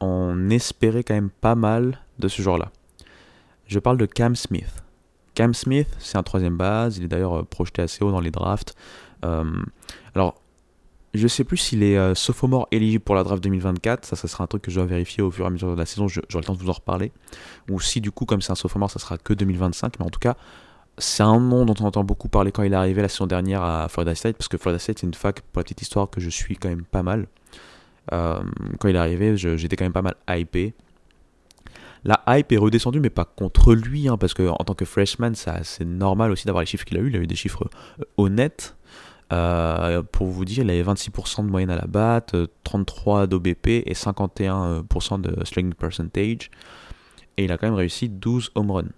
on 0.00 0.50
espérait 0.50 1.04
quand 1.04 1.14
même 1.14 1.30
pas 1.30 1.54
mal 1.54 2.00
de 2.18 2.28
ce 2.28 2.42
genre-là. 2.42 2.70
Je 3.66 3.78
parle 3.78 3.98
de 3.98 4.06
Cam 4.06 4.34
Smith. 4.34 4.82
Cam 5.34 5.54
Smith, 5.54 5.88
c'est 5.98 6.18
un 6.18 6.22
troisième 6.22 6.56
base. 6.56 6.98
Il 6.98 7.04
est 7.04 7.08
d'ailleurs 7.08 7.38
euh, 7.38 7.42
projeté 7.44 7.82
assez 7.82 8.04
haut 8.04 8.10
dans 8.10 8.20
les 8.20 8.30
drafts. 8.30 8.76
alors, 9.22 10.40
je 11.14 11.26
sais 11.26 11.44
plus 11.44 11.56
s'il 11.56 11.82
est 11.82 11.96
euh, 11.96 12.14
sophomore 12.14 12.68
éligible 12.70 13.02
pour 13.02 13.14
la 13.14 13.24
draft 13.24 13.42
2024. 13.42 14.04
Ça, 14.04 14.16
sera 14.16 14.44
un 14.44 14.46
truc 14.46 14.62
que 14.62 14.70
je 14.70 14.76
dois 14.76 14.86
vérifier 14.86 15.22
au 15.22 15.30
fur 15.30 15.44
et 15.44 15.48
à 15.48 15.50
mesure 15.50 15.72
de 15.72 15.78
la 15.78 15.86
saison. 15.86 16.06
J'aurai 16.08 16.22
le 16.34 16.44
temps 16.44 16.54
de 16.54 16.58
vous 16.58 16.68
en 16.68 16.72
reparler. 16.72 17.12
Ou 17.70 17.80
si 17.80 18.00
du 18.00 18.10
coup, 18.10 18.24
comme 18.24 18.42
c'est 18.42 18.52
un 18.52 18.56
sophomore, 18.56 18.90
ça 18.90 18.98
sera 18.98 19.16
que 19.16 19.32
2025. 19.32 19.98
Mais 19.98 20.06
en 20.06 20.10
tout 20.10 20.20
cas, 20.20 20.36
c'est 20.98 21.22
un 21.22 21.40
nom 21.40 21.64
dont 21.64 21.74
on 21.80 21.84
entend 21.84 22.04
beaucoup 22.04 22.28
parler 22.28 22.52
quand 22.52 22.62
il 22.62 22.72
est 22.72 22.76
arrivé 22.76 23.00
la 23.00 23.08
saison 23.08 23.26
dernière 23.26 23.62
à 23.62 23.88
Florida 23.88 24.14
State. 24.14 24.36
Parce 24.36 24.48
que 24.48 24.58
Florida 24.58 24.78
State, 24.78 24.98
c'est 25.00 25.06
une 25.06 25.14
fac, 25.14 25.40
pour 25.40 25.60
la 25.60 25.64
petite 25.64 25.80
histoire, 25.80 26.10
que 26.10 26.20
je 26.20 26.28
suis 26.28 26.56
quand 26.56 26.68
même 26.68 26.84
pas 26.84 27.02
mal. 27.02 27.26
Euh, 28.12 28.40
quand 28.78 28.88
il 28.88 28.96
est 28.96 28.98
arrivé, 28.98 29.36
j'étais 29.36 29.76
quand 29.76 29.84
même 29.84 29.92
pas 29.92 30.02
mal 30.02 30.14
hypé. 30.28 30.74
La 32.04 32.22
hype 32.28 32.52
est 32.52 32.58
redescendue, 32.58 33.00
mais 33.00 33.10
pas 33.10 33.24
contre 33.24 33.74
lui, 33.74 34.08
hein, 34.08 34.16
parce 34.16 34.34
que 34.34 34.48
en 34.48 34.64
tant 34.64 34.74
que 34.74 34.84
freshman, 34.84 35.32
c'est 35.34 35.84
normal 35.84 36.30
aussi 36.30 36.46
d'avoir 36.46 36.62
les 36.62 36.66
chiffres 36.66 36.84
qu'il 36.84 36.96
a 36.96 37.00
eu. 37.00 37.08
Il 37.08 37.16
a 37.16 37.18
eu 37.18 37.26
des 37.26 37.34
chiffres 37.34 37.68
euh, 38.00 38.04
honnêtes. 38.16 38.76
Euh, 39.32 40.02
pour 40.02 40.28
vous 40.28 40.44
dire, 40.44 40.64
il 40.64 40.70
avait 40.70 40.82
26% 40.82 41.44
de 41.44 41.50
moyenne 41.50 41.70
à 41.70 41.76
la 41.76 41.86
batte, 41.86 42.34
33 42.64 43.26
d'OBP 43.26 43.66
et 43.66 43.92
51% 43.92 45.20
de 45.20 45.44
slugging 45.44 45.74
percentage. 45.74 46.50
Et 47.36 47.44
il 47.44 47.52
a 47.52 47.58
quand 47.58 47.66
même 47.66 47.74
réussi 47.74 48.08
12 48.08 48.52
home 48.54 48.70
runs. 48.70 48.88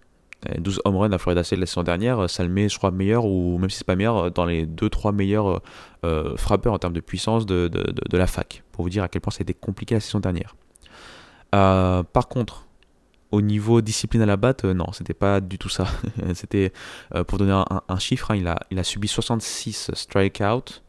12 0.59 0.81
home 0.85 0.97
runs 0.97 1.13
à 1.13 1.19
Florida 1.19 1.45
State 1.45 1.59
la 1.59 1.67
saison 1.67 1.83
dernière, 1.83 2.31
ça 2.31 2.43
le 2.43 2.49
met, 2.49 2.69
je 2.69 2.79
crois, 2.79 2.91
meilleur, 2.91 3.27
ou 3.27 3.59
même 3.59 3.69
si 3.69 3.79
c'est 3.79 3.87
pas 3.87 3.97
meilleur, 3.97 4.31
dans 4.31 4.47
les 4.47 4.67
2-3 4.67 5.15
meilleurs 5.15 5.61
euh, 6.05 6.35
frappeurs 6.37 6.73
en 6.73 6.79
termes 6.79 6.95
de 6.95 7.01
puissance 7.01 7.45
de, 7.45 7.71
la 8.13 8.27
fac. 8.27 8.63
Pour 8.73 8.85
vous 8.85 8.91
dire 8.91 9.03
à 9.03 9.09
quel 9.09 9.21
point 9.21 9.31
ça 9.31 9.41
a 9.41 9.43
été 9.43 9.55
compliqué 9.55 9.95
la 9.95 10.01
saison 10.01 10.21
dernière. 10.21 10.57
Euh, 11.55 12.03
par 12.03 12.29
contre, 12.29 12.67
au 13.31 13.43
niveau 13.43 13.81
discipline 13.81 14.23
à 14.23 14.27
la 14.27 14.37
batte, 14.37 14.65
euh, 14.65 14.75
non, 14.75 14.93
c'était 14.93 15.15
pas 15.15 15.41
du 15.41 15.59
tout 15.59 15.69
ça. 15.69 15.87
c'était, 16.35 16.73
euh, 17.15 17.25
pour 17.25 17.39
donner 17.39 17.53
un, 17.53 17.99
chiffre, 17.99 18.31
hein, 18.33 18.61
il, 18.71 18.79
a, 18.79 18.85
subi 18.85 19.09
66 19.09 19.93
strikeouts 19.95 20.81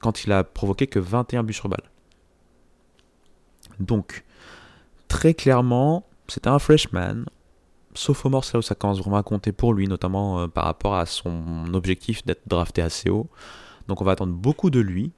quand 0.00 0.24
il 0.24 0.32
a 0.32 0.44
provoqué 0.44 0.86
que 0.86 0.98
21 0.98 1.42
buts 1.42 1.52
sur 1.52 1.68
balle. 1.68 1.84
Donc, 3.80 4.24
très 5.08 5.32
clairement, 5.34 6.04
c'était 6.28 6.48
un 6.48 6.58
freshman. 6.58 7.24
Sophomore, 7.94 8.44
c'est 8.44 8.54
là 8.54 8.58
où 8.58 8.62
ça 8.62 8.74
commence 8.74 8.98
vraiment 8.98 9.16
à 9.16 9.22
compter 9.22 9.52
pour 9.52 9.74
lui, 9.74 9.86
notamment 9.88 10.40
euh, 10.40 10.48
par 10.48 10.64
rapport 10.64 10.96
à 10.96 11.06
son 11.06 11.72
objectif 11.72 12.24
d'être 12.26 12.46
drafté 12.46 12.82
assez 12.82 13.10
haut. 13.10 13.28
Donc 13.88 14.00
on 14.00 14.04
va 14.04 14.12
attendre 14.12 14.34
beaucoup 14.34 14.70
de 14.70 14.80
lui. 14.80 15.12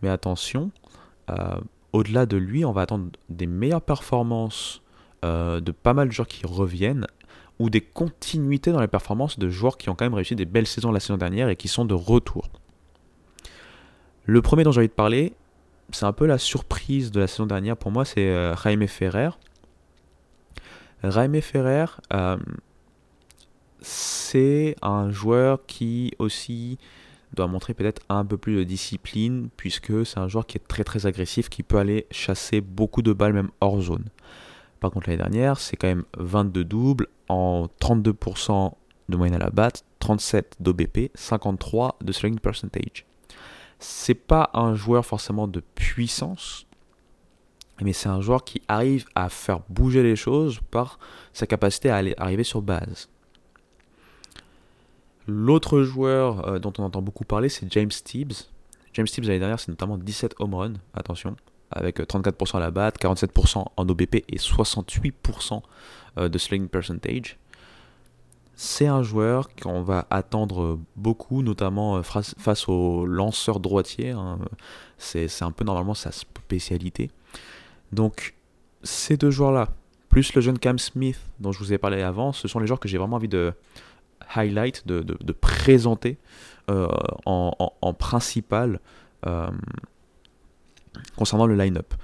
Mais 0.00 0.08
attention, 0.08 0.70
au-delà 1.92 2.24
de 2.24 2.36
lui, 2.36 2.64
on 2.64 2.70
va 2.70 2.82
attendre 2.82 3.10
des 3.28 3.48
meilleures 3.48 3.82
performances 3.82 4.80
euh, 5.24 5.60
de 5.60 5.72
pas 5.72 5.94
mal 5.94 6.08
de 6.08 6.12
joueurs 6.12 6.28
qui 6.28 6.46
reviennent 6.46 7.06
ou 7.58 7.70
des 7.70 7.80
continuités 7.80 8.70
dans 8.72 8.80
les 8.80 8.88
performances 8.88 9.38
de 9.38 9.48
joueurs 9.48 9.76
qui 9.78 9.90
ont 9.90 9.94
quand 9.94 10.04
même 10.04 10.14
réussi 10.14 10.36
des 10.36 10.44
belles 10.44 10.66
saisons 10.66 10.92
la 10.92 11.00
saison 11.00 11.16
dernière 11.16 11.48
et 11.48 11.56
qui 11.56 11.68
sont 11.68 11.84
de 11.84 11.94
retour. 11.94 12.48
Le 14.24 14.42
premier 14.42 14.62
dont 14.62 14.72
j'ai 14.72 14.80
envie 14.80 14.88
de 14.88 14.92
parler, 14.92 15.32
c'est 15.90 16.04
un 16.04 16.12
peu 16.12 16.26
la 16.26 16.38
surprise 16.38 17.10
de 17.10 17.20
la 17.20 17.26
saison 17.26 17.46
dernière 17.46 17.76
pour 17.76 17.90
moi, 17.90 18.04
c'est 18.04 18.28
euh, 18.28 18.54
Jaime 18.56 18.86
Ferrer. 18.86 19.30
Jaime 21.02 21.40
Ferrer, 21.40 21.86
euh, 22.12 22.36
c'est 23.80 24.76
un 24.82 25.10
joueur 25.10 25.64
qui 25.66 26.12
aussi 26.18 26.78
doit 27.34 27.46
montrer 27.46 27.74
peut-être 27.74 28.02
un 28.08 28.24
peu 28.24 28.36
plus 28.36 28.56
de 28.56 28.64
discipline, 28.64 29.48
puisque 29.56 30.06
c'est 30.06 30.18
un 30.18 30.28
joueur 30.28 30.46
qui 30.46 30.58
est 30.58 30.66
très 30.66 30.84
très 30.84 31.06
agressif, 31.06 31.48
qui 31.48 31.62
peut 31.62 31.78
aller 31.78 32.06
chasser 32.10 32.60
beaucoup 32.60 33.02
de 33.02 33.12
balles 33.12 33.32
même 33.32 33.50
hors 33.60 33.80
zone. 33.80 34.04
Par 34.80 34.90
contre 34.90 35.08
l'année 35.08 35.22
dernière, 35.22 35.58
c'est 35.58 35.76
quand 35.76 35.88
même 35.88 36.04
22 36.16 36.64
doubles 36.64 37.08
en 37.28 37.66
32% 37.80 38.72
de 39.08 39.16
moyenne 39.16 39.34
à 39.34 39.44
la 39.44 39.50
batte, 39.50 39.84
37 39.98 40.56
d'OBP, 40.60 41.10
53 41.14 41.96
de 42.00 42.12
swing 42.12 42.38
percentage. 42.38 43.06
C'est 43.78 44.14
pas 44.14 44.50
un 44.54 44.74
joueur 44.74 45.06
forcément 45.06 45.48
de 45.48 45.60
puissance, 45.60 46.66
mais 47.80 47.92
c'est 47.92 48.08
un 48.08 48.20
joueur 48.20 48.44
qui 48.44 48.62
arrive 48.68 49.06
à 49.14 49.28
faire 49.28 49.60
bouger 49.68 50.02
les 50.02 50.16
choses 50.16 50.60
par 50.70 50.98
sa 51.32 51.46
capacité 51.46 51.90
à 51.90 51.96
aller 51.96 52.14
arriver 52.18 52.44
sur 52.44 52.62
base. 52.62 53.08
L'autre 55.26 55.82
joueur 55.82 56.48
euh, 56.48 56.58
dont 56.58 56.72
on 56.78 56.84
entend 56.84 57.02
beaucoup 57.02 57.24
parler, 57.24 57.48
c'est 57.48 57.70
James 57.72 57.90
Tibbs. 57.90 58.48
James 58.94 59.06
Tibbs 59.06 59.26
l'année 59.26 59.38
dernière, 59.38 59.60
c'est 59.60 59.68
notamment 59.68 59.98
17 59.98 60.36
home 60.38 60.54
runs, 60.54 60.74
attention, 60.94 61.36
avec 61.70 62.00
34% 62.00 62.56
à 62.56 62.60
la 62.60 62.70
batte, 62.70 63.00
47% 63.00 63.64
en 63.76 63.88
OBP 63.88 64.16
et 64.28 64.36
68% 64.36 65.62
euh, 66.18 66.28
de 66.28 66.38
sling 66.38 66.68
percentage. 66.68 67.38
C'est 68.54 68.86
un 68.86 69.02
joueur 69.02 69.48
qu'on 69.54 69.82
va 69.82 70.06
attendre 70.10 70.80
beaucoup, 70.96 71.42
notamment 71.42 71.96
euh, 71.96 72.02
face 72.02 72.68
aux 72.68 73.06
lanceurs 73.06 73.60
droitiers. 73.60 74.10
Hein. 74.10 74.38
C'est 74.96 75.42
un 75.42 75.52
peu 75.52 75.64
normalement 75.64 75.94
sa 75.94 76.10
spécialité. 76.10 77.10
Donc, 77.92 78.34
ces 78.82 79.16
deux 79.16 79.30
joueurs-là, 79.30 79.68
plus 80.08 80.34
le 80.34 80.40
jeune 80.40 80.58
Cam 80.58 80.78
Smith 80.78 81.20
dont 81.38 81.52
je 81.52 81.58
vous 81.58 81.72
ai 81.72 81.78
parlé 81.78 82.02
avant, 82.02 82.32
ce 82.32 82.48
sont 82.48 82.58
les 82.58 82.66
joueurs 82.66 82.80
que 82.80 82.88
j'ai 82.88 82.98
vraiment 82.98 83.16
envie 83.16 83.28
de, 83.28 83.52
highlight, 84.34 84.86
de, 84.86 85.32
présenter 85.32 86.18
euh, 86.70 86.88
en, 87.24 87.94
principal 87.94 88.80
euh, 89.26 89.48
concernant 91.16 91.46
le 91.46 91.54
line-up. 91.54 91.94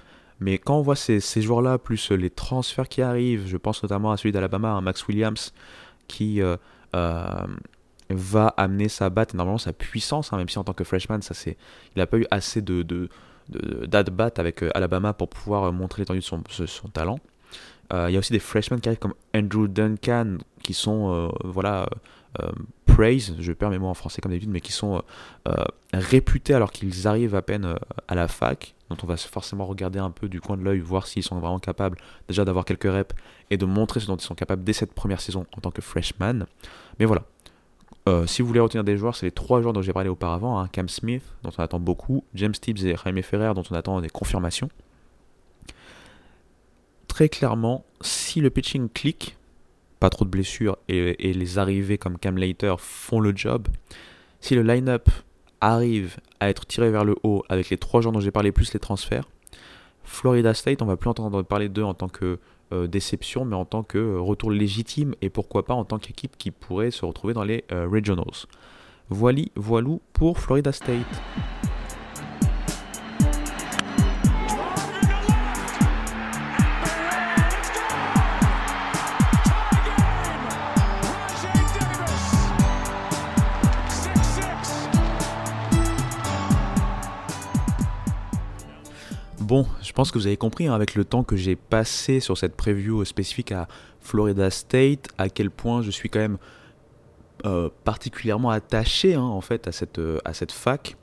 Mais 0.41 0.59
quand 0.59 0.79
on 0.79 0.83
voit 0.83 0.97
ces, 0.97 1.21
ces 1.21 1.43
joueurs-là, 1.43 1.79
plus 1.79 2.11
les 2.11 2.31
transferts 2.31 2.89
qui 2.89 3.03
arrivent, 3.03 3.47
je 3.47 3.57
pense 3.57 3.83
notamment 3.83 4.11
à 4.11 4.17
celui 4.17 4.33
d'Alabama, 4.33 4.71
hein, 4.71 4.81
Max 4.81 5.07
Williams, 5.07 5.53
qui 6.09 6.43
euh, 6.43 6.57
va 8.11 8.49
amener 8.57 8.89
sa 8.89 9.11
batte 9.11 9.35
normalement 9.35 9.59
sa 9.59 9.73
puissance, 9.73 10.33
hein, 10.33 10.37
même 10.37 10.49
si 10.49 10.59
en 10.59 10.65
tant 10.65 10.73
que 10.73 10.85
freshman, 10.85 11.23
ça 11.23 11.35
c'est, 11.35 11.57
il 11.95 11.99
n'a 11.99 12.07
pas 12.07 12.19
eu 12.19 12.27
assez 12.31 12.63
de, 12.63 12.83
de, 12.83 13.09
avec 14.37 14.65
Alabama 14.75 15.13
pour 15.13 15.29
pouvoir 15.29 15.73
montrer 15.73 16.03
l'étendue 16.03 16.21
de 16.21 16.25
son, 16.67 16.89
talent. 16.89 17.19
Il 17.93 18.11
y 18.11 18.17
a 18.17 18.19
aussi 18.19 18.33
des 18.33 18.39
freshmen 18.39 18.81
qui 18.81 18.89
arrivent 18.89 18.99
comme 18.99 19.15
Andrew 19.35 19.69
Duncan 19.69 20.39
qui 20.63 20.75
sont 20.75 21.31
voilà 21.45 21.87
euh, 22.43 22.51
praise, 22.85 23.35
je 23.39 23.53
perds 23.53 23.71
mes 23.71 23.79
mots 23.79 23.89
en 23.89 23.95
français 23.95 24.21
comme 24.21 24.33
d'habitude, 24.33 24.51
mais 24.51 24.61
qui 24.61 24.73
sont 24.73 24.97
euh, 24.97 25.01
euh, 25.49 25.65
réputés 25.93 26.55
alors 26.55 26.73
qu'ils 26.73 27.07
arrivent 27.07 27.35
à 27.35 27.43
peine 27.43 27.77
à 28.09 28.15
la 28.15 28.29
fac, 28.29 28.74
dont 28.91 28.97
on 29.03 29.07
va 29.07 29.17
forcément 29.17 29.67
regarder 29.67 29.99
un 29.99 30.11
peu 30.11 30.29
du 30.29 30.41
coin 30.41 30.57
de 30.57 30.63
l'œil, 30.63 30.81
voir 30.81 31.07
s'ils 31.07 31.23
sont 31.23 31.39
vraiment 31.39 31.59
capables 31.59 31.99
déjà 32.29 32.45
d'avoir 32.45 32.65
quelques 32.65 32.91
reps 32.91 33.15
et 33.51 33.57
de 33.57 33.65
montrer 33.65 34.01
ce 34.01 34.07
dont 34.07 34.17
ils 34.17 34.25
sont 34.25 34.35
capables 34.35 34.63
dès 34.63 34.73
cette 34.73 34.93
première 34.93 35.21
saison 35.21 35.47
en 35.57 35.61
tant 35.61 35.71
que 35.71 35.81
freshman. 35.81 36.47
Mais 36.99 37.07
voilà, 37.07 37.25
si 38.27 38.43
vous 38.43 38.49
voulez 38.49 38.61
retenir 38.61 38.85
des 38.85 38.97
joueurs, 38.97 39.17
c'est 39.17 39.27
les 39.27 39.33
trois 39.33 39.61
joueurs 39.63 39.73
dont 39.73 39.81
j'ai 39.81 39.93
parlé 39.93 40.11
auparavant. 40.11 40.59
Hein. 40.59 40.69
Cam 40.69 40.89
Smith, 40.89 41.25
dont 41.43 41.51
on 41.57 41.63
attend 41.63 41.81
beaucoup. 41.81 42.25
James 42.35 42.53
Tibbs 42.53 42.85
et 42.85 42.95
Jaime 42.97 43.23
Ferrer, 43.23 43.55
dont 43.55 43.65
on 43.71 43.75
attend 43.75 44.01
des 44.01 44.11
confirmations. 44.11 44.69
Très 47.09 47.29
clairement, 47.29 47.85
si 48.01 48.41
le 48.41 48.51
pitching 48.51 48.89
clique, 48.89 49.37
pas 50.01 50.11
trop 50.11 50.25
de 50.25 50.31
blessures 50.31 50.77
et, 50.89 51.33
les 51.33 51.59
arrivées 51.59 51.97
comme 51.97 52.19
Cam 52.19 52.37
Later 52.37 52.75
font 52.79 53.21
le 53.21 53.35
job, 53.35 53.69
si 54.41 54.55
le 54.55 54.63
line-up 54.63 55.09
arrive 55.73 56.17
à 56.41 56.49
être 56.49 56.67
tiré 56.67 56.91
vers 56.91 57.05
le 57.05 57.17
haut 57.23 57.43
avec 57.49 57.71
les 57.71 57.79
trois 57.79 58.01
joueurs 58.01 58.13
dont 58.13 58.21
j'ai 58.21 58.31
parlé 58.31 58.53
plus 58.53 58.73
les 58.73 58.81
transferts, 58.81 59.25
Florida 60.05 60.53
State, 60.55 60.83
on 60.83 60.87
va 60.87 60.97
plus 60.97 61.09
entendre 61.09 61.43
parler 61.43 61.69
d'eux 61.69 61.83
en 61.83 61.95
tant 61.95 62.09
que 62.09 62.39
euh, 62.73 62.87
déception, 62.87 63.45
mais 63.45 63.57
en 63.57 63.65
tant 63.65 63.83
que 63.83 63.99
euh, 63.99 64.21
retour 64.21 64.51
légitime 64.51 65.15
et 65.23 65.31
pourquoi 65.31 65.65
pas 65.65 65.75
en 65.75 65.85
tant 65.85 65.99
qu'équipe 65.99 66.37
qui 66.37 66.51
pourrait 66.51 66.91
se 66.91 67.05
retrouver 67.05 67.35
dans 67.35 67.45
les 67.45 67.65
euh, 67.73 67.89
regionals. 67.89 68.47
Voili, 69.09 69.51
voilou 69.57 70.01
pour 70.13 70.39
Florida 70.39 70.73
State. 70.73 71.23
Bon, 89.55 89.65
je 89.83 89.93
pense 89.93 90.11
que 90.11 90.19
vous 90.19 90.27
avez 90.27 90.37
compris 90.37 90.67
hein, 90.67 90.75
avec 90.75 90.97
le 90.97 91.05
temps 91.05 91.23
que 91.23 91.37
j'ai 91.37 91.55
passé 91.55 92.19
sur 92.19 92.37
cette 92.37 92.57
preview 92.57 93.05
spécifique 93.05 93.53
à 93.53 93.69
Florida 94.01 94.51
State, 94.51 95.07
à 95.17 95.29
quel 95.29 95.49
point 95.49 95.81
je 95.81 95.93
suis 95.93 96.09
quand 96.09 96.19
même 96.19 96.39
euh, 97.47 97.69
particulièrement 97.85 98.51
attaché 98.51 99.15
hein, 99.15 99.23
en 99.23 99.41
fait 99.41 99.69
à 99.69 99.71
cette, 99.71 100.01
euh, 100.01 100.19
à 100.25 100.35
cette 100.35 100.51
fac. 100.51 100.97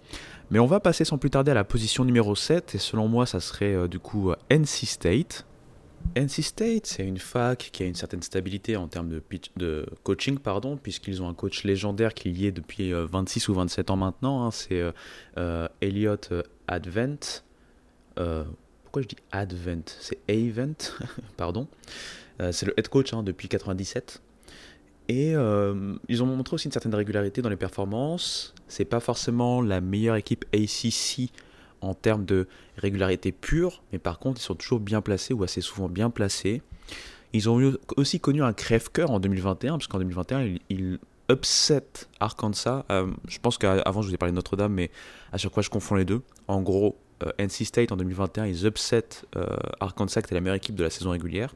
Mais 0.50 0.60
on 0.60 0.66
va 0.66 0.82
passer 0.82 1.06
sans 1.06 1.18
plus 1.18 1.30
tarder 1.30 1.52
à 1.52 1.54
la 1.54 1.64
position 1.64 2.04
numéro 2.04 2.36
7, 2.36 2.76
et 2.76 2.78
selon 2.78 3.08
moi 3.08 3.26
ça 3.26 3.40
serait 3.40 3.74
euh, 3.74 3.88
du 3.88 4.00
coup 4.00 4.34
NC 4.50 4.86
State. 4.86 5.46
NC 6.18 6.42
State, 6.42 6.88
c'est 6.88 7.08
une 7.08 7.20
fac 7.20 7.70
qui 7.72 7.84
a 7.84 7.86
une 7.86 7.96
certaine 7.96 8.22
stabilité 8.22 8.76
en 8.76 8.90
termes 8.90 9.22
de, 9.56 9.86
coaching, 10.04 10.38
pardon, 10.40 10.76
puisqu'ils 10.76 11.24
ont 11.24 11.30
un 11.30 11.34
coach 11.34 11.64
légendaire 11.64 12.14
qui 12.14 12.30
y 12.30 12.48
est 12.48 12.52
depuis 12.52 12.92
26 12.92 13.48
ou 13.48 13.54
27 13.54 13.92
ans 13.92 13.96
maintenant. 13.96 14.46
Hein, 14.46 14.52
c'est 14.52 14.84
Elliot 15.80 16.18
Advent. 16.68 17.44
Euh, 18.20 18.44
pourquoi 18.84 19.02
je 19.02 19.08
dis 19.08 19.18
Advent? 19.32 19.84
C'est 20.00 20.20
Avent, 20.30 20.76
pardon. 21.38 21.68
Euh, 22.42 22.52
c'est 22.52 22.66
le 22.66 22.78
head 22.78 22.88
coach 22.88 23.14
hein, 23.14 23.24
depuis 23.24 23.48
97. 23.48 24.22
Et 25.08 25.36
euh, 25.36 25.96
ils 26.08 26.24
ont 26.24 26.26
montré 26.26 26.56
aussi 26.56 26.68
une 26.68 26.72
certaine 26.72 26.96
régularité 26.96 27.42
dans 27.42 27.50
les 27.50 27.58
performances. 27.58 28.54
C'est 28.68 28.86
pas 28.86 29.00
forcément 29.00 29.62
la 29.62 29.82
meilleure 29.82 30.16
équipe 30.16 30.46
ACC 30.54 31.32
en 31.82 31.94
termes 31.94 32.26
de 32.26 32.48
régularité 32.78 33.32
pure, 33.32 33.82
mais 33.92 34.00
par 34.00 34.20
contre, 34.20 34.40
ils 34.40 34.44
sont 34.44 34.56
toujours 34.56 34.80
bien 34.80 35.02
placés 35.02 35.34
ou 35.34 35.44
assez 35.44 35.62
souvent 35.62 35.90
bien 35.90 36.10
placés. 36.10 36.62
Ils 37.34 37.50
ont 37.50 37.74
aussi 37.98 38.20
connu 38.20 38.44
un 38.44 38.54
crève-cœur 38.54 39.10
en 39.10 39.20
2021, 39.20 39.74
parce 39.74 39.88
qu'en 39.88 39.98
2021, 39.98 40.58
ils, 40.70 41.00
upset 41.32 41.84
Arkansas. 42.20 42.86
je 42.90 43.40
pense 43.40 43.58
qu'avant, 43.58 44.02
je 44.02 44.10
vous 44.10 44.14
ai 44.14 44.18
parlé 44.18 44.32
de 44.32 44.36
Notre-Dame, 44.36 44.74
mais 44.74 44.92
à 45.32 45.38
chaque 45.38 45.54
fois, 45.54 45.64
je 45.64 45.70
confonds 45.70 45.96
les 45.96 46.04
deux. 46.04 46.22
En 46.50 46.62
gros, 46.62 46.98
NC 47.40 47.66
State 47.66 47.92
en 47.92 47.98
2021, 47.98 48.48
ils 48.48 48.66
upset 48.66 49.04
euh, 49.36 49.46
Arkansas, 49.80 50.22
qui 50.22 50.28
était 50.28 50.36
la 50.36 50.42
meilleure 50.42 50.56
équipe 50.56 50.76
de 50.76 50.84
la 50.84 50.90
saison 50.90 51.12
régulière. 51.12 51.54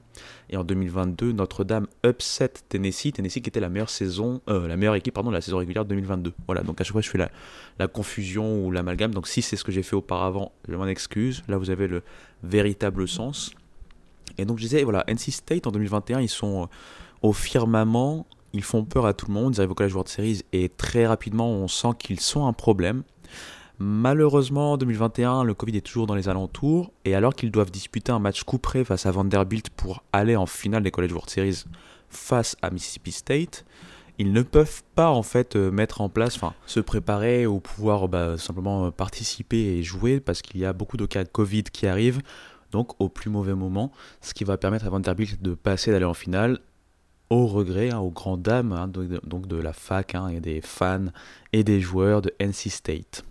Et 0.49 0.57
en 0.57 0.63
2022, 0.63 1.31
Notre-Dame 1.31 1.87
upset 2.05 2.53
Tennessee, 2.69 3.13
Tennessee 3.13 3.41
qui 3.41 3.49
était 3.49 3.59
la 3.59 3.69
meilleure 3.69 3.89
saison, 3.89 4.41
euh, 4.49 4.67
la 4.67 4.77
meilleure 4.77 4.95
équipe 4.95 5.13
pardon, 5.13 5.29
de 5.29 5.35
la 5.35 5.41
saison 5.41 5.57
régulière 5.57 5.85
de 5.85 5.89
2022. 5.89 6.33
Voilà, 6.45 6.63
donc 6.63 6.79
à 6.81 6.83
chaque 6.83 6.93
fois 6.93 7.01
je 7.01 7.09
fais 7.09 7.17
la, 7.17 7.29
la 7.79 7.87
confusion 7.87 8.65
ou 8.65 8.71
l'amalgame. 8.71 9.13
Donc 9.13 9.27
si 9.27 9.41
c'est 9.41 9.55
ce 9.55 9.63
que 9.63 9.71
j'ai 9.71 9.83
fait 9.83 9.95
auparavant, 9.95 10.51
je 10.67 10.75
m'en 10.75 10.87
excuse. 10.87 11.43
Là 11.47 11.57
vous 11.57 11.69
avez 11.69 11.87
le 11.87 12.03
véritable 12.43 13.07
sens. 13.07 13.51
Et 14.37 14.45
donc 14.45 14.57
je 14.57 14.63
disais, 14.63 14.83
voilà, 14.83 15.03
NC 15.07 15.31
State 15.31 15.67
en 15.67 15.71
2021, 15.71 16.21
ils 16.21 16.29
sont 16.29 16.67
au 17.21 17.33
firmament, 17.33 18.27
ils 18.53 18.63
font 18.63 18.85
peur 18.85 19.05
à 19.05 19.13
tout 19.13 19.27
le 19.27 19.33
monde, 19.33 19.55
ils 19.55 19.59
arrivent 19.59 19.71
au 19.71 19.75
College 19.75 19.93
World 19.93 20.09
Series 20.09 20.41
et 20.53 20.69
très 20.69 21.05
rapidement 21.05 21.49
on 21.49 21.67
sent 21.67 21.89
qu'ils 21.99 22.19
sont 22.19 22.47
un 22.47 22.53
problème. 22.53 23.03
Malheureusement, 23.77 24.73
en 24.73 24.77
2021, 24.77 25.43
le 25.43 25.53
Covid 25.53 25.77
est 25.77 25.81
toujours 25.81 26.07
dans 26.07 26.15
les 26.15 26.29
alentours, 26.29 26.93
et 27.03 27.13
alors 27.13 27.35
qu'ils 27.35 27.51
doivent 27.51 27.71
disputer 27.71 28.11
un 28.11 28.19
match 28.19 28.43
couperé 28.43 28.85
face 28.85 29.05
à 29.05 29.11
Vanderbilt 29.11 29.69
pour 29.69 30.03
aller 30.13 30.35
en 30.35 30.45
finale 30.45 30.83
des 30.83 30.91
College 30.91 31.11
World 31.11 31.29
Series 31.29 31.65
face 32.09 32.55
à 32.61 32.69
Mississippi 32.69 33.11
State, 33.11 33.65
ils 34.17 34.31
ne 34.31 34.41
peuvent 34.41 34.83
pas 34.95 35.09
en 35.09 35.23
fait 35.23 35.55
euh, 35.55 35.71
mettre 35.71 35.99
en 35.99 36.07
place, 36.07 36.35
enfin 36.35 36.53
se 36.65 36.79
préparer 36.79 37.45
ou 37.45 37.59
pouvoir 37.59 38.07
bah, 38.07 38.37
simplement 38.37 38.85
euh, 38.85 38.91
participer 38.91 39.57
et 39.57 39.83
jouer 39.83 40.21
parce 40.21 40.41
qu'il 40.41 40.59
y 40.61 40.65
a 40.65 40.71
beaucoup 40.71 40.95
de 40.95 41.05
cas 41.05 41.25
de 41.25 41.29
Covid 41.29 41.63
qui 41.63 41.85
arrivent, 41.85 42.21
donc 42.71 42.93
au 42.99 43.09
plus 43.09 43.29
mauvais 43.29 43.55
moment, 43.55 43.91
ce 44.21 44.33
qui 44.33 44.45
va 44.45 44.57
permettre 44.57 44.85
à 44.85 44.89
Vanderbilt 44.89 45.41
de 45.41 45.53
passer 45.53 45.91
d'aller 45.91 46.05
en 46.05 46.13
finale 46.13 46.59
au 47.29 47.47
regret, 47.47 47.91
hein, 47.91 47.99
aux 47.99 48.11
grandes 48.11 48.43
dames 48.43 48.71
hein, 48.71 48.87
donc, 48.87 49.47
de, 49.47 49.57
la 49.57 49.73
fac 49.73 50.15
hein, 50.15 50.29
et 50.29 50.39
des 50.39 50.61
fans 50.61 51.07
et 51.51 51.63
des 51.63 51.81
joueurs 51.81 52.21
de 52.21 52.33
NC 52.39 52.69
State. 52.69 53.25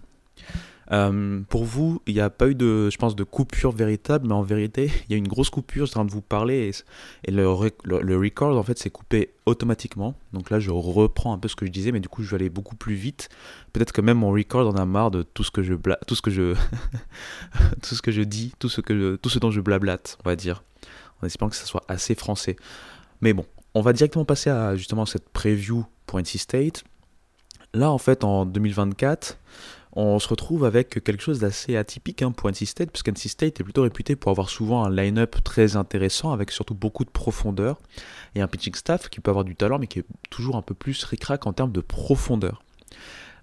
Euh, 0.93 1.41
pour 1.49 1.65
vous, 1.65 2.03
il 2.07 2.15
n'y 2.15 2.21
a 2.21 2.31
pas 2.31 2.49
eu 2.49 2.55
de, 2.55 2.91
je 2.91 2.97
pense, 2.99 3.17
de 3.17 3.25
coupure 3.25 3.73
véritable, 3.73 4.27
mais 4.29 4.35
en 4.35 4.43
vérité, 4.43 4.91
il 5.09 5.13
y 5.13 5.15
a 5.15 5.17
une 5.17 5.29
grosse 5.29 5.51
coupure. 5.51 5.87
Je 5.87 5.91
suis 5.91 5.99
en 5.99 6.03
train 6.03 6.05
de 6.05 6.13
vous 6.13 6.21
parler 6.21 6.71
et, 7.25 7.31
le, 7.31 7.45
le, 7.85 8.17
record, 8.17 8.57
en 8.57 8.63
fait, 8.63 8.79
s'est 8.79 8.91
coupé 8.91 9.31
automatiquement. 9.47 10.15
Donc 10.33 10.51
là, 10.51 10.61
je 10.61 10.71
reprends 10.71 11.33
un 11.33 11.39
peu 11.39 11.49
ce 11.49 11.57
que 11.57 11.67
je 11.67 11.71
disais, 11.71 11.93
mais 11.93 12.01
du 12.01 12.09
coup, 12.09 12.23
je 12.23 12.31
vais 12.31 12.37
aller 12.37 12.51
beaucoup 12.51 12.77
plus 12.77 12.95
vite. 12.95 13.29
Peut-être 13.73 13.93
que 13.93 14.01
même 14.01 14.19
mon 14.19 14.31
record 14.31 14.69
en 14.69 14.77
a 14.77 14.85
marre 14.85 15.11
de 15.11 15.23
tout 15.23 15.45
ce 15.45 15.51
que 15.51 15.63
je, 15.63 15.75
tout 16.07 16.15
ce 16.15 16.23
que 16.23 16.31
je, 16.31 16.55
tout 17.83 17.95
ce 17.95 18.03
que 18.03 18.13
je 18.13 18.23
dis, 18.23 18.53
tout 18.59 18.69
ce 18.69 18.81
que, 18.81 19.17
tout 19.17 19.29
ce 19.29 19.39
dont 19.39 19.51
je 19.51 19.61
blablate, 19.61 20.19
on 20.25 20.29
va 20.29 20.37
dire, 20.37 20.65
en 21.23 21.27
espérant 21.27 21.51
que 21.51 21.57
ça 21.57 21.67
soit 21.67 21.85
assez 21.89 22.15
français. 22.15 22.57
Mais 23.21 23.33
bon, 23.33 23.47
on 23.75 23.81
va 23.81 23.93
directement 23.93 24.25
passer 24.25 24.51
à 24.51 24.77
justement 24.77 25.07
cette 25.07 25.29
preview 25.31 25.85
pour 26.07 26.19
NC 26.19 26.39
State. 26.39 26.85
Là, 27.73 27.91
en 27.91 27.99
fait, 27.99 28.23
en 28.23 28.47
2024 28.47 29.39
on 29.97 30.19
se 30.19 30.29
retrouve 30.29 30.65
avec 30.65 31.03
quelque 31.05 31.23
chose 31.23 31.39
d'assez 31.39 31.77
atypique 31.77 32.23
hein, 32.23 32.33
pour 32.33 32.49
NC 32.49 32.67
State, 32.67 32.91
puisque 32.91 33.09
NC 33.09 33.29
State 33.29 33.61
est 33.61 33.65
plutôt 33.65 33.83
réputé 33.83 34.17
pour 34.17 34.31
avoir 34.31 34.49
souvent 34.49 34.85
un 34.85 34.91
line-up 34.91 35.37
très 35.45 35.77
intéressant, 35.77 36.33
avec 36.33 36.51
surtout 36.51 36.75
beaucoup 36.75 37.05
de 37.05 37.11
profondeur, 37.11 37.81
et 38.35 38.41
un 38.41 38.49
pitching 38.49 38.75
staff 38.75 39.09
qui 39.09 39.21
peut 39.21 39.31
avoir 39.31 39.45
du 39.45 39.55
talent, 39.55 39.79
mais 39.79 39.87
qui 39.87 40.01
est 40.01 40.07
toujours 40.31 40.57
un 40.57 40.63
peu 40.63 40.75
plus 40.75 41.05
ric-rac 41.05 41.47
en 41.47 41.53
termes 41.53 41.73
de 41.73 41.81
profondeur. 41.81 42.63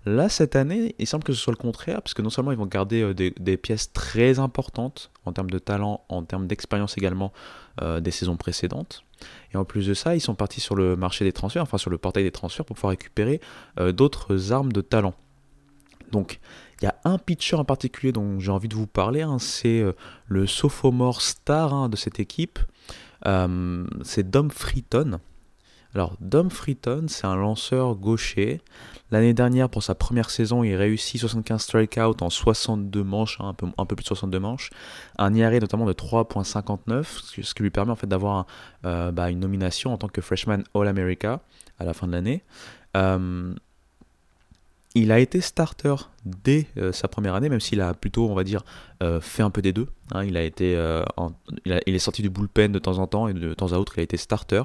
Là, 0.05 0.29
cette 0.29 0.55
année, 0.55 0.95
il 0.97 1.05
semble 1.05 1.23
que 1.23 1.31
ce 1.31 1.39
soit 1.39 1.53
le 1.53 1.57
contraire, 1.57 2.01
puisque 2.01 2.21
non 2.21 2.31
seulement 2.31 2.51
ils 2.51 2.57
vont 2.57 2.65
garder 2.65 3.01
euh, 3.03 3.13
des, 3.13 3.57
pièces 3.57 3.93
très 3.93 4.39
importantes 4.39 5.11
en 5.25 5.31
termes 5.31 5.49
de 5.49 5.59
talent, 5.59 6.03
en 6.09 6.23
termes 6.23 6.47
d'expérience 6.47 6.97
également 6.97 7.31
euh, 7.81 7.99
des 7.99 8.09
saisons 8.09 8.35
précédentes, 8.35 9.03
et 9.53 9.57
en 9.57 9.63
plus 9.63 9.85
de 9.85 9.93
ça, 9.93 10.15
ils 10.15 10.21
sont 10.21 10.33
partis 10.33 10.59
sur 10.59 10.75
le 10.75 10.95
marché 10.95 11.23
des 11.23 11.33
transferts, 11.33 11.61
enfin 11.61 11.77
sur 11.77 11.91
le 11.91 11.99
portail 11.99 12.23
des 12.23 12.31
transferts, 12.31 12.65
pour 12.65 12.75
pouvoir 12.75 12.91
récupérer 12.91 13.39
euh, 13.79 13.91
d'autres 13.91 14.51
armes 14.51 14.71
de 14.71 14.81
talent. 14.81 15.13
Donc, 16.11 16.39
il 16.81 16.85
y 16.85 16.87
a 16.87 16.95
un 17.03 17.17
pitcher 17.17 17.55
en 17.55 17.65
particulier 17.65 18.11
dont 18.11 18.39
j'ai 18.39 18.51
envie 18.51 18.67
de 18.67 18.75
vous 18.75 18.87
parler, 18.87 19.21
hein, 19.21 19.37
c'est 19.39 19.79
euh, 19.79 19.93
le 20.27 20.47
sophomore 20.47 21.21
star 21.21 21.73
hein, 21.73 21.89
de 21.89 21.95
cette 21.95 22.19
équipe, 22.19 22.59
euh, 23.27 23.85
c'est 24.03 24.29
Dom 24.29 24.49
Freeton. 24.49 25.19
Alors, 25.93 26.15
Dom 26.21 26.49
Freeton, 26.49 27.05
c'est 27.09 27.27
un 27.27 27.35
lanceur 27.35 27.95
gaucher. 27.95 28.61
L'année 29.11 29.33
dernière, 29.33 29.69
pour 29.69 29.83
sa 29.83 29.93
première 29.93 30.29
saison, 30.29 30.63
il 30.63 30.73
réussit 30.73 31.19
75 31.19 31.61
strikeouts 31.61 32.15
en 32.21 32.29
62 32.29 33.03
manches, 33.03 33.37
hein, 33.41 33.53
un, 33.77 33.85
peu, 33.85 33.95
plus 33.95 34.03
de 34.03 34.07
62 34.07 34.39
manches. 34.39 34.69
Un 35.17 35.33
IRA 35.33 35.59
notamment 35.59 35.85
de 35.85 35.93
3.59, 35.93 37.43
ce 37.43 37.53
qui 37.53 37.61
lui 37.61 37.71
permet 37.71 37.91
en 37.91 37.97
fait 37.97 38.07
d'avoir 38.07 38.47
euh, 38.85 39.11
bah, 39.11 39.29
une 39.29 39.39
nomination 39.39 39.93
en 39.93 39.97
tant 39.97 40.07
que 40.07 40.21
freshman 40.21 40.63
All-America 40.73 41.41
à 41.77 41.83
la 41.83 41.93
fin 41.93 42.07
de 42.07 42.13
l'année. 42.13 42.43
Il 44.93 45.11
a 45.11 45.19
été 45.19 45.39
starter 45.39 45.95
dès 46.25 46.67
euh, 46.77 46.91
sa 46.91 47.07
première 47.07 47.35
année, 47.35 47.47
même 47.47 47.61
s'il 47.61 47.79
a 47.79 47.93
plutôt, 47.93 48.29
on 48.29 48.35
va 48.35 48.43
dire, 48.43 48.63
euh, 49.01 49.21
fait 49.21 49.43
un 49.43 49.49
peu 49.49 49.61
des 49.61 49.71
deux. 49.71 49.87
Hein. 50.13 50.25
il, 50.25 50.35
a 50.35 50.43
été, 50.43 50.75
euh, 50.75 51.03
il, 51.65 51.95
est 51.95 51.99
sorti 51.99 52.21
du 52.21 52.29
bullpen 52.29 52.71
de 52.71 52.79
temps 52.79 52.99
en 52.99 53.07
temps 53.07 53.27
et 53.29 53.33
de 53.33 53.53
temps 53.53 53.71
à 53.71 53.77
autre, 53.77 53.93
il 53.95 54.01
a 54.01 54.03
été 54.03 54.17
starter. 54.17 54.63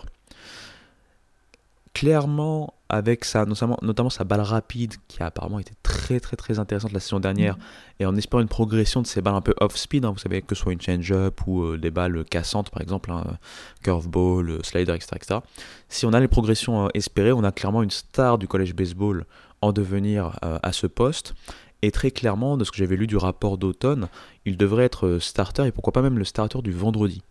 Clairement, 1.94 2.74
avec 2.89 3.24
sa, 3.24 3.47
notamment, 3.47 3.78
notamment 3.82 4.11
sa 4.11 4.24
balle 4.24 4.40
rapide, 4.40 4.94
qui 5.07 5.23
a 5.23 5.27
apparemment 5.27 5.61
été 5.61 5.73
très 5.82 6.20
très 6.20 6.36
très 6.36 6.59
intéressante 6.59 6.93
la 6.93 7.01
saison 7.01 7.20
dernière, 7.20 7.57
et 8.01 8.05
en 8.05 8.15
espérant 8.16 8.43
une 8.43 8.48
progression 8.48 9.01
de 9.01 9.07
ses 9.07 9.23
balles 9.23 9.35
un 9.35 9.40
peu 9.40 9.55
off-speed, 9.61 10.05
hein, 10.05 10.11
vous 10.11 10.19
savez, 10.19 10.43
que 10.43 10.55
ce 10.55 10.62
soit 10.62 10.73
une 10.73 10.81
change-up 10.81 11.40
ou 11.47 11.77
des 11.77 11.90
balles 11.90 12.24
cassantes 12.24 12.70
par 12.70 12.82
exemple, 12.82 13.12
hein, 13.12 13.24
curveball, 13.82 14.59
slider, 14.62 14.93
etc., 14.93 15.12
etc. 15.15 15.40
Si 15.89 16.05
on 16.05 16.12
a 16.12 16.20
les 16.20 16.28
progressions 16.28 16.90
espérées, 16.94 17.32
on 17.32 17.44
a 17.44 17.53
clairement 17.53 17.82
une 17.82 17.90
star 17.90 18.39
du 18.39 18.47
college 18.47 18.74
baseball 18.74 19.24
en 19.61 19.73
devenir 19.73 20.39
euh, 20.45 20.59
à 20.62 20.73
ce 20.73 20.87
poste. 20.87 21.35
Et 21.83 21.91
très 21.91 22.11
clairement, 22.11 22.57
de 22.57 22.65
ce 22.65 22.70
que 22.70 22.78
j'avais 22.78 22.97
lu 22.97 23.07
du 23.07 23.16
rapport 23.16 23.59
d'automne, 23.59 24.09
il 24.45 24.57
devrait 24.57 24.85
être 24.85 25.07
euh, 25.07 25.20
starter 25.20 25.66
et 25.66 25.73
pourquoi 25.73 25.93
pas 25.93 26.03
même 26.03 26.19
le 26.19 26.24
starter 26.24 26.62
du 26.62 26.73
vendredi. 26.73 27.23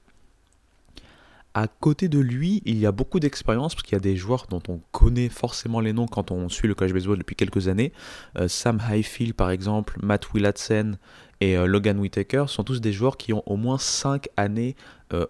À 1.54 1.68
côté 1.68 2.10
de 2.10 2.20
lui, 2.20 2.62
il 2.66 2.78
y 2.78 2.86
a 2.86 2.92
beaucoup 2.92 3.20
d'expérience 3.20 3.76
parce 3.76 3.84
qu'il 3.84 3.94
y 3.94 3.96
a 3.96 4.02
des 4.02 4.18
joueurs 4.18 4.48
dont 4.50 4.62
on 4.68 4.82
connaît 4.92 5.30
forcément 5.30 5.80
les 5.80 5.94
noms 5.94 6.06
quand 6.06 6.30
on 6.30 6.50
suit 6.50 6.68
le 6.68 6.76
college 6.76 6.94
baseball 6.94 7.18
depuis 7.18 7.38
quelques 7.38 7.70
années. 7.70 7.94
Euh, 8.38 8.50
Sam 8.50 8.82
Highfield 8.86 9.34
par 9.34 9.50
exemple, 9.50 9.98
Matt 10.04 10.34
Willadsen 10.34 10.98
et 11.42 11.56
Logan 11.58 12.00
Whitaker 12.00 12.46
sont 12.48 12.64
tous 12.64 12.80
des 12.80 12.94
joueurs 12.94 13.18
qui 13.18 13.34
ont 13.34 13.44
au 13.46 13.58
moins 13.58 13.78
5 13.78 14.30
années 14.38 14.78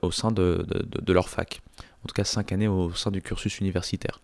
au 0.03 0.11
sein 0.11 0.31
de, 0.31 0.63
de, 1.01 1.13
leur 1.13 1.29
fac 1.29 1.63
en 2.05 2.07
tout 2.07 2.13
cas 2.13 2.23
5 2.23 2.51
années 2.51 2.67
au 2.67 2.93
sein 2.93 3.11
du 3.11 3.21
cursus 3.21 3.59
universitaire. 3.59 4.21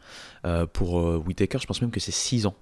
pour 0.74 0.94
Whitaker, 1.26 1.58
je 1.60 1.66
pense 1.66 1.82
même 1.82 1.91
que 1.91 1.99
c'est 1.99 2.12
6 2.12 2.45
ans 2.45 2.56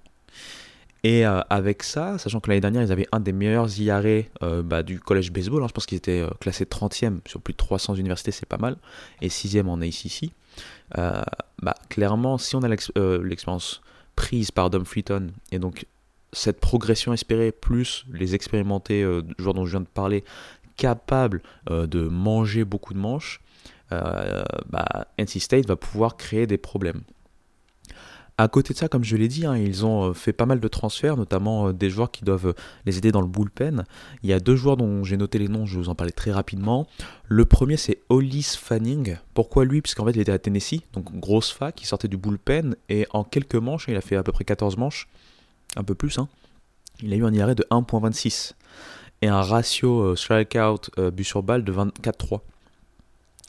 et 1.02 1.26
euh, 1.26 1.40
avec 1.48 1.82
ça, 1.82 2.18
sachant 2.18 2.40
que 2.40 2.50
l'année 2.50 2.60
dernière, 2.60 2.82
ils 2.82 2.92
avaient 2.92 3.08
un 3.12 3.20
des 3.20 3.32
meilleurs 3.32 3.78
IRA 3.78 4.00
euh, 4.42 4.62
bah, 4.62 4.82
du 4.82 5.00
collège 5.00 5.32
baseball, 5.32 5.62
hein, 5.62 5.66
je 5.68 5.72
pense 5.72 5.86
qu'ils 5.86 5.96
étaient 5.98 6.20
euh, 6.20 6.30
classés 6.40 6.64
30e 6.64 7.20
sur 7.26 7.40
plus 7.40 7.52
de 7.52 7.56
300 7.56 7.94
universités, 7.94 8.32
c'est 8.32 8.46
pas 8.46 8.58
mal, 8.58 8.76
et 9.22 9.28
6e 9.28 9.66
en 9.66 9.80
ACC. 9.80 10.30
bah, 11.62 11.74
clairement, 11.88 12.36
si 12.36 12.54
on 12.56 12.62
a 12.62 12.68
l'expérience 12.68 13.80
prise 14.14 14.50
par 14.50 14.68
Dom 14.68 14.84
Freeton, 14.84 15.28
et 15.52 15.58
donc 15.58 15.86
cette 16.32 16.60
progression 16.60 17.12
espérée, 17.12 17.50
plus 17.50 18.04
les 18.12 18.34
expérimentés 18.34 19.02
joueurs 19.38 19.54
dont 19.54 19.64
je 19.64 19.70
viens 19.70 19.80
de 19.80 19.86
parler, 19.86 20.22
capables 20.76 21.42
de 21.68 22.02
manger 22.02 22.64
beaucoup 22.64 22.94
de 22.94 22.98
manches, 22.98 23.40
bah, 23.90 25.06
NC 25.18 25.40
State 25.40 25.66
va 25.66 25.76
pouvoir 25.76 26.16
créer 26.16 26.46
des 26.46 26.58
problèmes. 26.58 27.02
À 28.40 28.48
côté 28.48 28.72
de 28.72 28.78
ça, 28.78 28.88
comme 28.88 29.04
je 29.04 29.16
l'ai 29.18 29.28
dit, 29.28 29.44
hein, 29.44 29.54
ils 29.58 29.84
ont 29.84 30.04
euh, 30.04 30.12
fait 30.14 30.32
pas 30.32 30.46
mal 30.46 30.60
de 30.60 30.68
transferts, 30.68 31.18
notamment 31.18 31.68
euh, 31.68 31.72
des 31.74 31.90
joueurs 31.90 32.10
qui 32.10 32.24
doivent 32.24 32.46
euh, 32.46 32.52
les 32.86 32.96
aider 32.96 33.12
dans 33.12 33.20
le 33.20 33.26
bullpen. 33.26 33.84
Il 34.22 34.30
y 34.30 34.32
a 34.32 34.40
deux 34.40 34.56
joueurs 34.56 34.78
dont 34.78 35.04
j'ai 35.04 35.18
noté 35.18 35.38
les 35.38 35.48
noms, 35.48 35.66
je 35.66 35.74
vais 35.74 35.82
vous 35.82 35.90
en 35.90 35.94
parler 35.94 36.10
très 36.10 36.32
rapidement. 36.32 36.86
Le 37.28 37.44
premier, 37.44 37.76
c'est 37.76 37.98
Hollis 38.08 38.56
Fanning. 38.58 39.18
Pourquoi 39.34 39.66
lui? 39.66 39.82
Puisqu'en 39.82 40.06
fait, 40.06 40.12
il 40.12 40.20
était 40.20 40.32
à 40.32 40.38
Tennessee, 40.38 40.80
donc 40.94 41.14
grosse 41.20 41.50
fac, 41.52 41.82
il 41.82 41.84
sortait 41.84 42.08
du 42.08 42.16
bullpen, 42.16 42.76
et 42.88 43.06
en 43.10 43.24
quelques 43.24 43.56
manches, 43.56 43.84
il 43.88 43.96
a 43.96 44.00
fait 44.00 44.16
à 44.16 44.22
peu 44.22 44.32
près 44.32 44.44
14 44.46 44.78
manches, 44.78 45.06
un 45.76 45.84
peu 45.84 45.94
plus, 45.94 46.18
hein, 46.18 46.26
il 47.02 47.12
a 47.12 47.16
eu 47.16 47.26
un 47.26 47.34
IRA 47.34 47.54
de 47.54 47.66
1.26 47.70 48.54
et 49.20 49.28
un 49.28 49.42
ratio 49.42 50.16
strikeout 50.16 50.90
but 51.12 51.24
sur 51.24 51.42
balle 51.42 51.62
de 51.62 51.74
24-3. 51.74 52.40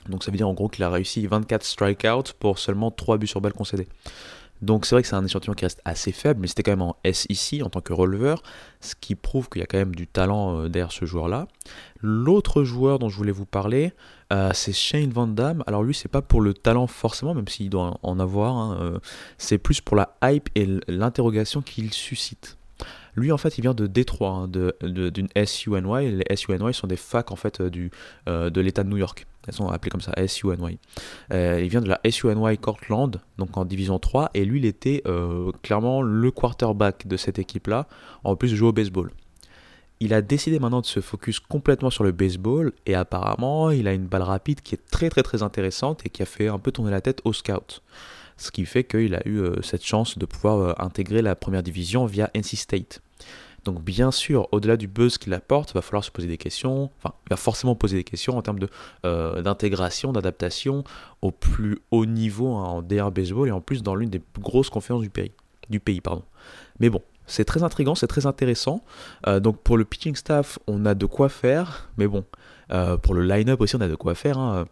Donc 0.09 0.23
ça 0.23 0.31
veut 0.31 0.37
dire 0.37 0.47
en 0.47 0.53
gros 0.53 0.69
qu'il 0.69 0.83
a 0.83 0.89
réussi 0.89 1.25
24 1.27 1.63
strikeouts 1.63 2.33
pour 2.39 2.59
seulement 2.59 2.91
3 2.91 3.17
buts 3.17 3.27
sur 3.27 3.41
balle 3.41 3.53
concédés. 3.53 3.87
Donc 4.61 4.85
c'est 4.85 4.93
vrai 4.93 5.01
que 5.01 5.07
c'est 5.07 5.15
un 5.15 5.25
échantillon 5.25 5.53
qui 5.53 5.65
reste 5.65 5.81
assez 5.85 6.11
faible, 6.11 6.39
mais 6.39 6.47
c'était 6.47 6.63
quand 6.63 6.71
même 6.71 6.83
en 6.83 6.95
S 7.03 7.25
ici 7.29 7.63
en 7.63 7.69
tant 7.69 7.81
que 7.81 7.93
releveur, 7.93 8.43
ce 8.79 8.93
qui 8.99 9.15
prouve 9.15 9.49
qu'il 9.49 9.59
y 9.59 9.63
a 9.63 9.67
quand 9.67 9.79
même 9.79 9.95
du 9.95 10.07
talent 10.07 10.59
euh, 10.59 10.69
derrière 10.69 10.91
ce 10.91 11.05
joueur-là. 11.05 11.47
L'autre 12.01 12.63
joueur 12.63 12.99
dont 12.99 13.09
je 13.09 13.17
voulais 13.17 13.31
vous 13.31 13.45
parler, 13.45 13.93
euh, 14.31 14.51
c'est 14.53 14.73
Shane 14.73 15.09
Van 15.09 15.25
Damme. 15.25 15.63
Alors 15.65 15.81
lui, 15.83 15.95
c'est 15.95 16.07
pas 16.07 16.21
pour 16.21 16.41
le 16.41 16.53
talent 16.53 16.85
forcément, 16.85 17.33
même 17.33 17.47
s'il 17.47 17.71
doit 17.71 17.97
en 18.03 18.19
avoir, 18.19 18.55
hein, 18.55 18.77
euh, 18.81 18.99
c'est 19.39 19.57
plus 19.57 19.81
pour 19.81 19.97
la 19.97 20.15
hype 20.23 20.49
et 20.53 20.67
l'interrogation 20.87 21.61
qu'il 21.61 21.91
suscite. 21.91 22.57
Lui, 23.15 23.31
en 23.31 23.37
fait, 23.37 23.57
il 23.57 23.61
vient 23.61 23.73
de 23.73 23.87
Détroit, 23.87 24.29
hein, 24.29 24.47
d'une 24.47 25.27
SUNY. 25.45 26.23
Les 26.29 26.35
SUNY 26.35 26.73
sont 26.73 26.87
des 26.87 26.95
facs 26.97 27.31
en 27.31 27.35
fait 27.35 27.61
de 27.61 28.61
l'État 28.61 28.83
de 28.83 28.89
New 28.89 28.97
York. 28.97 29.27
Elles 29.47 29.53
sont 29.53 29.67
appelées 29.69 29.89
comme 29.89 30.01
ça, 30.01 30.13
SUNY. 30.27 30.79
Euh, 31.33 31.59
il 31.61 31.69
vient 31.69 31.81
de 31.81 31.89
la 31.89 31.99
SUNY 32.09 32.57
Cortland, 32.57 33.19
donc 33.37 33.57
en 33.57 33.65
division 33.65 33.97
3, 33.97 34.31
et 34.33 34.45
lui, 34.45 34.59
il 34.59 34.65
était 34.65 35.01
euh, 35.07 35.51
clairement 35.63 36.01
le 36.01 36.31
quarterback 36.31 37.07
de 37.07 37.17
cette 37.17 37.39
équipe-là, 37.39 37.87
en 38.23 38.35
plus 38.35 38.51
de 38.51 38.55
jouer 38.55 38.69
au 38.69 38.73
baseball. 38.73 39.11
Il 39.99 40.13
a 40.13 40.21
décidé 40.21 40.59
maintenant 40.59 40.81
de 40.81 40.85
se 40.85 40.99
focus 40.99 41.39
complètement 41.39 41.89
sur 41.89 42.03
le 42.03 42.11
baseball, 42.11 42.71
et 42.85 42.95
apparemment, 42.95 43.71
il 43.71 43.87
a 43.87 43.93
une 43.93 44.07
balle 44.07 44.23
rapide 44.23 44.61
qui 44.61 44.75
est 44.75 44.89
très 44.91 45.09
très 45.09 45.23
très 45.23 45.43
intéressante 45.43 46.05
et 46.05 46.09
qui 46.09 46.21
a 46.21 46.25
fait 46.25 46.47
un 46.47 46.59
peu 46.59 46.71
tourner 46.71 46.91
la 46.91 47.01
tête 47.01 47.21
aux 47.23 47.33
scouts. 47.33 47.81
Ce 48.37 48.49
qui 48.49 48.65
fait 48.65 48.83
qu'il 48.83 49.13
a 49.13 49.27
eu 49.27 49.37
euh, 49.37 49.61
cette 49.61 49.85
chance 49.85 50.17
de 50.17 50.25
pouvoir 50.25 50.81
intégrer 50.81 51.21
la 51.21 51.35
première 51.35 51.61
division 51.61 52.05
via 52.05 52.31
NC 52.35 52.55
State. 52.55 53.01
Donc 53.63 53.83
bien 53.83 54.11
sûr, 54.11 54.47
au-delà 54.51 54.75
du 54.75 54.87
buzz 54.87 55.17
qu'il 55.17 55.33
apporte, 55.33 55.71
il 55.71 55.73
va 55.75 55.81
falloir 55.81 56.03
se 56.03 56.09
poser 56.09 56.27
des 56.27 56.37
questions, 56.37 56.89
enfin, 56.97 57.13
il 57.27 57.29
va 57.29 57.37
forcément 57.37 57.75
poser 57.75 57.97
des 57.97 58.03
questions 58.03 58.37
en 58.37 58.41
termes 58.41 58.59
euh, 59.05 59.41
d'intégration, 59.41 60.11
d'adaptation 60.11 60.83
au 61.21 61.31
plus 61.31 61.79
haut 61.91 62.05
niveau 62.05 62.55
hein, 62.55 62.63
en 62.63 62.81
DR 62.81 63.11
baseball 63.11 63.47
et 63.47 63.51
en 63.51 63.61
plus 63.61 63.83
dans 63.83 63.93
l'une 63.93 64.09
des 64.09 64.19
plus 64.19 64.41
grosses 64.41 64.69
conférences 64.69 65.03
du 65.03 65.11
pays. 65.11 65.31
Du 65.69 65.79
pays 65.79 66.01
pardon. 66.01 66.23
Mais 66.79 66.89
bon, 66.89 67.01
c'est 67.27 67.45
très 67.45 67.61
intriguant, 67.61 67.93
c'est 67.93 68.07
très 68.07 68.25
intéressant. 68.25 68.83
Euh, 69.27 69.39
donc 69.39 69.59
pour 69.59 69.77
le 69.77 69.85
pitching 69.85 70.15
staff, 70.15 70.57
on 70.65 70.85
a 70.85 70.95
de 70.95 71.05
quoi 71.05 71.29
faire, 71.29 71.89
mais 71.97 72.07
bon, 72.07 72.25
euh, 72.71 72.97
pour 72.97 73.13
le 73.13 73.23
line-up 73.23 73.61
aussi, 73.61 73.75
on 73.75 73.81
a 73.81 73.87
de 73.87 73.95
quoi 73.95 74.15
faire, 74.15 74.39
hein, 74.39 74.65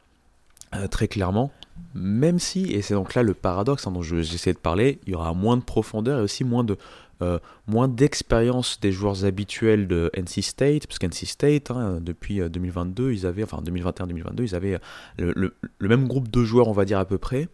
très 0.89 1.07
clairement. 1.07 1.51
Même 1.93 2.39
si, 2.39 2.71
et 2.71 2.81
c'est 2.81 2.93
donc 2.93 3.13
là 3.15 3.23
le 3.23 3.33
paradoxe 3.33 3.87
hein, 3.87 3.91
dont 3.91 4.01
j'essaie 4.01 4.53
de 4.53 4.59
parler, 4.59 4.99
il 5.05 5.13
y 5.13 5.15
aura 5.15 5.33
moins 5.33 5.57
de 5.57 5.63
profondeur 5.63 6.19
et 6.19 6.21
aussi 6.21 6.43
moins 6.43 6.63
de 6.63 6.77
euh, 7.21 7.39
moins 7.67 7.87
d'expérience 7.87 8.79
des 8.79 8.91
joueurs 8.91 9.25
habituels 9.25 9.87
de 9.87 10.09
NC 10.15 10.41
State, 10.41 10.87
parce 10.87 10.99
qu'NC 10.99 11.25
State, 11.25 11.71
hein, 11.71 11.99
depuis 12.01 12.39
2022, 12.39 13.03
euh, 13.03 13.13
ils 13.13 13.25
avaient, 13.25 13.43
enfin 13.43 13.61
2021-2022, 13.63 14.43
ils 14.43 14.55
avaient 14.55 14.79
le, 15.17 15.53
même 15.81 16.07
groupe 16.07 16.29
de 16.29 16.43
joueurs, 16.43 16.67
on 16.67 16.73
va 16.73 16.85
dire 16.85 16.99
à 16.99 17.05
peu 17.05 17.17
près, 17.17 17.49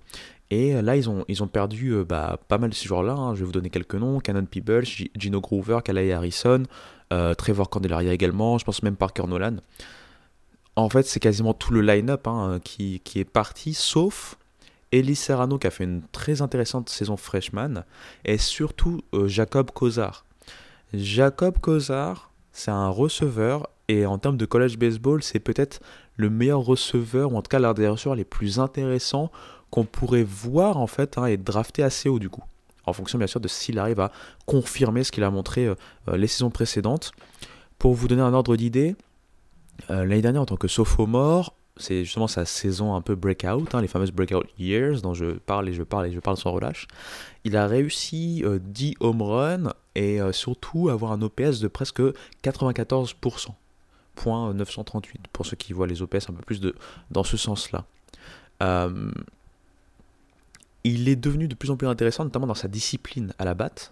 Et 0.51 0.79
là, 0.81 0.95
ils 0.95 1.09
ont, 1.09 1.25
ils 1.27 1.41
ont 1.41 1.47
perdu 1.47 1.95
bah, 2.07 2.39
pas 2.47 2.57
mal 2.57 2.69
de 2.69 2.75
ces 2.75 2.87
joueurs-là. 2.87 3.13
Hein. 3.13 3.33
Je 3.33 3.39
vais 3.39 3.45
vous 3.45 3.51
donner 3.51 3.69
quelques 3.69 3.95
noms. 3.95 4.19
Cannon 4.19 4.45
Peebles, 4.45 4.85
Gino 5.15 5.41
Groover, 5.41 5.79
Calais 5.83 6.11
Harrison, 6.11 6.63
Trevor 7.09 7.69
Candelaria 7.69 8.13
également, 8.13 8.57
je 8.57 8.65
pense 8.65 8.83
même 8.83 8.95
Parker 8.95 9.25
Nolan. 9.27 9.57
En 10.75 10.89
fait, 10.89 11.03
c'est 11.03 11.21
quasiment 11.21 11.53
tout 11.53 11.71
le 11.71 11.81
line-up 11.81 12.27
hein, 12.27 12.59
qui, 12.63 12.99
qui, 12.99 13.19
est 13.19 13.25
parti, 13.25 13.73
sauf 13.73 14.37
Elie 14.99 15.15
Serrano 15.15 15.57
qui 15.57 15.67
a 15.67 15.71
fait 15.71 15.83
une 15.83 16.01
très 16.11 16.41
intéressante 16.41 16.89
saison 16.89 17.17
freshman, 17.17 17.83
et 18.23 18.37
surtout 18.37 19.01
Jacob 19.25 19.71
Kozar. 19.71 20.25
Jacob 20.93 21.59
Kozar, 21.59 22.31
c'est 22.51 22.71
un 22.71 22.89
receveur 22.89 23.69
et 23.87 24.05
en 24.05 24.17
termes 24.17 24.37
de 24.37 24.45
college 24.45 24.77
baseball, 24.77 25.21
c'est 25.21 25.39
peut-être 25.39 25.79
le 26.15 26.29
meilleur 26.29 26.61
receveur, 26.61 27.33
ou 27.33 27.37
en 27.37 27.41
tout 27.41 27.49
cas 27.49 27.59
l'un 27.59 27.73
des 27.73 27.87
receveurs 27.87 28.15
les 28.15 28.23
plus 28.23 28.59
intéressants 28.59 29.31
qu'on 29.69 29.83
pourrait 29.83 30.23
voir 30.23 30.77
en 30.77 30.87
fait 30.87 31.17
hein, 31.17 31.25
et 31.25 31.37
drafter 31.37 31.83
assez 31.83 32.09
haut 32.09 32.19
du 32.19 32.29
coup. 32.29 32.43
En 32.85 32.93
fonction 32.93 33.17
bien 33.17 33.27
sûr 33.27 33.39
de 33.39 33.47
s'il 33.47 33.79
arrive 33.79 33.99
à 33.99 34.11
confirmer 34.45 35.03
ce 35.03 35.11
qu'il 35.11 35.23
a 35.23 35.29
montré 35.29 35.65
euh, 35.65 35.75
euh, 36.07 36.17
les 36.17 36.27
saisons 36.27 36.49
précédentes. 36.49 37.11
Pour 37.77 37.93
vous 37.93 38.07
donner 38.07 38.21
un 38.21 38.33
ordre 38.33 38.55
d'idée, 38.55 38.95
euh, 39.89 40.05
l'année 40.05 40.21
dernière 40.21 40.43
en 40.43 40.45
tant 40.45 40.55
que 40.55 40.67
sophomore, 40.67 41.55
c'est 41.77 42.03
justement 42.05 42.27
sa 42.27 42.45
saison 42.45 42.95
un 42.95 43.01
peu 43.01 43.15
breakout, 43.15 43.73
hein, 43.73 43.81
les 43.81 43.87
fameuses 43.87 44.11
breakout 44.11 44.45
years 44.57 45.01
dont 45.01 45.13
je 45.13 45.25
parle 45.25 45.69
et 45.69 45.73
je 45.73 45.83
parle 45.83 46.07
et 46.07 46.11
je 46.11 46.19
parle 46.19 46.37
sans 46.37 46.51
relâche. 46.51 46.87
Il 47.43 47.57
a 47.57 47.67
réussi 47.67 48.43
10 48.45 48.95
home 49.01 49.21
runs 49.21 49.73
et 49.95 50.19
surtout 50.31 50.89
avoir 50.89 51.11
un 51.11 51.21
OPS 51.21 51.59
de 51.59 51.67
presque 51.67 52.01
94%. 52.43 53.49
938 54.25 55.27
pour 55.31 55.45
ceux 55.45 55.55
qui 55.55 55.73
voient 55.73 55.87
les 55.87 56.01
OPS 56.01 56.29
un 56.29 56.33
peu 56.33 56.41
plus 56.41 56.59
de, 56.59 56.75
dans 57.11 57.23
ce 57.23 57.37
sens-là. 57.37 57.85
Euh, 58.63 59.11
il 60.83 61.09
est 61.09 61.15
devenu 61.15 61.47
de 61.47 61.55
plus 61.55 61.71
en 61.71 61.77
plus 61.77 61.87
intéressant, 61.87 62.23
notamment 62.23 62.47
dans 62.47 62.53
sa 62.53 62.67
discipline 62.67 63.33
à 63.39 63.45
la 63.45 63.53
batte. 63.53 63.91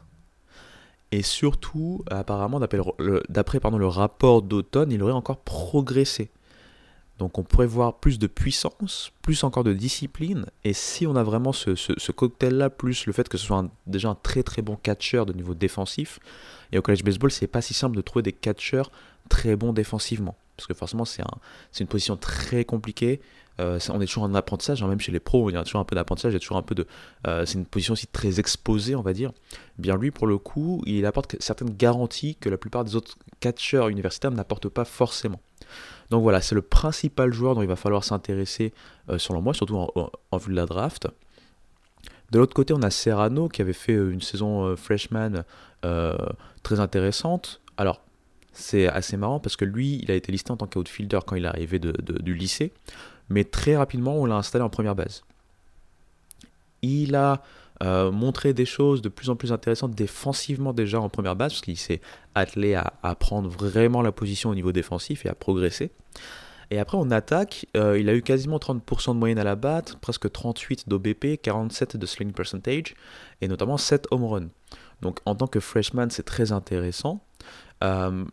Et 1.12 1.22
surtout, 1.22 2.04
apparemment, 2.10 2.60
d'après 2.60 2.78
le 2.78 3.88
rapport 3.88 4.42
d'automne, 4.42 4.92
il 4.92 5.02
aurait 5.04 5.14
encore 5.14 5.38
progressé. 5.38 6.32
Donc 7.24 7.38
on 7.38 7.44
pourrait 7.44 7.68
voir 7.68 8.00
plus 8.00 8.20
de 8.20 8.28
puissance, 8.28 9.14
plus 9.22 9.46
encore 9.46 9.64
de 9.64 9.72
discipline. 9.72 10.46
Et 10.66 10.74
si 10.74 11.08
on 11.08 11.16
a 11.16 11.24
vraiment 11.24 11.54
ce, 11.54 12.12
cocktail-là, 12.12 12.70
plus 12.70 13.06
le 13.06 13.14
fait 13.14 13.30
que 13.30 13.38
ce 13.38 13.46
soit 13.46 13.66
déjà 13.88 14.10
un 14.10 14.16
très 14.16 14.44
très 14.44 14.62
bon 14.62 14.76
catcher 14.76 15.24
de 15.26 15.32
niveau 15.32 15.54
défensif, 15.54 16.20
et 16.74 16.78
au 16.78 16.82
college 16.82 17.02
baseball, 17.02 17.32
c'est 17.32 17.48
pas 17.48 17.62
si 17.62 17.74
simple 17.74 17.96
de 17.96 18.02
trouver 18.02 18.24
des 18.24 18.34
catchers 18.34 18.90
très 19.30 19.56
bons 19.56 19.72
défensivement. 19.72 20.36
Parce 20.58 20.68
que 20.68 20.74
forcément, 20.74 21.06
c'est 21.06 21.22
un, 21.22 21.38
une 21.80 21.88
position 21.88 22.18
très 22.18 22.66
compliquée. 22.66 23.22
Euh, 23.62 23.80
on 23.90 24.02
est 24.02 24.06
toujours 24.06 24.24
en 24.24 24.36
apprentissage, 24.36 24.84
hein, 24.84 24.88
même 24.88 25.00
chez 25.00 25.14
les 25.14 25.22
pros, 25.22 25.50
il 25.50 25.54
y 25.54 25.56
a 25.56 25.64
toujours 25.64 25.80
un 25.80 25.86
peu 25.86 25.96
d'apprentissage. 25.96 26.36
Euh, 26.36 27.46
c'est 27.46 27.54
une 27.58 27.66
position 27.66 27.94
aussi 27.94 28.08
très 28.08 28.42
exposée, 28.42 28.96
on 28.96 29.02
va 29.02 29.14
dire. 29.14 29.32
Bien 29.78 29.96
lui, 29.96 30.12
pour 30.12 30.28
le 30.28 30.38
coup, 30.38 30.82
il 30.86 31.06
apporte 31.06 31.38
certaines 31.40 31.70
garanties 31.70 32.36
que 32.36 32.50
la 32.50 32.58
plupart 32.58 32.84
des 32.84 32.98
autres 32.98 33.16
catcheurs 33.40 33.88
universitaires 33.88 34.32
n'apportent 34.32 34.68
pas 34.68 34.84
forcément. 34.84 35.40
Donc 36.10 36.24
voilà, 36.24 36.42
c'est 36.42 36.56
le 36.56 36.62
principal 36.62 37.34
joueur 37.34 37.56
dont 37.56 37.62
il 37.62 37.68
va 37.68 37.76
falloir 37.76 38.04
s'intéresser, 38.04 38.74
euh, 39.10 39.18
selon 39.18 39.42
moi, 39.42 39.54
surtout 39.54 39.76
en, 39.78 40.38
vue 40.38 40.52
de 40.52 40.56
la 40.56 40.66
draft. 40.66 41.08
De 42.32 42.40
l'autre 42.40 42.54
côté, 42.54 42.74
on 42.74 42.82
a 42.82 42.90
Serrano 42.90 43.48
qui 43.48 43.62
avait 43.62 43.74
fait 43.74 43.94
euh, 43.94 44.12
une 44.12 44.22
saison 44.22 44.66
euh, 44.66 44.76
freshman 44.76 45.44
très 46.64 46.80
intéressante. 46.80 47.62
Alors, 47.76 48.02
c'est 48.54 48.88
assez 48.88 49.18
marrant 49.18 49.42
parce 49.42 49.58
que 49.58 49.66
lui, 49.66 50.00
il 50.02 50.12
a 50.12 50.16
été 50.16 50.32
listé 50.32 50.52
en 50.52 50.58
tant 50.58 50.68
qu'outfielder 50.68 51.20
quand 51.26 51.36
il 51.36 51.44
est 51.44 51.48
arrivé 51.48 51.78
du 51.78 52.34
lycée, 52.34 52.72
mais 53.28 53.44
très 53.44 53.76
rapidement, 53.76 54.16
on 54.16 54.26
l'a 54.26 54.36
installé 54.36 54.64
en 54.64 54.70
première 54.70 54.96
base. 54.96 55.24
Il 56.82 57.16
a 57.16 57.42
euh, 57.82 58.12
montrer 58.12 58.54
des 58.54 58.66
choses 58.66 59.02
de 59.02 59.10
plus 59.10 59.30
en 59.30 59.36
plus 59.36 59.52
intéressantes 59.52 59.96
défensivement 59.96 60.74
déjà 60.74 61.02
en 61.02 61.10
première 61.10 61.36
base, 61.36 61.54
parce 61.54 61.62
qu'il 61.62 61.78
s'est 61.78 62.02
attelé 62.36 62.76
à, 62.76 63.16
prendre 63.16 63.50
vraiment 63.50 64.02
la 64.02 64.12
position 64.12 64.52
au 64.52 64.56
niveau 64.56 64.72
défensif 64.72 65.26
et 65.26 65.30
à 65.30 65.36
progresser. 65.36 65.92
Et 66.70 66.80
après, 66.80 66.98
en 66.98 67.12
attaque, 67.12 67.66
euh, 67.76 68.00
il 68.00 68.10
a 68.10 68.16
eu 68.16 68.22
quasiment 68.22 68.58
30% 68.58 69.14
de 69.14 69.20
moyenne 69.20 69.40
à 69.40 69.44
la 69.44 69.56
batte, 69.56 69.98
presque 70.02 70.32
38 70.32 70.88
d'OBP, 70.88 71.42
47 71.42 71.98
de 71.98 72.06
sling 72.06 72.32
percentage, 72.32 72.96
et 73.42 73.48
notamment 73.48 73.78
7 73.78 74.08
home 74.12 74.26
runs. 74.26 74.50
Donc 75.02 75.20
en 75.26 75.36
tant 75.36 75.48
que 75.48 75.60
freshman, 75.60 76.10
c'est 76.10 76.24
très 76.24 76.52
intéressant. 76.52 77.24
Euh, 77.84 78.24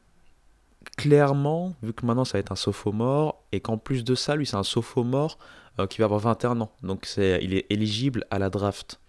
clairement, 0.96 1.74
vu 1.82 1.92
que 1.92 2.06
maintenant 2.06 2.24
ça 2.24 2.34
va 2.34 2.40
être 2.40 2.52
un 2.52 2.56
sophomore, 2.56 3.42
et 3.52 3.60
qu'en 3.60 3.78
plus 3.78 4.04
de 4.04 4.14
ça, 4.14 4.36
lui 4.36 4.46
c'est 4.46 4.56
un 4.56 4.62
sophomore 4.62 5.38
qui 5.88 5.98
va 5.98 6.04
avoir 6.04 6.20
21 6.20 6.60
ans, 6.60 6.72
donc 6.82 7.08
il 7.16 7.54
est 7.54 7.64
éligible 7.70 8.26
à 8.30 8.38
la 8.38 8.50
draft 8.50 9.00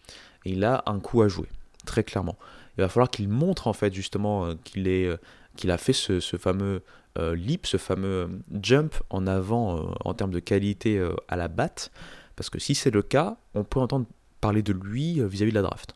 il 0.46 0.64
a 0.64 0.84
un 0.86 1.00
coup 1.00 1.22
à 1.22 1.28
jouer, 1.28 1.48
très 1.86 2.04
clairement. 2.04 2.38
Il 2.78 2.82
va 2.82 2.90
falloir 2.90 3.10
qu'il 3.10 3.30
montre 3.30 3.68
en 3.68 3.74
fait 3.74 3.94
justement 3.94 4.46
euh, 4.46 4.56
euh, 4.78 5.18
qu'il 5.56 5.72
a 5.72 5.78
fait 5.78 5.94
ce, 5.94 6.20
fameux 6.38 6.82
euh, 7.18 7.36
leap, 7.36 7.66
ce 7.68 7.78
fameux 7.78 8.30
jump 8.62 8.96
en 9.10 9.28
avant 9.28 9.94
en 10.04 10.14
termes 10.14 10.32
de 10.32 10.40
qualité 10.40 11.06
à 11.28 11.36
la 11.36 11.48
batte, 11.48 11.92
parce 12.36 12.50
que 12.50 12.60
si 12.60 12.76
c'est 12.76 12.92
le 12.92 13.02
cas, 13.02 13.38
on 13.54 13.64
peut 13.64 13.80
entendre 13.80 14.06
parler 14.40 14.64
de 14.64 14.74
lui 14.74 15.22
vis-à-vis 15.24 15.52
de 15.52 15.56
la 15.56 15.62
draft. 15.62 15.94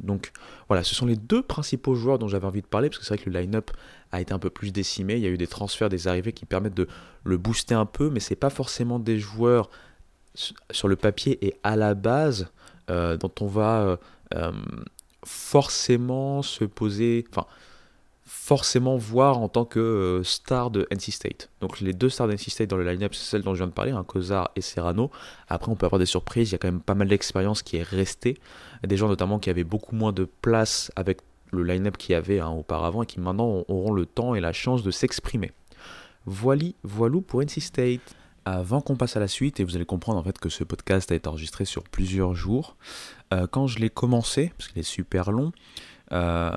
Donc 0.00 0.32
voilà, 0.68 0.82
ce 0.82 0.94
sont 0.94 1.04
les 1.04 1.16
deux 1.16 1.42
principaux 1.42 1.94
joueurs 1.94 2.18
dont 2.18 2.26
j'avais 2.26 2.46
envie 2.46 2.62
de 2.62 2.66
parler, 2.66 2.88
parce 2.88 2.98
que 2.98 3.04
c'est 3.04 3.14
vrai 3.14 3.22
que 3.22 3.28
le 3.28 3.38
line-up 3.38 3.70
a 4.10 4.22
été 4.22 4.32
un 4.32 4.38
peu 4.38 4.48
plus 4.48 4.72
décimé, 4.72 5.14
il 5.14 5.20
y 5.20 5.26
a 5.26 5.28
eu 5.28 5.36
des 5.36 5.46
transferts, 5.46 5.90
des 5.90 6.08
arrivées 6.08 6.32
qui 6.32 6.46
permettent 6.46 6.74
de 6.74 6.88
le 7.24 7.36
booster 7.36 7.74
un 7.74 7.86
peu, 7.86 8.08
mais 8.08 8.20
c'est 8.20 8.36
pas 8.36 8.50
forcément 8.50 8.98
des 8.98 9.18
joueurs 9.18 9.68
sur 10.70 10.88
le 10.88 10.96
papier 10.96 11.44
et 11.46 11.54
à 11.62 11.76
la 11.76 11.94
base 11.94 12.50
dont 12.88 13.32
on 13.40 13.46
va 13.46 13.80
euh, 13.82 13.96
euh, 14.34 14.52
forcément 15.24 16.42
se 16.42 16.64
poser, 16.64 17.24
enfin 17.30 17.46
forcément 18.24 18.96
voir 18.96 19.38
en 19.38 19.48
tant 19.48 19.64
que 19.64 20.20
star 20.24 20.70
de 20.70 20.86
NC 20.90 21.12
State. 21.12 21.50
Donc 21.60 21.80
les 21.80 21.92
deux 21.92 22.08
stars 22.08 22.28
de 22.28 22.32
NC 22.32 22.50
State 22.50 22.70
dans 22.70 22.76
le 22.76 22.84
line-up, 22.90 23.14
c'est 23.14 23.24
celles 23.24 23.42
dont 23.42 23.54
je 23.54 23.58
viens 23.58 23.66
de 23.66 23.72
parler, 23.72 23.92
hein, 23.92 24.04
et 24.56 24.60
Serrano. 24.60 25.10
Après, 25.48 25.70
on 25.70 25.76
peut 25.76 25.86
avoir 25.86 25.98
des 25.98 26.06
surprises, 26.06 26.50
il 26.50 26.52
y 26.52 26.54
a 26.54 26.58
quand 26.58 26.68
même 26.68 26.80
pas 26.80 26.94
mal 26.94 27.08
d'expérience 27.08 27.62
qui 27.62 27.76
est 27.76 27.82
restée. 27.82 28.38
Des 28.84 28.96
gens 28.96 29.08
notamment 29.08 29.38
qui 29.38 29.50
avaient 29.50 29.64
beaucoup 29.64 29.94
moins 29.94 30.12
de 30.12 30.24
place 30.40 30.90
avec 30.96 31.20
le 31.52 31.62
line-up 31.62 31.96
qu'il 31.98 32.12
y 32.12 32.16
avait 32.16 32.40
hein, 32.40 32.50
auparavant 32.50 33.02
et 33.02 33.06
qui 33.06 33.20
maintenant 33.20 33.64
auront 33.68 33.92
le 33.92 34.06
temps 34.06 34.34
et 34.34 34.40
la 34.40 34.52
chance 34.52 34.82
de 34.82 34.90
s'exprimer. 34.90 35.52
Voili, 36.26 36.74
voilou 36.82 37.20
pour 37.20 37.42
NC 37.42 37.60
State. 37.60 38.16
Avant 38.44 38.80
qu'on 38.80 38.96
passe 38.96 39.16
à 39.16 39.20
la 39.20 39.28
suite, 39.28 39.60
et 39.60 39.64
vous 39.64 39.76
allez 39.76 39.84
comprendre 39.84 40.18
en 40.18 40.22
fait 40.24 40.38
que 40.38 40.48
ce 40.48 40.64
podcast 40.64 41.12
a 41.12 41.14
été 41.14 41.28
enregistré 41.28 41.64
sur 41.64 41.84
plusieurs 41.84 42.34
jours, 42.34 42.76
euh, 43.32 43.46
quand 43.46 43.68
je 43.68 43.78
l'ai 43.78 43.90
commencé, 43.90 44.52
parce 44.58 44.68
qu'il 44.68 44.80
est 44.80 44.84
super 44.84 45.30
long, 45.30 45.52
euh, 46.10 46.50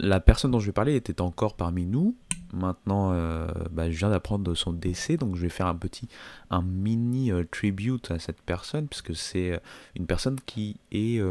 la 0.00 0.20
personne 0.20 0.50
dont 0.50 0.58
je 0.58 0.66
vais 0.66 0.72
parler 0.72 0.96
était 0.96 1.20
encore 1.20 1.54
parmi 1.54 1.86
nous. 1.86 2.16
Maintenant, 2.52 3.12
euh, 3.12 3.46
bah, 3.70 3.90
je 3.90 3.96
viens 3.96 4.10
d'apprendre 4.10 4.52
son 4.54 4.72
décès, 4.72 5.16
donc 5.16 5.36
je 5.36 5.42
vais 5.42 5.48
faire 5.48 5.66
un 5.66 5.76
petit, 5.76 6.08
un 6.50 6.62
mini 6.62 7.30
tribute 7.52 8.10
à 8.10 8.18
cette 8.18 8.42
personne, 8.42 8.88
puisque 8.88 9.14
c'est 9.14 9.60
une 9.94 10.06
personne 10.06 10.38
qui 10.44 10.76
est, 10.90 11.22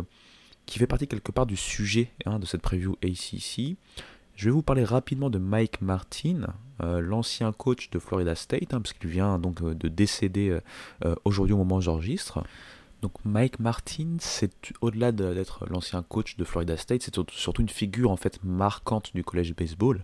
qui 0.65 0.79
fait 0.79 0.87
partie 0.87 1.07
quelque 1.07 1.33
part 1.33 1.45
du 1.45 1.57
sujet 1.57 2.11
hein, 2.25 2.39
de 2.39 2.45
cette 2.45 2.61
preview 2.61 2.95
ACC. 3.03 3.77
Je 4.35 4.45
vais 4.45 4.51
vous 4.51 4.63
parler 4.63 4.83
rapidement 4.83 5.29
de 5.29 5.37
Mike 5.37 5.81
Martin, 5.81 6.47
euh, 6.81 6.99
l'ancien 7.01 7.51
coach 7.51 7.91
de 7.91 7.99
Florida 7.99 8.33
State, 8.33 8.73
hein, 8.73 8.81
parce 8.81 8.93
qu'il 8.93 9.09
vient 9.09 9.37
donc 9.37 9.61
euh, 9.61 9.75
de 9.75 9.87
décéder 9.87 10.59
euh, 11.05 11.15
aujourd'hui 11.23 11.53
au 11.53 11.57
moment 11.57 11.75
où 11.77 11.81
j'enregistre. 11.81 12.43
Donc 13.03 13.13
Mike 13.25 13.59
Martin, 13.59 14.15
c'est 14.19 14.51
au-delà 14.81 15.11
d'être 15.11 15.67
l'ancien 15.69 16.01
coach 16.03 16.37
de 16.37 16.43
Florida 16.45 16.77
State, 16.77 17.03
c'est 17.03 17.13
surtout 17.31 17.61
une 17.61 17.69
figure 17.69 18.09
en 18.09 18.15
fait 18.15 18.39
marquante 18.43 19.11
du 19.13 19.23
collège 19.23 19.53
baseball, 19.53 20.03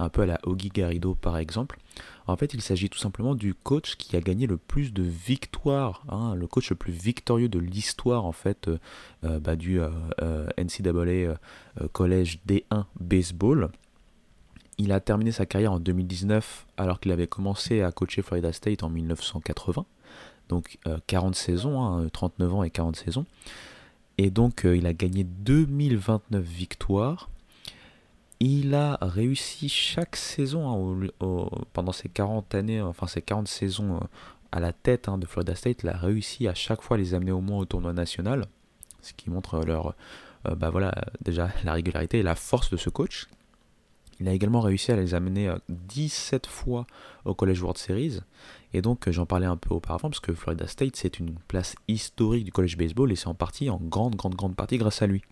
un 0.00 0.08
peu 0.08 0.22
à 0.22 0.26
la 0.26 0.38
Ogie 0.44 0.70
Garrido 0.70 1.14
par 1.14 1.38
exemple. 1.38 1.78
En 2.26 2.36
fait, 2.36 2.54
il 2.54 2.62
s'agit 2.62 2.88
tout 2.88 2.98
simplement 2.98 3.34
du 3.34 3.54
coach 3.54 3.96
qui 3.96 4.16
a 4.16 4.20
gagné 4.20 4.46
le 4.46 4.56
plus 4.56 4.92
de 4.92 5.02
victoires, 5.02 6.04
hein, 6.08 6.34
le 6.36 6.46
coach 6.46 6.70
le 6.70 6.76
plus 6.76 6.92
victorieux 6.92 7.48
de 7.48 7.58
l'histoire 7.58 8.24
en 8.24 8.32
fait 8.32 8.70
bah, 9.22 9.56
du 9.56 9.80
NCAA 10.58 11.34
Collège 11.92 12.38
D1 12.46 12.84
Baseball. 13.00 13.70
Il 14.78 14.92
a 14.92 15.00
terminé 15.00 15.32
sa 15.32 15.44
carrière 15.44 15.72
en 15.72 15.80
2019 15.80 16.66
alors 16.76 17.00
qu'il 17.00 17.10
avait 17.10 17.26
commencé 17.26 17.82
à 17.82 17.90
coacher 17.90 18.22
Florida 18.22 18.52
State 18.52 18.84
en 18.84 18.90
1980 18.90 19.84
donc 20.50 20.78
40 21.06 21.34
euh, 21.34 21.38
saisons, 21.38 22.08
39 22.12 22.50
hein, 22.50 22.54
ans 22.54 22.62
et 22.62 22.70
40 22.70 22.96
saisons. 22.96 23.24
Et 24.18 24.30
donc 24.30 24.66
euh, 24.66 24.76
il 24.76 24.86
a 24.86 24.92
gagné 24.92 25.24
2029 25.24 26.44
victoires. 26.44 27.30
Il 28.42 28.74
a 28.74 28.96
réussi 29.02 29.68
chaque 29.68 30.16
saison 30.16 31.02
hein, 31.02 31.10
pendant 31.74 31.92
ces 31.92 32.08
40 32.08 32.54
années, 32.54 32.80
enfin 32.80 33.06
ces 33.06 33.20
40 33.20 33.46
saisons 33.46 33.96
euh, 33.96 34.00
à 34.50 34.60
la 34.60 34.72
tête 34.72 35.08
hein, 35.08 35.18
de 35.18 35.26
Florida 35.26 35.54
State, 35.54 35.82
il 35.82 35.90
a 35.90 35.96
réussi 35.96 36.48
à 36.48 36.54
chaque 36.54 36.80
fois 36.80 36.96
à 36.96 36.98
les 36.98 37.12
amener 37.12 37.32
au 37.32 37.42
moins 37.42 37.58
au 37.58 37.66
tournoi 37.66 37.92
national, 37.92 38.46
ce 39.02 39.12
qui 39.12 39.28
montre 39.28 39.60
leur, 39.66 39.94
bah 40.56 40.70
voilà, 40.70 40.94
déjà 41.20 41.50
la 41.64 41.74
régularité 41.74 42.20
et 42.20 42.22
la 42.22 42.34
force 42.34 42.70
de 42.70 42.78
ce 42.78 42.88
coach. 42.88 43.28
Il 44.20 44.28
a 44.28 44.32
également 44.32 44.60
réussi 44.60 44.90
à 44.90 44.96
les 44.96 45.14
amener 45.14 45.50
17 45.68 46.46
fois 46.46 46.86
au 47.24 47.34
College 47.34 47.62
World 47.62 47.78
Series. 47.78 48.20
Et 48.74 48.82
donc, 48.82 49.08
j'en 49.08 49.24
parlais 49.24 49.46
un 49.46 49.56
peu 49.56 49.74
auparavant, 49.74 50.10
parce 50.10 50.20
que 50.20 50.34
Florida 50.34 50.66
State, 50.66 50.96
c'est 50.96 51.18
une 51.18 51.36
place 51.48 51.74
historique 51.88 52.44
du 52.44 52.52
college 52.52 52.76
baseball, 52.76 53.10
et 53.12 53.16
c'est 53.16 53.28
en 53.28 53.34
partie, 53.34 53.70
en 53.70 53.78
grande, 53.78 54.16
grande, 54.16 54.34
grande 54.34 54.56
partie, 54.56 54.76
grâce 54.76 55.00
à 55.00 55.06
lui. 55.06 55.22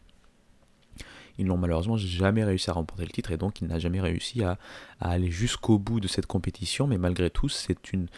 Ils 1.38 1.46
n'ont 1.46 1.56
malheureusement 1.56 1.96
jamais 1.96 2.44
réussi 2.44 2.70
à 2.70 2.72
remporter 2.72 3.04
le 3.04 3.10
titre, 3.10 3.30
et 3.30 3.36
donc 3.36 3.60
il 3.60 3.68
n'a 3.68 3.78
jamais 3.78 4.00
réussi 4.00 4.42
à, 4.42 4.58
aller 5.00 5.30
jusqu'au 5.30 5.78
bout 5.78 6.00
de 6.00 6.08
cette 6.08 6.26
compétition, 6.26 6.86
mais 6.86 6.98
malgré 6.98 7.30
tout, 7.30 7.48
c'est 7.48 7.92
une 7.92 8.08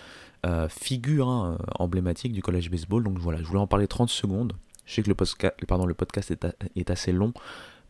euh, 0.47 0.69
figure 0.69 1.29
hein, 1.29 1.59
emblématique 1.79 2.33
du 2.33 2.43
college 2.43 2.71
baseball. 2.71 3.05
Donc 3.05 3.19
voilà, 3.19 3.39
je 3.39 3.45
voulais 3.45 3.61
en 3.61 3.67
parler 3.67 3.87
30 3.87 4.09
secondes. 4.09 4.55
Je 4.87 4.95
sais 4.95 5.03
que 5.03 5.09
le, 5.09 5.15
podcast, 5.15 5.55
pardon, 5.69 5.87
le 5.87 5.95
podcast 5.95 6.35
est 6.75 6.91
assez 6.91 7.13
long, 7.13 7.33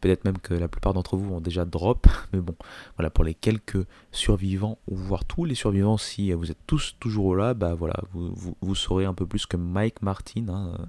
Peut-être 0.01 0.25
même 0.25 0.39
que 0.39 0.55
la 0.55 0.69
plupart 0.69 0.95
d'entre 0.95 1.17
vous 1.17 1.35
ont 1.35 1.41
déjà 1.41 1.65
drop. 1.65 2.07
Mais 2.33 2.41
bon, 2.41 2.55
voilà, 2.97 3.11
pour 3.11 3.25
les 3.25 3.35
quelques 3.35 3.85
survivants, 4.13 4.79
voire 4.91 5.25
tous 5.25 5.45
les 5.45 5.55
survivants, 5.55 5.99
si 5.99 6.33
vous 6.33 6.51
êtes 6.51 6.67
tous 6.67 6.97
toujours 6.99 7.37
là, 7.37 7.55
bah 7.55 7.75
voilà, 7.75 8.01
vous, 8.13 8.35
vous, 8.61 8.75
saurez 8.75 9.05
un 9.05 9.15
peu 9.15 9.27
plus 9.27 9.47
que 9.47 9.57
Mike 9.59 10.01
Martin, 10.03 10.49
hein, 10.49 10.77
euh, 10.79 10.85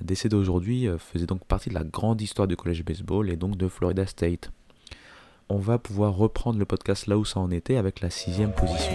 décédé 0.00 0.36
aujourd'hui, 0.36 0.88
euh, 0.88 0.98
faisait 0.98 1.26
donc 1.26 1.44
partie 1.44 1.68
de 1.68 1.74
la 1.74 1.84
grande 1.84 2.20
histoire 2.20 2.48
du 2.48 2.56
collège 2.56 2.84
baseball 2.84 3.30
et 3.30 3.36
donc 3.36 3.56
de 3.56 3.68
Florida 3.68 4.06
State. 4.06 4.50
On 5.48 5.58
va 5.58 5.78
pouvoir 5.78 6.14
reprendre 6.14 6.58
le 6.58 6.64
podcast 6.64 7.06
là 7.06 7.18
où 7.18 7.24
ça 7.24 7.40
en 7.40 7.50
était 7.50 7.76
avec 7.76 8.00
la 8.00 8.10
sixième 8.10 8.52
position. 8.52 8.92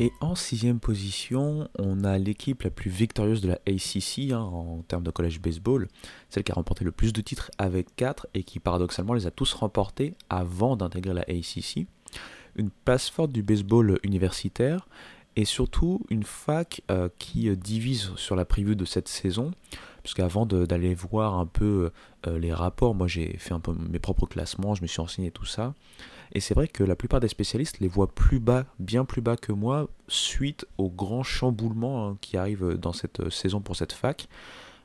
Et 0.00 0.14
en 0.22 0.34
sixième 0.34 0.80
position, 0.80 1.68
on 1.78 2.04
a 2.04 2.16
l'équipe 2.16 2.62
la 2.62 2.70
plus 2.70 2.90
victorieuse 2.90 3.42
de 3.42 3.48
la 3.48 3.58
ACC 3.66 4.32
hein, 4.32 4.38
en 4.38 4.80
termes 4.88 5.02
de 5.02 5.10
college 5.10 5.42
baseball, 5.42 5.88
celle 6.30 6.42
qui 6.42 6.52
a 6.52 6.54
remporté 6.54 6.86
le 6.86 6.90
plus 6.90 7.12
de 7.12 7.20
titres 7.20 7.50
avec 7.58 7.94
4 7.96 8.26
et 8.32 8.42
qui 8.42 8.60
paradoxalement 8.60 9.12
les 9.12 9.26
a 9.26 9.30
tous 9.30 9.52
remportés 9.52 10.14
avant 10.30 10.74
d'intégrer 10.74 11.12
la 11.12 11.20
ACC. 11.28 11.86
Une 12.56 12.70
place 12.70 13.10
forte 13.10 13.30
du 13.30 13.42
baseball 13.42 13.98
universitaire 14.02 14.88
et 15.36 15.44
surtout 15.44 16.00
une 16.08 16.24
fac 16.24 16.80
euh, 16.90 17.10
qui 17.18 17.54
divise 17.54 18.12
sur 18.16 18.36
la 18.36 18.46
preview 18.46 18.74
de 18.74 18.86
cette 18.86 19.06
saison, 19.06 19.52
puisqu'avant 20.02 20.46
d'aller 20.46 20.94
voir 20.94 21.38
un 21.38 21.44
peu 21.44 21.90
euh, 22.26 22.38
les 22.38 22.54
rapports, 22.54 22.94
moi 22.94 23.06
j'ai 23.06 23.36
fait 23.36 23.52
un 23.52 23.60
peu 23.60 23.74
mes 23.74 23.98
propres 23.98 24.24
classements, 24.24 24.74
je 24.74 24.80
me 24.80 24.86
suis 24.86 25.02
renseigné 25.02 25.30
tout 25.30 25.44
ça. 25.44 25.74
Et 26.32 26.40
c'est 26.40 26.54
vrai 26.54 26.68
que 26.68 26.84
la 26.84 26.94
plupart 26.94 27.20
des 27.20 27.28
spécialistes 27.28 27.80
les 27.80 27.88
voient 27.88 28.12
plus 28.12 28.38
bas, 28.38 28.64
bien 28.78 29.04
plus 29.04 29.20
bas 29.20 29.36
que 29.36 29.52
moi, 29.52 29.88
suite 30.08 30.66
au 30.78 30.88
grand 30.88 31.22
chamboulement 31.22 32.08
hein, 32.08 32.18
qui 32.20 32.36
arrive 32.36 32.74
dans 32.74 32.92
cette 32.92 33.20
euh, 33.20 33.30
saison 33.30 33.60
pour 33.60 33.76
cette 33.76 33.92
fac. 33.92 34.28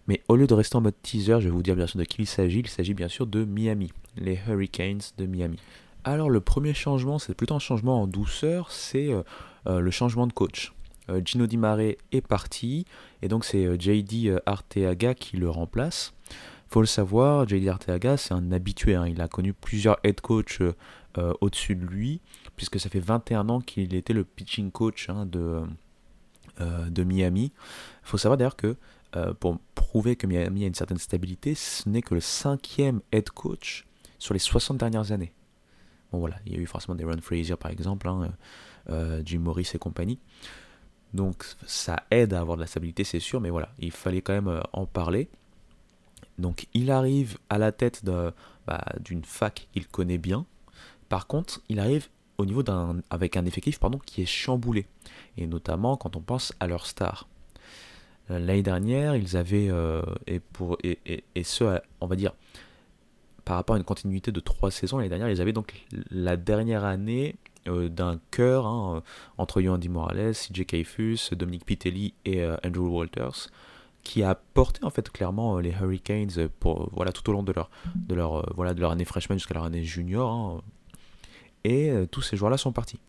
Mais 0.08 0.22
au 0.28 0.36
lieu 0.36 0.48
de 0.48 0.54
rester 0.54 0.76
en 0.76 0.82
mode 0.82 0.96
teaser, 1.02 1.40
je 1.40 1.46
vais 1.46 1.50
vous 1.50 1.64
dire 1.64 1.76
bien 1.76 1.88
sûr 1.88 2.00
de 2.00 2.04
qui 2.04 2.24
il 2.24 2.28
s'agit. 2.28 2.60
Il 2.60 2.68
s'agit 2.68 2.94
bien 2.94 3.08
sûr 3.08 3.28
de 3.28 3.44
Miami, 3.44 3.92
les 4.18 4.40
Hurricanes 4.48 5.02
de 5.18 5.26
Miami. 5.26 5.58
Alors 6.04 6.30
le 6.30 6.42
premier 6.42 6.74
changement, 6.74 7.18
c'est 7.18 7.34
plutôt 7.34 7.56
un 7.56 7.60
changement 7.60 8.02
en 8.02 8.08
douceur, 8.08 8.72
c'est 8.72 9.12
euh, 9.12 9.24
euh, 9.68 9.80
le 9.80 9.92
changement 9.92 10.28
de 10.28 10.34
coach. 10.34 10.72
Gino 11.24 11.46
Di 11.46 11.58
Mare 11.58 11.82
est 11.82 12.28
parti, 12.28 12.86
et 13.22 13.28
donc 13.28 13.46
c'est 13.46 13.80
JD 13.80 14.42
Arteaga 14.48 15.14
qui 15.14 15.38
le 15.38 15.48
remplace 15.48 16.16
faut 16.76 16.82
le 16.82 16.88
savoir, 16.88 17.48
JD 17.48 17.70
Arteaga, 17.70 18.18
c'est 18.18 18.34
un 18.34 18.52
habitué. 18.52 18.96
Hein. 18.96 19.08
Il 19.08 19.22
a 19.22 19.30
connu 19.30 19.54
plusieurs 19.54 19.98
head 20.04 20.20
coach 20.20 20.60
euh, 21.18 21.34
au-dessus 21.40 21.76
de 21.76 21.86
lui, 21.86 22.20
puisque 22.58 22.78
ça 22.78 22.90
fait 22.90 23.00
21 23.00 23.48
ans 23.48 23.62
qu'il 23.62 23.94
était 23.94 24.12
le 24.12 24.26
pitching 24.26 24.70
coach 24.70 25.10
hein, 25.10 25.26
de, 25.26 25.62
euh, 26.60 26.90
de 26.90 27.04
Miami. 27.06 27.54
Il 27.56 28.08
faut 28.08 28.18
savoir 28.18 28.38
d'ailleurs 28.38 28.58
que 28.58 28.76
euh, 29.16 29.34
pour 29.34 29.58
prouver 29.76 30.18
que 30.18 30.28
Miami 30.28 30.66
a 30.66 30.68
une 30.68 30.76
certaine 30.76 30.98
stabilité, 30.98 31.56
ce 31.56 31.88
n'est 31.88 32.02
que 32.02 32.16
le 32.16 32.20
cinquième 32.20 33.00
head 33.14 33.30
coach 33.30 33.86
sur 34.20 34.34
les 34.34 34.42
60 34.42 34.78
dernières 34.78 35.14
années. 35.14 35.32
Bon 36.12 36.20
voilà, 36.20 36.36
il 36.46 36.54
y 36.54 36.58
a 36.58 36.60
eu 36.60 36.66
forcément 36.66 36.96
des 36.96 37.06
Ron 37.06 37.22
Frazier 37.22 37.56
par 37.56 37.72
exemple, 37.72 38.10
hein, 38.10 38.30
Jim 39.24 39.40
Morris 39.40 39.72
et 39.74 39.78
compagnie. 39.78 40.20
Donc 41.14 41.46
ça 41.66 42.04
aide 42.12 42.34
à 42.34 42.42
avoir 42.42 42.58
de 42.58 42.62
la 42.62 42.68
stabilité, 42.68 43.06
c'est 43.06 43.22
sûr, 43.22 43.40
mais 43.40 43.50
voilà, 43.50 43.70
il 43.80 43.92
fallait 43.92 44.22
quand 44.22 44.34
même 44.34 44.62
en 44.74 44.86
parler. 44.86 45.30
Donc 46.40 46.68
il 46.74 46.92
arrive 46.92 47.38
à 47.50 47.58
la 47.58 47.72
tête 47.72 48.04
bah, 48.04 48.34
d'une 49.00 49.24
fac 49.24 49.70
qu'il 49.72 49.88
connaît 49.88 50.18
bien, 50.18 50.46
par 51.10 51.28
contre, 51.28 51.62
il 51.70 51.80
arrive 51.80 52.10
au 52.38 52.46
niveau 52.46 52.64
d'un 52.64 53.02
avec 53.10 53.38
un 53.38 53.46
effectif 53.46 53.80
pardon, 53.80 54.00
qui 54.06 54.22
est 54.22 54.26
chamboulé, 54.26 54.88
et 55.38 55.48
notamment 55.48 55.98
quand 55.98 56.16
on 56.16 56.22
pense 56.22 56.54
à 56.60 56.68
leurs 56.68 56.86
stars. 56.86 57.28
Euh, 58.32 58.40
l'année 58.40 58.64
dernière, 58.64 59.16
ils 59.16 59.38
avaient, 59.38 59.70
euh, 59.70 60.02
et, 60.28 60.40
pour, 60.40 60.78
et, 60.84 61.24
et, 61.36 61.44
ce, 61.44 61.80
on 62.02 62.08
va 62.08 62.16
dire, 62.16 62.34
par 63.44 63.58
rapport 63.58 63.76
à 63.76 63.80
une 63.80 63.86
continuité 63.86 64.32
de 64.32 64.40
trois 64.40 64.72
saisons, 64.72 64.98
l'année 64.98 65.10
dernière, 65.10 65.30
ils 65.30 65.42
avaient 65.42 65.54
donc 65.54 65.86
la 66.10 66.36
dernière 66.36 66.84
année 66.84 67.36
euh, 67.68 67.90
d'un 67.90 68.20
cœur 68.32 68.66
hein, 68.66 69.04
entre 69.38 69.62
Yoandy 69.62 69.90
Morales, 69.90 70.34
CJ 70.34 70.66
Caiffus, 70.66 71.34
Dominique 71.34 71.66
Pitelli 71.66 72.14
et 72.26 72.44
Andrew 72.64 72.88
Walters, 72.88 73.50
qui 74.04 74.24
a 74.24 74.36
porté 74.36 74.84
en 74.84 74.90
fait 74.90 75.10
clairement 75.12 75.60
les 75.60 75.72
Hurricanes 75.72 76.50
pour, 76.60 76.90
voilà, 76.94 77.12
tout 77.12 77.28
au 77.30 77.34
long 77.34 77.44
de 77.44 77.52
leur, 77.52 77.70
de 77.96 78.16
leur, 78.16 78.54
voilà, 78.56 78.74
de 78.74 78.82
leur 78.82 78.92
année 78.92 79.06
freshman 79.06 79.38
jusqu'à 79.38 79.54
leur 79.54 79.64
année 79.64 79.84
junior. 79.84 80.32
Hein, 80.32 80.62
et 81.66 81.90
euh, 81.90 82.06
tous 82.06 82.22
ces 82.22 82.38
joueurs-là 82.38 82.58
sont 82.58 82.72
partis. 82.72 83.00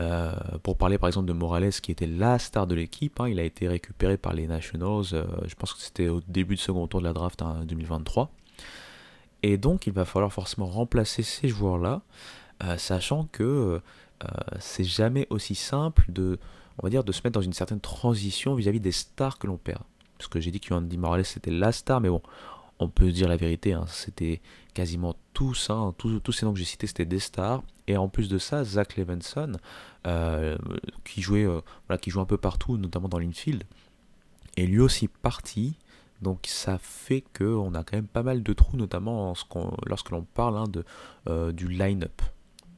Euh, 0.00 0.32
pour 0.62 0.76
parler 0.76 0.98
par 0.98 1.08
exemple 1.08 1.28
de 1.28 1.32
Morales 1.32 1.70
qui 1.70 1.92
était 1.92 2.06
la 2.06 2.38
star 2.38 2.66
de 2.66 2.74
l'équipe, 2.74 3.20
hein, 3.20 3.28
il 3.28 3.38
a 3.38 3.44
été 3.44 3.68
récupéré 3.68 4.16
par 4.16 4.32
les 4.32 4.46
Nationals, 4.46 5.04
euh, 5.12 5.24
je 5.46 5.54
pense 5.54 5.72
que 5.72 5.80
c'était 5.80 6.08
au 6.08 6.20
début 6.26 6.56
de 6.56 6.60
second 6.60 6.86
tour 6.88 7.00
de 7.00 7.04
la 7.04 7.12
draft 7.12 7.40
en 7.42 7.64
2023. 7.64 8.30
Et 9.44 9.56
donc 9.56 9.86
il 9.86 9.92
va 9.92 10.04
falloir 10.04 10.32
forcément 10.32 10.66
remplacer 10.66 11.22
ces 11.22 11.48
joueurs-là, 11.48 12.02
sachant 12.76 13.28
que 13.32 13.80
c'est 14.60 14.84
jamais 14.84 15.26
aussi 15.30 15.56
simple 15.56 16.04
de, 16.10 16.38
on 16.78 16.86
va 16.86 16.90
dire, 16.90 17.02
de 17.02 17.10
se 17.10 17.22
mettre 17.24 17.34
dans 17.34 17.40
une 17.40 17.52
certaine 17.52 17.80
transition 17.80 18.54
vis-à-vis 18.54 18.78
des 18.78 18.92
stars 18.92 19.40
que 19.40 19.48
l'on 19.48 19.56
perd. 19.56 19.82
Parce 20.16 20.28
que 20.28 20.38
j'ai 20.38 20.52
dit 20.52 20.60
que 20.60 20.72
Andy 20.72 20.96
Morales 20.96 21.24
c'était 21.24 21.50
la 21.50 21.72
star, 21.72 22.00
mais 22.00 22.08
bon, 22.08 22.22
on 22.82 22.88
peut 22.88 23.10
dire 23.12 23.28
la 23.28 23.36
vérité, 23.36 23.72
hein, 23.72 23.84
c'était 23.86 24.40
quasiment 24.74 25.14
tous, 25.32 25.70
hein, 25.70 25.94
tous, 25.96 26.32
ces 26.32 26.46
noms 26.46 26.52
que 26.52 26.58
j'ai 26.58 26.64
cités, 26.64 26.86
c'était 26.86 27.04
des 27.04 27.18
stars. 27.18 27.62
Et 27.86 27.96
en 27.96 28.08
plus 28.08 28.28
de 28.28 28.38
ça, 28.38 28.64
Zach 28.64 28.96
Levenson, 28.96 29.56
euh, 30.06 30.56
qui, 31.04 31.22
jouait, 31.22 31.44
euh, 31.44 31.60
qui 32.00 32.10
joue 32.10 32.20
un 32.20 32.26
peu 32.26 32.36
partout, 32.36 32.76
notamment 32.76 33.08
dans 33.08 33.18
l'infield, 33.18 33.64
est 34.56 34.66
lui 34.66 34.80
aussi 34.80 35.08
parti. 35.08 35.76
Donc 36.20 36.46
ça 36.46 36.78
fait 36.78 37.24
qu'on 37.36 37.74
a 37.74 37.82
quand 37.82 37.96
même 37.96 38.06
pas 38.06 38.22
mal 38.22 38.42
de 38.42 38.52
trous, 38.52 38.76
notamment 38.76 39.34
lorsque 39.86 40.10
l'on 40.10 40.22
parle 40.22 40.56
hein, 40.56 40.64
euh, 41.28 41.50
du 41.52 41.68
line-up, 41.68 42.22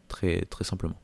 très 0.09 0.47
simplement. 0.63 0.97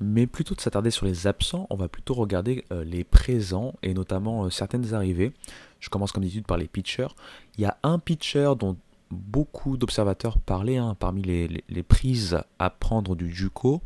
Mais 0.00 0.28
plutôt 0.28 0.54
de 0.54 0.60
s'attarder 0.60 0.92
sur 0.92 1.06
les 1.06 1.26
absents, 1.26 1.66
on 1.70 1.76
va 1.76 1.88
plutôt 1.88 2.14
regarder 2.14 2.64
les 2.70 3.02
présents 3.02 3.74
et 3.82 3.94
notamment 3.94 4.48
certaines 4.48 4.94
arrivées. 4.94 5.32
Je 5.80 5.88
commence 5.88 6.12
comme 6.12 6.22
d'habitude 6.22 6.46
par 6.46 6.56
les 6.56 6.66
pitchers. 6.66 7.14
Il 7.56 7.62
y 7.62 7.66
a 7.66 7.76
un 7.82 7.98
pitcher 7.98 8.52
dont 8.58 8.76
beaucoup 9.10 9.76
d'observateurs 9.76 10.38
parlaient 10.38 10.76
hein, 10.76 10.96
parmi 10.98 11.22
les, 11.22 11.82
prises 11.82 12.40
à 12.58 12.70
prendre 12.70 13.16
du 13.16 13.32
Juco. 13.32 13.82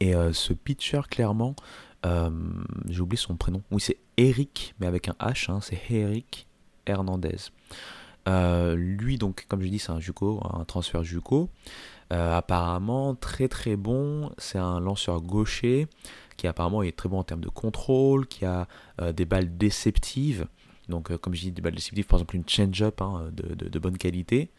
Et 0.00 0.14
euh, 0.14 0.32
ce 0.32 0.52
pitcher, 0.52 1.00
clairement, 1.10 1.56
euh, 2.04 2.30
j'ai 2.88 3.00
oublié 3.00 3.18
son 3.18 3.36
prénom. 3.36 3.62
Oui, 3.70 3.80
c'est 3.80 3.98
Eric, 4.16 4.74
mais 4.78 4.86
avec 4.86 5.08
un 5.08 5.16
H, 5.20 5.50
hein, 5.50 5.60
c'est 5.62 5.80
Eric 5.90 6.46
Hernandez. 6.86 7.36
Euh, 8.28 8.74
lui, 8.76 9.16
donc, 9.16 9.46
comme 9.48 9.62
je 9.62 9.68
dis, 9.68 9.78
c'est 9.78 9.92
un 9.92 10.00
Juco, 10.00 10.42
un 10.52 10.64
transfert 10.64 11.02
Juco. 11.02 11.48
apparemment, 12.10 13.14
très 13.14 13.48
très 13.48 13.76
bon. 13.76 14.30
C'est 14.36 14.58
un 14.58 14.80
lanceur 14.80 15.22
gaucher 15.22 15.86
qui 16.36 16.46
apparemment 16.46 16.82
est 16.82 16.94
très 16.94 17.08
bon 17.08 17.18
en 17.18 17.24
termes 17.24 17.40
de 17.40 17.48
contrôle, 17.48 18.26
qui 18.26 18.44
a 18.44 18.68
des 19.14 19.24
balles 19.24 19.56
déceptives. 19.56 20.46
Donc, 20.88 21.10
euh, 21.10 21.18
comme 21.18 21.34
je 21.34 21.42
dis, 21.42 21.52
des 21.52 21.62
balles 21.62 21.74
déceptives, 21.74 22.06
par 22.06 22.18
exemple 22.18 22.36
une 22.36 22.48
change-up 22.48 23.00
hein, 23.02 23.30
de, 23.32 23.78
bonne 23.78 23.98
qualité. 23.98 24.50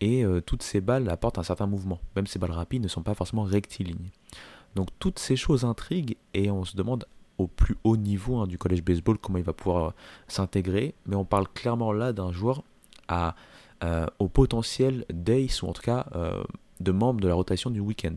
Et 0.00 0.24
euh, 0.24 0.40
toutes 0.40 0.62
ces 0.62 0.80
balles 0.80 1.08
apportent 1.08 1.38
un 1.38 1.42
certain 1.42 1.66
mouvement. 1.66 2.00
Même 2.16 2.26
ces 2.26 2.38
balles 2.38 2.52
rapides 2.52 2.82
ne 2.82 2.88
sont 2.88 3.02
pas 3.02 3.14
forcément 3.14 3.42
rectilignes. 3.42 4.10
Donc, 4.74 4.88
toutes 4.98 5.18
ces 5.18 5.36
choses 5.36 5.64
intriguent 5.64 6.16
et 6.34 6.50
on 6.50 6.64
se 6.64 6.76
demande 6.76 7.06
au 7.38 7.46
plus 7.46 7.76
haut 7.84 7.96
niveau 7.96 8.38
hein, 8.38 8.46
du 8.46 8.58
college 8.58 8.82
baseball 8.82 9.18
comment 9.18 9.38
il 9.38 9.44
va 9.44 9.52
pouvoir 9.52 9.84
euh, 9.84 9.92
s'intégrer. 10.28 10.94
Mais 11.06 11.16
on 11.16 11.24
parle 11.24 11.48
clairement 11.48 11.92
là 11.92 12.12
d'un 12.12 12.32
joueur 12.32 12.62
au 14.20 14.28
potentiel 14.28 15.04
d'ace 15.12 15.62
ou 15.62 15.66
en 15.66 15.72
tout 15.72 15.82
cas 15.82 16.06
de 16.78 16.92
membre 16.92 17.20
de 17.20 17.26
la 17.26 17.34
rotation 17.34 17.70
du 17.70 17.80
week-end. 17.80 18.14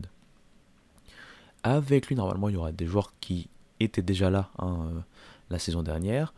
Avec 1.64 2.06
lui, 2.06 2.14
normalement, 2.14 2.48
il 2.48 2.54
y 2.54 2.56
aura 2.56 2.70
des 2.70 2.86
joueurs 2.86 3.12
qui 3.18 3.48
étaient 3.80 4.02
déjà 4.02 4.30
là 4.30 4.50
hein, 4.60 5.04
la 5.50 5.58
saison 5.58 5.82
dernière. 5.82 6.32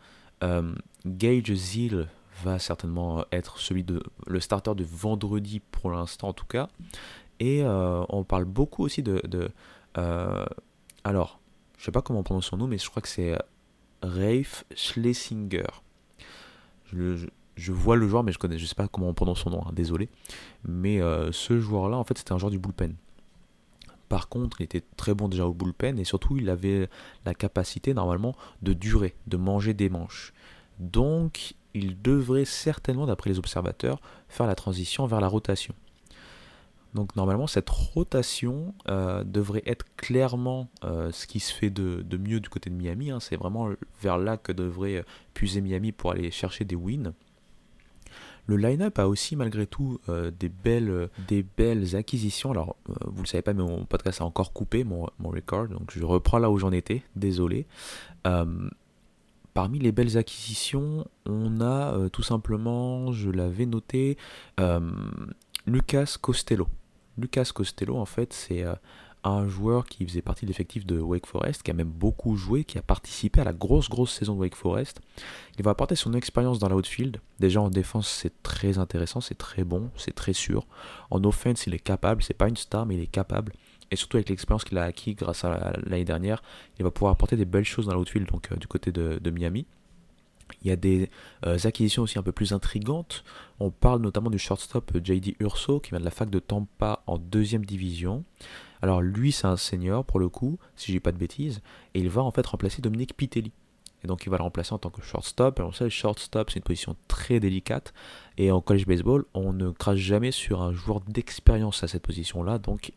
Gage 1.07 1.53
Zeal 1.53 2.07
va 2.43 2.59
certainement 2.59 3.25
être 3.31 3.57
celui 3.57 3.83
de 3.83 4.03
le 4.27 4.39
starter 4.39 4.75
de 4.75 4.83
vendredi 4.83 5.59
pour 5.59 5.91
l'instant 5.91 6.29
en 6.29 6.33
tout 6.33 6.45
cas. 6.45 6.69
Et 7.39 7.63
on 7.63 8.23
parle 8.23 8.45
beaucoup 8.45 8.83
aussi 8.83 9.03
de... 9.03 9.21
de 9.27 9.49
alors, 11.03 11.39
je 11.77 11.85
sais 11.85 11.91
pas 11.91 12.01
comment 12.01 12.19
on 12.19 12.23
prononce 12.23 12.47
son 12.47 12.57
nom, 12.57 12.67
mais 12.67 12.77
je 12.77 12.89
crois 12.89 13.01
que 13.01 13.07
c'est 13.07 13.37
Rafe 14.01 14.65
Schlesinger. 14.75 15.67
Je, 16.91 17.27
je, 17.55 17.71
vois 17.71 17.95
le 17.95 18.07
joueur, 18.07 18.23
mais 18.23 18.31
je 18.31 18.39
connais, 18.39 18.57
je 18.57 18.65
sais 18.65 18.75
pas 18.75 18.87
comment 18.87 19.07
on 19.09 19.13
prononce 19.13 19.41
son 19.41 19.51
nom, 19.51 19.63
hein, 19.65 19.71
désolé. 19.73 20.09
Mais 20.67 20.99
ce 21.31 21.59
joueur-là, 21.59 21.97
en 21.97 22.03
fait, 22.03 22.17
c'était 22.17 22.33
un 22.33 22.37
joueur 22.37 22.51
du 22.51 22.59
bullpen. 22.59 22.95
Par 24.09 24.29
contre, 24.29 24.61
il 24.61 24.63
était 24.63 24.83
très 24.95 25.13
bon 25.13 25.27
déjà 25.27 25.45
au 25.45 25.53
bullpen 25.53 25.99
et 25.99 26.05
surtout 26.05 26.37
il 26.37 26.49
avait 26.49 26.89
la 27.25 27.33
capacité 27.33 27.93
normalement 27.93 28.35
de 28.61 28.73
durer, 28.73 29.15
de 29.27 29.37
manger 29.37 29.73
des 29.73 29.89
manches. 29.89 30.33
Donc 30.79 31.55
il 31.73 32.01
devrait 32.01 32.45
certainement, 32.45 33.05
d'après 33.05 33.29
les 33.29 33.39
observateurs, 33.39 33.99
faire 34.29 34.47
la 34.47 34.55
transition 34.55 35.05
vers 35.05 35.21
la 35.21 35.27
rotation. 35.27 35.73
Donc 36.93 37.15
normalement 37.15 37.47
cette 37.47 37.69
rotation 37.69 38.73
euh, 38.87 39.23
devrait 39.23 39.63
être 39.65 39.85
clairement 39.97 40.69
euh, 40.83 41.11
ce 41.11 41.27
qui 41.27 41.39
se 41.39 41.53
fait 41.53 41.69
de, 41.69 42.03
mieux 42.17 42.39
du 42.39 42.49
côté 42.49 42.69
de 42.69 42.75
Miami. 42.75 43.11
Hein. 43.11 43.19
C'est 43.19 43.35
vraiment 43.35 43.69
vers 44.01 44.17
là 44.17 44.37
que 44.37 44.51
devrait 44.51 45.05
puiser 45.33 45.61
Miami 45.61 45.91
pour 45.91 46.11
aller 46.11 46.31
chercher 46.31 46.65
des 46.65 46.75
wins. 46.75 47.13
Le 48.47 48.55
line-up 48.55 48.97
a 48.97 49.09
aussi 49.09 49.35
malgré 49.35 49.67
tout 49.67 49.99
euh, 50.07 50.31
des, 50.31 50.47
belles, 50.47 50.89
euh, 50.89 51.97
acquisitions. 51.97 52.51
Alors, 52.51 52.77
euh, 52.89 52.93
vous 53.07 53.23
le 53.23 53.27
savez 53.27 53.41
pas, 53.41 53.53
mais 53.53 53.61
mon 53.61 53.83
podcast 53.83 54.21
a 54.21 54.25
encore 54.25 54.53
coupé 54.53 54.85
mon, 54.85 55.05
mon 55.19 55.29
record, 55.29 55.67
donc 55.67 55.91
je 55.91 56.03
reprends 56.03 56.39
là 56.39 56.49
où 56.49 56.57
j'en 56.57 56.71
étais, 56.71 57.03
désolé. 57.15 57.67
Parmi 59.57 59.79
les 59.79 59.91
belles 59.91 60.19
acquisitions, 60.19 61.07
on 61.25 61.61
a 61.61 62.09
tout 62.11 62.21
simplement, 62.21 63.11
je 63.11 63.31
l'avais 63.31 63.65
noté, 63.65 64.15
Lucas 65.65 66.17
Costello. 66.21 66.67
Lucas 67.17 67.49
Costello, 67.55 67.97
en 67.97 68.05
fait, 68.05 68.33
c'est 68.33 68.63
un 69.23 69.47
joueur 69.47 69.87
qui 69.87 70.05
faisait 70.05 70.21
partie 70.21 70.45
de 70.45 70.51
l'effectif 70.51 70.85
de 70.85 70.99
Wake 70.99 71.25
Forest, 71.25 71.63
qui 71.63 71.71
a 71.71 71.73
même 71.73 71.89
beaucoup 71.89 72.35
joué, 72.35 72.65
qui 72.65 72.77
a 72.77 72.83
participé 72.83 73.41
à 73.41 73.45
la 73.45 73.53
grosse 73.53 73.89
grosse 73.89 74.13
saison 74.13 74.35
de 74.35 74.41
Wake 74.41 74.53
Forest. 74.53 75.01
Il 75.57 75.65
va 75.65 75.71
apporter 75.71 75.95
son 75.95 76.13
expérience 76.13 76.59
dans 76.59 76.69
l'outfield. 76.69 77.17
Déjà 77.39 77.59
en 77.59 77.71
défense, 77.71 78.07
c'est 78.07 78.43
très 78.43 78.77
intéressant, 78.77 79.21
c'est 79.21 79.39
très 79.39 79.63
bon, 79.63 79.89
c'est 79.97 80.13
très 80.13 80.33
sûr. 80.33 80.67
En 81.09 81.23
offense, 81.23 81.65
il 81.65 81.73
est 81.73 81.79
capable, 81.79 82.21
c'est 82.21 82.35
pas 82.35 82.47
une 82.47 82.57
star, 82.57 82.85
mais 82.85 82.93
il 82.93 83.01
est 83.01 83.07
capable. 83.07 83.53
Et 83.91 83.95
surtout 83.95 84.17
avec 84.17 84.29
l'expérience 84.29 84.63
qu'il 84.63 84.77
a 84.77 84.83
acquis 84.83 85.15
grâce 85.15 85.45
à 85.45 85.73
l'année 85.85 86.03
dernière, 86.03 86.41
il 86.79 86.83
va 86.83 86.91
pouvoir 86.91 87.13
apporter 87.13 87.35
des 87.35 87.45
belles 87.45 87.65
choses 87.65 87.87
dans 87.87 87.93
l'outfield, 87.93 88.27
donc 88.27 88.51
euh, 88.51 88.55
du 88.55 88.67
côté 88.67 88.91
de, 88.91 89.29
Miami. 89.29 89.65
Il 90.61 90.67
y 90.67 90.71
a 90.71 90.75
des 90.75 91.09
euh, 91.45 91.57
acquisitions 91.63 92.03
aussi 92.03 92.17
un 92.17 92.23
peu 92.23 92.31
plus 92.31 92.53
intrigantes. 92.53 93.23
On 93.59 93.69
parle 93.69 94.01
notamment 94.01 94.29
du 94.29 94.39
shortstop 94.39 94.95
euh, 94.95 95.01
JD 95.03 95.35
Urso 95.39 95.79
qui 95.79 95.91
vient 95.91 95.99
de 95.99 96.05
la 96.05 96.11
fac 96.11 96.29
de 96.29 96.39
Tampa 96.39 97.03
en 97.05 97.17
deuxième 97.17 97.65
division. 97.65 98.23
Alors 98.81 99.01
lui, 99.01 99.31
c'est 99.31 99.47
un 99.47 99.57
senior 99.57 100.05
pour 100.05 100.19
le 100.19 100.29
coup, 100.29 100.57
si 100.75 100.91
j'ai 100.91 100.99
pas 100.99 101.11
de 101.11 101.17
bêtises, 101.17 101.61
et 101.93 101.99
il 101.99 102.09
va 102.09 102.21
en 102.21 102.31
fait 102.31 102.45
remplacer 102.45 102.81
Dominique 102.81 103.15
Pitelli. 103.15 103.51
Et 104.03 104.07
donc 104.07 104.25
il 104.25 104.29
va 104.29 104.37
le 104.37 104.43
remplacer 104.43 104.73
en 104.73 104.77
tant 104.77 104.89
que 104.89 105.01
shortstop. 105.01 105.59
Alors 105.59 105.75
ça, 105.75 105.85
le 105.85 105.89
shortstop, 105.89 106.49
c'est 106.49 106.57
une 106.57 106.63
position 106.63 106.95
très 107.07 107.39
délicate. 107.39 107.93
Et 108.37 108.51
en 108.51 108.61
college 108.61 108.85
baseball, 108.85 109.25
on 109.33 109.53
ne 109.53 109.71
crache 109.71 109.99
jamais 109.99 110.31
sur 110.31 110.61
un 110.61 110.71
joueur 110.71 111.01
d'expérience 111.01 111.83
à 111.83 111.87
cette 111.87 112.03
position-là. 112.03 112.59
Donc 112.59 112.91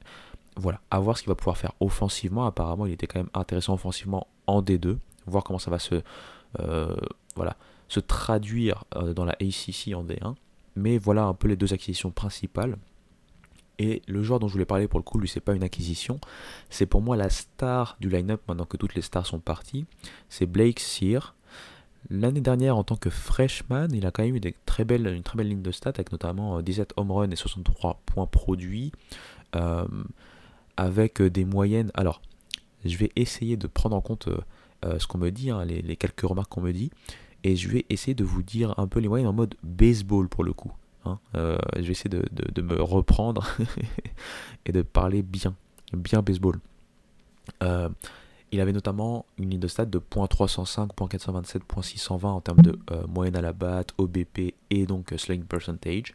voilà, 0.56 0.80
à 0.90 0.98
voir 1.00 1.16
ce 1.16 1.22
qu'il 1.22 1.30
va 1.30 1.34
pouvoir 1.34 1.56
faire 1.56 1.72
offensivement. 1.80 2.44
Apparemment, 2.44 2.86
il 2.86 2.92
était 2.92 3.06
quand 3.06 3.20
même 3.20 3.30
intéressant 3.34 3.74
offensivement 3.74 4.26
en 4.46 4.62
D2. 4.62 4.98
Voir 5.26 5.44
comment 5.44 5.58
ça 5.58 5.70
va 5.70 5.78
se, 5.78 6.02
euh, 6.58 6.96
traduire 8.06 8.84
euh, 8.96 9.14
dans 9.14 9.24
la 9.24 9.32
ACC 9.32 9.94
en 9.94 10.04
D1. 10.04 10.34
Mais 10.76 10.98
voilà 10.98 11.24
un 11.24 11.34
peu 11.34 11.48
les 11.48 11.56
deux 11.56 11.72
acquisitions 11.72 12.10
principales. 12.10 12.76
Et 13.78 14.02
le 14.06 14.22
joueur 14.22 14.40
dont 14.40 14.48
je 14.48 14.52
voulais 14.52 14.66
parler 14.66 14.88
pour 14.88 15.00
le 15.00 15.04
coup, 15.04 15.18
lui, 15.18 15.28
c'est 15.28 15.40
pas 15.40 15.54
une 15.54 15.62
acquisition. 15.62 16.20
C'est 16.68 16.86
pour 16.86 17.00
moi 17.00 17.16
la 17.16 17.30
star 17.30 17.96
du 17.98 18.10
line-up 18.10 18.42
maintenant 18.46 18.66
que 18.66 18.76
toutes 18.76 18.94
les 18.94 19.02
stars 19.02 19.26
sont 19.26 19.40
parties. 19.40 19.86
C'est 20.28 20.46
Blake 20.46 20.80
Sear. 20.80 21.34
L'année 22.10 22.40
dernière, 22.40 22.76
en 22.76 22.84
tant 22.84 22.96
que 22.96 23.10
freshman, 23.10 23.88
il 23.92 24.06
a 24.06 24.10
quand 24.10 24.22
même 24.22 24.34
eu 24.34 24.38
une 24.38 24.52
très 24.64 24.84
belle 24.84 25.22
ligne 25.38 25.62
de 25.62 25.70
stats, 25.70 25.90
avec 25.90 26.12
notamment 26.12 26.60
17 26.60 26.92
euh, 26.92 27.00
home 27.00 27.12
runs 27.12 27.30
et 27.30 27.36
63 27.36 28.00
points 28.06 28.26
produits, 28.26 28.92
avec 30.76 31.20
euh, 31.20 31.30
des 31.30 31.44
moyennes. 31.44 31.90
Alors, 31.94 32.20
je 32.84 32.96
vais 32.96 33.10
essayer 33.16 33.56
de 33.56 33.66
prendre 33.66 33.96
en 33.96 34.00
compte 34.00 34.28
ce 34.82 35.06
qu'on 35.06 35.18
me 35.18 35.30
dit, 35.30 35.50
hein, 35.50 35.62
les, 35.66 35.96
quelques 35.96 36.22
remarques 36.22 36.48
qu'on 36.48 36.62
me 36.62 36.72
dit, 36.72 36.90
et 37.44 37.54
je 37.54 37.68
vais 37.68 37.84
essayer 37.90 38.14
de 38.14 38.24
vous 38.24 38.42
dire 38.42 38.72
un 38.78 38.86
peu 38.86 39.00
les 39.00 39.08
moyennes 39.08 39.28
en 39.28 39.34
mode 39.34 39.54
baseball 39.62 40.28
pour 40.28 40.44
le 40.44 40.54
coup. 40.54 40.72
Hein. 41.04 41.18
Euh, 41.34 41.58
je 41.76 41.82
vais 41.82 41.92
essayer 41.92 42.10
de, 42.10 42.62
me 42.62 42.80
reprendre 42.80 43.46
et 44.66 44.72
de 44.72 44.82
parler 44.82 45.22
bien, 45.22 45.54
bien 45.92 46.22
baseball. 46.22 46.58
Euh, 47.62 47.88
il 48.52 48.60
avait 48.60 48.72
notamment 48.72 49.26
une 49.38 49.50
ligne 49.50 49.60
de 49.60 49.68
stats 49.68 49.86
de 49.86 49.98
.305, 49.98 50.90
.427, 50.94 51.60
.620 51.68 52.26
en 52.26 52.40
termes 52.40 52.62
de 52.62 52.78
euh, 52.90 53.06
moyenne 53.06 53.36
à 53.36 53.40
la 53.40 53.52
batte, 53.52 53.94
OBP 53.98 54.54
et 54.70 54.86
donc 54.86 55.14
slugging 55.16 55.44
percentage. 55.44 56.14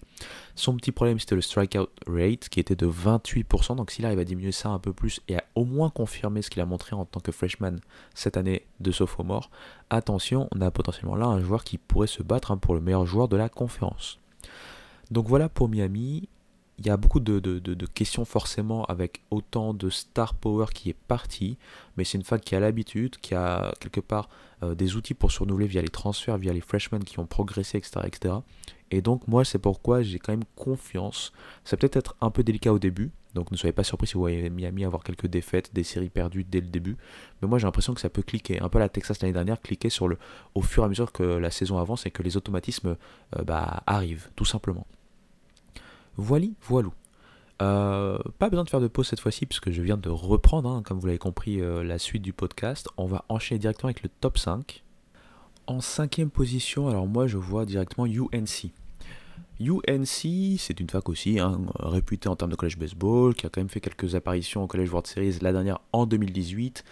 Son 0.55 0.75
petit 0.75 0.91
problème 0.91 1.19
c'était 1.19 1.35
le 1.35 1.41
strikeout 1.41 1.89
rate 2.07 2.49
qui 2.49 2.59
était 2.59 2.75
de 2.75 2.87
28%, 2.87 3.75
donc 3.75 3.91
s'il 3.91 4.05
arrive 4.05 4.19
à 4.19 4.25
diminuer 4.25 4.51
ça 4.51 4.69
un 4.69 4.79
peu 4.79 4.93
plus 4.93 5.21
et 5.27 5.37
à 5.37 5.43
au 5.55 5.65
moins 5.65 5.89
confirmer 5.89 6.41
ce 6.41 6.49
qu'il 6.49 6.61
a 6.61 6.65
montré 6.65 6.95
en 6.95 7.05
tant 7.05 7.19
que 7.19 7.31
freshman 7.31 7.77
cette 8.13 8.37
année 8.37 8.65
de 8.79 8.91
sophomore, 8.91 9.49
attention, 9.89 10.49
on 10.53 10.61
a 10.61 10.71
potentiellement 10.71 11.15
là 11.15 11.27
un 11.27 11.39
joueur 11.39 11.63
qui 11.63 11.77
pourrait 11.77 12.07
se 12.07 12.23
battre 12.23 12.51
hein, 12.51 12.57
pour 12.57 12.73
le 12.73 12.81
meilleur 12.81 13.05
joueur 13.05 13.27
de 13.27 13.37
la 13.37 13.49
conférence. 13.49 14.19
Donc 15.11 15.27
voilà 15.27 15.49
pour 15.49 15.69
Miami. 15.69 16.27
Il 16.77 16.85
y 16.85 16.89
a 16.89 16.97
beaucoup 16.97 17.21
de, 17.21 17.85
questions 17.93 18.25
forcément 18.25 18.83
avec 18.85 19.21
autant 19.31 19.73
de 19.73 19.89
star 19.89 20.33
power 20.33 20.65
qui 20.73 20.89
est 20.89 20.97
parti, 21.07 21.57
mais 21.95 22.03
c'est 22.03 22.17
une 22.17 22.23
fac 22.23 22.41
qui 22.41 22.55
a 22.55 22.59
l'habitude, 22.59 23.15
qui 23.17 23.33
a 23.33 23.73
quelque 23.79 24.01
part 24.01 24.27
euh, 24.61 24.75
des 24.75 24.97
outils 24.97 25.13
pour 25.13 25.31
se 25.31 25.39
renouveler 25.39 25.67
via 25.67 25.81
les 25.81 25.89
transferts, 25.89 26.37
via 26.37 26.51
les 26.51 26.61
freshmen 26.61 27.03
qui 27.03 27.19
ont 27.19 27.25
progressé, 27.25 27.77
etc. 27.77 28.01
etc. 28.05 28.35
Et 28.91 29.01
donc 29.01 29.27
moi 29.27 29.45
c'est 29.45 29.57
pourquoi 29.57 30.01
j'ai 30.01 30.19
quand 30.19 30.33
même 30.33 30.43
confiance. 30.55 31.31
Ça 31.63 31.77
peut 31.77 31.89
être 31.93 32.15
un 32.19 32.29
peu 32.29 32.43
délicat 32.43 32.73
au 32.73 32.79
début, 32.79 33.11
donc 33.35 33.51
ne 33.51 33.57
soyez 33.57 33.73
pas 33.73 33.83
surpris 33.83 34.07
si 34.07 34.15
vous 34.15 34.19
voyez 34.19 34.49
Miami 34.49 34.83
avoir 34.83 35.03
quelques 35.03 35.27
défaites, 35.27 35.73
des 35.73 35.83
séries 35.83 36.09
perdues 36.09 36.43
dès 36.43 36.59
le 36.61 36.67
début. 36.67 36.97
Mais 37.41 37.47
moi 37.47 37.57
j'ai 37.57 37.65
l'impression 37.65 37.93
que 37.93 38.01
ça 38.01 38.09
peut 38.09 38.21
cliquer. 38.21 38.61
Un 38.61 38.69
peu 38.69 38.79
la 38.79 38.89
Texas 38.89 39.21
l'année 39.21 39.33
dernière, 39.33 39.61
cliquer 39.61 39.89
sur 39.89 40.09
le, 40.09 40.17
au 40.55 40.61
fur 40.61 40.83
et 40.83 40.85
à 40.85 40.89
mesure 40.89 41.13
que 41.13 41.23
la 41.23 41.51
saison 41.51 41.77
avance 41.77 42.05
et 42.05 42.11
que 42.11 42.21
les 42.21 42.35
automatismes 42.35 42.97
euh, 43.37 43.43
bah, 43.43 43.83
arrivent, 43.87 44.29
tout 44.35 44.45
simplement. 44.45 44.85
Voilà, 46.17 46.47
voilou. 46.61 46.93
Euh, 47.61 48.17
pas 48.37 48.49
besoin 48.49 48.65
de 48.65 48.69
faire 48.69 48.81
de 48.81 48.87
pause 48.87 49.07
cette 49.07 49.21
fois-ci 49.21 49.45
puisque 49.45 49.71
je 49.71 49.81
viens 49.81 49.97
de 49.97 50.09
reprendre, 50.09 50.69
hein, 50.69 50.81
comme 50.83 50.99
vous 50.99 51.07
l'avez 51.07 51.19
compris, 51.19 51.61
euh, 51.61 51.83
la 51.83 51.99
suite 51.99 52.21
du 52.21 52.33
podcast. 52.33 52.89
On 52.97 53.05
va 53.05 53.23
enchaîner 53.29 53.59
directement 53.59 53.89
avec 53.89 54.03
le 54.03 54.09
top 54.09 54.37
5. 54.37 54.83
En 55.67 55.81
cinquième 55.81 56.29
position, 56.29 56.87
alors 56.89 57.07
moi 57.07 57.27
je 57.27 57.37
vois 57.37 57.65
directement 57.65 58.05
UNC. 58.05 58.71
UNC, 59.61 60.57
c'est 60.59 60.79
une 60.79 60.89
fac 60.89 61.07
aussi, 61.07 61.39
hein, 61.39 61.61
réputée 61.79 62.27
en 62.27 62.35
termes 62.35 62.51
de 62.51 62.55
college 62.55 62.77
baseball, 62.77 63.33
qui 63.33 63.45
a 63.45 63.49
quand 63.49 63.61
même 63.61 63.69
fait 63.69 63.79
quelques 63.79 64.13
apparitions 64.13 64.63
au 64.63 64.67
College 64.67 64.89
World 64.89 65.07
Series, 65.07 65.37
la 65.41 65.53
dernière 65.53 65.79
en 65.93 66.05
2018, 66.05 66.83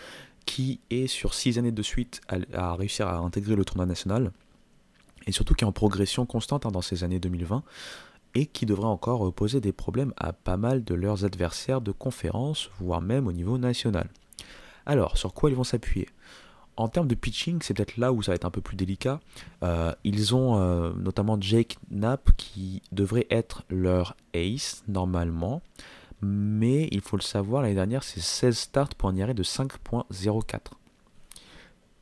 qui 0.45 0.80
est 0.90 1.08
sur 1.08 1.34
6 1.34 1.60
années 1.60 1.74
de 1.74 1.84
suite 1.84 2.22
à, 2.30 2.38
à 2.54 2.76
réussir 2.76 3.08
à 3.08 3.18
intégrer 3.18 3.56
le 3.56 3.66
tournoi 3.66 3.86
national, 3.86 4.32
et 5.28 5.34
surtout 5.34 5.54
qui 5.54 5.66
est 5.66 5.68
en 5.68 5.74
progression 5.74 6.26
constante 6.26 6.66
hein, 6.66 6.72
dans 6.72 6.82
ces 6.82 7.04
années 7.04 7.20
2020 7.20 7.64
et 8.36 8.46
qui 8.46 8.66
devrait 8.66 8.88
encore 8.88 9.32
poser 9.34 9.62
des 9.62 9.72
problèmes 9.72 10.14
à 10.18 10.34
pas 10.34 10.58
mal 10.58 10.84
de 10.84 10.96
leurs 10.96 11.26
adversaires 11.26 11.82
de 11.82 11.92
conférence, 11.92 12.70
voire 12.80 13.02
même 13.02 13.28
au 13.28 13.32
niveau 13.32 13.58
national. 13.58 14.10
Alors, 14.86 15.18
sur 15.18 15.34
quoi 15.34 15.50
ils 15.50 15.56
vont 15.56 15.64
s'appuyer? 15.64 16.10
En 16.76 16.88
termes 16.88 17.08
de 17.08 17.16
pitching, 17.16 17.60
c'est 17.62 17.76
peut-être 17.76 17.98
là 17.98 18.12
où 18.12 18.24
ça 18.24 18.32
va 18.32 18.36
être 18.36 18.46
un 18.46 18.50
peu 18.50 18.62
plus 18.62 18.76
délicat. 18.76 19.20
Euh, 19.64 19.94
ils 20.04 20.34
ont 20.34 20.58
euh, 20.58 20.92
notamment 20.98 21.40
Jake 21.40 21.78
Knapp 21.92 22.32
qui 22.36 22.82
devrait 22.92 23.28
être 23.30 23.64
leur 23.70 24.16
ace 24.34 24.84
normalement. 24.88 25.62
Mais 26.22 26.88
il 26.92 27.02
faut 27.02 27.18
le 27.18 27.22
savoir, 27.22 27.62
l'année 27.62 27.76
dernière, 27.76 28.04
c'est 28.04 28.22
16 28.22 28.58
starts 28.58 28.96
pour 28.96 29.10
un 29.10 29.16
IRA 29.16 29.34
de 29.34 29.44
5.04. 29.44 30.60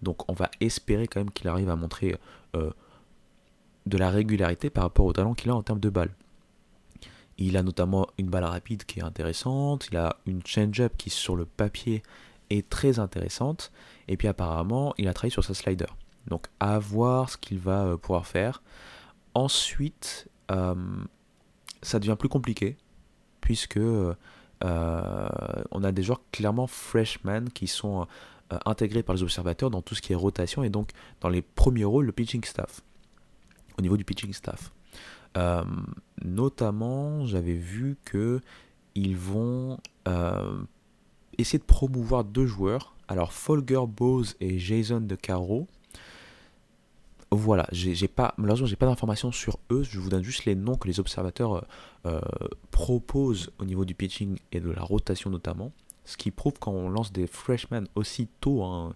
Donc 0.02 0.30
on 0.30 0.34
va 0.34 0.50
espérer 0.62 1.08
quand 1.08 1.20
même 1.20 1.32
qu'il 1.32 1.48
arrive 1.48 1.70
à 1.70 1.76
montrer 1.76 2.16
euh, 2.56 2.72
de 3.86 3.98
la 3.98 4.10
régularité 4.10 4.70
par 4.70 4.84
rapport 4.84 5.06
au 5.06 5.14
talent 5.14 5.34
qu'il 5.34 5.52
a 5.52 5.56
en 5.56 5.64
termes 5.64 5.80
de 5.80 5.90
balles. 5.90 6.12
Il 7.42 7.58
a 7.58 7.64
notamment 7.64 8.06
une 8.20 8.30
balle 8.30 8.44
rapide 8.44 8.86
qui 8.86 9.00
est 9.00 9.04
intéressante, 9.04 9.88
il 9.92 9.98
a 9.98 10.18
une 10.28 10.46
change-up 10.46 10.94
qui 10.96 11.10
sur 11.10 11.36
le 11.36 11.46
papier 11.46 12.04
est 12.52 12.70
très 12.70 13.00
intéressante, 13.00 13.72
et 14.08 14.16
puis 14.16 14.28
apparemment 14.28 14.94
il 15.00 15.08
a 15.08 15.14
travaillé 15.14 15.32
sur 15.32 15.44
sa 15.44 15.56
slider. 15.56 15.88
Donc 16.28 16.46
à 16.60 16.78
voir 16.78 17.32
ce 17.32 17.38
qu'il 17.38 17.58
va 17.58 17.86
euh, 17.86 17.98
pouvoir 17.98 18.28
faire. 18.28 18.62
Ensuite, 19.34 20.30
euh, 20.52 20.76
ça 21.82 21.98
devient 21.98 22.16
plus 22.20 22.30
compliqué, 22.30 22.78
puisque 23.40 23.78
euh, 23.78 24.14
on 24.62 25.84
a 25.84 25.92
des 25.92 26.04
joueurs 26.04 26.22
clairement 26.32 26.68
freshmen 26.68 27.50
qui 27.50 27.66
sont 27.66 28.06
intégrés 28.66 29.02
par 29.02 29.16
les 29.16 29.24
observateurs 29.24 29.72
dans 29.72 29.82
tout 29.82 29.96
ce 29.96 30.02
qui 30.04 30.14
est 30.14 30.16
rotation, 30.16 30.62
et 30.62 30.70
donc 30.70 30.92
dans 31.22 31.30
les 31.30 31.42
premiers 31.42 31.86
rôles, 31.86 32.06
le 32.06 32.12
pitching 32.12 32.44
staff 32.44 32.82
au 33.80 33.82
niveau 33.82 33.98
du 33.98 34.04
pitching 34.04 34.32
staff. 34.32 34.72
Euh, 35.38 35.64
notamment, 36.24 37.26
j'avais 37.26 37.56
vu 37.56 37.98
que 38.06 38.42
ils 38.96 39.16
vont 39.16 39.78
essayer 41.38 41.60
de 41.60 41.64
promouvoir 41.64 42.24
deux 42.24 42.46
joueurs. 42.46 42.94
Alors 43.08 43.32
Folger 43.32 43.82
Bose 43.88 44.36
et 44.40 44.60
Jason 44.60 45.00
De 45.00 45.16
Caro. 45.16 45.68
Voilà, 47.34 47.66
j'ai 47.72 48.10
pas, 48.10 48.34
malheureusement, 48.36 48.68
j'ai 48.68 48.76
pas 48.76 48.88
d'informations 48.88 49.32
sur 49.32 49.58
eux. 49.72 49.84
Je 49.84 50.00
vous 50.00 50.10
donne 50.10 50.24
juste 50.24 50.44
les 50.44 50.56
noms 50.56 50.76
que 50.76 50.90
les 50.90 51.00
observateurs 51.00 51.66
proposent 52.72 53.52
au 53.60 53.64
niveau 53.64 53.86
du 53.86 53.96
pitching 53.96 54.38
et 54.52 54.60
de 54.60 54.70
la 54.70 54.82
rotation 54.82 55.30
notamment. 55.30 55.72
Ce 56.04 56.18
qui 56.18 56.32
prouve 56.32 56.56
quand 56.60 56.74
on 56.74 56.90
lance 56.90 57.14
des 57.14 57.28
freshmen 57.28 57.88
aussitôt, 57.96 58.64
hein, 58.64 58.94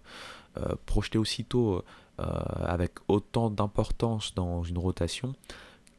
projetés 0.84 1.16
aussitôt 1.16 1.82
euh, 2.18 2.24
avec 2.64 2.92
autant 3.08 3.50
d'importance 3.50 4.34
dans 4.34 4.62
une 4.62 4.78
rotation 4.78 5.34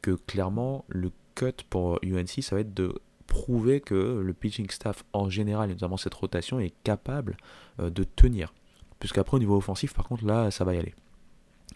que 0.02 0.12
clairement 0.12 0.84
le 0.88 1.10
cut 1.34 1.64
pour 1.70 1.98
UNC 2.02 2.42
ça 2.42 2.54
va 2.54 2.60
être 2.60 2.74
de 2.74 2.94
prouver 3.26 3.80
que 3.80 4.20
le 4.24 4.32
pitching 4.32 4.70
staff 4.70 5.04
en 5.12 5.28
général 5.28 5.70
et 5.70 5.74
notamment 5.74 5.96
cette 5.96 6.14
rotation 6.14 6.60
est 6.60 6.74
capable 6.82 7.36
euh, 7.80 7.90
de 7.90 8.04
tenir. 8.04 8.54
Puisqu'après 8.98 9.36
au 9.36 9.40
niveau 9.40 9.56
offensif 9.56 9.94
par 9.94 10.06
contre 10.06 10.24
là 10.24 10.50
ça 10.50 10.64
va 10.64 10.74
y 10.74 10.78
aller. 10.78 10.94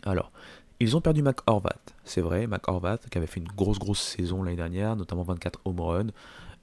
Alors, 0.05 0.33
ils 0.81 0.97
ont 0.97 1.01
perdu 1.01 1.23
Mac 1.23 1.39
Horvat, 1.47 1.79
c'est 2.03 2.23
vrai, 2.23 2.49
Mac 2.49 2.67
Horvat 2.67 2.99
qui 3.11 3.19
avait 3.19 3.29
fait 3.29 3.39
une 3.39 3.49
grosse 3.49 3.79
grosse 3.79 4.01
saison 4.01 4.43
l'année 4.43 4.57
dernière, 4.57 4.97
notamment 4.97 5.23
24 5.23 5.61
home 5.65 5.81
runs. 5.81 6.11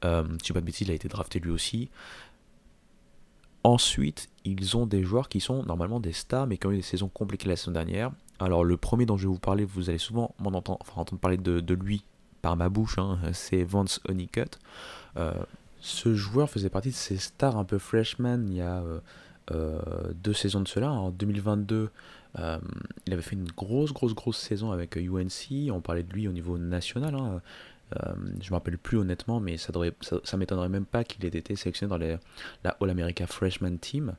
Euh, 0.05 0.23
bêtises, 0.55 0.87
il 0.87 0.91
a 0.91 0.93
été 0.93 1.07
drafté 1.07 1.39
lui 1.39 1.51
aussi. 1.51 1.89
Ensuite, 3.63 4.29
ils 4.45 4.77
ont 4.77 4.85
des 4.85 5.03
joueurs 5.03 5.29
qui 5.29 5.39
sont 5.39 5.63
normalement 5.63 5.99
des 5.99 6.13
stars, 6.13 6.47
mais 6.47 6.57
qui 6.57 6.67
ont 6.67 6.71
eu 6.71 6.77
des 6.77 6.81
saisons 6.81 7.09
compliquées 7.09 7.47
la 7.47 7.55
saison 7.55 7.71
dernière. 7.71 8.11
Alors, 8.39 8.63
le 8.63 8.77
premier 8.77 9.05
dont 9.05 9.17
je 9.17 9.23
vais 9.23 9.33
vous 9.33 9.39
parler, 9.39 9.65
vous 9.65 9.89
allez 9.89 9.99
souvent 9.99 10.33
entendre, 10.43 10.79
entendre 10.95 11.19
parler 11.19 11.37
de, 11.37 11.73
lui 11.73 12.03
par 12.41 12.55
ma 12.55 12.69
bouche, 12.69 12.97
hein, 12.97 13.19
c'est 13.33 13.63
Vance 13.63 13.99
Honeycutt. 14.07 14.59
Euh, 15.17 15.33
ce 15.81 16.15
joueur 16.15 16.49
faisait 16.49 16.69
partie 16.69 16.89
de 16.89 16.95
ces 16.95 17.17
stars 17.17 17.57
un 17.57 17.63
peu 17.63 17.77
freshman 17.77 18.43
il 18.47 18.55
y 18.55 18.61
a 18.61 18.81
euh, 18.81 18.99
euh, 19.51 19.79
deux 20.13 20.33
saisons 20.33 20.61
de 20.61 20.67
cela. 20.67 20.91
En 20.91 21.09
2022, 21.11 21.89
il 22.37 23.13
avait 23.13 23.21
fait 23.21 23.35
une 23.35 23.47
grosse, 23.47 23.91
grosse, 23.91 24.13
grosse 24.13 24.37
saison 24.37 24.71
avec 24.71 24.95
UNC. 24.95 25.71
On 25.71 25.81
parlait 25.81 26.03
de 26.03 26.13
lui 26.13 26.27
au 26.27 26.31
niveau 26.31 26.57
national. 26.57 27.15
Hein. 27.15 27.41
Je 27.91 28.11
ne 28.11 28.49
me 28.49 28.53
rappelle 28.53 28.77
plus 28.77 28.99
honnêtement, 28.99 29.39
mais 29.39 29.57
ça, 29.57 29.73
ça, 30.23 30.37
m'étonnerait 30.37 30.69
même 30.69 30.85
pas 30.85 31.03
qu'il 31.03 31.25
ait 31.25 31.29
été 31.29 31.55
sélectionné 31.55 31.89
dans 31.89 32.19
la 32.63 32.77
All 32.79 32.89
America 32.89 33.25
Freshman 33.25 33.77
Team. 33.77 34.13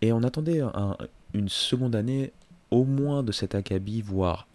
Et 0.00 0.12
on 0.12 0.22
attendait 0.22 0.62
une 1.34 1.50
seconde 1.50 1.94
année 1.94 2.32
moins 2.82 3.22
de 3.22 3.30
cet 3.30 3.54
acabit, 3.54 4.02
voire 4.02 4.48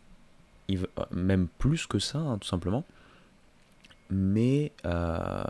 même 1.12 1.48
plus 1.58 1.88
que 1.88 2.00
ça, 2.00 2.20
hein, 2.20 2.38
tout 2.38 2.48
simplement. 2.48 2.84
Mais 4.10 4.74
euh, 4.86 5.44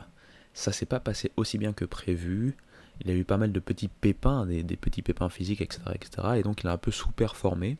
ça 0.53 0.71
s'est 0.71 0.85
pas 0.85 0.99
passé 0.99 1.31
aussi 1.37 1.57
bien 1.57 1.73
que 1.73 1.85
prévu. 1.85 2.55
Il 3.01 3.09
a 3.09 3.13
eu 3.13 3.23
pas 3.23 3.37
mal 3.37 3.51
de 3.51 3.59
petits 3.59 3.87
pépins, 3.87 4.45
des, 4.45 4.63
petits 4.75 5.01
pépins 5.01 5.29
physiques, 5.29 5.61
etc., 5.61 5.81
etc. 5.95 6.27
Et 6.37 6.43
donc 6.43 6.61
il 6.63 6.67
a 6.67 6.73
un 6.73 6.77
peu 6.77 6.91
sous-performé. 6.91 7.77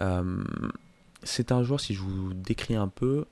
Euh, 0.00 0.44
c'est 1.22 1.50
un 1.50 1.62
joueur, 1.62 1.80
si 1.80 1.94
je 1.94 2.00
vous 2.00 2.34
décris 2.34 2.76
un 2.76 2.88
peu, 2.88 3.24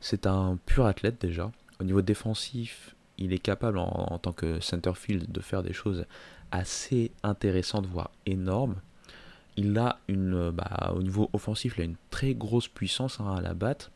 c'est 0.00 0.26
un 0.26 0.58
pur 0.66 0.86
athlète 0.86 1.20
déjà. 1.20 1.52
Au 1.80 1.84
niveau 1.84 2.02
défensif, 2.02 2.96
il 3.18 3.32
est 3.32 3.38
capable 3.38 3.78
en, 3.78 4.18
tant 4.18 4.32
que 4.32 4.60
centerfield 4.60 5.30
de 5.30 5.40
faire 5.40 5.62
des 5.62 5.72
choses 5.72 6.06
assez 6.50 7.12
intéressantes, 7.22 7.86
voire 7.86 8.10
énormes. 8.26 8.76
Il 9.56 9.76
a 9.78 9.98
une, 10.08 10.50
bah, 10.50 10.92
au 10.94 11.02
niveau 11.02 11.28
offensif, 11.32 11.74
il 11.76 11.82
a 11.82 11.84
une 11.84 11.96
très 12.10 12.34
grosse 12.34 12.68
puissance 12.68 13.20
hein, 13.20 13.34
à 13.36 13.40
la 13.40 13.54
batte. 13.54 13.90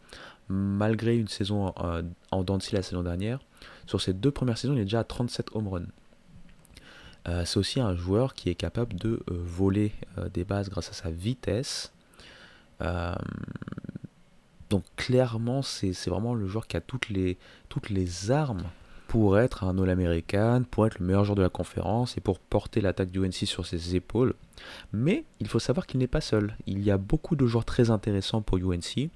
Malgré 0.48 1.16
une 1.16 1.28
saison 1.28 1.74
euh, 1.80 2.02
en 2.30 2.44
Dancy 2.44 2.74
la 2.74 2.82
saison 2.82 3.02
dernière, 3.02 3.40
sur 3.86 4.00
ses 4.00 4.12
deux 4.12 4.30
premières 4.30 4.58
saisons, 4.58 4.74
il 4.74 4.80
est 4.80 4.84
déjà 4.84 5.00
à 5.00 5.04
37 5.04 5.48
home 5.54 5.68
runs. 5.68 5.86
Euh, 7.26 7.44
c'est 7.44 7.58
aussi 7.58 7.80
un 7.80 7.96
joueur 7.96 8.34
qui 8.34 8.50
est 8.50 8.54
capable 8.54 8.94
de 8.94 9.08
euh, 9.08 9.20
voler 9.28 9.92
des 10.32 10.44
bases 10.44 10.68
grâce 10.70 10.90
à 10.90 10.92
sa 10.92 11.10
vitesse. 11.10 11.92
Donc 14.68 14.84
clairement, 14.96 15.62
c'est 15.62 15.92
vraiment 16.06 16.34
le 16.34 16.46
joueur 16.46 16.66
qui 16.66 16.76
a 16.76 16.80
toutes 16.80 17.08
les, 17.08 17.38
toutes 17.68 17.90
les 17.90 18.30
armes 18.30 18.64
pour 19.16 19.38
être 19.38 19.64
un 19.64 19.78
All-American, 19.78 20.64
pour 20.70 20.86
être 20.86 20.98
le 20.98 21.06
meilleur 21.06 21.24
joueur 21.24 21.36
de 21.36 21.42
la 21.42 21.48
conférence 21.48 22.18
et 22.18 22.20
pour 22.20 22.38
porter 22.38 22.82
l'attaque 22.82 23.10
du 23.10 23.24
UNC 23.24 23.46
sur 23.46 23.64
ses 23.64 23.96
épaules. 23.96 24.34
Mais 24.92 25.24
il 25.40 25.48
faut 25.48 25.58
savoir 25.58 25.86
qu'il 25.86 26.00
n'est 26.00 26.06
pas 26.06 26.20
seul. 26.20 26.54
Il 26.66 26.82
y 26.82 26.90
a 26.90 26.98
beaucoup 26.98 27.34
de 27.34 27.46
joueurs 27.46 27.64
très 27.64 27.88
intéressants 27.88 28.42
pour 28.42 28.58
UNC, 28.58 29.08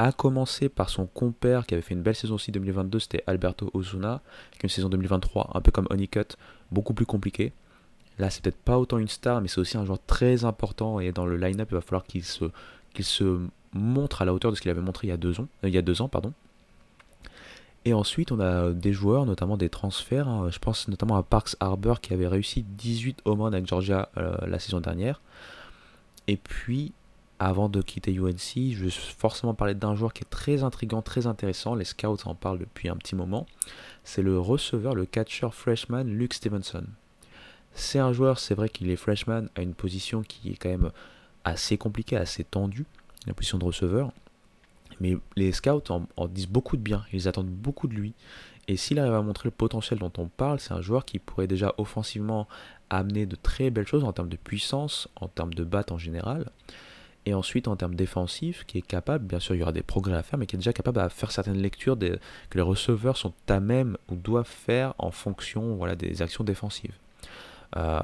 à 0.00 0.10
commencer 0.10 0.68
par 0.68 0.90
son 0.90 1.06
compère 1.06 1.64
qui 1.64 1.74
avait 1.74 1.82
fait 1.82 1.94
une 1.94 2.02
belle 2.02 2.16
saison 2.16 2.34
aussi 2.34 2.50
2022, 2.50 2.98
c'était 2.98 3.22
Alberto 3.28 3.70
Ozuna, 3.72 4.20
qui 4.50 4.58
a 4.58 4.64
une 4.64 4.68
saison 4.68 4.88
2023 4.88 5.52
un 5.54 5.60
peu 5.60 5.70
comme 5.70 5.86
Honeycutt, 5.90 6.36
beaucoup 6.72 6.92
plus 6.92 7.06
compliquée. 7.06 7.52
Là, 8.18 8.30
c'est 8.30 8.42
peut-être 8.42 8.56
pas 8.56 8.80
autant 8.80 8.98
une 8.98 9.06
star, 9.06 9.40
mais 9.42 9.46
c'est 9.46 9.60
aussi 9.60 9.76
un 9.76 9.84
joueur 9.84 10.00
très 10.08 10.44
important 10.44 10.98
et 10.98 11.12
dans 11.12 11.24
le 11.24 11.36
line-up, 11.36 11.68
il 11.70 11.74
va 11.74 11.82
falloir 11.82 12.02
qu'il 12.02 12.24
se, 12.24 12.46
se 12.98 13.38
montre 13.74 14.22
à 14.22 14.24
la 14.24 14.34
hauteur 14.34 14.50
de 14.50 14.56
ce 14.56 14.60
qu'il 14.60 14.72
avait 14.72 14.80
montré 14.80 15.06
il 15.06 15.10
y 15.10 15.12
a 15.12 15.16
deux 15.16 15.38
ans. 15.38 15.46
Euh, 15.62 15.68
il 15.68 15.74
y 15.76 15.78
a 15.78 15.82
deux 15.82 16.02
ans 16.02 16.08
pardon. 16.08 16.32
Et 17.86 17.94
ensuite, 17.94 18.32
on 18.32 18.40
a 18.40 18.72
des 18.72 18.92
joueurs, 18.92 19.26
notamment 19.26 19.56
des 19.56 19.68
transferts. 19.68 20.26
Hein. 20.26 20.50
Je 20.50 20.58
pense 20.58 20.88
notamment 20.88 21.14
à 21.14 21.22
Parks 21.22 21.54
Harbor 21.60 22.00
qui 22.00 22.12
avait 22.12 22.26
réussi 22.26 22.64
18 22.64 23.20
home 23.24 23.42
avec 23.42 23.64
Georgia 23.64 24.08
euh, 24.16 24.36
la 24.44 24.58
saison 24.58 24.80
dernière. 24.80 25.20
Et 26.26 26.36
puis, 26.36 26.92
avant 27.38 27.68
de 27.68 27.80
quitter 27.80 28.12
UNC, 28.12 28.72
je 28.72 28.84
vais 28.84 28.90
forcément 28.90 29.54
parler 29.54 29.76
d'un 29.76 29.94
joueur 29.94 30.12
qui 30.12 30.24
est 30.24 30.28
très 30.28 30.64
intrigant, 30.64 31.00
très 31.00 31.28
intéressant. 31.28 31.76
Les 31.76 31.84
scouts 31.84 32.18
en 32.24 32.34
parlent 32.34 32.58
depuis 32.58 32.88
un 32.88 32.96
petit 32.96 33.14
moment. 33.14 33.46
C'est 34.02 34.22
le 34.22 34.40
receveur, 34.40 34.96
le 34.96 35.06
catcher 35.06 35.50
freshman 35.52 36.02
Luke 36.02 36.34
Stevenson. 36.34 36.86
C'est 37.72 38.00
un 38.00 38.12
joueur, 38.12 38.40
c'est 38.40 38.56
vrai 38.56 38.68
qu'il 38.68 38.90
est 38.90 38.96
freshman 38.96 39.46
à 39.54 39.62
une 39.62 39.74
position 39.74 40.22
qui 40.22 40.50
est 40.50 40.56
quand 40.56 40.70
même 40.70 40.90
assez 41.44 41.78
compliquée, 41.78 42.16
assez 42.16 42.42
tendue 42.42 42.84
la 43.28 43.32
position 43.32 43.58
de 43.58 43.64
receveur. 43.64 44.10
Mais 45.00 45.16
les 45.36 45.52
scouts 45.52 45.82
en, 46.16 46.28
disent 46.28 46.48
beaucoup 46.48 46.76
de 46.76 46.82
bien, 46.82 47.04
ils 47.12 47.28
attendent 47.28 47.48
beaucoup 47.48 47.88
de 47.88 47.94
lui. 47.94 48.14
Et 48.68 48.76
s'il 48.76 48.98
arrive 48.98 49.14
à 49.14 49.22
montrer 49.22 49.46
le 49.46 49.52
potentiel 49.52 49.98
dont 49.98 50.12
on 50.18 50.26
parle, 50.26 50.58
c'est 50.58 50.72
un 50.72 50.80
joueur 50.80 51.04
qui 51.04 51.18
pourrait 51.18 51.46
déjà 51.46 51.74
offensivement 51.78 52.48
amener 52.90 53.26
de 53.26 53.36
très 53.36 53.70
belles 53.70 53.86
choses 53.86 54.04
en 54.04 54.12
termes 54.12 54.28
de 54.28 54.36
puissance, 54.36 55.08
en 55.16 55.28
termes 55.28 55.54
de 55.54 55.64
batte 55.64 55.92
en 55.92 55.98
général. 55.98 56.50
Et 57.26 57.34
ensuite 57.34 57.66
en 57.66 57.74
termes 57.74 57.96
défensifs, 57.96 58.64
qui 58.66 58.78
est 58.78 58.86
capable, 58.86 59.24
bien 59.24 59.40
sûr 59.40 59.54
il 59.54 59.58
y 59.58 59.62
aura 59.62 59.72
des 59.72 59.82
progrès 59.82 60.16
à 60.16 60.22
faire, 60.22 60.38
mais 60.38 60.46
qui 60.46 60.54
est 60.54 60.58
déjà 60.58 60.72
capable 60.72 61.02
de 61.02 61.08
faire 61.08 61.32
certaines 61.32 61.58
lectures 61.58 61.98
que 61.98 62.56
les 62.56 62.62
receveurs 62.62 63.16
sont 63.16 63.32
à 63.48 63.58
même 63.58 63.96
ou 64.08 64.14
doivent 64.14 64.46
faire 64.46 64.94
en 64.98 65.10
fonction 65.10 65.78
des 65.96 66.22
actions 66.22 66.44
défensives. 66.44 66.94
Euh, 67.76 68.00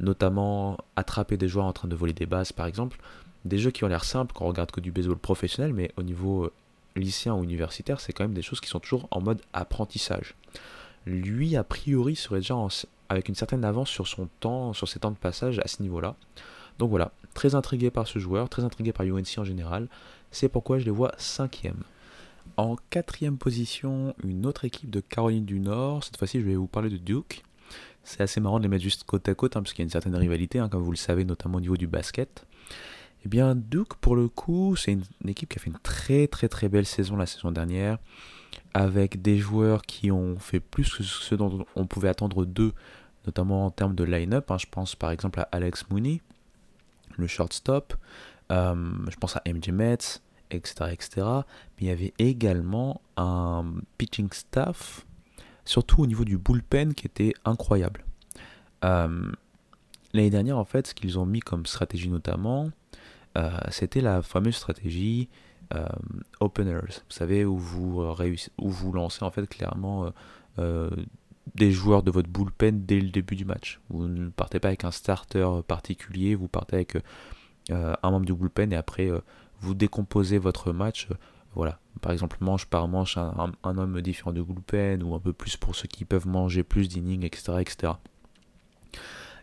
notamment 0.00 0.78
attraper 0.96 1.36
des 1.36 1.48
joueurs 1.48 1.66
en 1.66 1.72
train 1.72 1.88
de 1.88 1.94
voler 1.94 2.12
des 2.12 2.26
bases 2.26 2.52
par 2.52 2.66
exemple 2.66 2.98
des 3.46 3.58
jeux 3.58 3.70
qui 3.70 3.84
ont 3.84 3.88
l'air 3.88 4.04
simples 4.04 4.32
quand 4.34 4.44
on 4.44 4.48
regarde 4.48 4.70
que 4.70 4.80
du 4.80 4.92
baseball 4.92 5.18
professionnel, 5.18 5.72
mais 5.72 5.90
au 5.96 6.02
niveau 6.02 6.44
euh, 6.44 6.52
lycéen 6.96 7.34
ou 7.34 7.44
universitaire, 7.44 8.00
c'est 8.00 8.12
quand 8.12 8.24
même 8.24 8.34
des 8.34 8.42
choses 8.42 8.60
qui 8.60 8.68
sont 8.68 8.80
toujours 8.80 9.08
en 9.10 9.20
mode 9.20 9.40
apprentissage. 9.52 10.34
Lui, 11.06 11.56
a 11.56 11.64
priori, 11.64 12.16
serait 12.16 12.40
déjà 12.40 12.56
avec 13.08 13.28
une 13.28 13.34
certaine 13.34 13.64
avance 13.64 13.90
sur 13.90 14.08
son 14.08 14.28
temps, 14.40 14.72
sur 14.72 14.88
ses 14.88 14.98
temps 14.98 15.10
de 15.10 15.16
passage 15.16 15.60
à 15.60 15.68
ce 15.68 15.82
niveau-là. 15.82 16.16
Donc 16.78 16.90
voilà, 16.90 17.12
très 17.34 17.54
intrigué 17.54 17.90
par 17.90 18.06
ce 18.06 18.18
joueur, 18.18 18.48
très 18.48 18.64
intrigué 18.64 18.92
par 18.92 19.06
UNC 19.06 19.38
en 19.38 19.44
général. 19.44 19.88
C'est 20.30 20.48
pourquoi 20.48 20.78
je 20.78 20.84
les 20.84 20.90
vois 20.90 21.12
cinquième. 21.16 21.82
En 22.56 22.76
quatrième 22.90 23.38
position, 23.38 24.14
une 24.24 24.46
autre 24.46 24.64
équipe 24.64 24.90
de 24.90 25.00
Caroline 25.00 25.44
du 25.44 25.60
Nord. 25.60 26.04
Cette 26.04 26.16
fois-ci, 26.16 26.40
je 26.40 26.46
vais 26.46 26.56
vous 26.56 26.66
parler 26.66 26.90
de 26.90 26.96
Duke. 26.96 27.44
C'est 28.04 28.20
assez 28.20 28.40
marrant 28.40 28.58
de 28.58 28.62
les 28.62 28.68
mettre 28.68 28.84
juste 28.84 29.04
côte 29.04 29.28
à 29.28 29.34
côte, 29.34 29.56
hein, 29.56 29.62
parce 29.62 29.72
qu'il 29.72 29.80
y 29.80 29.84
a 29.84 29.86
une 29.86 29.90
certaine 29.90 30.14
rivalité, 30.14 30.58
hein, 30.58 30.68
comme 30.68 30.82
vous 30.82 30.92
le 30.92 30.96
savez, 30.96 31.24
notamment 31.24 31.58
au 31.58 31.60
niveau 31.60 31.76
du 31.76 31.86
basket. 31.86 32.46
Eh 33.26 33.28
bien, 33.28 33.56
Duke, 33.56 33.94
pour 33.94 34.14
le 34.14 34.28
coup, 34.28 34.76
c'est 34.76 34.92
une, 34.92 35.02
équipe 35.26 35.48
qui 35.48 35.58
a 35.58 35.60
fait 35.60 35.70
une 35.70 35.80
très 35.80 36.28
très 36.28 36.46
très 36.46 36.68
belle 36.68 36.86
saison 36.86 37.16
la 37.16 37.26
saison 37.26 37.50
dernière, 37.50 37.98
avec 38.72 39.20
des 39.20 39.36
joueurs 39.36 39.82
qui 39.82 40.12
ont 40.12 40.38
fait 40.38 40.60
plus 40.60 40.94
que 40.94 41.02
ce 41.02 41.34
dont 41.34 41.66
on 41.74 41.86
pouvait 41.86 42.08
attendre 42.08 42.44
d'eux, 42.44 42.72
notamment 43.26 43.66
en 43.66 43.72
termes 43.72 43.96
de 43.96 44.04
line-up. 44.04 44.48
Hein. 44.52 44.58
Je 44.58 44.66
pense 44.70 44.94
par 44.94 45.10
exemple 45.10 45.40
à 45.40 45.48
Alex 45.50 45.90
Mooney, 45.90 46.20
le 47.16 47.26
shortstop. 47.26 47.94
Euh, 48.52 48.92
je 49.10 49.16
pense 49.16 49.34
à 49.34 49.42
MJ 49.44 49.70
Metz, 49.70 50.22
etc., 50.52 50.92
etc. 50.92 51.26
Mais 51.26 51.80
il 51.80 51.86
y 51.88 51.90
avait 51.90 52.14
également 52.20 53.00
un 53.16 53.64
pitching 53.98 54.28
staff, 54.30 55.04
surtout 55.64 56.02
au 56.02 56.06
niveau 56.06 56.24
du 56.24 56.38
bullpen, 56.38 56.94
qui 56.94 57.08
était 57.08 57.34
incroyable. 57.44 58.04
Euh, 58.84 59.32
l'année 60.12 60.30
dernière, 60.30 60.58
en 60.58 60.64
fait, 60.64 60.86
ce 60.86 60.94
qu'ils 60.94 61.18
ont 61.18 61.26
mis 61.26 61.40
comme 61.40 61.66
stratégie 61.66 62.08
notamment, 62.08 62.70
c'était 63.70 64.00
la 64.00 64.22
fameuse 64.22 64.56
stratégie 64.56 65.28
euh, 65.74 65.86
openers, 66.40 66.80
vous 66.80 67.10
savez, 67.10 67.44
où 67.44 67.56
vous, 67.58 68.02
où 68.58 68.70
vous 68.70 68.92
lancez 68.92 69.24
en 69.24 69.30
fait 69.30 69.46
clairement 69.46 70.12
euh, 70.58 70.90
des 71.54 71.72
joueurs 71.72 72.02
de 72.02 72.10
votre 72.10 72.28
bullpen 72.28 72.84
dès 72.84 73.00
le 73.00 73.10
début 73.10 73.36
du 73.36 73.44
match. 73.44 73.80
Vous 73.90 74.06
ne 74.08 74.28
partez 74.30 74.60
pas 74.60 74.68
avec 74.68 74.84
un 74.84 74.90
starter 74.90 75.60
particulier, 75.66 76.34
vous 76.34 76.48
partez 76.48 76.76
avec 76.76 76.96
un 77.70 78.10
membre 78.10 78.26
du 78.26 78.34
bullpen 78.34 78.72
et 78.72 78.76
après 78.76 79.10
vous 79.60 79.74
décomposez 79.74 80.38
votre 80.38 80.72
match 80.72 81.08
Voilà, 81.54 81.78
par 82.00 82.12
exemple, 82.12 82.36
manche 82.40 82.66
par 82.66 82.86
manche, 82.88 83.16
un, 83.16 83.52
homme 83.64 84.00
différent 84.02 84.32
de 84.32 84.42
bullpen, 84.42 85.02
ou 85.02 85.14
un 85.14 85.20
peu 85.20 85.32
plus 85.32 85.56
pour 85.56 85.74
ceux 85.74 85.88
qui 85.88 86.04
peuvent 86.04 86.26
manger 86.26 86.62
plus 86.62 86.88
d'innings, 86.88 87.24
etc., 87.24 87.54
etc. 87.60 87.94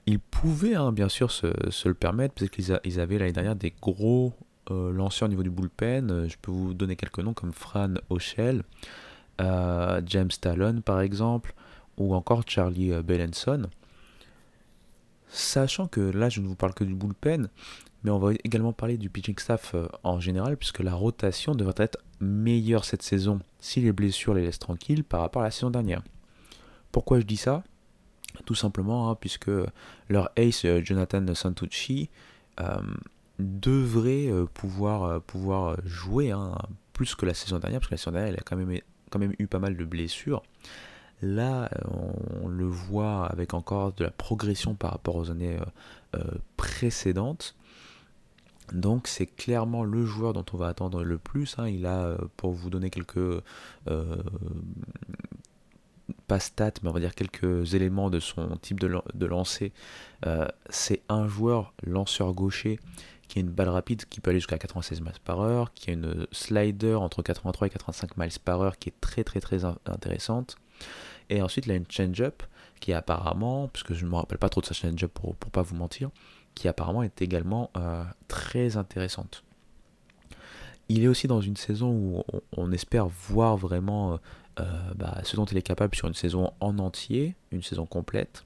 Ils 0.05 0.19
pouvaient 0.19 0.75
hein, 0.75 0.91
bien 0.91 1.09
sûr 1.09 1.31
se, 1.31 1.87
le 1.87 1.93
permettre, 1.93 2.35
parce 2.35 2.49
qu'ils 2.49 2.99
avaient 2.99 3.17
l'année 3.17 3.31
dernière 3.31 3.55
des 3.55 3.73
gros 3.81 4.33
euh, 4.69 4.91
lanceurs 4.91 5.27
au 5.27 5.29
niveau 5.29 5.43
du 5.43 5.49
bullpen. 5.49 6.27
Je 6.27 6.35
peux 6.41 6.51
vous 6.51 6.73
donner 6.73 6.95
quelques 6.95 7.19
noms 7.19 7.33
comme 7.33 7.53
Fran 7.53 7.93
O'Shell, 8.09 8.63
euh, 9.41 10.01
James 10.05 10.29
Talon 10.41 10.81
par 10.81 11.01
exemple, 11.01 11.53
ou 11.97 12.13
encore 12.15 12.43
Charlie 12.45 12.91
euh, 12.91 13.01
Bellenson. 13.01 13.69
Sachant 15.29 15.87
que 15.87 16.01
là, 16.01 16.29
je 16.29 16.41
ne 16.41 16.47
vous 16.47 16.55
parle 16.55 16.73
que 16.73 16.83
du 16.83 16.93
bullpen, 16.93 17.47
mais 18.03 18.11
on 18.11 18.19
va 18.19 18.33
également 18.43 18.73
parler 18.73 18.97
du 18.97 19.09
pitching 19.09 19.39
staff 19.39 19.73
en 20.03 20.19
général, 20.19 20.57
puisque 20.57 20.81
la 20.81 20.93
rotation 20.93 21.55
devrait 21.55 21.73
être 21.77 21.97
meilleure 22.19 22.85
cette 22.85 23.01
saison 23.01 23.39
si 23.59 23.81
les 23.81 23.93
blessures 23.93 24.33
les 24.33 24.43
laissent 24.43 24.59
tranquilles 24.59 25.03
par 25.03 25.21
rapport 25.21 25.41
à 25.41 25.45
la 25.45 25.51
saison 25.51 25.71
dernière. 25.71 26.03
Pourquoi 26.91 27.19
je 27.19 27.25
dis 27.25 27.37
ça? 27.37 27.63
Tout 28.45 28.55
simplement 28.55 29.09
hein, 29.09 29.15
puisque 29.19 29.51
leur 30.09 30.31
ace 30.35 30.65
Jonathan 30.83 31.33
Santucci 31.33 32.09
devrait 33.39 34.29
pouvoir, 34.53 35.21
pouvoir 35.21 35.77
jouer 35.85 36.31
hein, 36.31 36.55
plus 36.93 37.15
que 37.15 37.25
la 37.25 37.33
saison 37.33 37.59
dernière, 37.59 37.79
parce 37.79 37.89
que 37.89 37.93
la 37.93 37.97
saison 37.97 38.11
dernière, 38.11 38.33
il 38.33 38.39
a 38.39 38.43
quand 38.43 38.55
même 38.55 38.79
quand 39.13 39.19
même 39.19 39.33
eu 39.37 39.45
pas 39.45 39.59
mal 39.59 39.77
de 39.77 39.85
blessures. 39.85 40.41
Là, 41.21 41.69
on 42.41 42.47
le 42.47 42.65
voit 42.65 43.27
avec 43.27 43.53
encore 43.53 43.93
de 43.93 44.03
la 44.03 44.11
progression 44.11 44.73
par 44.73 44.91
rapport 44.91 45.15
aux 45.15 45.29
années 45.29 45.57
euh, 45.57 46.19
euh, 46.19 46.37
précédentes. 46.57 47.55
Donc 48.73 49.07
c'est 49.07 49.27
clairement 49.27 49.83
le 49.83 50.05
joueur 50.05 50.33
dont 50.33 50.45
on 50.51 50.57
va 50.57 50.67
attendre 50.67 51.03
le 51.03 51.17
plus. 51.17 51.55
Hein. 51.59 51.69
Il 51.69 51.85
a, 51.85 52.03
euh, 52.03 52.17
pour 52.35 52.51
vous 52.51 52.69
donner 52.69 52.89
quelques... 52.89 53.43
pas 56.27 56.39
stats, 56.39 56.71
mais 56.81 56.89
on 56.89 56.93
va 56.93 56.99
dire 56.99 57.15
quelques 57.15 57.73
éléments 57.73 58.09
de 58.09 58.19
son 58.19 58.57
type 58.57 58.79
de, 58.79 59.25
lancer. 59.25 59.73
c'est 60.69 61.01
un 61.09 61.27
joueur 61.27 61.73
lanceur 61.83 62.33
gaucher 62.33 62.79
qui 63.27 63.39
a 63.39 63.41
une 63.41 63.49
balle 63.49 63.69
rapide 63.69 64.05
qui 64.05 64.19
peut 64.19 64.29
aller 64.29 64.39
jusqu'à 64.39 64.57
96 64.57 65.01
miles 65.01 65.11
par 65.23 65.41
heure, 65.41 65.73
qui 65.73 65.89
a 65.89 65.93
une 65.93 66.27
slider 66.31 66.95
entre 66.95 67.21
83 67.21 67.67
et 67.67 67.69
85 67.71 68.17
miles 68.17 68.31
par 68.43 68.61
heure 68.61 68.77
qui 68.77 68.89
est 68.89 69.01
très 69.01 69.23
très 69.23 69.39
très 69.39 69.65
intéressante. 69.65 70.55
Et 71.29 71.41
ensuite, 71.41 71.65
il 71.65 71.71
a 71.71 71.75
une 71.75 71.89
change-up 71.89 72.43
qui 72.79 72.93
apparemment, 72.93 73.69
puisque 73.69 73.93
je 73.93 74.05
ne 74.05 74.11
me 74.11 74.15
rappelle 74.15 74.37
pas 74.37 74.49
trop 74.49 74.61
de 74.61 74.65
sa 74.65 74.73
change-up 74.73 75.11
pour 75.13 75.29
ne 75.29 75.49
pas 75.49 75.61
vous 75.61 75.75
mentir, 75.75 76.09
qui 76.53 76.67
apparemment 76.67 77.01
est 77.01 77.21
également 77.21 77.71
euh, 77.77 78.03
très 78.27 78.77
intéressante. 78.77 79.43
Il 80.89 81.03
est 81.03 81.07
aussi 81.07 81.27
dans 81.27 81.39
une 81.39 81.55
saison 81.55 81.91
où 81.91 82.23
on, 82.57 82.71
espère 82.73 83.07
voir 83.07 83.55
vraiment 83.55 84.13
euh, 84.13 84.17
bah, 84.57 85.21
ce 85.23 85.35
dont 85.35 85.45
il 85.45 85.57
est 85.57 85.63
capable 85.63 85.95
sur 85.95 86.07
une 86.07 86.13
saison 86.13 86.51
en 86.59 86.77
entier, 86.79 87.35
une 87.51 87.63
saison 87.63 87.85
complète, 87.85 88.45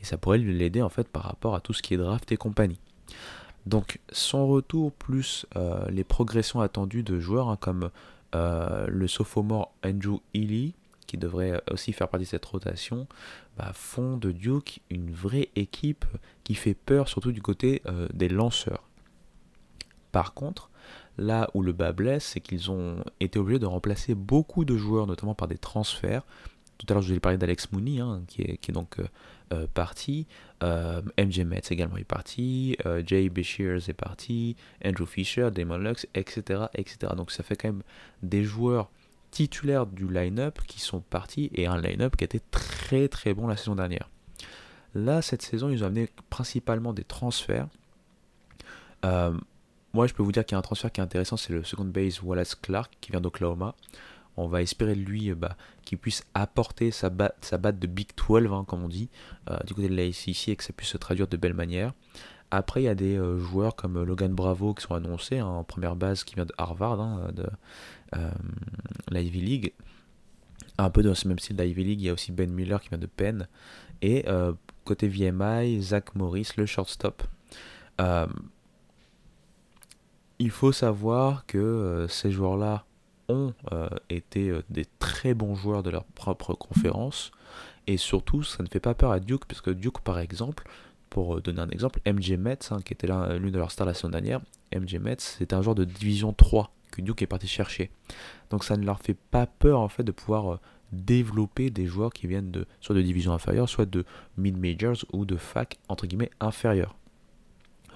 et 0.00 0.04
ça 0.04 0.18
pourrait 0.18 0.38
l'aider 0.38 0.82
en 0.82 0.88
fait 0.88 1.08
par 1.08 1.22
rapport 1.22 1.54
à 1.54 1.60
tout 1.60 1.72
ce 1.72 1.82
qui 1.82 1.94
est 1.94 1.96
draft 1.96 2.30
et 2.32 2.36
compagnie. 2.36 2.80
Donc 3.66 3.98
son 4.12 4.46
retour 4.46 4.92
plus 4.92 5.46
euh, 5.56 5.84
les 5.90 6.04
progressions 6.04 6.60
attendues 6.60 7.02
de 7.02 7.18
joueurs 7.18 7.48
hein, 7.48 7.56
comme 7.58 7.90
euh, 8.34 8.86
le 8.88 9.08
sophomore 9.08 9.72
Andrew 9.84 10.20
Healy, 10.34 10.74
qui 11.06 11.18
devrait 11.18 11.62
aussi 11.70 11.92
faire 11.92 12.08
partie 12.08 12.24
de 12.24 12.30
cette 12.30 12.44
rotation, 12.44 13.06
bah, 13.56 13.72
font 13.74 14.16
de 14.16 14.32
Duke 14.32 14.80
une 14.90 15.10
vraie 15.10 15.50
équipe 15.56 16.04
qui 16.44 16.54
fait 16.54 16.74
peur 16.74 17.08
surtout 17.08 17.32
du 17.32 17.42
côté 17.42 17.82
euh, 17.86 18.08
des 18.12 18.28
lanceurs. 18.28 18.84
Par 20.12 20.32
contre, 20.34 20.70
là 21.18 21.50
où 21.54 21.62
le 21.62 21.72
bas 21.72 21.92
blesse, 21.92 22.24
c'est 22.24 22.40
qu'ils 22.40 22.70
ont 22.70 23.02
été 23.20 23.38
obligés 23.38 23.58
de 23.58 23.66
remplacer 23.66 24.14
beaucoup 24.14 24.64
de 24.64 24.76
joueurs, 24.76 25.06
notamment 25.06 25.34
par 25.34 25.48
des 25.48 25.58
transferts. 25.58 26.22
Tout 26.78 26.86
à 26.90 26.94
l'heure, 26.94 27.02
je 27.02 27.08
vous 27.08 27.16
ai 27.16 27.20
parlé 27.20 27.38
d'Alex 27.38 27.72
Mooney, 27.72 28.00
hein, 28.00 28.22
qui, 28.26 28.42
est, 28.42 28.70
donc 28.70 28.98
euh, 29.52 29.66
parti. 29.74 30.26
Euh, 30.64 31.00
MJ 31.18 31.40
Metz 31.40 31.70
également 31.70 31.96
est 31.96 32.04
parti. 32.04 32.76
Euh, 32.84 33.02
Jay 33.06 33.28
Beshears 33.28 33.88
est 33.88 33.94
parti. 33.94 34.56
Andrew 34.84 35.06
Fisher, 35.06 35.50
Damon 35.52 35.78
Lux, 35.78 36.06
etc., 36.14 36.64
etc. 36.74 37.12
Donc 37.16 37.30
ça 37.30 37.44
fait 37.44 37.54
quand 37.54 37.68
même 37.68 37.82
des 38.22 38.42
joueurs 38.42 38.90
titulaires 39.30 39.86
du 39.86 40.12
line-up 40.12 40.58
qui 40.66 40.80
sont 40.80 41.00
partis 41.00 41.50
et 41.54 41.66
un 41.66 41.80
line-up 41.80 42.16
qui 42.16 42.24
été 42.24 42.40
très 42.50 43.06
très 43.06 43.34
bon 43.34 43.46
la 43.46 43.56
saison 43.56 43.76
dernière. 43.76 44.10
Là, 44.94 45.22
cette 45.22 45.42
saison, 45.42 45.68
ils 45.68 45.84
ont 45.84 45.86
amené 45.86 46.08
principalement 46.28 46.92
des 46.92 47.04
transferts. 47.04 47.68
Moi, 49.96 50.06
je 50.06 50.14
peux 50.14 50.22
vous 50.22 50.32
dire 50.32 50.44
qu'il 50.44 50.54
y 50.54 50.56
a 50.56 50.58
un 50.58 50.62
transfert 50.62 50.92
qui 50.92 51.00
est 51.00 51.04
intéressant, 51.04 51.36
c'est 51.36 51.52
le 51.52 51.64
second 51.64 51.84
base 51.84 52.22
Wallace 52.22 52.54
Clark 52.54 52.92
qui 53.00 53.10
vient 53.10 53.20
d'Oklahoma 53.20 53.74
on 54.36 54.46
va 54.46 54.62
espérer 54.62 54.94
de 54.94 55.00
lui 55.00 55.32
bah, 55.34 55.56
qu'il 55.84 55.98
puisse 55.98 56.24
apporter 56.34 56.90
sa, 56.90 57.08
batte 57.10 57.78
de 57.78 57.86
Big 57.86 58.08
12, 58.16 58.52
hein, 58.52 58.64
comme 58.66 58.84
on 58.84 58.88
dit, 58.88 59.08
euh, 59.50 59.56
du 59.66 59.74
côté 59.74 59.88
de 59.88 59.96
la 59.96 60.12
SEC 60.12 60.48
et 60.48 60.56
que 60.56 60.64
ça 60.64 60.72
puisse 60.72 60.90
se 60.90 60.98
traduire 60.98 61.26
de 61.26 61.36
belle 61.36 61.54
manière. 61.54 61.92
Après, 62.50 62.82
il 62.82 62.84
y 62.84 62.88
a 62.88 62.94
des 62.94 63.16
euh, 63.16 63.38
joueurs 63.38 63.74
comme 63.74 64.02
Logan 64.02 64.32
Bravo 64.32 64.74
qui 64.74 64.82
sont 64.82 64.94
annoncés 64.94 65.38
hein, 65.38 65.46
en 65.46 65.64
première 65.64 65.96
base 65.96 66.22
qui 66.22 66.34
vient 66.34 66.44
de 66.44 66.52
Harvard, 66.58 67.00
hein, 67.00 67.30
de 67.32 67.46
euh, 68.16 68.30
la 69.08 69.20
Ivy 69.20 69.40
League. 69.40 69.72
Un 70.78 70.90
peu 70.90 71.02
dans 71.02 71.14
ce 71.14 71.26
même 71.26 71.38
style 71.38 71.56
d'Ivy 71.56 71.84
League, 71.84 72.00
il 72.02 72.04
y 72.04 72.10
a 72.10 72.12
aussi 72.12 72.32
Ben 72.32 72.50
Miller 72.52 72.80
qui 72.80 72.90
vient 72.90 72.98
de 72.98 73.06
Penn. 73.06 73.48
Et 74.02 74.26
côté 74.84 75.08
VMI, 75.08 75.80
Zach 75.80 76.14
Morris, 76.14 76.50
le 76.58 76.66
shortstop. 76.66 77.22
Il 80.38 80.50
faut 80.50 80.72
savoir 80.72 81.46
que 81.46 82.06
ces 82.08 82.30
joueurs-là 82.30 82.84
ont 83.28 83.52
euh, 83.72 83.88
été 84.08 84.50
euh, 84.50 84.62
des 84.70 84.86
très 84.98 85.34
bons 85.34 85.54
joueurs 85.54 85.82
de 85.82 85.90
leur 85.90 86.04
propre 86.04 86.54
conférence. 86.54 87.30
Et 87.86 87.96
surtout, 87.96 88.42
ça 88.42 88.62
ne 88.62 88.68
fait 88.68 88.80
pas 88.80 88.94
peur 88.94 89.12
à 89.12 89.20
Duke, 89.20 89.44
parce 89.46 89.60
que 89.60 89.70
Duke, 89.70 90.00
par 90.00 90.18
exemple, 90.18 90.64
pour 91.10 91.36
euh, 91.36 91.40
donner 91.40 91.60
un 91.60 91.70
exemple, 91.70 92.00
MJ 92.06 92.32
Metz, 92.32 92.72
hein, 92.72 92.80
qui 92.84 92.92
était 92.92 93.06
l'une 93.06 93.50
de 93.50 93.58
leurs 93.58 93.70
stars 93.70 93.86
la 93.86 93.94
semaine 93.94 94.12
dernière, 94.12 94.40
MJ 94.74 94.96
Metz, 94.96 95.36
c'est 95.38 95.52
un 95.52 95.62
joueur 95.62 95.74
de 95.74 95.84
division 95.84 96.32
3 96.32 96.72
que 96.90 97.00
Duke 97.00 97.22
est 97.22 97.26
parti 97.26 97.46
chercher. 97.46 97.90
Donc 98.50 98.64
ça 98.64 98.76
ne 98.76 98.84
leur 98.84 99.00
fait 99.00 99.16
pas 99.30 99.46
peur 99.46 99.80
en 99.80 99.88
fait 99.88 100.02
de 100.02 100.12
pouvoir 100.12 100.60
développer 100.92 101.68
des 101.68 101.84
joueurs 101.84 102.12
qui 102.12 102.26
viennent 102.26 102.50
de 102.50 102.64
soit 102.80 102.94
de 102.94 103.02
division 103.02 103.32
inférieure, 103.32 103.68
soit 103.68 103.86
de 103.86 104.04
mid-majors 104.36 105.04
ou 105.12 105.24
de 105.24 105.36
fac 105.36 105.78
entre 105.88 106.06
guillemets 106.06 106.30
inférieure. 106.40 106.96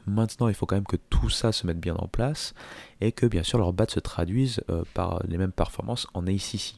Maintenant, 0.07 0.49
il 0.49 0.55
faut 0.55 0.67
quand 0.67 0.77
même 0.77 0.87
que 0.87 0.97
tout 0.97 1.31
ça 1.31 1.53
se 1.53 1.67
mette 1.67 1.81
bien 1.81 1.95
en 1.95 2.09
place 2.09 2.55
et 3.01 3.13
que 3.13 3.27
bien 3.27 3.43
sûr 3.43 3.59
leurs 3.59 3.73
battes 3.73 3.93
se 3.93 4.01
traduisent 4.01 4.63
euh, 4.71 4.83
par 4.95 5.23
les 5.27 5.39
mêmes 5.39 5.53
performances 5.53 6.07
en 6.15 6.27
ACC. 6.27 6.77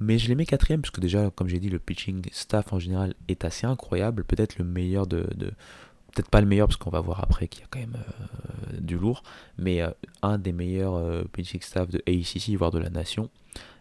Mais 0.00 0.18
je 0.18 0.28
les 0.28 0.34
mets 0.34 0.46
quatrième 0.46 0.82
puisque 0.82 1.00
déjà, 1.00 1.30
comme 1.30 1.48
j'ai 1.48 1.60
dit, 1.60 1.70
le 1.70 1.78
pitching 1.78 2.24
staff 2.32 2.72
en 2.72 2.78
général 2.78 3.14
est 3.28 3.44
assez 3.44 3.66
incroyable. 3.66 4.24
Peut-être 4.24 4.58
le 4.58 4.64
meilleur 4.64 5.06
de, 5.06 5.22
peut-être 5.22 6.30
pas 6.30 6.40
le 6.40 6.46
meilleur 6.46 6.66
parce 6.66 6.76
qu'on 6.76 6.90
va 6.90 7.00
voir 7.00 7.20
après 7.22 7.48
qu'il 7.48 7.62
y 7.62 7.64
a 7.64 7.68
quand 7.70 7.78
même 7.78 7.96
euh, 7.96 8.80
du 8.80 8.98
lourd, 8.98 9.22
mais 9.56 9.82
euh, 9.82 9.90
un 10.22 10.38
des 10.38 10.52
meilleurs 10.52 11.24
pitching 11.28 11.60
staff 11.60 11.88
de 11.90 12.02
ACC, 12.08 12.56
voire 12.56 12.70
de 12.70 12.78
la 12.78 12.90
nation. 12.90 13.30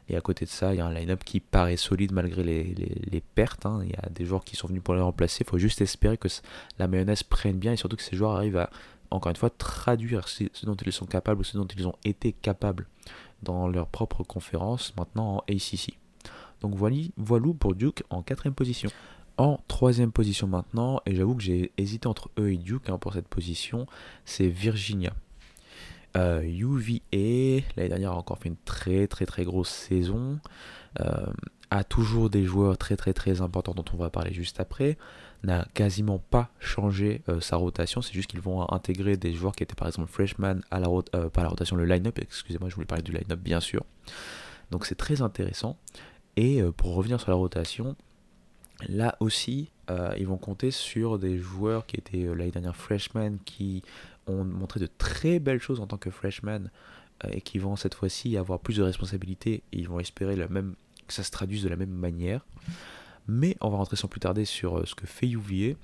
Et 0.09 0.17
à 0.17 0.21
côté 0.21 0.45
de 0.45 0.49
ça, 0.49 0.73
il 0.73 0.77
y 0.77 0.81
a 0.81 0.85
un 0.85 0.93
line-up 0.93 1.23
qui 1.23 1.39
paraît 1.39 1.77
solide 1.77 2.11
malgré 2.11 2.43
les, 2.43 3.23
pertes. 3.35 3.65
Hein. 3.65 3.81
Il 3.83 3.91
y 3.91 3.95
a 3.95 4.09
des 4.09 4.25
joueurs 4.25 4.43
qui 4.43 4.55
sont 4.55 4.67
venus 4.67 4.83
pour 4.83 4.95
les 4.95 5.01
remplacer. 5.01 5.43
Il 5.45 5.49
faut 5.49 5.57
juste 5.57 5.81
espérer 5.81 6.17
que 6.17 6.27
la 6.77 6.87
mayonnaise 6.87 7.23
prenne 7.23 7.57
bien 7.57 7.73
et 7.73 7.77
surtout 7.77 7.95
que 7.95 8.03
ces 8.03 8.15
joueurs 8.15 8.35
arrivent 8.35 8.57
à, 8.57 8.69
encore 9.11 9.29
une 9.29 9.35
fois, 9.35 9.49
traduire 9.49 10.27
ce 10.27 10.65
dont 10.65 10.75
ils 10.75 10.91
sont 10.91 11.05
capables 11.05 11.41
ou 11.41 11.43
ce 11.43 11.57
dont 11.57 11.67
ils 11.67 11.87
ont 11.87 11.95
été 12.03 12.33
capables 12.33 12.87
dans 13.43 13.67
leur 13.67 13.87
propre 13.87 14.23
conférence, 14.23 14.93
maintenant 14.97 15.37
en 15.37 15.43
ACC. 15.49 15.97
Donc 16.61 16.75
voilà, 16.75 16.95
voilà 17.17 17.53
pour 17.59 17.75
Duke 17.75 18.03
en 18.09 18.23
quatrième 18.23 18.55
position. 18.55 18.89
En 19.37 19.59
troisième 19.67 20.11
position 20.11 20.47
maintenant, 20.47 21.01
et 21.05 21.15
j'avoue 21.15 21.35
que 21.35 21.41
j'ai 21.41 21.71
hésité 21.77 22.07
entre 22.07 22.29
eux 22.37 22.53
et 22.53 22.57
Duke 22.57 22.89
hein, 22.89 22.97
pour 22.97 23.13
cette 23.13 23.27
position, 23.27 23.87
c'est 24.25 24.47
Virginia. 24.47 25.13
UVA, 26.15 26.99
euh, 27.15 27.59
l'année 27.75 27.89
dernière, 27.89 28.11
a 28.11 28.15
encore 28.15 28.37
fait 28.37 28.49
une 28.49 28.57
très 28.65 29.07
très 29.07 29.25
très 29.25 29.43
grosse 29.43 29.69
saison. 29.69 30.39
Euh, 30.99 31.25
a 31.71 31.83
toujours 31.83 32.29
des 32.29 32.45
joueurs 32.45 32.77
très 32.77 32.95
très 32.95 33.13
très 33.13 33.41
importants 33.41 33.73
dont 33.73 33.85
on 33.93 33.97
va 33.97 34.09
parler 34.09 34.33
juste 34.33 34.59
après. 34.59 34.97
N'a 35.43 35.67
quasiment 35.73 36.19
pas 36.19 36.49
changé 36.59 37.21
euh, 37.29 37.41
sa 37.41 37.55
rotation. 37.55 38.01
C'est 38.01 38.13
juste 38.13 38.29
qu'ils 38.29 38.41
vont 38.41 38.71
intégrer 38.71 39.17
des 39.17 39.33
joueurs 39.33 39.55
qui 39.55 39.63
étaient 39.63 39.75
par 39.75 39.87
exemple 39.87 40.09
freshman 40.09 40.61
à 40.69 40.79
la, 40.79 40.87
rotation, 40.87 41.75
le 41.75 41.85
line-up. 41.85 42.19
Excusez-moi, 42.19 42.69
je 42.69 42.75
voulais 42.75 42.87
parler 42.87 43.03
du 43.03 43.11
line-up 43.11 43.39
bien 43.39 43.59
sûr. 43.59 43.83
Donc 44.71 44.85
c'est 44.85 44.95
très 44.95 45.21
intéressant. 45.21 45.77
Et 46.37 46.61
pour 46.77 46.95
revenir 46.95 47.19
sur 47.19 47.29
la 47.29 47.37
rotation, 47.37 47.95
là 48.87 49.17
aussi, 49.19 49.71
ils 50.17 50.25
vont 50.25 50.37
compter 50.37 50.71
sur 50.71 51.19
des 51.19 51.37
joueurs 51.37 51.85
qui 51.85 51.97
étaient 51.97 52.23
l'année 52.23 52.49
dernière 52.49 52.75
freshman 52.75 53.37
qui 53.45 53.83
ont 54.27 54.43
montré 54.43 54.79
de 54.79 54.87
très 54.87 55.39
belles 55.39 55.61
choses 55.61 55.79
en 55.79 55.87
tant 55.87 55.97
que 55.97 56.09
freshman 56.09 56.69
euh, 57.23 57.29
et 57.31 57.41
qui 57.41 57.59
vont 57.59 57.75
cette 57.75 57.93
fois-ci 57.93 58.37
avoir 58.37 58.59
plus 58.59 58.77
de 58.77 58.83
responsabilités 58.83 59.63
et 59.71 59.79
ils 59.79 59.87
vont 59.87 59.99
espérer 59.99 60.35
la 60.35 60.47
même, 60.47 60.75
que 61.07 61.13
ça 61.13 61.23
se 61.23 61.31
traduise 61.31 61.63
de 61.63 61.69
la 61.69 61.75
même 61.75 61.91
manière. 61.91 62.45
Mais 63.27 63.55
on 63.61 63.69
va 63.69 63.77
rentrer 63.77 63.95
sans 63.95 64.07
plus 64.07 64.19
tarder 64.19 64.45
sur 64.45 64.79
euh, 64.79 64.85
ce 64.85 64.95
que 64.95 65.07
fait 65.07 65.27
UVA. 65.27 65.75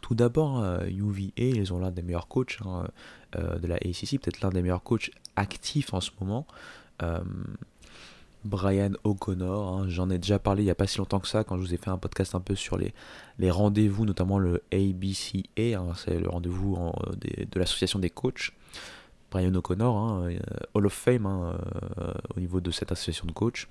Tout 0.00 0.14
d'abord, 0.16 0.64
UVA, 0.88 1.30
ils 1.36 1.72
ont 1.72 1.78
l'un 1.78 1.92
des 1.92 2.02
meilleurs 2.02 2.26
coachs 2.26 2.58
hein, 2.64 2.88
de 3.34 3.66
la 3.68 3.76
ACC, 3.76 4.20
peut-être 4.20 4.40
l'un 4.40 4.50
des 4.50 4.60
meilleurs 4.60 4.82
coachs 4.82 5.12
actifs 5.36 5.94
en 5.94 6.00
ce 6.00 6.10
moment. 6.20 6.44
Brian 8.46 8.92
O'Connor. 9.04 9.68
Hein. 9.68 9.86
J'en 9.88 10.10
ai 10.10 10.18
déjà 10.18 10.38
parlé 10.38 10.62
il 10.62 10.66
n'y 10.66 10.70
a 10.70 10.74
pas 10.74 10.86
si 10.86 10.98
longtemps 10.98 11.20
que 11.20 11.28
ça, 11.28 11.44
quand 11.44 11.56
je 11.56 11.62
vous 11.62 11.74
ai 11.74 11.76
fait 11.76 11.90
un 11.90 11.98
podcast 11.98 12.34
un 12.34 12.40
peu 12.40 12.54
sur 12.54 12.78
les, 12.78 12.94
les 13.38 13.50
rendez-vous, 13.50 14.06
notamment 14.06 14.38
le 14.38 14.62
ABCA, 14.72 15.78
hein. 15.78 15.92
c'est 15.96 16.18
le 16.18 16.28
rendez-vous 16.28 16.92
de 17.20 17.58
l'association 17.58 17.98
des 17.98 18.10
coachs. 18.10 18.52
Brian 19.30 19.54
O'Connor, 19.54 19.96
hein, 19.96 20.28
euh, 20.30 20.38
Hall 20.74 20.86
of 20.86 20.92
Fame 20.92 21.26
euh, 21.26 22.12
au 22.36 22.40
niveau 22.40 22.60
de 22.60 22.70
cette 22.70 22.92
association 22.92 23.26
de 23.26 23.32
coachs. 23.32 23.68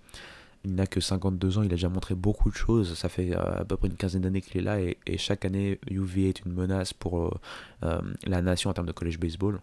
Il 0.63 0.75
n'a 0.75 0.87
que 0.87 0.99
52 0.99 1.57
ans, 1.57 1.61
il 1.61 1.67
a 1.67 1.69
déjà 1.69 1.89
montré 1.89 2.15
beaucoup 2.15 2.49
de 2.49 2.55
choses. 2.55 2.95
Ça 2.95 3.09
fait 3.09 3.35
euh, 3.35 3.59
à 3.61 3.65
peu 3.65 3.77
près 3.77 3.87
une 3.87 3.95
quinzaine 3.95 4.23
d'années 4.23 4.41
qu'il 4.41 4.57
est 4.57 4.63
là 4.63 4.79
et, 4.79 4.97
chaque 5.17 5.45
année, 5.45 5.79
UVA 5.89 6.29
est 6.29 6.45
une 6.45 6.53
menace 6.53 6.93
pour 6.93 7.39
la 7.81 8.41
nation 8.41 8.69
en 8.69 8.73
termes 8.73 8.87
de 8.87 8.91
college 8.91 9.19
baseball. 9.19 9.59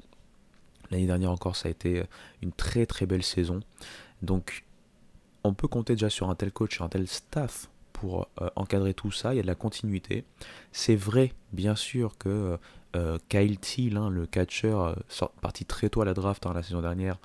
L'année 0.90 1.06
dernière 1.06 1.30
encore, 1.30 1.56
ça 1.56 1.68
a 1.68 1.70
été 1.70 2.02
une 2.42 2.52
très 2.52 2.86
très 2.86 3.06
belle 3.06 3.22
saison. 3.22 3.60
Donc 4.20 4.64
on 5.44 5.54
peut 5.54 5.68
compter 5.68 5.94
déjà 5.94 6.10
sur 6.10 6.30
un 6.30 6.34
tel 6.34 6.52
coach, 6.52 6.74
sur 6.74 6.84
un 6.84 6.88
tel 6.88 7.06
staff 7.06 7.68
pour 7.92 8.28
euh, 8.40 8.48
encadrer 8.56 8.94
tout 8.94 9.12
ça. 9.12 9.32
Il 9.32 9.36
y 9.36 9.40
a 9.40 9.42
de 9.42 9.46
la 9.46 9.54
continuité. 9.54 10.24
C'est 10.72 10.96
vrai, 10.96 11.32
bien 11.52 11.76
sûr, 11.76 12.18
que 12.18 12.58
euh, 12.96 13.18
Kyle 13.28 13.58
Thiel, 13.58 13.96
hein, 13.96 14.10
le 14.10 14.26
catcher, 14.26 14.74
euh, 14.74 14.94
parti 15.40 15.64
très 15.64 15.88
tôt 15.88 16.02
à 16.02 16.04
la 16.04 16.14
draft 16.14 16.44
hein, 16.46 16.52
la 16.52 16.62
saison 16.62 16.82
dernière, 16.82 17.18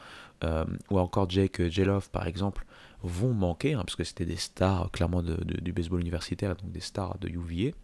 ou 0.91 0.99
encore 0.99 1.27
Jake 1.27 1.67
Jeloff, 1.69 2.09
par 2.09 2.27
exemple, 2.27 2.67
vont 3.01 3.33
manquer, 3.33 3.73
hein, 3.73 3.79
parce 3.79 3.95
que 3.95 4.03
c'était 4.03 4.25
des 4.25 4.35
stars 4.35 4.91
clairement 4.91 5.23
du 5.23 5.73
baseball 5.73 5.99
universitaire, 5.99 6.55
donc 6.55 6.71
des 6.71 6.79
stars 6.79 7.17
de 7.17 7.27
UVA. 7.27 7.75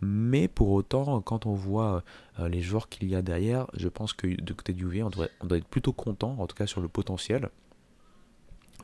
Mais 0.00 0.46
pour 0.46 0.70
autant, 0.70 1.20
quand 1.20 1.46
on 1.46 1.52
voit 1.52 2.04
les 2.38 2.60
joueurs 2.60 2.88
qu'il 2.88 3.08
y 3.08 3.16
a 3.16 3.22
derrière, 3.22 3.66
je 3.74 3.88
pense 3.88 4.12
que 4.12 4.28
de 4.28 4.52
côté 4.52 4.72
du 4.72 4.84
UVA, 4.84 5.04
on 5.40 5.46
doit 5.46 5.58
être 5.58 5.66
plutôt 5.66 5.92
content, 5.92 6.36
en 6.38 6.46
tout 6.46 6.54
cas 6.54 6.68
sur 6.68 6.80
le 6.80 6.86
potentiel. 6.86 7.50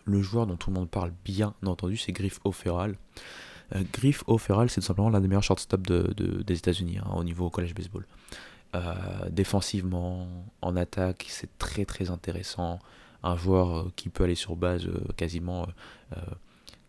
Le 0.07 0.23
joueur 0.23 0.47
dont 0.47 0.57
tout 0.57 0.70
le 0.70 0.74
monde 0.74 0.89
parle 0.89 1.12
bien 1.24 1.55
entendu, 1.65 1.97
c'est 1.97 2.12
Griff 2.12 2.39
O'Ferral. 2.45 2.97
Euh, 3.74 3.83
Griff 3.93 4.23
O'Ferral, 4.28 4.70
c'est 4.70 4.81
tout 4.81 4.87
simplement 4.87 5.11
l'un 5.11 5.20
des 5.20 5.27
meilleurs 5.27 5.43
shortstops 5.43 5.83
de, 5.83 6.43
des 6.43 6.57
États-Unis 6.57 6.99
hein, 6.99 7.11
au 7.15 7.24
niveau 7.24 7.51
college 7.51 7.74
baseball. 7.74 8.07
Euh, 8.74 8.95
défensivement, 9.31 10.28
en 10.62 10.77
attaque, 10.77 11.27
c'est 11.28 11.59
très 11.59 11.85
très 11.85 12.11
intéressant. 12.11 12.78
Un 13.24 13.37
joueur 13.37 13.78
euh, 13.78 13.93
qui 13.97 14.09
peut 14.09 14.24
aller 14.24 14.37
sur 14.37 14.55
base 14.55 14.89
quasiment 15.16 15.66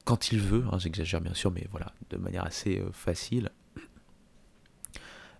quand 0.05 0.31
il 0.31 0.39
veut, 0.39 0.63
hein, 0.71 0.77
j'exagère 0.77 1.19
bien 1.19 1.33
sûr, 1.33 1.51
mais 1.51 1.67
voilà, 1.71 1.91
de 2.11 2.17
manière 2.17 2.45
assez 2.45 2.81
facile. 2.93 3.49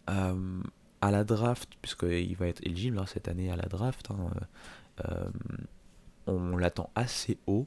à 0.08 1.12
la 1.12 1.24
draft, 1.24 1.70
puisqu'il 1.82 2.36
va 2.36 2.48
être 2.48 2.66
éligible 2.66 2.98
hein, 2.98 3.06
cette 3.06 3.28
année 3.28 3.52
à 3.52 3.56
la 3.56 3.68
draft, 3.68 4.10
on 6.28 6.58
l'attend 6.58 6.90
assez 6.96 7.38
haut. 7.48 7.66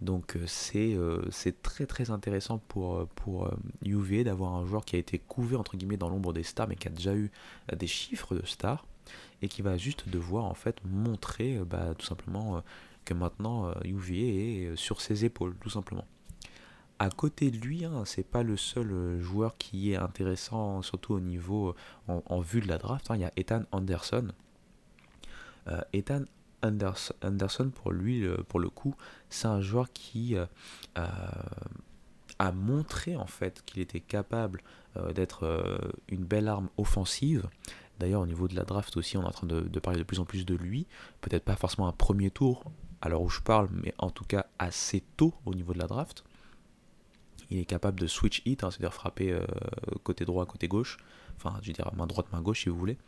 Donc 0.00 0.36
euh, 0.36 0.46
euh, 0.74 1.22
c'est 1.30 1.62
très 1.62 1.86
très 1.86 2.10
intéressant 2.10 2.58
pour, 2.58 2.96
euh, 2.96 3.08
pour 3.14 3.50
UVA 3.84 4.24
d'avoir 4.24 4.54
un 4.54 4.66
joueur 4.66 4.84
qui 4.84 4.96
a 4.96 4.98
été 4.98 5.18
couvé 5.18 5.56
entre 5.56 5.76
guillemets 5.76 5.96
dans 5.96 6.10
l'ombre 6.10 6.32
des 6.32 6.42
stars 6.42 6.68
mais 6.68 6.76
qui 6.76 6.88
a 6.88 6.90
déjà 6.90 7.14
eu 7.14 7.30
des 7.74 7.86
chiffres 7.86 8.34
de 8.34 8.44
stars 8.44 8.84
et 9.40 9.48
qui 9.48 9.62
va 9.62 9.78
juste 9.78 10.08
devoir 10.08 10.44
en 10.44 10.54
fait 10.54 10.76
montrer 10.84 11.58
bah, 11.64 11.94
tout 11.96 12.04
simplement 12.04 12.62
que 13.04 13.14
maintenant 13.14 13.72
UVA 13.84 14.14
est 14.14 14.76
sur 14.76 15.00
ses 15.00 15.24
épaules 15.24 15.54
tout 15.60 15.70
simplement. 15.70 16.04
À 16.98 17.10
côté 17.10 17.50
de 17.50 17.58
lui, 17.58 17.84
hein, 17.84 18.04
c'est 18.06 18.26
pas 18.26 18.42
le 18.42 18.56
seul 18.56 19.20
joueur 19.20 19.58
qui 19.58 19.92
est 19.92 19.96
intéressant, 19.96 20.80
surtout 20.80 21.12
au 21.12 21.20
niveau 21.20 21.74
en, 22.08 22.40
vue 22.40 22.62
de 22.62 22.68
la 22.68 22.78
draft. 22.78 23.10
Hein. 23.10 23.16
il 23.16 23.20
y 23.20 23.24
a 23.24 23.32
Ethan 23.36 23.64
Anderson. 23.70 24.28
Ethan 25.92 26.22
Anderson, 26.62 27.70
pour 27.70 27.92
lui, 27.92 28.26
pour 28.48 28.60
le 28.60 28.68
coup, 28.68 28.94
c'est 29.30 29.48
un 29.48 29.60
joueur 29.60 29.92
qui 29.92 30.36
euh, 30.36 30.46
euh, 30.98 31.06
a 32.38 32.52
montré 32.52 33.16
en 33.16 33.26
fait 33.26 33.62
qu'il 33.64 33.80
était 33.80 34.00
capable 34.00 34.62
euh, 34.96 35.12
d'être 35.12 35.80
une 36.08 36.24
belle 36.24 36.48
arme 36.48 36.68
offensive. 36.76 37.48
D'ailleurs, 37.98 38.20
au 38.20 38.26
niveau 38.26 38.48
de 38.48 38.54
la 38.54 38.64
draft 38.64 38.96
aussi, 38.96 39.16
on 39.16 39.22
est 39.22 39.26
en 39.26 39.30
train 39.30 39.46
de, 39.46 39.80
parler 39.80 39.98
de 39.98 40.04
plus 40.04 40.20
en 40.20 40.24
plus 40.24 40.44
de 40.44 40.54
lui. 40.54 40.86
Peut-être 41.22 41.44
pas 41.44 41.56
forcément 41.56 41.88
un 41.88 41.92
premier 41.92 42.30
tour, 42.30 42.64
à 43.00 43.08
l'heure 43.08 43.22
où 43.22 43.30
je 43.30 43.40
parle, 43.40 43.68
mais 43.72 43.94
en 43.98 44.10
tout 44.10 44.24
cas 44.24 44.46
assez 44.58 45.02
tôt 45.16 45.34
au 45.46 45.54
niveau 45.54 45.72
de 45.72 45.78
la 45.78 45.86
draft. 45.86 46.24
Il 47.50 47.58
est 47.58 47.64
capable 47.64 48.00
de 48.00 48.06
switch 48.06 48.42
hit, 48.44 48.64
hein, 48.64 48.70
c'est-à-dire 48.70 48.92
frapper 48.92 49.38
côté 50.02 50.24
droit, 50.24 50.44
côté 50.46 50.68
gauche. 50.68 50.98
Enfin, 51.36 51.58
je 51.62 51.68
veux 51.68 51.72
dire 51.72 51.90
main 51.94 52.06
droite, 52.06 52.26
main 52.32 52.42
gauche 52.42 52.62
si 52.62 52.68
vous 52.68 52.76
voulez 52.76 52.98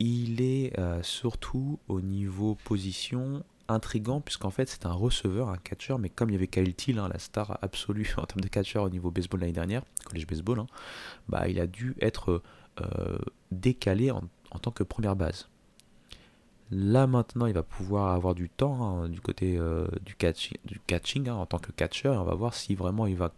il 0.00 0.40
est 0.40 0.78
euh, 0.78 1.02
surtout 1.02 1.78
au 1.86 2.00
niveau 2.00 2.56
position 2.64 3.44
intrigant 3.68 4.20
puisqu'en 4.20 4.50
fait 4.50 4.68
c'est 4.68 4.86
un 4.86 4.92
receveur, 4.92 5.50
un 5.50 5.58
catcher, 5.58 5.96
mais 5.98 6.08
comme 6.08 6.30
il 6.30 6.32
y 6.32 6.36
avait 6.36 6.48
Kyle 6.48 6.74
Thiel, 6.74 6.98
hein, 6.98 7.08
la 7.12 7.18
star 7.18 7.58
absolue 7.62 8.12
en 8.16 8.24
termes 8.24 8.40
de 8.40 8.48
catcher 8.48 8.78
au 8.78 8.88
niveau 8.88 9.10
baseball 9.10 9.40
l'année 9.40 9.52
dernière, 9.52 9.82
college 10.04 10.26
baseball, 10.26 10.60
hein, 10.60 10.66
bah, 11.28 11.48
il 11.48 11.60
a 11.60 11.66
dû 11.66 11.94
être 12.00 12.42
euh, 12.80 13.18
décalé 13.52 14.10
en, 14.10 14.22
tant 14.60 14.70
que 14.70 14.82
première 14.82 15.16
base. 15.16 15.48
Là 16.72 17.06
maintenant 17.06 17.46
il 17.46 17.52
va 17.52 17.62
pouvoir 17.62 18.14
avoir 18.14 18.34
du 18.34 18.48
temps 18.48 19.02
hein, 19.02 19.08
du 19.08 19.20
côté 19.20 19.58
euh, 19.58 19.86
du, 20.02 20.14
catching 20.14 21.28
en 21.28 21.44
tant 21.44 21.58
que 21.58 21.72
catcher 21.72 22.08
et 22.08 22.16
on 22.16 22.24
va 22.24 22.34
voir 22.34 22.54
si 22.54 22.74
vraiment 22.74 23.06
il 23.06 23.16
va 23.16 23.32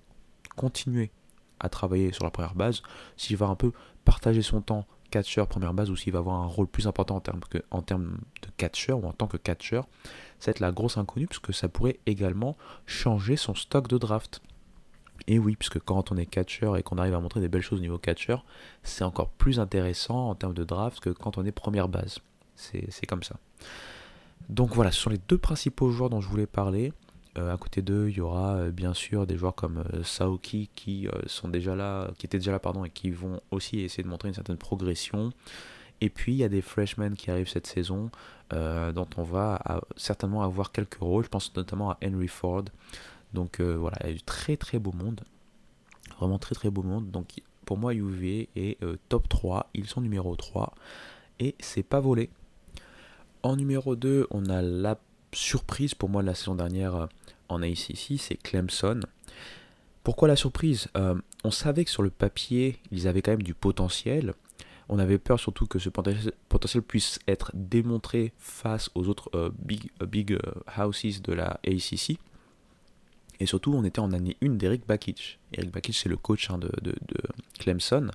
continuer 0.55 1.10
à 1.59 1.68
travailler 1.68 2.12
sur 2.12 2.24
la 2.24 2.30
première 2.30 2.55
base, 2.55 2.82
s'il 3.16 3.36
va 3.36 3.47
un 3.47 3.55
peu 3.55 3.72
partager 4.05 4.43
son 4.43 4.60
temps 4.60 4.86
catcher 5.12 5.44
première 5.48 5.74
base 5.74 5.90
ou 5.90 5.97
s'il 5.97 6.12
va 6.12 6.20
avoir 6.20 6.36
un 6.36 6.47
rôle 6.47 6.66
plus 6.66 6.86
important 6.86 7.16
en 7.16 7.20
termes, 7.20 7.40
que, 7.48 7.59
en 7.70 7.82
termes 7.82 8.18
de 8.43 8.48
catcher 8.56 8.93
ou 8.93 9.06
en 9.06 9.12
tant 9.12 9.28
que 9.28 9.36
va 9.36 10.51
être 10.51 10.60
la 10.60 10.72
grosse 10.72 10.97
inconnue 10.97 11.26
puisque 11.26 11.55
ça 11.55 11.68
pourrait 11.68 12.01
également 12.06 12.56
changer 12.86 13.36
son 13.36 13.55
stock 13.55 13.86
de 13.89 13.98
draft. 13.98 14.40
Et 15.28 15.39
oui, 15.39 15.55
puisque 15.55 15.78
quand 15.78 16.10
on 16.10 16.16
est 16.16 16.26
catcher 16.26 16.72
et 16.76 16.82
qu'on 16.82 16.98
arrive 16.98 17.14
à 17.14 17.20
montrer 17.20 17.40
des 17.40 17.48
belles 17.48 17.62
choses 17.62 17.78
au 17.78 17.82
niveau 17.82 17.98
catcher, 17.98 18.36
c'est 18.82 19.05
encore 19.05 19.28
plus 19.30 19.60
intéressant 19.60 20.30
en 20.30 20.34
termes 20.34 20.55
de 20.55 20.64
draft 20.64 20.98
que 20.98 21.10
quand 21.10 21.39
on 21.39 21.44
est 21.44 21.52
première 21.52 21.89
base. 21.89 22.18
C'est 22.56 23.06
comme 23.06 23.22
ça. 23.22 23.36
Donc 24.48 24.74
voilà, 24.74 24.90
ce 24.90 25.01
sont 25.01 25.10
les 25.10 25.20
deux 25.28 25.39
principaux 25.39 25.90
joueurs 25.90 26.10
dont 26.10 26.20
je 26.20 26.28
voulais 26.28 26.47
parler. 26.47 26.93
Euh, 27.38 27.52
à 27.52 27.56
côté 27.56 27.80
d'eux, 27.80 28.09
il 28.10 28.16
y 28.16 28.20
aura 28.20 28.56
euh, 28.56 28.70
bien 28.70 28.92
sûr 28.92 29.26
des 29.26 29.38
joueurs 29.38 29.54
comme 29.54 29.78
euh, 29.94 30.02
Saoki 30.02 30.68
qui 30.74 31.09
sont 31.26 31.48
déjà 31.48 31.74
là, 31.74 32.10
qui 32.18 32.26
étaient 32.26 32.38
déjà 32.38 32.52
là 32.52 32.60
et 32.84 32.90
qui 32.90 33.10
vont 33.10 33.40
aussi 33.50 33.80
essayer 33.80 34.02
de 34.02 34.09
montrer 34.09 34.28
une 34.28 34.34
certaine 34.34 34.59
progression. 34.59 35.32
Et 36.02 36.10
puis 36.10 36.32
il 36.32 36.38
y 36.38 36.44
a 36.44 36.48
des 36.48 36.62
freshmen 36.62 37.14
qui 37.14 37.30
arrivent 37.30 37.48
cette 37.48 37.66
saison, 37.66 38.10
dont 38.50 39.06
on 39.16 39.22
va 39.22 39.62
certainement 39.96 40.42
avoir 40.42 40.72
quelques 40.72 40.98
rôles. 40.98 41.24
Je 41.24 41.28
pense 41.28 41.54
notamment 41.54 41.92
à 41.92 41.98
Henry 42.04 42.26
Ford. 42.26 42.64
Donc 43.32 43.60
voilà, 43.60 43.96
il 44.02 44.06
y 44.09 44.10
a 44.10 44.14
du 44.14 44.22
très 44.22 44.56
très 44.56 44.80
beau 44.80 44.90
monde, 44.90 45.20
vraiment 46.18 46.40
très 46.40 46.56
très 46.56 46.70
beau 46.70 46.82
monde. 46.82 47.12
Donc 47.12 47.40
pour 47.64 47.78
moi, 47.78 47.94
UV 47.94 48.48
est 48.56 48.78
top 49.09 49.28
3, 49.28 49.70
ils 49.74 49.86
sont 49.86 50.00
numéro 50.00 50.34
3 50.34 50.74
et 51.38 51.54
c'est 51.60 51.84
pas 51.84 52.00
volé. 52.00 52.30
En 53.44 53.54
numéro 53.54 53.94
2, 53.94 54.26
on 54.32 54.46
a 54.46 54.60
la 54.60 54.98
surprise 55.32 55.94
pour 55.94 56.09
moi 56.09 56.22
de 56.22 56.26
la 56.26 56.34
saison 56.34 56.56
dernière 56.56 57.09
en 57.52 57.62
ACC, 57.62 58.18
c'est 58.18 58.36
Clemson. 58.42 59.00
Pourquoi 60.04 60.28
la 60.28 60.36
surprise? 60.36 60.88
Euh, 60.96 61.14
On 61.44 61.50
savait 61.50 61.84
que 61.84 61.90
sur 61.90 62.02
le 62.02 62.10
papier, 62.10 62.78
ils 62.90 63.06
avaient 63.08 63.22
quand 63.22 63.32
même 63.32 63.42
du 63.42 63.54
potentiel. 63.54 64.34
On 64.88 64.98
avait 64.98 65.18
peur 65.18 65.38
surtout 65.38 65.66
que 65.66 65.78
ce 65.78 65.88
potentiel 65.88 66.82
puisse 66.82 67.18
être 67.28 67.50
démontré 67.54 68.32
face 68.38 68.90
aux 68.94 69.08
autres 69.08 69.30
euh, 69.34 69.50
big, 69.58 69.90
big 70.00 70.38
houses 70.76 71.22
de 71.22 71.32
la 71.32 71.60
ACC. 71.66 72.18
Et 73.42 73.46
surtout, 73.46 73.74
on 73.74 73.84
était 73.84 74.00
en 74.00 74.12
année 74.12 74.36
1 74.42 74.50
d'Eric 74.50 74.86
Bakic. 74.86 75.40
Eric 75.52 75.72
Bakic, 75.72 75.96
c'est 75.96 76.08
le 76.08 76.16
coach 76.16 76.48
hein, 76.50 76.58
de, 76.58 76.70
Clemson 77.58 78.10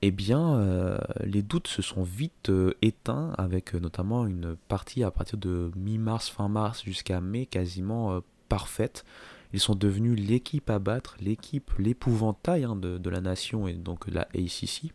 eh 0.00 0.10
bien, 0.12 0.54
euh, 0.54 0.96
les 1.24 1.42
doutes 1.42 1.66
se 1.66 1.82
sont 1.82 2.04
vite 2.04 2.50
euh, 2.50 2.74
éteints 2.82 3.32
avec 3.36 3.74
euh, 3.74 3.80
notamment 3.80 4.26
une 4.26 4.56
partie 4.68 5.02
à 5.02 5.10
partir 5.10 5.38
de 5.38 5.72
mi-mars, 5.74 6.28
fin 6.28 6.48
mars 6.48 6.84
jusqu'à 6.84 7.20
mai 7.20 7.46
quasiment 7.46 8.20
parfaite. 8.48 9.04
Ils 9.52 9.60
sont 9.60 9.74
devenus 9.74 10.18
l'équipe 10.18 10.70
à 10.70 10.78
battre, 10.78 11.16
l'équipe, 11.20 11.72
l'épouvantail 11.78 12.64
hein, 12.64 12.76
de, 12.76 13.10
la 13.10 13.20
nation 13.20 13.66
et 13.66 13.72
donc 13.72 14.08
de 14.08 14.14
la 14.14 14.28
ACC. 14.34 14.92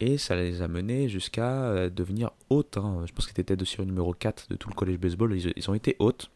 Et 0.00 0.18
ça 0.18 0.36
les 0.36 0.62
a 0.62 0.68
menés 0.68 1.08
jusqu'à 1.08 1.88
devenir 1.88 2.32
hautes. 2.50 2.76
Hein. 2.76 3.04
Je 3.06 3.12
pense 3.12 3.26
qu'ils 3.26 3.40
étaient 3.40 3.56
de 3.56 3.64
série 3.64 3.86
numéro 3.86 4.12
4 4.12 4.48
de 4.50 4.56
tout 4.56 4.68
le 4.68 4.74
college 4.74 4.98
baseball. 4.98 5.34
Ils, 5.34 5.70
ont 5.70 5.74
été 5.74 5.96
hautes. 6.00 6.30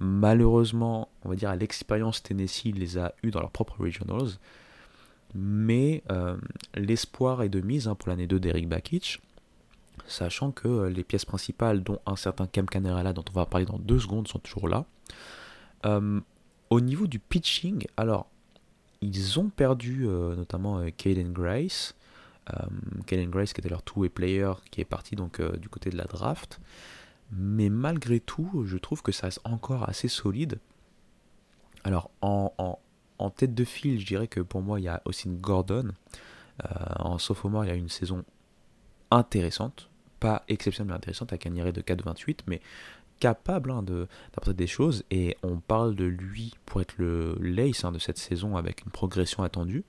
Malheureusement, 0.00 1.08
on 1.24 1.28
va 1.28 1.36
dire 1.36 1.50
à 1.50 1.56
l'expérience 1.56 2.22
Tennessee 2.22 2.72
les 2.74 2.98
a 2.98 3.14
eu 3.22 3.30
dans 3.30 3.40
leurs 3.40 3.50
propres 3.50 3.80
regionals 3.80 4.38
mais 5.34 6.02
euh, 6.10 6.36
l'espoir 6.74 7.42
est 7.42 7.48
de 7.48 7.60
mise 7.60 7.88
hein, 7.88 7.94
pour 7.94 8.08
l'année 8.08 8.26
2 8.26 8.40
d'Eric 8.40 8.68
Bakic, 8.68 9.20
sachant 10.06 10.52
que 10.52 10.68
euh, 10.68 10.90
les 10.90 11.04
pièces 11.04 11.24
principales, 11.24 11.82
dont 11.82 12.00
un 12.06 12.16
certain 12.16 12.46
Cam 12.46 12.66
Canerella, 12.66 13.12
dont 13.12 13.24
on 13.28 13.32
va 13.32 13.46
parler 13.46 13.66
dans 13.66 13.78
deux 13.78 13.98
secondes, 13.98 14.28
sont 14.28 14.38
toujours 14.38 14.68
là. 14.68 14.86
Euh, 15.86 16.20
au 16.70 16.80
niveau 16.80 17.06
du 17.06 17.18
pitching, 17.18 17.86
alors, 17.96 18.28
ils 19.00 19.38
ont 19.38 19.48
perdu 19.48 20.06
notamment 20.06 20.84
Caden 20.90 21.32
Grace. 21.32 21.94
Caden 23.06 23.30
Grace 23.30 23.52
qui 23.52 23.60
était 23.60 23.68
leur 23.68 23.82
two-way 23.84 24.08
player 24.08 24.52
qui 24.72 24.80
est 24.80 24.84
parti 24.84 25.14
donc 25.14 25.40
du 25.40 25.68
côté 25.68 25.88
de 25.88 25.96
la 25.96 26.04
draft. 26.04 26.58
Mais 27.30 27.68
malgré 27.68 28.18
tout, 28.18 28.64
je 28.66 28.76
trouve 28.76 29.02
que 29.02 29.12
ça 29.12 29.28
reste 29.28 29.40
encore 29.44 29.88
assez 29.88 30.08
solide. 30.08 30.58
Alors 31.84 32.10
en, 32.20 32.78
tête 33.30 33.54
de 33.54 33.64
file, 33.64 34.00
je 34.00 34.06
dirais 34.06 34.28
que 34.28 34.40
pour 34.40 34.62
moi, 34.62 34.80
il 34.80 34.84
y 34.84 34.88
a 34.88 35.02
aussi 35.04 35.26
une 35.28 35.38
Gordon. 35.38 35.90
en 36.98 37.18
sophomore, 37.18 37.64
il 37.64 37.68
y 37.68 37.70
a 37.70 37.74
une 37.74 37.88
saison 37.88 38.24
intéressante. 39.10 39.88
Pas 40.20 40.42
exceptionnellement 40.48 40.96
intéressante 40.96 41.32
avec 41.32 41.46
un 41.46 41.54
IRA 41.54 41.70
de 41.70 41.80
4,28, 41.80 42.40
mais 42.46 42.60
capable 43.20 43.70
hein, 43.70 43.82
d'apporter 43.82 44.54
des 44.54 44.66
choses. 44.66 45.04
Et 45.10 45.36
on 45.42 45.58
parle 45.58 45.94
de 45.94 46.04
lui 46.04 46.54
pour 46.66 46.80
être 46.80 46.94
le 46.98 47.36
lace 47.40 47.84
hein, 47.84 47.92
de 47.92 47.98
cette 47.98 48.18
saison 48.18 48.56
avec 48.56 48.84
une 48.84 48.90
progression 48.90 49.42
attendue. 49.42 49.84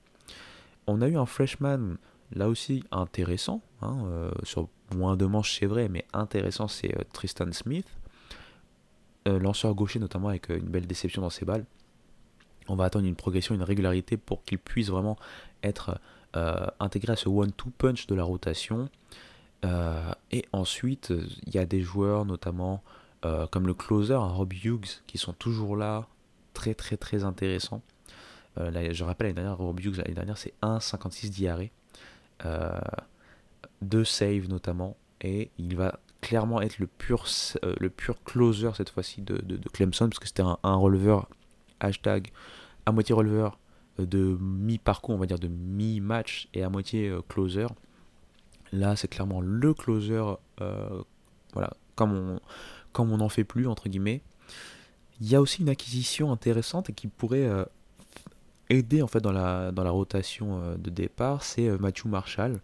On 0.86 1.02
a 1.02 1.08
eu 1.08 1.16
un 1.16 1.26
freshman 1.26 1.96
là 2.32 2.48
aussi 2.48 2.84
intéressant, 2.92 3.60
hein, 3.82 3.98
euh, 4.06 4.30
sur 4.44 4.68
moins 4.94 5.16
de 5.16 5.26
manches 5.26 5.58
c'est 5.58 5.66
vrai, 5.66 5.88
mais 5.88 6.04
intéressant 6.12 6.68
c'est 6.68 6.96
euh, 6.96 7.02
Tristan 7.12 7.50
Smith, 7.52 7.86
euh, 9.28 9.38
lanceur 9.38 9.74
gaucher 9.74 9.98
notamment 9.98 10.28
avec 10.28 10.48
une 10.48 10.68
belle 10.68 10.86
déception 10.86 11.22
dans 11.22 11.30
ses 11.30 11.44
balles. 11.44 11.64
On 12.70 12.76
va 12.76 12.84
attendre 12.84 13.06
une 13.06 13.16
progression, 13.16 13.54
une 13.54 13.62
régularité 13.62 14.16
pour 14.16 14.44
qu'il 14.44 14.58
puisse 14.58 14.88
vraiment 14.88 15.16
être 15.62 15.98
intégré 16.78 17.12
à 17.12 17.16
ce 17.16 17.28
one-two 17.28 17.70
punch 17.76 18.06
de 18.06 18.14
la 18.14 18.22
rotation. 18.22 18.88
et 20.30 20.44
ensuite, 20.52 21.12
il 21.46 21.54
y 21.54 21.58
a 21.58 21.66
des 21.66 21.80
joueurs 21.80 22.24
notamment 22.24 22.82
comme 23.50 23.66
le 23.66 23.74
closer, 23.74 24.14
Rob 24.14 24.52
Hughes, 24.52 25.02
qui 25.08 25.18
sont 25.18 25.32
toujours 25.32 25.76
là, 25.76 26.06
très 26.54 26.74
très 26.74 26.96
très 26.96 27.24
intéressants. 27.24 27.82
je 28.56 29.02
rappelle 29.02 29.26
l'année 29.26 29.42
dernière, 29.42 29.58
Rob 29.58 29.80
Hughes 29.80 29.96
l'année 29.96 30.14
dernière 30.14 30.38
c'est 30.38 30.54
1,56 30.62 31.30
diarrhée. 31.30 31.72
Euh, 32.44 32.78
de 33.82 34.04
save 34.04 34.48
notamment, 34.48 34.96
et 35.22 35.50
il 35.58 35.74
va 35.74 35.98
clairement 36.20 36.60
être 36.60 36.78
le 36.78 36.86
pur, 36.86 37.24
euh, 37.64 37.88
closer 38.26 38.70
cette 38.76 38.90
fois-ci 38.90 39.22
de, 39.22 39.38
de, 39.38 39.68
Clemson, 39.70 40.08
parce 40.08 40.18
que 40.18 40.26
c'était 40.26 40.42
un, 40.42 40.58
un, 40.62 40.74
releveur, 40.74 41.28
hashtag, 41.80 42.30
à 42.86 42.92
moitié 42.92 43.14
releveur 43.14 43.58
euh, 43.98 44.06
de 44.06 44.36
mi-parcours, 44.40 45.14
on 45.14 45.18
va 45.18 45.26
dire 45.26 45.38
de 45.38 45.48
mi-match, 45.48 46.48
et 46.54 46.62
à 46.62 46.68
moitié 46.68 47.12
closer. 47.28 47.66
Là, 48.72 48.96
c'est 48.96 49.08
clairement 49.08 49.40
le 49.40 49.74
closer, 49.74 50.22
voilà, 51.52 51.72
comme 51.96 52.12
on, 52.12 52.40
comme 52.92 53.10
on 53.10 53.16
n'en 53.16 53.28
fait 53.28 53.42
plus, 53.42 53.66
entre 53.66 53.88
guillemets. 53.88 54.22
Il 55.20 55.28
y 55.28 55.34
a 55.34 55.40
aussi 55.40 55.62
une 55.62 55.68
acquisition 55.68 56.30
intéressante 56.30 56.92
qui 56.94 57.08
pourrait 57.08 57.66
aider 58.70 59.02
en 59.02 59.08
fait 59.08 59.20
dans 59.20 59.32
la, 59.32 59.72
dans 59.72 59.84
la 59.84 59.90
rotation 59.90 60.62
euh, 60.62 60.76
de 60.76 60.88
départ, 60.88 61.42
c'est 61.42 61.68
euh, 61.68 61.76
Matthew 61.78 62.06
Marshall. 62.06 62.60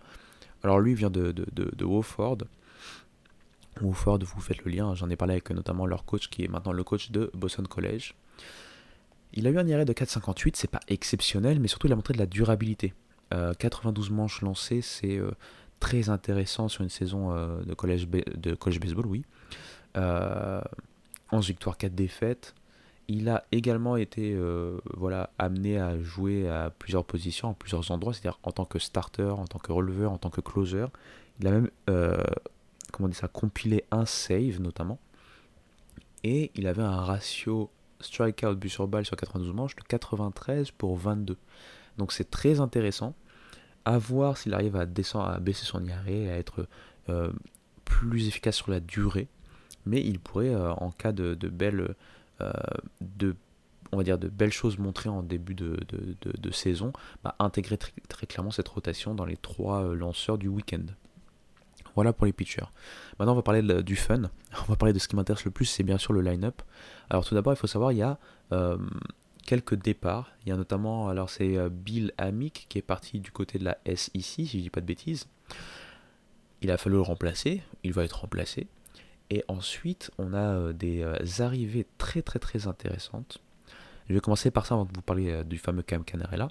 Alors 0.63 0.81
lui 0.81 0.95
vient 0.95 1.11
de, 1.11 1.33
de, 1.33 1.47
de, 1.53 1.85
Wofford. 1.85 2.39
Wofford, 3.83 4.21
vous 4.21 4.41
faites 4.41 4.65
le 4.65 4.71
lien, 4.71 4.95
j'en 4.95 5.11
ai 5.11 5.17
parlé 5.17 5.35
avec 5.35 5.51
notamment 5.51 5.85
leur 5.85 6.05
coach 6.05 6.29
qui 6.29 6.45
est 6.45 6.49
maintenant 6.49 6.73
le 6.73 6.83
coach 6.83 7.11
de 7.11 7.31
Boston 7.35 7.67
College. 7.69 8.15
Il 9.37 9.47
a 9.47 9.51
eu 9.51 9.59
un 9.59 9.67
IRA 9.67 9.85
de 9.85 9.93
4,58, 9.93 10.53
c'est 10.55 10.71
pas 10.71 10.81
exceptionnel, 10.89 11.61
mais 11.61 11.69
surtout 11.69 11.87
il 11.87 11.93
a 11.93 11.97
montré 11.97 12.15
de 12.15 12.19
la 12.19 12.27
durabilité. 12.27 12.95
92 13.31 14.11
euh, 14.11 14.15
manches 14.15 14.41
lancées, 14.43 14.81
c'est 14.83 15.21
très 15.79 16.09
intéressant 16.09 16.69
sur 16.69 16.83
une 16.83 16.89
saison 16.89 17.35
de, 17.35 17.75
college 17.75 18.09
de 18.09 18.55
college 18.55 18.81
baseball, 18.81 19.07
oui. 19.07 19.25
11 21.33 21.47
victoires, 21.47 21.77
4 21.77 21.95
défaites. 21.95 22.55
Il 23.09 23.29
a 23.29 23.45
également 23.53 23.97
été 23.97 24.33
euh, 24.35 24.79
voilà, 24.97 25.31
amené 25.39 25.79
à 25.79 25.99
jouer 26.01 26.49
à 26.49 26.71
plusieurs 26.71 27.05
positions, 27.05 27.51
à 27.51 27.55
plusieurs 27.55 27.91
endroits, 27.93 28.13
c'est-à-dire 28.13 28.41
en 28.43 28.51
tant 28.51 28.65
que 28.65 28.81
starter, 28.81 29.23
en 29.23 29.45
tant 29.47 29.61
que 29.61 29.71
releveur, 29.71 30.11
en 30.11 30.19
tant 30.19 30.31
que 30.31 30.41
closer. 30.41 30.87
Il 31.41 31.47
a 31.47 31.53
même 31.53 31.71
euh, 31.89 32.17
comment 32.93 33.09
dire 33.09 33.19
ça, 33.19 33.29
compilé 33.29 33.85
un 33.93 34.07
save 34.07 34.61
notamment. 34.61 34.99
Et 36.25 36.51
il 36.57 36.67
avait 36.67 36.83
un 36.83 37.01
ratio 37.01 37.71
strikeout 38.01 38.55
but 38.55 38.69
sur 38.69 38.87
balle 38.89 39.05
sur 39.05 39.17
92 39.17 39.53
manches 39.53 39.77
de 39.77 39.83
93 39.83 40.71
pour 40.73 40.97
22. 40.97 41.37
Donc 41.99 42.13
c'est 42.13 42.31
très 42.31 42.61
intéressant. 42.61 43.15
À 43.85 43.99
voir 43.99 44.37
s'il 44.37 44.53
arrive 44.53 44.77
à, 44.77 44.85
descendre, 44.85 45.29
à 45.29 45.39
baisser 45.39 45.65
son 45.65 45.85
IRA, 45.85 46.33
à 46.33 46.37
être 46.37 46.67
euh, 47.09 47.31
plus 47.85 48.27
efficace 48.27 48.57
sur 48.57 48.71
la 48.71 48.81
durée. 48.81 49.29
Mais 49.85 50.01
il 50.01 50.19
pourrait, 50.19 50.53
en 50.55 50.91
cas 50.91 51.13
de, 51.13 51.35
belles 51.49 51.95
euh, 52.41 52.53
de 53.01 53.37
on 53.93 53.97
va 53.97 54.05
dire 54.05 54.19
de 54.19 54.29
belles 54.29 54.53
choses 54.53 54.79
montrées 54.79 55.09
en 55.09 55.23
début 55.23 55.55
de, 55.55 56.51
saison, 56.53 56.93
bah, 57.23 57.35
intégrer 57.39 57.77
très, 57.77 58.27
clairement 58.27 58.51
cette 58.51 58.69
rotation 58.69 59.15
dans 59.15 59.25
les 59.25 59.37
trois 59.37 59.85
euh, 59.85 59.95
lanceurs 59.95 60.39
du 60.39 60.49
week-end. 60.49 60.85
Voilà 61.97 62.13
pour 62.13 62.27
les 62.27 62.33
pitchers. 62.33 62.71
Maintenant, 63.19 63.33
on 63.33 63.37
va 63.37 63.43
parler 63.43 63.83
du 63.83 63.97
fun. 63.97 64.23
On 64.63 64.71
va 64.71 64.77
parler 64.77 64.93
de 64.93 64.99
ce 64.99 65.09
qui 65.09 65.17
m'intéresse 65.17 65.45
le 65.45 65.51
plus, 65.51 65.65
c'est 65.65 65.83
bien 65.83 65.99
sûr 65.99 66.13
le 66.13 66.21
line-up. 66.21 66.63
Alors, 67.11 67.27
tout 67.27 67.35
d'abord, 67.35 67.53
il 67.53 67.57
faut 67.57 67.67
savoir, 67.67 67.93
il 67.93 67.99
y 67.99 68.03
a 68.03 68.19
euh, 68.53 68.79
quelques 69.45 69.75
départs. 69.75 70.31
Il 70.45 70.51
y 70.51 70.53
a 70.53 70.57
notamment, 70.57 71.09
alors 71.09 71.29
c'est 71.31 71.69
Bill 71.69 72.13
Amick 72.17 72.67
qui 72.69 72.79
est 72.79 72.83
parti 72.83 73.19
du 73.19 73.33
côté 73.33 73.59
de 73.59 73.65
la 73.65 73.79
SEC, 73.87 74.23
si 74.23 74.47
je 74.47 74.59
dis 74.59 74.71
pas 74.71 74.81
de 74.81 74.87
bêtises. 74.87 75.27
Il 76.63 76.71
a 76.71 76.77
fallu 76.77 76.97
le 76.97 77.03
remplacer. 77.03 77.63
Il 77.83 77.93
va 77.93 78.05
être 78.05 78.21
remplacé. 78.21 78.69
Et 79.31 79.45
ensuite, 79.49 80.11
on 80.19 80.35
a 80.35 80.55
euh, 80.55 80.73
des 80.73 81.03
euh, 81.03 81.17
arrivées 81.41 81.87
très 81.99 82.23
très 82.23 82.39
très 82.39 82.67
intéressantes. 82.67 83.39
Je 84.09 84.15
vais 84.15 84.21
commencer 84.21 84.51
par 84.51 84.67
ça 84.67 84.75
avant 84.75 84.85
de 84.85 84.93
vous 84.95 85.03
parler 85.03 85.31
euh, 85.31 85.45
du 85.45 85.59
fameux 85.59 85.83
Cam 85.83 86.05
Canarella. 86.05 86.49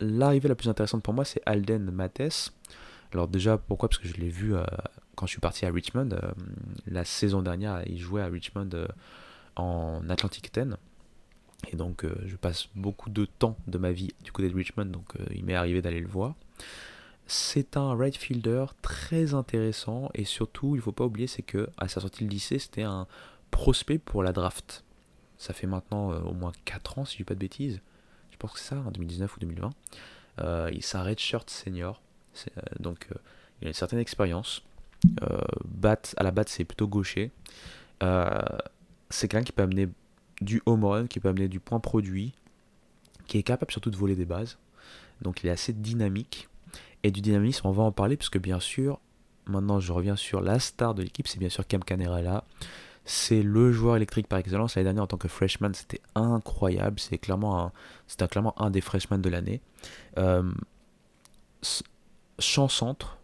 L'arrivée 0.00 0.48
la 0.48 0.56
plus 0.56 0.68
intéressante 0.68 1.02
pour 1.02 1.14
moi, 1.14 1.24
c'est 1.24 1.40
Alden 1.46 1.90
Mates. 1.90 2.52
Alors 3.12 3.28
déjà, 3.28 3.58
pourquoi? 3.58 3.88
Parce 3.88 3.98
que 3.98 4.08
je 4.08 4.14
l'ai 4.14 4.28
vu 4.28 4.54
quand 5.14 5.26
je 5.26 5.30
suis 5.30 5.40
parti 5.40 5.64
à 5.66 5.70
Richmond. 5.70 6.10
la 6.86 7.04
saison 7.04 7.42
dernière, 7.42 7.82
il 7.86 7.98
jouait 7.98 8.22
à 8.22 8.26
Richmond 8.26 8.70
en 9.56 10.08
Atlantic 10.08 10.52
10. 10.52 10.76
Et 11.68 11.76
donc, 11.76 12.04
je 12.26 12.36
passe 12.36 12.68
beaucoup 12.74 13.10
de 13.10 13.24
temps 13.24 13.56
de 13.66 13.78
ma 13.78 13.92
vie 13.92 14.12
du 14.22 14.32
côté 14.32 14.48
de 14.48 14.54
Richmond, 14.54 14.86
donc 14.86 15.14
il 15.34 15.44
m'est 15.44 15.54
arrivé 15.54 15.80
d'aller 15.82 16.00
le 16.00 16.08
voir. 16.08 16.34
C'est 17.26 17.76
un 17.76 17.96
right 17.96 18.16
fielder 18.16 18.66
très 18.82 19.34
intéressant 19.34 20.10
et 20.14 20.24
surtout, 20.24 20.76
il 20.76 20.78
ne 20.78 20.82
faut 20.82 20.92
pas 20.92 21.04
oublier, 21.04 21.26
c'est 21.26 21.42
que 21.42 21.68
à 21.76 21.88
sa 21.88 22.00
sortie 22.00 22.24
de 22.24 22.30
lycée, 22.30 22.60
c'était 22.60 22.84
un 22.84 23.08
prospect 23.50 23.98
pour 23.98 24.22
la 24.22 24.32
draft. 24.32 24.84
Ça 25.36 25.52
fait 25.52 25.66
maintenant 25.66 26.12
euh, 26.12 26.20
au 26.20 26.34
moins 26.34 26.52
4 26.64 26.98
ans, 26.98 27.04
si 27.04 27.14
je 27.14 27.16
dis 27.18 27.24
pas 27.24 27.34
de 27.34 27.40
bêtises. 27.40 27.80
Je 28.30 28.36
pense 28.36 28.52
que 28.52 28.58
c'est 28.60 28.74
ça, 28.74 28.80
en 28.80 28.90
2019 28.92 29.36
ou 29.36 29.40
2020. 29.40 29.70
Euh, 30.38 30.70
il 30.72 30.84
un 30.94 31.02
redshirt 31.02 31.50
senior, 31.50 32.00
euh, 32.00 32.00
donc 32.80 33.08
il 33.60 33.66
a 33.66 33.68
une 33.68 33.74
certaine 33.74 33.98
expérience. 33.98 34.62
bat, 35.64 36.00
à 36.16 36.22
la 36.22 36.30
batte, 36.30 36.48
c'est 36.48 36.64
plutôt 36.64 36.88
gaucher. 36.88 37.30
c'est 38.00 39.28
quelqu'un 39.28 39.44
qui 39.44 39.52
peut 39.52 39.62
amener 39.62 39.88
du 40.40 40.62
home 40.66 40.84
run, 40.84 41.06
qui 41.06 41.20
peut 41.20 41.28
amener 41.28 41.48
du 41.48 41.60
point 41.60 41.80
produit, 41.80 42.34
qui 43.26 43.38
est 43.38 43.42
capable 43.42 43.72
surtout 43.72 43.90
de 43.90 43.96
voler 43.96 44.14
des 44.14 44.24
bases. 44.24 44.58
Donc 45.22 45.42
il 45.42 45.48
est 45.48 45.52
assez 45.52 45.72
dynamique 45.72 46.48
et 47.02 47.10
du 47.10 47.20
dynamisme, 47.20 47.66
on 47.66 47.72
va 47.72 47.82
en 47.82 47.92
parler, 47.92 48.16
puisque 48.16 48.38
bien 48.38 48.60
sûr, 48.60 49.00
maintenant 49.46 49.80
je 49.80 49.92
reviens 49.92 50.16
sur 50.16 50.40
la 50.40 50.58
star 50.58 50.94
de 50.94 51.02
l'équipe, 51.02 51.28
c'est 51.28 51.38
bien 51.38 51.48
sûr 51.48 51.66
Cam 51.66 51.82
Canerella. 51.82 52.44
C'est 53.04 53.42
le 53.42 53.70
joueur 53.70 53.94
électrique 53.96 54.26
par 54.26 54.40
excellence. 54.40 54.74
L'année 54.74 54.86
dernière, 54.86 55.04
en 55.04 55.06
tant 55.06 55.16
que 55.16 55.28
freshman, 55.28 55.72
c'était 55.74 56.00
incroyable. 56.16 56.98
C'est 56.98 57.18
clairement 57.18 57.62
un, 57.62 57.72
c'était 58.08 58.26
clairement 58.26 58.60
un 58.60 58.70
des 58.70 58.80
freshmen 58.80 59.22
de 59.22 59.28
l'année. 59.28 59.60
Euh, 60.18 60.50
champ 62.38 62.68
centre, 62.68 63.18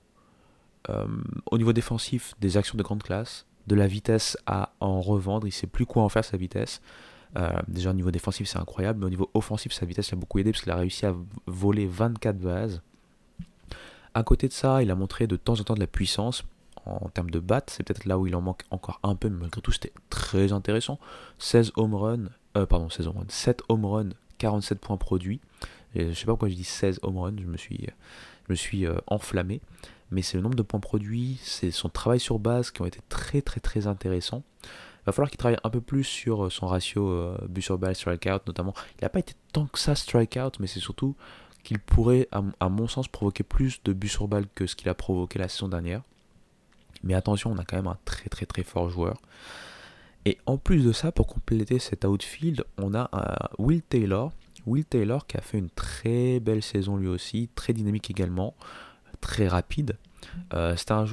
euh, 0.90 1.06
au 1.50 1.58
niveau 1.58 1.72
défensif, 1.72 2.34
des 2.40 2.56
actions 2.56 2.76
de 2.76 2.82
grande 2.82 3.02
classe, 3.02 3.46
de 3.66 3.74
la 3.74 3.86
vitesse 3.86 4.36
à 4.46 4.72
en 4.80 5.00
revendre. 5.00 5.46
Il 5.46 5.52
sait 5.52 5.66
plus 5.66 5.86
quoi 5.86 6.02
en 6.02 6.08
faire 6.08 6.24
sa 6.24 6.36
vitesse. 6.36 6.80
Euh, 7.36 7.50
déjà 7.68 7.90
au 7.90 7.94
niveau 7.94 8.10
défensif, 8.10 8.48
c'est 8.48 8.58
incroyable, 8.58 9.00
mais 9.00 9.06
au 9.06 9.10
niveau 9.10 9.30
offensif, 9.34 9.72
sa 9.72 9.86
vitesse 9.86 10.10
l'a 10.10 10.18
beaucoup 10.18 10.38
aidé 10.38 10.52
parce 10.52 10.62
qu'il 10.62 10.72
a 10.72 10.76
réussi 10.76 11.06
à 11.06 11.14
voler 11.46 11.86
24 11.86 12.38
bases. 12.38 12.82
À 14.14 14.22
côté 14.22 14.48
de 14.48 14.52
ça, 14.52 14.82
il 14.82 14.90
a 14.90 14.94
montré 14.94 15.26
de 15.26 15.36
temps 15.36 15.58
en 15.58 15.64
temps 15.64 15.74
de 15.74 15.80
la 15.80 15.86
puissance 15.86 16.44
en 16.84 17.08
termes 17.08 17.30
de 17.30 17.38
bat. 17.38 17.62
C'est 17.68 17.82
peut-être 17.84 18.04
là 18.04 18.18
où 18.18 18.26
il 18.26 18.34
en 18.34 18.42
manque 18.42 18.62
encore 18.70 19.00
un 19.02 19.14
peu, 19.14 19.30
mais 19.30 19.38
malgré 19.40 19.60
tout, 19.62 19.72
c'était 19.72 19.92
très 20.10 20.52
intéressant. 20.52 20.98
16 21.38 21.72
home 21.76 22.28
euh, 22.56 22.66
pardon, 22.66 22.90
16 22.90 23.06
home 23.06 23.18
runs, 23.18 23.26
7 23.28 23.62
home 23.68 23.86
runs, 23.86 24.10
47 24.38 24.78
points 24.80 24.98
produits. 24.98 25.40
Je 25.94 26.12
sais 26.12 26.26
pas 26.26 26.32
pourquoi 26.32 26.48
je 26.48 26.54
dis 26.54 26.64
16 26.64 27.00
home 27.02 27.18
runs, 27.18 27.36
je 27.38 27.46
me 27.46 27.56
suis, 27.56 27.86
je 28.48 28.54
suis 28.54 28.86
euh, 28.86 28.96
enflammé. 29.06 29.60
Mais 30.10 30.22
c'est 30.22 30.36
le 30.36 30.42
nombre 30.42 30.56
de 30.56 30.62
points 30.62 30.80
produits, 30.80 31.38
c'est 31.42 31.70
son 31.70 31.88
travail 31.88 32.20
sur 32.20 32.38
base 32.38 32.70
qui 32.70 32.82
ont 32.82 32.86
été 32.86 33.00
très 33.08 33.40
très 33.40 33.60
très 33.60 33.86
intéressants. 33.86 34.42
Il 34.64 35.06
va 35.06 35.12
falloir 35.12 35.30
qu'il 35.30 35.38
travaille 35.38 35.58
un 35.64 35.70
peu 35.70 35.80
plus 35.80 36.04
sur 36.04 36.44
euh, 36.44 36.50
son 36.50 36.66
ratio 36.66 37.08
euh, 37.08 37.38
but 37.48 37.62
sur 37.62 37.78
balle, 37.78 37.96
strikeout 37.96 38.46
notamment. 38.46 38.74
Il 38.98 39.04
n'a 39.04 39.08
pas 39.08 39.20
été 39.20 39.34
tant 39.52 39.66
que 39.66 39.78
ça 39.78 39.94
strikeout, 39.94 40.60
mais 40.60 40.66
c'est 40.66 40.80
surtout 40.80 41.16
qu'il 41.64 41.78
pourrait, 41.78 42.28
à, 42.32 42.68
mon 42.68 42.88
sens, 42.88 43.08
provoquer 43.08 43.44
plus 43.44 43.82
de 43.84 43.92
buts 43.92 44.08
sur 44.08 44.28
balle 44.28 44.46
que 44.54 44.66
ce 44.66 44.76
qu'il 44.76 44.88
a 44.88 44.94
provoqué 44.94 45.38
la 45.38 45.48
saison 45.48 45.68
dernière. 45.68 46.02
Mais 47.04 47.14
attention, 47.14 47.52
on 47.52 47.58
a 47.58 47.64
quand 47.64 47.76
même 47.76 47.86
un 47.86 47.98
très 48.04 48.28
très 48.28 48.46
très 48.46 48.64
fort 48.64 48.90
joueur. 48.90 49.16
Et 50.24 50.38
en 50.46 50.56
plus 50.56 50.84
de 50.84 50.92
ça, 50.92 51.10
pour 51.10 51.26
compléter 51.26 51.78
cet 51.78 52.04
outfield, 52.04 52.64
on 52.78 52.94
a 52.94 53.08
Will 53.58 53.82
Taylor, 53.82 54.32
Will 54.66 54.84
Taylor 54.84 55.26
qui 55.26 55.36
a 55.36 55.40
fait 55.40 55.58
une 55.58 55.70
très 55.70 56.40
belle 56.40 56.62
saison 56.62 56.96
lui 56.96 57.08
aussi, 57.08 57.48
très 57.54 57.72
dynamique 57.72 58.10
également, 58.10 58.54
très 59.20 59.48
rapide. 59.48 59.96
Euh, 60.54 60.76
c'est 60.76 60.92
un, 60.92 61.04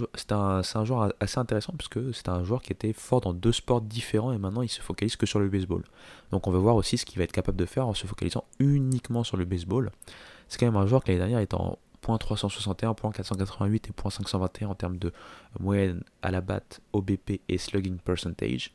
joueur 0.85 1.13
assez 1.19 1.39
intéressant 1.39 1.73
puisque 1.77 2.13
c'est 2.13 2.30
un 2.30 2.43
joueur 2.43 2.61
qui 2.61 2.71
était 2.71 2.93
fort 2.93 3.21
dans 3.21 3.34
deux 3.34 3.51
sports 3.51 3.81
différents 3.81 4.31
et 4.31 4.38
maintenant 4.38 4.61
il 4.61 4.69
se 4.69 4.81
focalise 4.81 5.15
que 5.15 5.26
sur 5.26 5.39
le 5.39 5.49
baseball. 5.49 5.84
Donc 6.31 6.47
on 6.47 6.51
va 6.51 6.59
voir 6.59 6.76
aussi 6.76 6.97
ce 6.97 7.05
qu'il 7.05 7.17
va 7.17 7.23
être 7.23 7.31
capable 7.31 7.57
de 7.57 7.65
faire 7.65 7.88
en 7.88 7.93
se 7.93 8.05
focalisant 8.05 8.45
uniquement 8.59 9.23
sur 9.23 9.38
le 9.38 9.45
baseball. 9.45 9.91
C'est 10.47 10.59
quand 10.59 10.65
même 10.65 10.77
un 10.77 10.88
joueur 10.88 11.03
qui 11.03 11.11
l'année 11.11 11.19
dernière 11.19 11.39
est 11.39 11.53
en 11.53 11.77
.361, 12.03 12.95
.488 12.95 13.76
et 13.76 13.91
.521 13.91 14.65
en 14.67 14.76
termes 14.76 14.97
de 14.97 15.11
moyenne 15.59 16.03
à 16.21 16.31
la 16.31 16.41
batte, 16.41 16.81
OBP 16.93 17.41
et 17.47 17.57
slugging 17.57 17.97
percentage. 17.97 18.73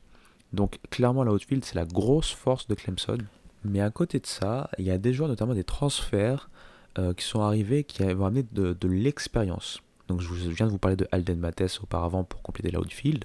Donc 0.52 0.78
clairement 0.90 1.24
la 1.24 1.32
outfield 1.32 1.64
c'est 1.64 1.74
la 1.74 1.84
grosse 1.84 2.32
force 2.32 2.68
de 2.68 2.74
Clemson. 2.74 3.18
Mais 3.64 3.80
à 3.80 3.90
côté 3.90 4.20
de 4.20 4.26
ça, 4.26 4.70
il 4.78 4.84
y 4.84 4.90
a 4.90 4.98
des 4.98 5.12
joueurs, 5.12 5.28
notamment 5.28 5.54
des 5.54 5.64
transferts, 5.64 6.50
euh, 6.98 7.12
qui 7.14 7.24
sont 7.24 7.40
arrivés, 7.40 7.82
qui 7.82 8.04
vont 8.04 8.26
amener 8.26 8.44
de, 8.52 8.88
l'expérience. 8.88 9.80
Donc 10.06 10.20
je 10.20 10.32
viens 10.50 10.66
de 10.66 10.70
vous 10.70 10.78
parler 10.78 10.96
de 10.96 11.08
Alden 11.10 11.38
Mattes 11.40 11.80
auparavant 11.82 12.22
pour 12.24 12.42
compléter 12.42 12.70
l'outfield. 12.70 13.24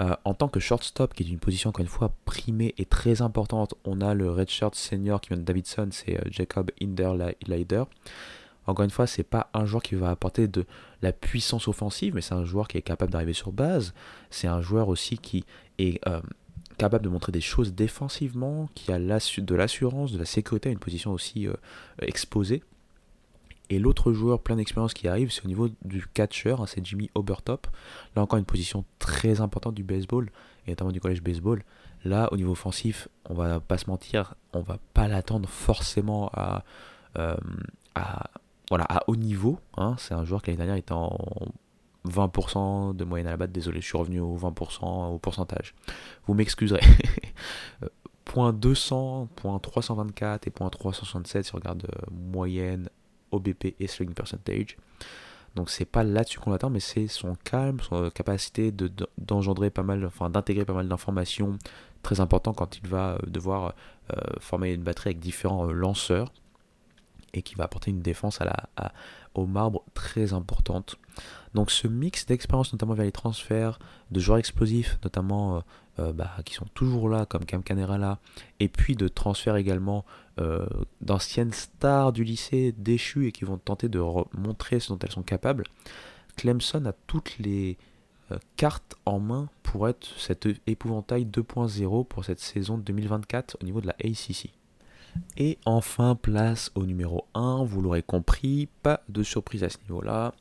Euh, 0.00 0.14
en 0.24 0.34
tant 0.34 0.48
que 0.48 0.60
shortstop, 0.60 1.14
qui 1.14 1.22
est 1.22 1.26
une 1.26 1.38
position 1.38 1.70
encore 1.70 1.82
une 1.82 1.88
fois 1.88 2.12
primée 2.24 2.74
et 2.78 2.84
très 2.84 3.22
importante, 3.22 3.74
on 3.84 4.00
a 4.00 4.12
le 4.14 4.30
redshirt 4.30 4.74
senior 4.74 5.20
qui 5.20 5.30
vient 5.30 5.38
de 5.38 5.42
Davidson, 5.42 5.88
c'est 5.90 6.18
euh, 6.18 6.22
Jacob 6.30 6.70
Hinderleider. 6.80 7.84
Encore 8.66 8.84
une 8.84 8.90
fois, 8.90 9.06
c'est 9.06 9.24
pas 9.24 9.50
un 9.54 9.66
joueur 9.66 9.82
qui 9.82 9.94
va 9.94 10.10
apporter 10.10 10.46
de 10.46 10.64
la 11.02 11.12
puissance 11.12 11.68
offensive, 11.68 12.14
mais 12.14 12.20
c'est 12.20 12.34
un 12.34 12.44
joueur 12.44 12.68
qui 12.68 12.78
est 12.78 12.82
capable 12.82 13.12
d'arriver 13.12 13.32
sur 13.32 13.52
base. 13.52 13.92
C'est 14.30 14.46
un 14.46 14.62
joueur 14.62 14.88
aussi 14.88 15.18
qui 15.18 15.44
est 15.78 16.00
capable 16.76 17.04
de 17.04 17.08
montrer 17.08 17.32
des 17.32 17.40
choses 17.40 17.74
défensivement, 17.74 18.68
qui 18.74 18.92
a 18.92 18.98
de 18.98 19.54
l'assurance, 19.54 20.12
de 20.12 20.18
la 20.18 20.24
sécurité 20.24 20.68
à 20.68 20.72
une 20.72 20.78
position 20.78 21.12
aussi 21.12 21.46
euh, 21.46 21.54
exposée. 22.00 22.62
Et 23.70 23.78
l'autre 23.78 24.12
joueur 24.12 24.40
plein 24.40 24.56
d'expérience 24.56 24.92
qui 24.92 25.08
arrive, 25.08 25.30
c'est 25.32 25.44
au 25.44 25.48
niveau 25.48 25.68
du 25.84 26.06
catcher, 26.06 26.56
hein, 26.58 26.66
c'est 26.66 26.84
Jimmy 26.84 27.10
Obertop. 27.14 27.66
Là 28.14 28.22
encore 28.22 28.38
une 28.38 28.44
position 28.44 28.84
très 28.98 29.40
importante 29.40 29.74
du 29.74 29.82
baseball, 29.82 30.30
et 30.66 30.70
notamment 30.70 30.92
du 30.92 31.00
collège 31.00 31.22
baseball. 31.22 31.62
Là, 32.04 32.28
au 32.32 32.36
niveau 32.36 32.52
offensif, 32.52 33.08
on 33.24 33.34
va 33.34 33.60
pas 33.60 33.78
se 33.78 33.88
mentir, 33.88 34.34
on 34.52 34.60
va 34.60 34.78
pas 34.92 35.08
l'attendre 35.08 35.48
forcément 35.48 36.30
à, 36.34 36.64
euh, 37.16 37.34
haut 39.06 39.16
niveau. 39.16 39.58
Hein. 39.78 39.96
C'est 39.98 40.12
un 40.12 40.24
joueur 40.24 40.42
qui 40.42 40.50
l'année 40.50 40.58
dernière 40.58 40.76
était 40.76 40.92
en 40.92 41.16
20% 42.08 42.94
de 42.94 43.04
moyenne 43.04 43.26
à 43.26 43.30
la 43.30 43.36
batte, 43.36 43.52
désolé, 43.52 43.80
je 43.80 43.86
suis 43.86 43.96
revenu 43.98 44.20
au 44.20 44.36
20% 44.36 45.14
au 45.14 45.18
pourcentage. 45.18 45.74
Vous 46.26 46.34
m'excuserez. 46.34 46.82
point 48.24 48.52
200, 48.52 49.28
point 49.36 49.58
324 49.58 50.46
et 50.46 50.50
point 50.50 50.68
367 50.68 51.44
si 51.44 51.54
on 51.54 51.58
regarde 51.58 51.84
euh, 51.84 52.10
moyenne, 52.10 52.88
OBP 53.30 53.76
et 53.78 53.86
slugging 53.86 54.14
percentage. 54.14 54.76
Donc 55.54 55.70
c'est 55.70 55.84
pas 55.84 56.02
là-dessus 56.02 56.40
qu'on 56.40 56.50
l'attend, 56.50 56.70
mais 56.70 56.80
c'est 56.80 57.06
son 57.06 57.36
calme, 57.36 57.78
son 57.80 58.10
capacité 58.10 58.72
de, 58.72 58.90
d'engendrer 59.18 59.70
pas 59.70 59.84
mal, 59.84 60.04
enfin 60.04 60.30
d'intégrer 60.30 60.64
pas 60.64 60.72
mal 60.72 60.88
d'informations 60.88 61.58
très 62.02 62.20
important 62.20 62.52
quand 62.52 62.76
il 62.78 62.88
va 62.88 63.12
euh, 63.12 63.18
devoir 63.26 63.74
euh, 64.12 64.16
former 64.40 64.72
une 64.72 64.82
batterie 64.82 65.10
avec 65.10 65.20
différents 65.20 65.64
lanceurs 65.64 66.32
et 67.32 67.42
qui 67.42 67.54
va 67.54 67.64
apporter 67.64 67.90
une 67.90 68.02
défense 68.02 68.40
à 68.40 68.44
la, 68.44 68.92
au 69.34 69.46
marbre 69.46 69.84
très 69.94 70.32
importante. 70.32 70.96
Donc 71.54 71.70
ce 71.70 71.86
mix 71.86 72.26
d'expérience, 72.26 72.72
notamment 72.72 72.94
vers 72.94 73.04
les 73.04 73.12
transferts, 73.12 73.78
de 74.10 74.20
joueurs 74.20 74.38
explosifs, 74.38 74.98
notamment 75.04 75.56
euh, 75.56 75.60
euh, 76.00 76.12
bah, 76.12 76.32
qui 76.44 76.54
sont 76.54 76.66
toujours 76.74 77.08
là, 77.08 77.26
comme 77.26 77.44
Cam 77.44 77.62
là, 77.78 78.18
et 78.60 78.68
puis 78.68 78.96
de 78.96 79.08
transferts 79.08 79.56
également 79.56 80.04
euh, 80.40 80.66
d'anciennes 81.00 81.52
stars 81.52 82.12
du 82.12 82.24
lycée 82.24 82.74
déchues 82.76 83.28
et 83.28 83.32
qui 83.32 83.44
vont 83.44 83.58
tenter 83.58 83.88
de 83.88 84.00
montrer 84.36 84.80
ce 84.80 84.88
dont 84.92 84.98
elles 84.98 85.12
sont 85.12 85.22
capables, 85.22 85.64
Clemson 86.36 86.84
a 86.86 86.92
toutes 87.06 87.38
les 87.38 87.78
cartes 88.56 88.96
en 89.04 89.20
main 89.20 89.48
pour 89.62 89.86
être 89.86 90.08
cet 90.18 90.48
épouvantail 90.66 91.26
2.0 91.26 92.06
pour 92.06 92.24
cette 92.24 92.40
saison 92.40 92.78
2024 92.78 93.58
au 93.60 93.64
niveau 93.64 93.80
de 93.80 93.86
la 93.86 93.94
ACC. 94.02 94.50
Et 95.36 95.58
enfin, 95.64 96.16
place 96.16 96.72
au 96.74 96.84
numéro 96.86 97.26
1, 97.34 97.64
vous 97.64 97.82
l'aurez 97.82 98.02
compris, 98.02 98.68
pas 98.82 99.02
de 99.08 99.22
surprise 99.22 99.62
à 99.62 99.68
ce 99.68 99.78
niveau-là. 99.88 100.34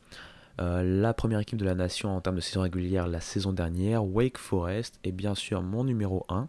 Euh, 0.62 0.84
la 0.84 1.14
première 1.14 1.40
équipe 1.40 1.58
de 1.58 1.66
la 1.66 1.76
nation 1.76 2.16
en 2.16 2.22
termes 2.22 2.36
de 2.36 2.42
saison 2.42 2.62
régulière 2.62 3.08
la 3.08 3.22
saison 3.22 3.54
dernière, 3.54 4.06
Wake 4.06 4.38
Forest, 4.38 5.00
est 5.04 5.12
bien 5.12 5.36
sûr 5.36 5.62
mon 5.62 5.84
numéro 5.84 6.26
1. 6.30 6.48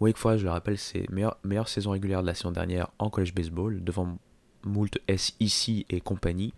Wake 0.00 0.16
Forest, 0.16 0.40
je 0.40 0.44
le 0.44 0.50
rappelle, 0.50 0.78
c'est 0.78 1.08
meilleure, 1.10 1.38
meilleure 1.44 1.68
saison 1.68 1.92
régulière 1.92 2.22
de 2.22 2.26
la 2.26 2.34
saison 2.34 2.50
dernière 2.50 2.88
en 2.98 3.10
college 3.10 3.32
baseball, 3.32 3.82
devant 3.82 4.18
Moult 4.64 4.98
SEC 5.08 5.86
et 5.88 6.00
compagnie. 6.00 6.52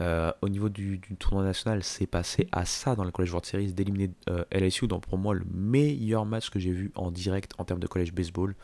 Euh, 0.00 0.32
au 0.42 0.48
niveau 0.48 0.68
du, 0.68 1.00
tournoi 1.20 1.44
national, 1.44 1.84
c'est 1.84 2.08
passé 2.08 2.48
à 2.50 2.64
ça 2.64 2.96
dans 2.96 3.04
la 3.04 3.12
College 3.12 3.30
World 3.30 3.46
Series 3.46 3.72
d'éliminer 3.72 4.10
euh, 4.28 4.44
LSU, 4.50 4.88
donc 4.88 5.06
pour 5.06 5.18
moi 5.18 5.34
le 5.34 5.44
meilleur 5.54 6.26
match 6.26 6.50
que 6.50 6.58
j'ai 6.58 6.72
vu 6.72 6.90
en 6.96 7.12
direct 7.12 7.52
en 7.58 7.64
termes 7.64 7.78
de 7.78 7.86
college 7.86 8.12
baseball. 8.12 8.54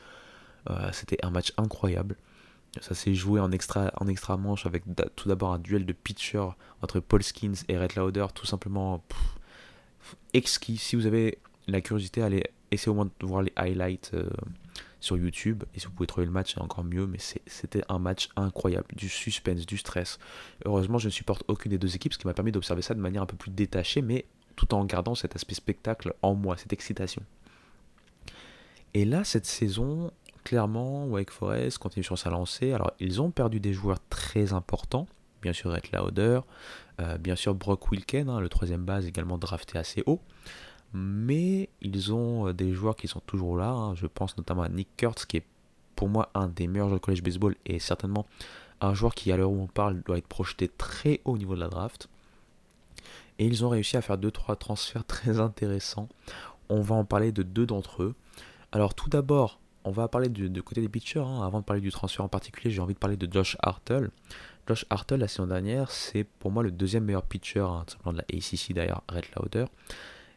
C'était 0.92 1.16
un 1.24 1.30
match 1.30 1.52
incroyable. 1.56 2.16
Ça 2.80 2.94
s'est 2.94 3.14
joué 3.14 3.40
en 3.40 3.50
extra, 3.50 3.90
en 4.00 4.06
extra 4.06 4.36
manche 4.36 4.64
avec 4.64 4.84
tout 5.16 5.28
d'abord 5.28 5.52
un 5.52 5.58
duel 5.58 5.86
de 5.86 5.92
pitcher 5.92 6.46
entre 6.82 7.00
Paul 7.00 7.22
Skins 7.22 7.64
et 7.68 7.76
Red 7.76 7.96
Lauder, 7.96 8.26
tout 8.32 8.46
simplement 8.46 9.02
exquis. 10.32 10.76
Si 10.76 10.94
vous 10.94 11.06
avez 11.06 11.38
la 11.66 11.80
curiosité, 11.80 12.22
allez 12.22 12.44
essayer 12.70 12.90
au 12.90 12.94
moins 12.94 13.06
de 13.06 13.26
voir 13.26 13.42
les 13.42 13.52
highlights 13.56 14.12
euh, 14.14 14.30
sur 15.00 15.16
YouTube. 15.16 15.64
Et 15.74 15.80
si 15.80 15.86
vous 15.86 15.92
pouvez 15.92 16.06
trouver 16.06 16.26
le 16.26 16.32
match, 16.32 16.54
c'est 16.54 16.60
encore 16.60 16.84
mieux. 16.84 17.06
Mais 17.06 17.18
c'était 17.46 17.82
un 17.88 17.98
match 17.98 18.28
incroyable, 18.36 18.86
du 18.94 19.08
suspense, 19.08 19.66
du 19.66 19.76
stress. 19.76 20.18
Heureusement, 20.64 20.98
je 20.98 21.06
ne 21.06 21.10
supporte 21.10 21.42
aucune 21.48 21.70
des 21.70 21.78
deux 21.78 21.96
équipes, 21.96 22.12
ce 22.12 22.18
qui 22.18 22.26
m'a 22.26 22.34
permis 22.34 22.52
d'observer 22.52 22.82
ça 22.82 22.94
de 22.94 23.00
manière 23.00 23.22
un 23.22 23.26
peu 23.26 23.36
plus 23.36 23.50
détachée, 23.50 24.02
mais 24.02 24.26
tout 24.56 24.72
en 24.74 24.84
gardant 24.84 25.14
cet 25.14 25.34
aspect 25.36 25.54
spectacle 25.54 26.14
en 26.22 26.34
moi, 26.34 26.56
cette 26.56 26.72
excitation. 26.72 27.22
Et 28.92 29.04
là, 29.04 29.24
cette 29.24 29.46
saison, 29.46 30.10
clairement, 30.44 31.06
Wake 31.06 31.30
Forest 31.30 31.78
continue 31.78 32.04
sur 32.04 32.18
sa 32.18 32.30
lancée. 32.30 32.72
Alors, 32.72 32.92
ils 33.00 33.20
ont 33.20 33.30
perdu 33.30 33.60
des 33.60 33.72
joueurs 33.72 33.98
très 34.08 34.52
importants. 34.52 35.06
Bien 35.42 35.52
sûr, 35.52 35.72
Red 35.72 35.90
Lauder, 35.92 36.40
euh, 37.00 37.16
bien 37.18 37.36
sûr, 37.36 37.54
Brock 37.54 37.90
Wilken, 37.90 38.28
hein, 38.28 38.40
le 38.40 38.48
troisième 38.48 38.84
base, 38.84 39.06
également 39.06 39.38
drafté 39.38 39.78
assez 39.78 40.02
haut. 40.06 40.20
Mais 40.92 41.68
ils 41.80 42.12
ont 42.12 42.48
euh, 42.48 42.52
des 42.52 42.72
joueurs 42.72 42.96
qui 42.96 43.08
sont 43.08 43.20
toujours 43.20 43.56
là. 43.56 43.70
Hein. 43.70 43.94
Je 43.94 44.06
pense 44.06 44.36
notamment 44.36 44.62
à 44.62 44.68
Nick 44.68 44.88
Kurtz, 44.96 45.24
qui 45.24 45.38
est 45.38 45.46
pour 45.96 46.08
moi 46.08 46.30
un 46.34 46.48
des 46.48 46.66
meilleurs 46.66 46.88
joueurs 46.88 47.00
de 47.00 47.04
college 47.04 47.22
baseball 47.22 47.54
et 47.66 47.78
certainement 47.78 48.26
un 48.80 48.94
joueur 48.94 49.14
qui, 49.14 49.30
à 49.32 49.36
l'heure 49.36 49.50
où 49.50 49.60
on 49.60 49.66
parle, 49.66 50.02
doit 50.02 50.18
être 50.18 50.26
projeté 50.26 50.68
très 50.68 51.20
haut 51.24 51.32
au 51.32 51.38
niveau 51.38 51.54
de 51.54 51.60
la 51.60 51.68
draft. 51.68 52.08
Et 53.38 53.46
ils 53.46 53.64
ont 53.64 53.68
réussi 53.68 53.96
à 53.96 54.02
faire 54.02 54.18
2-3 54.18 54.56
transferts 54.56 55.04
très 55.06 55.40
intéressants. 55.40 56.08
On 56.68 56.80
va 56.80 56.94
en 56.94 57.04
parler 57.04 57.32
de 57.32 57.42
deux 57.42 57.66
d'entre 57.66 58.02
eux. 58.02 58.14
Alors 58.72 58.94
tout 58.94 59.08
d'abord, 59.08 59.58
on 59.84 59.90
va 59.90 60.08
parler 60.08 60.28
du, 60.28 60.62
côté 60.62 60.80
des 60.80 60.88
pitchers. 60.88 61.20
Hein. 61.20 61.42
Avant 61.42 61.60
de 61.60 61.64
parler 61.64 61.80
du 61.80 61.90
transfert 61.90 62.24
en 62.24 62.28
particulier, 62.28 62.70
j'ai 62.70 62.80
envie 62.80 62.94
de 62.94 62.98
parler 62.98 63.16
de 63.16 63.30
Josh 63.32 63.56
Hartle. 63.60 64.10
Josh 64.66 64.84
Hartle, 64.90 65.16
la 65.16 65.28
saison 65.28 65.46
dernière, 65.46 65.90
c'est 65.90 66.24
pour 66.24 66.50
moi 66.50 66.62
le 66.62 66.70
deuxième 66.70 67.04
meilleur 67.04 67.24
pitcher, 67.24 67.60
hein, 67.60 67.84
simplement 67.88 68.12
de 68.12 68.18
la 68.18 68.24
ACC 68.36 68.72
d'ailleurs, 68.72 69.02
Red 69.08 69.24
Lauder. 69.36 69.64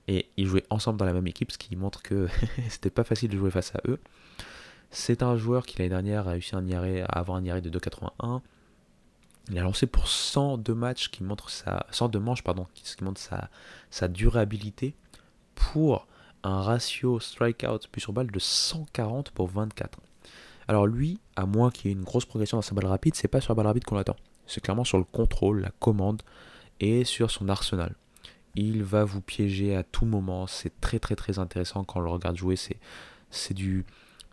Et 0.08 0.30
ils 0.38 0.48
jouaient 0.48 0.66
ensemble 0.70 0.98
dans 0.98 1.06
la 1.06 1.14
même 1.14 1.28
équipe, 1.28 1.52
ce 1.52 1.58
qui 1.58 1.76
montre 1.76 2.02
que 2.02 2.28
c'était 2.70 2.90
pas 2.90 3.04
facile 3.04 3.30
de 3.30 3.38
jouer 3.38 3.52
face 3.52 3.76
à 3.76 3.82
eux. 3.88 4.00
C'est 4.90 5.24
un 5.24 5.38
joueur 5.38 5.66
qui 5.66 5.78
l'année 5.80 5.90
dernière 5.90 6.28
a 6.28 6.32
réussi 6.32 6.56
un 6.56 6.68
à 6.70 7.20
avoir 7.20 7.38
un 7.38 7.44
IRA 7.44 7.62
de 7.62 7.70
2,81. 7.70 8.42
Il 9.50 9.58
a 9.58 9.64
lancé 9.64 9.88
pour 9.88 10.08
102 10.08 10.74
matchs 10.74 11.10
qui 11.10 11.24
montrent 11.24 11.50
sa 11.50 11.86
102 11.92 12.20
manches 12.20 12.44
pardon, 12.44 12.68
ce 12.82 12.96
qui 12.96 13.04
montre 13.04 13.20
sa 13.90 14.08
durabilité 14.08 14.96
pour 15.56 16.08
un 16.44 16.62
ratio 16.62 17.20
strikeout 17.20 17.88
plus 17.92 18.02
sur 18.02 18.14
balle 18.14 18.32
de 18.32 18.40
140 18.40 19.32
pour 19.32 19.48
24. 19.48 20.00
Alors 20.68 20.88
lui, 20.88 21.20
à 21.36 21.46
moins 21.46 21.72
qu'il 21.72 21.90
y 21.90 21.94
ait 21.94 21.98
une 21.98 22.04
grosse 22.04 22.26
progression 22.26 22.58
dans 22.58 22.62
sa 22.62 22.76
balle 22.76 22.86
rapide, 22.86 23.16
c'est 23.16 23.28
pas 23.28 23.42
sur 23.42 23.54
la 23.54 23.56
balle 23.56 23.68
rapide 23.68 23.84
qu'on 23.84 23.96
l'attend. 23.96 24.16
C'est 24.48 24.62
clairement 24.62 24.84
sur 24.84 24.98
le 24.98 25.04
contrôle, 25.04 25.62
la 25.62 25.72
commande 25.80 26.22
et 26.80 27.06
sur 27.06 27.32
son 27.32 27.50
arsenal. 27.50 27.96
Il 28.56 28.84
va 28.84 29.04
vous 29.04 29.22
piéger 29.22 29.76
à 29.76 29.84
tout 29.84 30.06
moment. 30.06 30.48
C'est 30.48 30.80
très 30.80 31.00
très 31.00 31.16
très 31.16 31.40
intéressant 31.40 31.84
quand 31.84 32.00
on 32.00 32.04
le 32.04 32.10
regarde 32.10 32.38
jouer. 32.38 32.56
C'est, 32.56 32.78
c'est 33.30 33.54
du. 33.54 33.86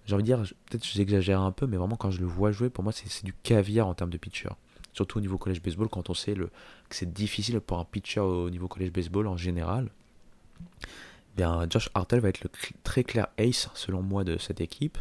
J'ai 0.04 0.14
envie 0.14 0.22
de 0.22 0.26
dire, 0.26 0.42
peut-être 0.66 0.84
j'exagère 0.84 1.40
un 1.40 1.52
peu, 1.52 1.66
mais 1.66 1.76
vraiment 1.76 1.96
quand 1.96 2.10
je 2.10 2.20
le 2.20 2.26
vois 2.26 2.50
jouer, 2.50 2.70
pour 2.70 2.82
moi 2.84 2.92
c'est, 2.92 3.24
du 3.24 3.32
caviar 3.32 3.86
en 3.86 3.94
termes 3.94 4.10
de 4.10 4.18
pitcher. 4.18 4.48
Surtout 4.92 5.18
au 5.18 5.20
niveau 5.20 5.38
college 5.38 5.62
baseball, 5.62 5.88
quand 5.88 6.10
on 6.10 6.14
sait 6.14 6.34
le, 6.34 6.46
que 6.88 6.96
c'est 6.96 7.12
difficile 7.12 7.60
pour 7.60 7.78
un 7.78 7.84
pitcher 7.84 8.20
au 8.20 8.50
niveau 8.50 8.66
college 8.66 8.90
baseball 8.90 9.28
en 9.28 9.36
général. 9.36 9.90
Josh 11.36 11.90
Hartel 11.94 12.20
va 12.20 12.28
être 12.28 12.42
le 12.42 12.50
très 12.82 13.04
clair 13.04 13.28
ace, 13.38 13.68
selon 13.74 14.02
moi, 14.02 14.24
de 14.24 14.36
cette 14.38 14.60
équipe. 14.60 14.98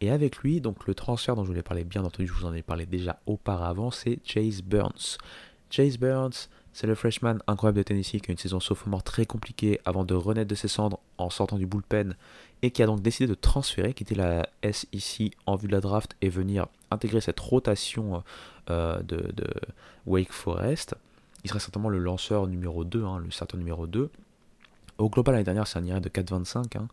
Et 0.00 0.10
avec 0.10 0.38
lui, 0.38 0.60
donc 0.60 0.86
le 0.86 0.94
transfert 0.94 1.34
dont 1.34 1.42
je 1.42 1.48
voulais 1.48 1.62
parler, 1.62 1.84
bien 1.84 2.04
entendu, 2.04 2.26
je 2.26 2.32
vous 2.32 2.44
en 2.44 2.54
ai 2.54 2.62
parlé 2.62 2.86
déjà 2.86 3.18
auparavant, 3.26 3.90
c'est 3.90 4.20
Chase 4.24 4.62
Burns. 4.62 5.18
Chase 5.70 5.98
Burns, 5.98 6.48
c'est 6.72 6.86
le 6.86 6.94
freshman 6.94 7.38
incroyable 7.48 7.78
de 7.78 7.82
Tennessee 7.82 8.20
qui 8.20 8.30
a 8.30 8.32
une 8.32 8.38
saison 8.38 8.60
sophomore 8.60 9.02
très 9.02 9.26
compliquée 9.26 9.80
avant 9.84 10.04
de 10.04 10.14
renaître 10.14 10.48
de 10.48 10.54
ses 10.54 10.68
cendres 10.68 11.00
en 11.18 11.30
sortant 11.30 11.58
du 11.58 11.66
bullpen 11.66 12.14
et 12.62 12.70
qui 12.70 12.82
a 12.82 12.86
donc 12.86 13.02
décidé 13.02 13.26
de 13.26 13.34
transférer, 13.34 13.94
quitter 13.94 14.14
la 14.14 14.48
SEC 14.62 15.32
en 15.46 15.56
vue 15.56 15.66
de 15.66 15.72
la 15.72 15.80
draft 15.80 16.16
et 16.20 16.28
venir 16.28 16.68
intégrer 16.92 17.20
cette 17.20 17.40
rotation 17.40 18.22
euh, 18.70 19.02
de, 19.02 19.32
Wake 20.06 20.32
Forest. 20.32 20.94
Il 21.42 21.48
serait 21.48 21.60
certainement 21.60 21.88
le 21.88 21.98
lanceur 21.98 22.46
numéro 22.46 22.84
2, 22.84 23.04
hein, 23.04 23.18
le 23.18 23.30
starter 23.30 23.56
numéro 23.56 23.86
2. 23.88 24.10
Au 24.98 25.08
global, 25.08 25.34
l'année 25.34 25.44
dernière, 25.44 25.66
c'est 25.66 25.78
un 25.78 25.84
IRA 25.84 26.00
de 26.00 26.08
4,25. 26.08 26.76
Hein. 26.76 26.88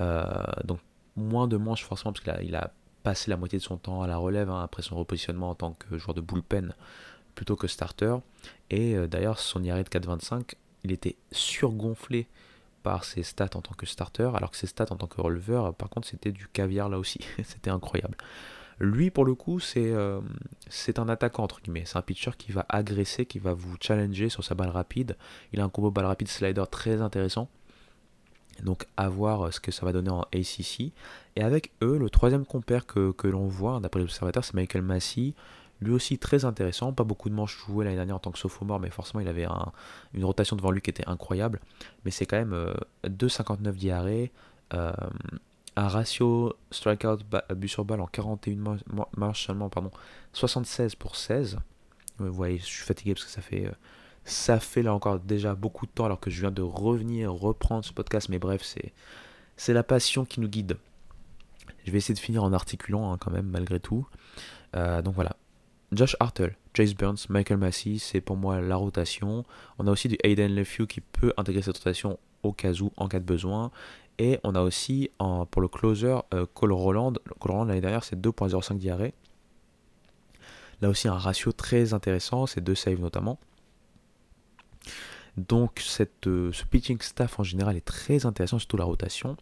Euh, 0.00 0.24
donc 0.64 0.78
moins 1.16 1.48
de 1.48 1.56
manches 1.56 1.84
forcément 1.84 2.12
parce 2.12 2.24
qu'il 2.24 2.54
a, 2.54 2.72
passé 3.02 3.30
la 3.30 3.36
moitié 3.36 3.58
de 3.58 3.64
son 3.64 3.76
temps 3.76 4.02
à 4.02 4.06
la 4.06 4.18
relève 4.18 4.50
hein, 4.50 4.62
après 4.62 4.82
son 4.82 4.96
repositionnement 4.96 5.50
en 5.50 5.54
tant 5.54 5.72
que 5.72 5.96
joueur 5.96 6.14
de 6.14 6.20
bullpen 6.20 6.74
plutôt 7.34 7.56
que 7.56 7.66
starter. 7.66 8.16
Et 8.68 8.94
euh, 8.94 9.06
d'ailleurs, 9.06 9.38
son 9.38 9.62
IRA 9.62 9.82
de 9.82 9.88
4,25, 9.88 10.54
il 10.84 10.92
était 10.92 11.16
surgonflé 11.32 12.28
par 12.82 13.04
ses 13.04 13.22
stats 13.22 13.50
en 13.54 13.60
tant 13.60 13.74
que 13.74 13.86
starter, 13.86 14.30
alors 14.34 14.50
que 14.50 14.56
ses 14.56 14.66
stats 14.66 14.86
en 14.90 14.96
tant 14.96 15.06
que 15.06 15.20
releveur, 15.20 15.74
par 15.74 15.88
contre, 15.90 16.08
c'était 16.08 16.32
du 16.32 16.48
caviar 16.48 16.88
là 16.88 16.98
aussi. 16.98 17.20
c'était 17.44 17.70
incroyable. 17.70 18.16
Lui, 18.80 19.10
pour 19.10 19.26
le 19.26 19.34
coup, 19.34 19.60
c'est 19.60 19.92
euh, 19.92 20.20
c'est 20.68 20.98
un 20.98 21.08
attaquant, 21.10 21.44
entre 21.44 21.60
guillemets. 21.60 21.84
C'est 21.84 21.98
un 21.98 22.02
pitcher 22.02 22.30
qui 22.38 22.50
va 22.50 22.64
agresser, 22.70 23.26
qui 23.26 23.38
va 23.38 23.52
vous 23.52 23.76
challenger 23.78 24.30
sur 24.30 24.42
sa 24.42 24.54
balle 24.54 24.70
rapide. 24.70 25.16
Il 25.52 25.60
a 25.60 25.64
un 25.64 25.68
combo 25.68 25.90
balle 25.90 26.06
rapide 26.06 26.28
slider 26.28 26.64
très 26.70 27.02
intéressant. 27.02 27.48
Donc 28.62 28.86
à 28.96 29.08
voir 29.08 29.46
euh, 29.46 29.50
ce 29.50 29.60
que 29.60 29.70
ça 29.70 29.84
va 29.84 29.92
donner 29.92 30.10
en 30.10 30.22
ACC. 30.34 30.92
Et 31.36 31.42
avec 31.42 31.72
eux, 31.82 31.98
le 31.98 32.08
troisième 32.08 32.46
compère 32.46 32.86
que, 32.86 33.14
l'on 33.24 33.46
voit, 33.46 33.80
d'après 33.80 34.00
les 34.00 34.04
observateurs, 34.04 34.44
c'est 34.44 34.54
Michael 34.54 34.82
Massey. 34.82 35.34
Lui 35.82 35.92
aussi 35.92 36.18
très 36.18 36.44
intéressant, 36.44 36.92
pas 36.92 37.04
beaucoup 37.04 37.30
de 37.30 37.34
manches 37.34 37.58
jouées 37.66 37.84
l'année 37.84 37.96
dernière 37.96 38.16
en 38.16 38.18
tant 38.20 38.30
que 38.30 38.38
sophomore, 38.38 38.80
mais 38.80 38.90
forcément 38.90 39.20
il 39.20 39.28
avait 39.28 39.46
une 40.12 40.24
rotation 40.26 40.54
devant 40.54 40.70
lui 40.70 40.82
qui 40.82 40.90
était 40.90 41.08
incroyable. 41.08 41.60
Mais 42.04 42.10
c'est 42.10 42.26
quand 42.26 42.36
même 42.36 42.54
2,59 43.04 43.68
euh, 43.68 43.72
diarrhées, 43.72 44.30
euh, 44.74 44.92
un 45.76 45.88
ratio 45.88 46.54
strikeout 46.70 47.18
but 47.54 47.68
sur 47.68 47.84
balle 47.84 48.00
en 48.00 48.06
41 48.06 48.78
manches 49.16 49.46
seulement, 49.46 49.68
pardon, 49.68 49.90
76 50.32 50.94
pour 50.94 51.16
16. 51.16 51.58
Vous 52.18 52.32
voyez, 52.32 52.58
je 52.58 52.64
suis 52.64 52.84
fatigué 52.84 53.14
parce 53.14 53.24
que 53.24 53.30
ça 53.30 53.40
fait 53.40 53.70
ça 54.24 54.60
fait 54.60 54.82
là 54.82 54.94
encore 54.94 55.18
déjà 55.18 55.54
beaucoup 55.54 55.86
de 55.86 55.90
temps 55.90 56.04
alors 56.04 56.20
que 56.20 56.30
je 56.30 56.40
viens 56.40 56.50
de 56.50 56.62
revenir, 56.62 57.32
reprendre 57.32 57.84
ce 57.84 57.92
podcast. 57.92 58.28
Mais 58.28 58.38
bref, 58.38 58.62
c'est, 58.62 59.72
la 59.72 59.82
passion 59.82 60.24
qui 60.24 60.40
nous 60.40 60.48
guide. 60.48 60.76
Je 61.84 61.90
vais 61.90 61.98
essayer 61.98 62.14
de 62.14 62.20
finir 62.20 62.44
en 62.44 62.52
articulant 62.52 63.12
hein, 63.12 63.18
quand 63.18 63.30
même, 63.30 63.46
malgré 63.46 63.80
tout. 63.80 64.06
Euh, 64.76 65.02
donc 65.02 65.14
voilà. 65.14 65.36
Josh 65.92 66.16
Hartle, 66.20 66.56
Chase 66.76 66.94
Burns, 66.94 67.26
Michael 67.28 67.58
Massey, 67.58 67.96
c'est 67.98 68.20
pour 68.20 68.36
moi 68.36 68.60
la 68.60 68.76
rotation. 68.76 69.44
On 69.78 69.86
a 69.88 69.90
aussi 69.90 70.06
du 70.06 70.16
Aiden 70.22 70.54
LeFew 70.54 70.86
qui 70.86 71.00
peut 71.00 71.32
intégrer 71.36 71.62
cette 71.62 71.78
rotation 71.78 72.18
au 72.42 72.52
cas 72.52 72.72
où, 72.80 72.92
en 72.96 73.08
cas 73.08 73.18
de 73.18 73.24
besoin. 73.24 73.72
Et 74.20 74.38
on 74.44 74.54
a 74.54 74.60
aussi 74.60 75.10
pour 75.50 75.62
le 75.62 75.68
closer 75.68 76.18
euh, 76.34 76.44
Cole 76.52 76.72
Roland. 76.72 77.14
Cole 77.38 77.52
Roland 77.52 77.64
l'année 77.64 77.80
dernière 77.80 78.04
c'est 78.04 78.20
2.05 78.20 78.76
diarrhée. 78.76 79.14
Là 80.82 80.90
aussi 80.90 81.08
un 81.08 81.14
ratio 81.14 81.52
très 81.52 81.94
intéressant, 81.94 82.44
c'est 82.44 82.60
deux 82.60 82.74
saves 82.74 83.00
notamment. 83.00 83.40
Donc 85.38 85.80
cette, 85.82 86.26
euh, 86.26 86.52
ce 86.52 86.64
pitching 86.66 87.00
staff 87.00 87.40
en 87.40 87.44
général 87.44 87.78
est 87.78 87.84
très 87.84 88.26
intéressant, 88.26 88.58
surtout 88.58 88.76
la 88.76 88.84
rotation. 88.84 89.38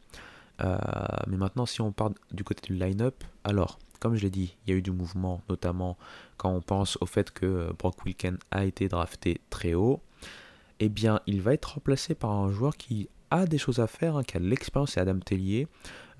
Euh, 0.62 0.78
mais 1.26 1.36
maintenant, 1.36 1.66
si 1.66 1.80
on 1.80 1.90
part 1.90 2.12
du 2.30 2.44
côté 2.44 2.72
du 2.72 2.78
line-up, 2.78 3.24
alors, 3.42 3.80
comme 3.98 4.14
je 4.14 4.22
l'ai 4.22 4.30
dit, 4.30 4.56
il 4.64 4.70
y 4.70 4.74
a 4.74 4.76
eu 4.76 4.82
du 4.82 4.92
mouvement, 4.92 5.42
notamment 5.48 5.98
quand 6.36 6.50
on 6.50 6.60
pense 6.60 6.98
au 7.00 7.06
fait 7.06 7.32
que 7.32 7.72
Brock 7.80 8.04
Wilken 8.04 8.38
a 8.52 8.64
été 8.64 8.86
drafté 8.86 9.40
très 9.50 9.74
haut. 9.74 10.02
Eh 10.78 10.88
bien, 10.88 11.18
il 11.26 11.42
va 11.42 11.54
être 11.54 11.74
remplacé 11.74 12.14
par 12.14 12.30
un 12.30 12.52
joueur 12.52 12.76
qui 12.76 13.08
a 13.30 13.46
des 13.46 13.58
choses 13.58 13.80
à 13.80 13.86
faire, 13.86 14.16
hein, 14.16 14.22
qui 14.22 14.36
a 14.36 14.40
l'expérience, 14.40 14.92
c'est 14.92 15.00
Adam 15.00 15.18
Tellier, 15.18 15.68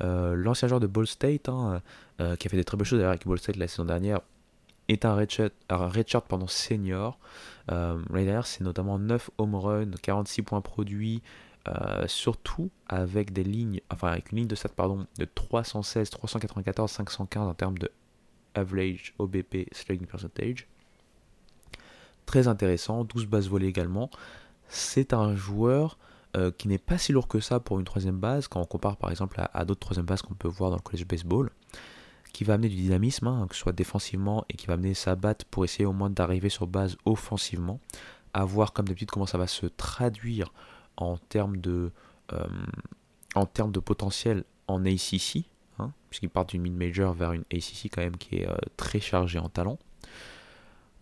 l'ancien 0.00 0.68
joueur 0.68 0.80
de 0.80 0.86
Ball 0.86 1.06
State, 1.06 1.48
hein, 1.48 1.82
qui 2.18 2.24
a 2.24 2.50
fait 2.50 2.56
des 2.56 2.64
très 2.64 2.76
belles 2.76 2.86
choses 2.86 3.02
avec 3.02 3.26
Ball 3.26 3.38
State 3.38 3.56
la 3.56 3.68
saison 3.68 3.84
dernière, 3.84 4.20
est 4.88 5.04
un 5.04 5.14
redshirt, 5.14 5.52
un 5.70 6.46
senior. 6.46 7.18
Euh, 7.70 7.98
c'est 8.44 8.62
notamment 8.62 8.98
9 8.98 9.30
home 9.38 9.54
runs, 9.54 9.90
46 10.02 10.42
points 10.42 10.60
produits, 10.60 11.22
euh, 11.68 12.06
surtout 12.06 12.70
avec 12.88 13.32
des 13.32 13.44
lignes, 13.44 13.80
enfin 13.90 14.08
avec 14.08 14.32
une 14.32 14.38
ligne 14.38 14.48
de 14.48 14.54
stats 14.54 14.70
pardon, 14.70 15.06
de 15.18 15.26
316, 15.26 16.08
394, 16.10 16.90
515 16.90 17.48
en 17.48 17.54
termes 17.54 17.78
de 17.78 17.90
average 18.54 19.14
OBP 19.18 19.68
slugging 19.72 20.06
percentage. 20.06 20.66
Très 22.24 22.48
intéressant, 22.48 23.04
12 23.04 23.26
bases 23.26 23.48
volées 23.48 23.68
également. 23.68 24.10
C'est 24.68 25.12
un 25.12 25.34
joueur 25.34 25.98
euh, 26.38 26.50
qui 26.56 26.68
n'est 26.68 26.78
pas 26.78 26.98
si 26.98 27.12
lourd 27.12 27.26
que 27.26 27.40
ça 27.40 27.58
pour 27.58 27.78
une 27.80 27.84
troisième 27.84 28.18
base 28.18 28.46
quand 28.46 28.60
on 28.60 28.64
compare 28.64 28.96
par 28.96 29.10
exemple 29.10 29.42
à, 29.52 29.64
d'autres 29.64 29.80
troisième 29.80 30.06
bases 30.06 30.22
qu'on 30.22 30.34
peut 30.34 30.48
voir 30.48 30.70
dans 30.70 30.76
le 30.76 30.82
collège 30.82 31.06
baseball 31.06 31.50
qui 32.32 32.44
va 32.44 32.54
amener 32.54 32.68
du 32.68 32.76
dynamisme, 32.76 33.26
hein, 33.26 33.46
que 33.48 33.56
ce 33.56 33.62
soit 33.62 33.72
défensivement, 33.72 34.44
et 34.48 34.54
qui 34.54 34.66
va 34.66 34.74
amener 34.74 34.94
sa 34.94 35.16
batte 35.16 35.44
pour 35.44 35.64
essayer 35.64 35.86
au 35.86 35.92
moins 35.92 36.10
d'arriver 36.10 36.50
sur 36.50 36.66
base 36.66 36.96
offensivement. 37.04 37.80
À 38.34 38.44
voir 38.44 38.72
comme 38.72 38.86
d'habitude 38.86 39.10
comment 39.10 39.26
ça 39.26 39.38
va 39.38 39.46
se 39.46 39.66
traduire 39.66 40.52
en 40.98 41.16
termes 41.16 41.56
de, 41.56 41.90
euh, 42.32 42.46
en 43.34 43.46
termes 43.46 43.72
de 43.72 43.80
potentiel 43.80 44.44
en 44.68 44.84
ACC, 44.84 45.46
hein, 45.78 45.90
puisqu'il 46.10 46.28
part 46.28 46.44
d'une 46.44 46.62
mid-major 46.62 47.14
vers 47.14 47.32
une 47.32 47.44
ACC 47.52 47.90
quand 47.90 48.02
même 48.02 48.18
qui 48.18 48.36
est 48.36 48.48
euh, 48.48 48.54
très 48.76 49.00
chargée 49.00 49.38
en 49.38 49.48
talent. 49.48 49.78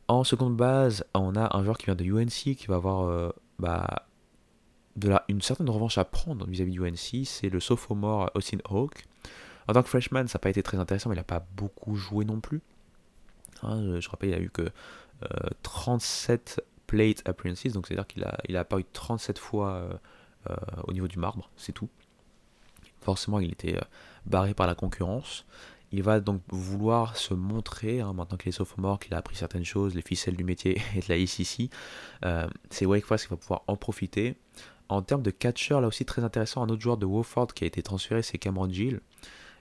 En 0.09 0.23
seconde 0.23 0.57
base, 0.57 1.05
on 1.15 1.35
a 1.35 1.55
un 1.55 1.65
joueur 1.65 1.77
qui 1.77 1.87
vient 1.87 1.97
de 1.97 2.05
UNC 2.05 2.55
qui 2.55 2.67
va 2.69 2.77
avoir 2.77 3.33
bah, 3.59 4.07
de 4.97 5.09
la, 5.09 5.25
une 5.29 5.43
certaine 5.43 5.69
revanche 5.69 5.99
à 5.99 6.05
prendre 6.05 6.47
vis-à-vis 6.47 6.79
-vis 6.79 6.89
UNC, 6.89 7.27
c'est 7.27 7.49
le 7.49 7.61
sophomore 7.61 8.31
Austin 8.35 8.59
Hawke 8.65 9.05
en 9.69 9.73
tant 9.73 9.83
que 9.83 9.89
freshman, 9.89 10.27
ça 10.29 10.39
n'a 10.39 10.41
pas 10.41 10.51
été 10.51 10.63
très 10.63 10.79
intéressant, 10.79 11.11
mais 11.11 11.17
il 11.17 11.19
n'a 11.19 11.25
pas 11.25 11.45
beaucoup 11.57 11.97
joué 11.97 12.25
non 12.25 12.41
plus. 12.41 12.61
Hein, 13.63 14.01
je 14.01 14.09
rappelle, 14.09 14.31
il 14.31 14.35
a 14.35 14.41
eu 14.41 14.51
que 14.51 14.71
37 15.63 16.57
euh, 16.59 16.65
plate 16.87 17.29
appearances, 17.29 17.73
donc 17.73 17.87
c'est-à-dire 17.87 18.07
qu'il 18.07 18.25
a, 18.25 18.39
il 18.49 18.57
a 18.57 18.61
apparu 18.61 18.85
37 18.93 19.39
fois 19.39 19.73
euh, 19.73 19.93
euh, 20.51 20.57
au 20.85 20.93
niveau 20.93 21.09
du 21.09 21.19
marbre, 21.19 21.51
c'est 21.57 21.73
tout. 21.73 21.89
Forcément, 23.01 23.41
il 23.41 23.53
était 23.53 23.79
barré 24.25 24.55
par 24.55 24.67
la 24.67 24.75
concurrence. 24.75 25.47
Il 25.93 26.03
va 26.03 26.19
donc 26.19 26.43
vouloir 26.49 27.17
se 27.17 27.35
montrer, 27.35 28.01
hein, 28.01 28.13
maintenant 28.13 28.37
qu'il 28.37 28.49
est 28.49 28.53
sophomore, 28.53 28.99
qu'il 28.99 29.15
a 29.15 29.19
appris 29.19 29.37
certaines 29.37 29.65
choses, 29.65 29.95
les 29.95 30.03
ficelles 30.03 30.37
du 30.37 30.45
métier 30.45 30.81
et 30.97 31.01
de 31.01 31.07
la 31.09 31.17
ICC. 31.17 31.71
c'est 32.71 32.87
Wake 32.87 33.05
Forest 33.05 33.27
qui 33.27 33.31
va 33.31 33.37
pouvoir 33.37 33.63
en 33.67 33.77
profiter. 33.77 34.37
En 34.89 35.03
termes 35.03 35.23
de 35.23 35.31
catcher, 35.31 35.81
là 35.81 35.89
aussi 35.89 36.05
très 36.05 36.23
intéressant, 36.23 36.63
un 36.63 36.69
autre 36.69 36.83
joueur 36.83 36.97
de 36.97 37.07
Wofford 37.07 37.49
qui 37.49 37.65
a 37.65 37.67
été 37.67 37.83
transféré, 37.83 38.23
c'est 38.23 38.39
Cameron 38.39 38.71
Gill. 38.71 39.01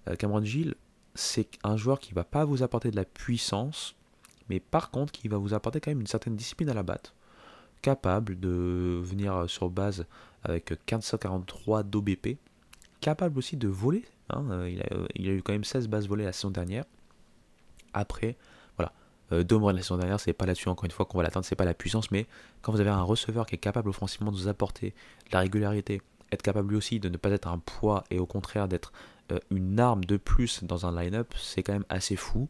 Euh, 0.08 0.16
Cameron 0.16 0.44
Gill, 0.44 0.76
c'est 1.16 1.48
un 1.64 1.78
joueur 1.78 2.00
qui 2.00 2.14
va 2.14 2.24
pas 2.24 2.46
vous 2.46 2.62
apporter 2.62 2.92
de 2.92 2.96
la 2.96 3.06
puissance, 3.06 3.96
mais 4.50 4.60
par 4.60 4.92
contre 4.92 5.12
qui 5.12 5.28
va 5.28 5.38
vous 5.38 5.54
apporter 5.54 5.80
quand 5.80 5.92
même 5.92 6.02
une 6.02 6.08
certaine 6.08 6.36
discipline 6.36 6.70
à 6.70 6.74
la 6.74 6.84
batte. 6.84 7.14
Capable 7.82 8.40
de 8.40 9.00
venir 9.02 9.50
sur 9.50 9.70
base 9.70 10.06
avec 10.44 10.72
1543 10.72 11.84
d'OBP, 11.84 12.38
capable 13.02 13.38
aussi 13.38 13.58
de 13.58 13.68
voler. 13.68 14.06
Hein, 14.30 14.46
euh, 14.52 14.70
il, 15.16 15.30
a, 15.30 15.34
eu 15.34 15.42
quand 15.42 15.54
même 15.54 15.64
16 15.64 15.88
bases 15.88 16.08
volées 16.08 16.24
la 16.24 16.34
saison 16.34 16.52
dernière. 16.52 16.86
Après, 17.94 18.36
deux 19.32 19.58
mois 19.58 19.72
de 19.72 19.78
la 19.78 19.84
saison 19.84 19.98
dernière, 19.98 20.20
c'est 20.20 20.34
pas 20.34 20.46
là-dessus 20.46 20.70
encore 20.70 20.86
une 20.86 20.92
fois 20.92 21.06
qu'on 21.06 21.18
va 21.18 21.24
l'atteindre, 21.24 21.46
c'est 21.46 21.56
pas 21.56 21.66
la 21.66 21.74
puissance, 21.74 22.12
mais 22.12 22.28
quand 22.62 22.72
vous 22.72 22.80
avez 22.80 22.92
un 22.92 23.02
receveur 23.02 23.46
qui 23.46 23.56
est 23.56 23.60
capable 23.60 23.90
offensivement 23.90 24.32
de 24.32 24.38
vous 24.38 24.48
apporter 24.48 24.92
de 24.92 25.34
la 25.34 25.40
régularité, 25.40 26.02
être 26.32 26.42
capable 26.42 26.70
lui 26.70 26.78
aussi 26.78 27.00
de 27.00 27.10
ne 27.10 27.18
pas 27.18 27.30
être 27.32 27.48
un 27.48 27.60
poids 27.60 28.04
et 28.12 28.20
au 28.20 28.26
contraire 28.26 28.68
d'être 28.68 28.92
euh, 29.32 29.40
une 29.50 29.80
arme 29.80 30.04
de 30.06 30.18
plus 30.18 30.64
dans 30.64 30.86
un 30.86 30.96
line-up, 30.96 31.34
c'est 31.38 31.64
quand 31.64 31.74
même 31.74 31.86
assez 31.90 32.16
fou. 32.16 32.48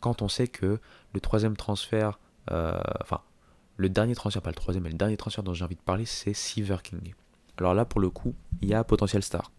Quand 0.00 0.22
on 0.22 0.28
sait 0.28 0.48
que 0.48 0.80
le 1.12 1.20
troisième 1.20 1.56
transfert, 1.56 2.18
euh, 2.50 2.80
enfin, 3.00 3.20
le 3.76 3.88
dernier 3.88 4.14
transfert, 4.14 4.42
pas 4.42 4.50
le 4.50 4.56
troisième, 4.56 4.84
mais 4.84 4.90
le 4.90 4.96
dernier 4.96 5.16
transfert 5.16 5.44
dont 5.44 5.54
j'ai 5.54 5.64
envie 5.64 5.76
de 5.76 5.80
parler, 5.80 6.04
c'est 6.04 6.34
Silver 6.34 6.78
King. 6.82 7.14
Alors 7.58 7.74
là, 7.74 7.84
pour 7.84 8.00
le 8.00 8.10
coup, 8.10 8.34
il 8.62 8.68
y 8.68 8.74
a 8.74 8.84
potentiel 8.84 9.22
star. 9.22 9.50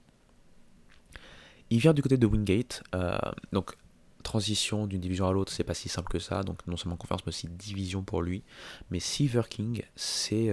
Il 1.70 1.80
vient 1.80 1.94
du 1.94 2.02
côté 2.02 2.18
de 2.18 2.26
Wingate, 2.26 2.84
euh, 2.96 3.18
donc 3.52 3.76
transition 4.24 4.88
d'une 4.88 5.02
division 5.02 5.28
à 5.28 5.34
l'autre, 5.34 5.52
c'est 5.52 5.64
pas 5.64 5.74
si 5.74 5.90
simple 5.90 6.10
que 6.10 6.20
ça, 6.20 6.44
donc 6.44 6.66
non 6.68 6.78
seulement 6.78 6.98
conférence, 6.98 7.26
mais 7.26 7.30
aussi 7.30 7.48
division 7.48 8.04
pour 8.04 8.22
lui. 8.22 8.44
Mais 8.92 9.00
Silver 9.00 9.44
King, 9.50 9.84
c'est 9.96 10.50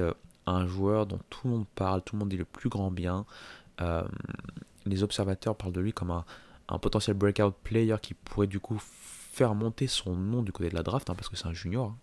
un 0.47 0.66
joueur 0.66 1.06
dont 1.06 1.18
tout 1.30 1.40
le 1.44 1.51
monde 1.51 1.66
parle, 1.74 2.02
tout 2.02 2.14
le 2.16 2.20
monde 2.20 2.28
dit 2.28 2.36
le 2.36 2.44
plus 2.44 2.68
grand 2.68 2.90
bien 2.90 3.26
les 4.86 5.02
observateurs 5.02 5.56
parlent 5.56 5.72
de 5.72 5.80
lui 5.80 5.93
comme 5.93 6.10
un, 6.10 6.78
potentiel 6.78 7.16
breakout 7.16 7.55
player 7.62 7.97
qui 8.01 8.14
pourrait 8.14 8.47
du 8.47 8.60
coup 8.60 8.78
faire 8.80 9.55
monter 9.55 9.86
son 9.86 10.16
nom 10.16 10.43
du 10.43 10.52
côté 10.52 10.70
de 10.70 10.74
la 10.74 10.82
draft, 10.82 11.10
hein, 11.10 11.14
parce 11.14 11.28
que 11.28 11.36
c'est 11.36 11.47
un 11.47 11.52
junior. 11.52 11.90
Hein. 11.90 11.98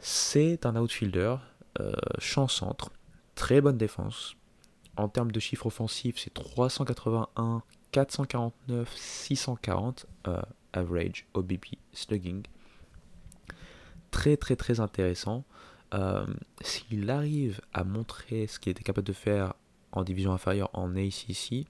C'est 0.00 0.66
un 0.66 0.76
outfielder, 0.76 1.36
euh, 1.80 1.92
champ 2.18 2.48
centre, 2.48 2.90
très 3.34 3.60
bonne 3.60 3.78
défense. 3.78 4.34
En 4.96 5.08
termes 5.08 5.30
de 5.30 5.38
chiffres 5.38 5.66
offensifs, 5.66 6.18
c'est 6.18 6.34
381, 6.34 7.62
449, 7.92 8.92
640 8.96 10.06
average 10.72 11.26
OBP 11.34 11.76
slugging. 11.92 12.42
très 14.10 14.36
très 14.36 14.56
très 14.56 14.80
intéressant. 14.80 15.44
Euh, 15.94 16.26
s'il 16.60 17.10
arrive 17.10 17.60
à 17.72 17.84
montrer 17.84 18.46
ce 18.46 18.58
qu'il 18.58 18.70
était 18.70 18.82
capable 18.82 19.06
de 19.06 19.12
faire 19.12 19.54
en 19.92 20.04
division 20.04 20.32
inférieure 20.32 20.70
en 20.74 20.94
ACC, 20.96 21.66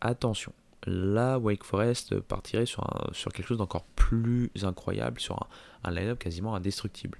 attention, 0.00 0.52
là 0.86 1.38
Wake 1.38 1.62
Forest 1.62 2.18
partirait 2.20 2.66
sur, 2.66 2.84
quelque 3.32 3.46
chose 3.46 3.58
d'encore 3.58 3.84
plus 3.94 4.50
incroyable, 4.62 5.20
sur 5.20 5.48
un, 5.84 5.90
line-up 5.90 6.18
quasiment 6.18 6.54
indestructible. 6.54 7.18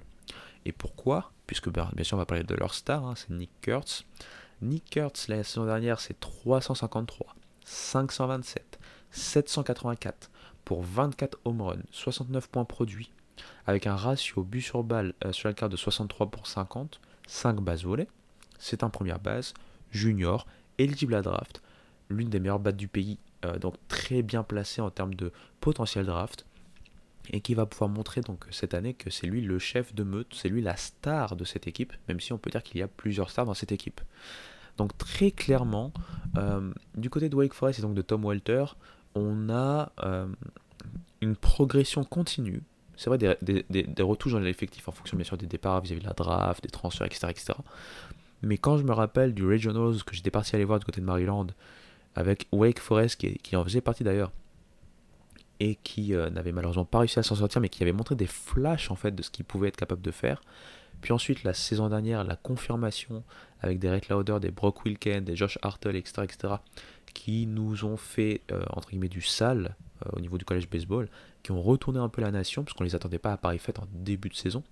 Et 0.65 0.73
pourquoi? 0.73 1.31
Puisque 1.47 1.69
ben, 1.69 1.89
bien 1.93 2.03
sûr 2.03 2.17
on 2.17 2.19
va 2.19 2.25
parler 2.25 2.43
de 2.43 2.55
leur 2.55 2.73
star, 2.73 3.05
hein, 3.05 3.15
c'est 3.15 3.29
Nick 3.29 3.51
Kurtz. 3.61 4.05
Nick 4.61 4.89
Kurtz 4.89 5.29
la 5.29 5.43
saison 5.43 5.65
dernière 5.65 6.01
c'est 6.01 6.19
353, 6.19 7.33
527, 7.69 8.79
784 9.11 10.31
pour 10.65 10.81
24 10.81 11.39
home 11.45 11.61
runs, 11.61 11.83
69 11.91 12.49
points 12.49 12.65
produits, 12.65 13.11
avec 13.67 13.85
un 13.85 13.95
ratio 13.95 14.43
but 14.43 14.61
sur 14.61 14.83
balle 14.83 15.13
euh, 15.23 15.31
sur 15.31 15.49
la 15.49 15.53
carte 15.53 15.71
de 15.71 15.77
63 15.77 16.31
pour 16.31 16.47
50, 16.47 16.99
5 17.27 17.61
bases 17.61 17.83
volées. 17.83 18.07
C'est 18.57 18.83
un 18.83 18.89
première 18.89 19.19
base, 19.19 19.53
junior, 19.91 20.47
éligible 20.79 21.13
à 21.13 21.21
draft, 21.21 21.61
l'une 22.09 22.29
des 22.29 22.39
meilleures 22.39 22.59
battes 22.59 22.75
du 22.75 22.87
pays, 22.87 23.19
euh, 23.45 23.59
donc 23.59 23.75
très 23.87 24.23
bien 24.23 24.41
placé 24.41 24.81
en 24.81 24.89
termes 24.89 25.13
de 25.13 25.31
potentiel 25.61 26.07
draft, 26.07 26.45
et 27.31 27.39
qui 27.39 27.53
va 27.53 27.67
pouvoir 27.67 27.91
montrer 27.91 28.21
donc 28.21 28.45
cette 28.49 28.73
année 28.73 28.95
que 28.95 29.11
c'est 29.11 29.27
lui 29.27 29.41
le 29.41 29.59
chef 29.59 29.93
de 29.93 30.01
meute, 30.01 30.33
c'est 30.33 30.49
lui 30.49 30.63
la 30.63 30.75
star 30.75 31.35
de 31.35 31.45
cette 31.45 31.67
équipe, 31.67 31.93
même 32.07 32.19
si 32.19 32.33
on 32.33 32.39
peut 32.39 32.49
dire 32.49 32.63
qu'il 32.63 32.79
y 32.79 32.83
a 32.83 32.87
plusieurs 32.87 33.29
stars 33.29 33.45
dans 33.45 33.53
cette 33.53 33.71
équipe. 33.71 34.01
Donc 34.79 34.97
très 34.97 35.31
clairement, 35.31 35.93
euh, 36.37 36.71
du 36.95 37.09
côté 37.09 37.29
de 37.29 37.35
Wake 37.35 37.53
Forest 37.53 37.79
et 37.79 37.81
donc 37.81 37.93
de 37.93 38.01
Tom 38.01 38.25
Walter, 38.25 38.65
on 39.13 39.49
a 39.49 39.91
une 41.21 41.35
progression 41.35 42.03
continue 42.03 42.63
c'est 42.99 43.09
vrai, 43.09 43.17
des, 43.17 43.65
des, 43.69 44.03
retouches 44.03 44.33
dans 44.33 44.39
l'effectif 44.39 44.89
en 44.89 44.91
fonction 44.91 45.15
bien 45.15 45.23
sûr 45.23 45.37
des 45.37 45.45
départs 45.45 45.79
vis-à-vis 45.79 46.01
de 46.01 46.05
la 46.05 46.11
draft, 46.11 46.61
des 46.61 46.69
transferts, 46.69 47.07
etc., 47.07 47.27
etc. 47.29 47.53
Mais 48.41 48.57
quand 48.57 48.77
je 48.77 48.83
me 48.83 48.91
rappelle 48.91 49.33
du 49.33 49.47
Regionals 49.47 50.03
que 50.03 50.13
j'étais 50.13 50.31
parti 50.31 50.53
aller 50.53 50.65
voir 50.65 50.79
du 50.79 50.85
côté 50.85 50.99
de 50.99 51.05
Maryland, 51.05 51.47
avec 52.15 52.47
Wake 52.51 52.79
Forest 52.79 53.15
qui, 53.15 53.55
en 53.55 53.63
faisait 53.63 53.79
partie 53.79 54.03
d'ailleurs, 54.03 54.33
et 55.61 55.75
qui 55.75 56.13
euh, 56.13 56.29
n'avait 56.29 56.51
malheureusement 56.51 56.83
pas 56.83 56.99
réussi 56.99 57.19
à 57.19 57.23
s'en 57.23 57.35
sortir, 57.35 57.61
mais 57.61 57.69
qui 57.69 57.83
avait 57.83 57.93
montré 57.93 58.15
des 58.15 58.27
flashs 58.27 58.91
en 58.91 58.95
fait 58.95 59.15
de 59.15 59.21
ce 59.21 59.29
qu'il 59.29 59.45
pouvait 59.45 59.69
être 59.69 59.77
capable 59.77 60.01
de 60.01 60.11
faire. 60.11 60.41
Puis 61.01 61.13
ensuite, 61.13 61.43
la 61.43 61.53
saison 61.53 61.89
dernière, 61.89 62.23
la 62.23 62.35
confirmation 62.35 63.23
avec 63.61 63.79
des 63.79 63.89
Red 63.89 64.09
Lauder, 64.09 64.37
des 64.41 64.51
Brock 64.51 64.85
Wilken, 64.85 65.23
des 65.23 65.35
Josh 65.35 65.57
Hartle, 65.61 65.95
etc., 65.95 66.23
etc., 66.23 66.53
qui 67.13 67.47
nous 67.47 67.85
ont 67.85 67.97
fait, 67.97 68.41
euh, 68.51 68.63
entre 68.69 68.89
guillemets, 68.89 69.09
du 69.09 69.21
sale 69.21 69.75
euh, 70.05 70.09
au 70.13 70.19
niveau 70.19 70.37
du 70.37 70.45
collège 70.45 70.69
baseball, 70.69 71.09
qui 71.43 71.51
ont 71.51 71.61
retourné 71.61 71.99
un 71.99 72.09
peu 72.09 72.21
la 72.21 72.31
nation, 72.31 72.63
parce 72.63 72.73
qu'on 72.73 72.83
ne 72.83 72.89
les 72.89 72.95
attendait 72.95 73.19
pas 73.19 73.33
à 73.33 73.37
Paris 73.37 73.59
Fête 73.59 73.79
en 73.79 73.87
début 73.91 74.29
de 74.29 74.35
saison. 74.35 74.63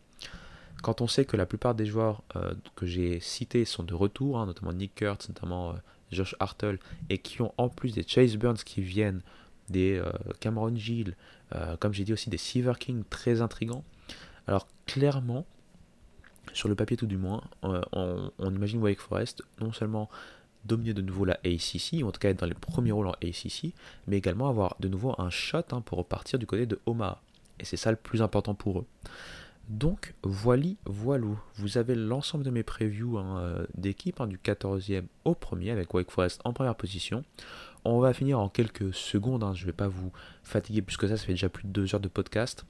Quand 0.84 1.02
on 1.02 1.08
sait 1.08 1.26
que 1.26 1.36
la 1.36 1.46
plupart 1.46 1.74
des 1.74 1.86
joueurs 1.86 2.24
euh, 2.36 2.54
que 2.76 2.86
j'ai 2.86 3.20
cités 3.20 3.66
sont 3.66 3.84
de 3.84 3.94
retour, 3.94 4.38
hein, 4.38 4.46
notamment 4.46 4.74
Nick 4.74 4.96
Kurtz, 4.96 5.28
notamment 5.28 5.76
Josh 6.12 6.36
Hartle, 6.40 6.78
et 7.10 7.18
qui 7.18 7.42
ont 7.42 7.54
en 7.58 7.70
plus 7.70 7.94
des 7.94 8.04
Chase 8.08 8.38
Burns 8.38 8.58
qui 8.58 8.82
viennent, 8.82 9.22
des 9.70 10.02
Cameron 10.40 10.74
Gill, 10.78 11.18
comme 11.82 11.92
j'ai 11.92 12.06
dit 12.06 12.14
aussi 12.14 12.30
des 12.30 12.38
Seaver 12.38 12.76
King 12.80 13.04
très 13.10 13.42
intrigants. 13.42 13.84
Alors 14.48 14.66
clairement, 14.86 15.46
sur 16.54 16.70
le 16.70 16.76
papier 16.76 16.98
tout 16.98 17.06
du 17.06 17.18
moins, 17.18 17.44
on, 17.62 17.82
on, 18.40 18.54
imagine 18.54 18.82
Wake 18.82 19.00
Forest 19.00 19.44
non 19.60 19.72
seulement 19.72 20.10
dominer 20.66 20.94
de 20.94 21.02
nouveau 21.02 21.26
la 21.26 21.40
ACC, 21.46 22.04
ou 22.04 22.08
en 22.08 22.12
tout 22.12 22.20
cas 22.20 22.30
être 22.30 22.40
dans 22.40 22.46
les 22.46 22.54
premiers 22.54 22.92
rôles 22.92 23.08
en 23.08 23.14
ACC, 23.24 23.74
mais 24.08 24.18
également 24.18 24.50
avoir 24.50 24.76
de 24.80 24.88
nouveau 24.88 25.16
un 25.18 25.30
shot 25.30 25.64
hein, 25.72 25.82
pour 25.82 25.98
repartir 25.98 26.40
du 26.40 26.46
côté 26.46 26.66
de 26.66 26.80
Omaha. 26.86 27.22
Et 27.60 27.66
c'est 27.66 27.78
ça 27.78 27.92
le 27.92 27.98
plus 27.98 28.22
important 28.22 28.54
pour 28.54 28.80
eux. 28.80 28.86
Donc, 29.70 30.14
voili, 30.24 30.78
voilou. 30.86 31.38
Vous 31.56 31.78
avez 31.78 31.94
l'ensemble 31.94 32.46
de 32.46 32.50
mes 32.50 32.64
previews 32.64 33.18
hein, 33.18 33.40
euh, 33.40 33.66
d'équipe, 33.76 34.22
hein, 34.22 34.28
du 34.28 34.38
14e 34.38 35.04
au 35.26 35.36
premier, 35.36 35.72
avec 35.72 35.94
Wake 35.94 36.10
Forest 36.10 36.40
en 36.46 36.54
première 36.54 36.76
position. 36.76 37.26
On 37.84 38.00
va 38.00 38.14
finir 38.14 38.40
en 38.40 38.48
quelques 38.48 38.94
secondes, 38.94 39.46
je 39.56 39.62
ne 39.62 39.66
vais 39.68 39.74
pas 39.74 39.88
vous 39.88 40.12
fatiguer 40.44 40.82
plus 40.82 40.98
que 40.98 41.08
ça, 41.08 41.18
ça 41.18 41.26
fait 41.26 41.34
déjà 41.34 41.50
plus 41.50 41.66
de 41.66 41.70
deux 41.70 41.96
heures 41.96 42.02
de 42.02 42.08
podcast. 42.08 42.66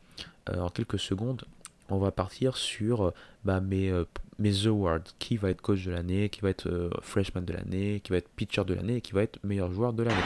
Euh, 0.50 0.60
en 0.60 0.70
quelques 0.70 1.00
secondes, 1.00 1.44
on 1.90 1.98
va 1.98 2.12
partir 2.12 2.58
sur 2.58 3.08
euh, 3.08 3.14
bah, 3.44 3.62
mes, 3.62 3.90
euh, 3.90 4.06
mes 4.40 4.68
awards. 4.68 5.00
Qui 5.20 5.38
va 5.38 5.50
être 5.50 5.62
coach 5.62 5.86
de 5.86 5.92
l'année, 5.92 6.30
qui 6.30 6.42
va 6.42 6.50
être 6.50 6.68
euh, 6.68 6.90
freshman 7.02 7.42
de 7.42 7.54
l'année, 7.54 8.02
qui 8.02 8.12
va 8.12 8.18
être 8.18 8.30
pitcher 8.30 8.64
de 8.66 8.74
l'année 8.74 8.98
et 8.98 9.02
qui 9.02 9.14
va 9.14 9.24
être 9.24 9.40
meilleur 9.44 9.72
joueur 9.72 9.94
de 9.94 10.04
l'année. 10.04 10.18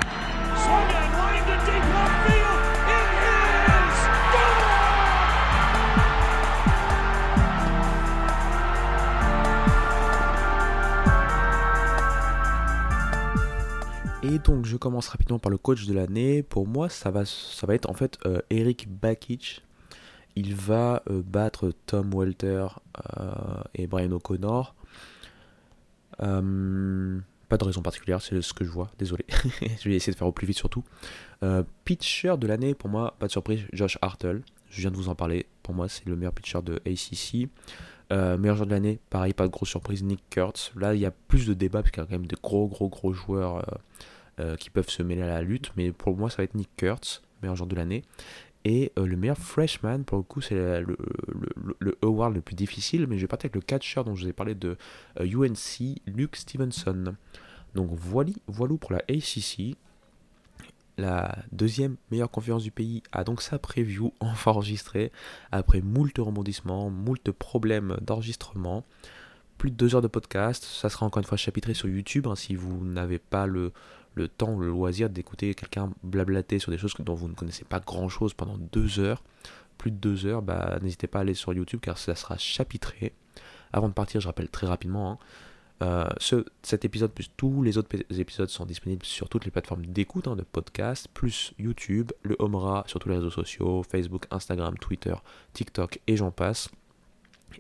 Et 14.24 14.38
donc 14.38 14.66
je 14.66 14.78
commence 14.78 15.08
rapidement 15.08 15.40
par 15.40 15.50
le 15.50 15.58
coach 15.58 15.86
de 15.86 15.94
l'année. 15.94 16.44
Pour 16.44 16.68
moi, 16.68 16.90
ça 16.90 17.10
va, 17.10 17.26
ça 17.26 17.66
va 17.66 17.74
être 17.74 17.90
en 17.90 17.94
fait 17.94 18.20
Eric 18.50 18.88
Bakic 18.88 19.64
il 20.36 20.56
va 20.56 21.04
euh, 21.10 21.22
battre 21.24 21.72
Tom 21.86 22.14
Walter 22.14 22.68
euh, 23.20 23.64
et 23.76 23.88
Brian 23.88 24.12
O'Connor. 24.12 24.76
Euh, 26.22 27.20
pas 27.50 27.58
de 27.58 27.64
raison 27.64 27.82
particulière, 27.82 28.22
c'est 28.22 28.42
ce 28.42 28.54
que 28.54 28.64
je 28.64 28.70
vois, 28.70 28.92
désolé. 28.98 29.26
je 29.62 29.90
vais 29.90 29.96
essayer 29.96 30.14
de 30.14 30.18
faire 30.18 30.28
au 30.28 30.32
plus 30.32 30.48
vite 30.48 30.58
surtout. 30.58 30.84
pitcher 31.84 32.36
de 32.38 32.48
l'année, 32.48 32.76
pour 32.76 32.90
moi, 32.90 33.16
pas 33.20 33.28
de 33.28 33.32
surprise, 33.32 33.62
Josh 33.74 33.98
Hartle. 34.02 34.42
Je 34.70 34.82
viens 34.82 34.92
de 34.92 34.96
vous 34.96 35.10
en 35.10 35.16
parler. 35.16 35.48
Pour 35.64 35.74
moi, 35.74 35.90
c'est 35.90 36.06
le 36.06 36.16
meilleur 36.16 36.34
pitcher 36.34 36.62
de 36.62 36.76
ACC. 36.86 37.50
meilleur 38.10 38.56
joueur 38.56 38.68
de 38.68 38.72
l'année, 38.72 39.00
pareil, 39.10 39.34
pas 39.34 39.48
de 39.48 39.52
grosse 39.52 39.70
surprise, 39.70 40.02
Nick 40.02 40.22
Kurtz. 40.30 40.72
Là, 40.78 40.94
il 40.96 41.02
y 41.02 41.06
a 41.06 41.12
plus 41.12 41.46
de 41.46 41.54
débats, 41.54 41.82
parce 41.82 41.92
qu'il 41.92 42.02
y 42.02 42.06
a 42.06 42.08
quand 42.08 42.14
même 42.14 42.28
de 42.28 42.38
gros, 42.42 42.68
gros, 42.68 42.88
gros 42.88 43.12
joueurs 43.12 43.66
qui 44.58 44.70
peuvent 44.70 44.90
se 44.90 45.04
mêler 45.04 45.24
à 45.24 45.28
la 45.28 45.42
lutte. 45.42 45.74
Mais 45.76 45.92
pour 45.92 46.16
moi, 46.16 46.30
ça 46.30 46.38
va 46.38 46.44
être 46.44 46.56
Nick 46.56 46.70
Kurtz, 46.78 47.22
meilleur 47.42 47.58
joueur 47.58 47.68
de 47.68 47.76
l'année. 47.76 48.04
Et 48.64 48.92
euh, 48.98 49.06
le 49.06 49.18
meilleur 49.18 49.38
freshman, 49.38 50.04
pour 50.04 50.18
le 50.18 50.24
coup, 50.24 50.42
c'est 50.42 50.82
le, 50.82 50.98
le, 51.80 51.98
award 52.04 52.36
le 52.36 52.42
plus 52.42 52.56
difficile, 52.56 53.08
mais 53.08 53.18
je 53.18 53.22
vais 53.22 53.28
partir 53.28 53.48
avec 53.48 53.56
le 53.56 53.62
catcher 53.62 54.04
dont 54.04 54.16
je 54.16 54.24
vous 54.24 54.30
ai 54.30 54.34
parlé 54.34 54.54
de 54.54 54.78
UNC, 55.20 55.82
euh, 55.82 55.96
Luke 56.06 56.36
Stevenson. 56.36 57.16
Donc 57.74 57.90
voilà, 57.92 58.32
voilà 58.48 58.78
pour 58.78 58.92
la 58.92 59.02
ACC. 59.10 59.78
La 60.98 61.36
deuxième 61.52 61.96
meilleure 62.12 62.30
conférence 62.30 62.64
du 62.64 62.72
pays 62.72 63.02
a 63.12 63.24
donc 63.24 63.42
sa 63.42 63.58
preview 63.58 64.14
enfin 64.20 64.52
enregistrée, 64.52 65.12
après 65.52 65.82
moult 65.82 66.16
rebondissements, 66.18 66.90
moult 66.92 67.32
problèmes 67.32 67.98
d'enregistrement. 68.02 68.86
Plus 69.58 69.72
de 69.72 69.76
deux 69.76 69.96
heures 69.96 70.02
de 70.02 70.08
podcast, 70.08 70.64
ça 70.64 70.90
sera 70.90 71.06
encore 71.06 71.22
une 71.22 71.28
fois 71.28 71.38
chapitré 71.38 71.74
sur 71.74 71.88
YouTube 71.88 72.28
hein, 72.28 72.36
si 72.36 72.56
vous 72.56 72.84
n'avez 72.84 73.20
pas 73.20 73.46
le, 73.46 73.74
le 74.16 74.28
temps, 74.28 74.58
le 74.58 74.68
loisir 74.68 75.10
d'écouter 75.10 75.54
quelqu'un 75.56 75.92
blablater 76.04 76.60
sur 76.60 76.72
des 76.72 76.78
choses 76.78 76.94
dont 77.00 77.14
vous 77.14 77.28
ne 77.28 77.34
connaissez 77.34 77.64
pas 77.64 77.80
grand 77.80 78.10
chose 78.10 78.34
pendant 78.34 78.58
deux 78.58 79.00
heures, 79.00 79.24
plus 79.78 79.92
de 79.92 79.98
deux 79.98 80.26
heures, 80.26 80.42
bah, 80.42 80.78
n'hésitez 80.82 81.08
pas 81.08 81.20
à 81.20 81.22
aller 81.22 81.34
sur 81.34 81.54
YouTube 81.54 81.80
car 81.82 81.98
ça 81.98 82.16
sera 82.16 82.38
chapitré. 82.38 83.14
Avant 83.74 83.88
de 83.88 83.94
partir, 83.94 84.22
je 84.22 84.28
rappelle 84.28 84.50
très 84.50 84.68
rapidement, 84.68 85.12
hein, 85.12 85.18
euh, 85.82 86.08
ce, 86.18 86.46
cet 86.62 86.86
épisode 86.86 87.12
plus 87.12 87.32
tous 87.36 87.64
les 87.64 87.78
autres 87.78 87.90
épisodes 88.12 88.50
sont 88.50 88.66
disponibles 88.66 89.04
sur 89.04 89.30
toutes 89.30 89.46
les 89.46 89.52
plateformes 89.52 89.86
d'écoute 89.86 90.28
hein, 90.28 90.36
de 90.36 90.44
podcast, 90.44 91.08
plus 91.12 91.54
YouTube, 91.58 92.12
le 92.22 92.36
Homera 92.38 92.84
sur 92.86 93.00
tous 93.00 93.10
les 93.10 93.16
réseaux 93.16 93.32
sociaux, 93.32 93.82
Facebook, 93.82 94.28
Instagram, 94.30 94.78
Twitter, 94.78 95.16
TikTok 95.54 96.00
et 96.06 96.18
j'en 96.18 96.32
passe. 96.32 96.70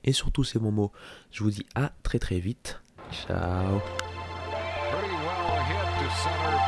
Et 0.04 0.14
sur 0.14 0.32
tous 0.32 0.44
ces 0.44 0.60
mots, 0.60 0.92
je 1.32 1.44
vous 1.44 1.52
dis 1.52 1.66
à 1.74 1.92
très 2.04 2.20
très 2.20 2.40
vite. 2.40 2.80
Ciao 3.12 3.82
center 6.20 6.61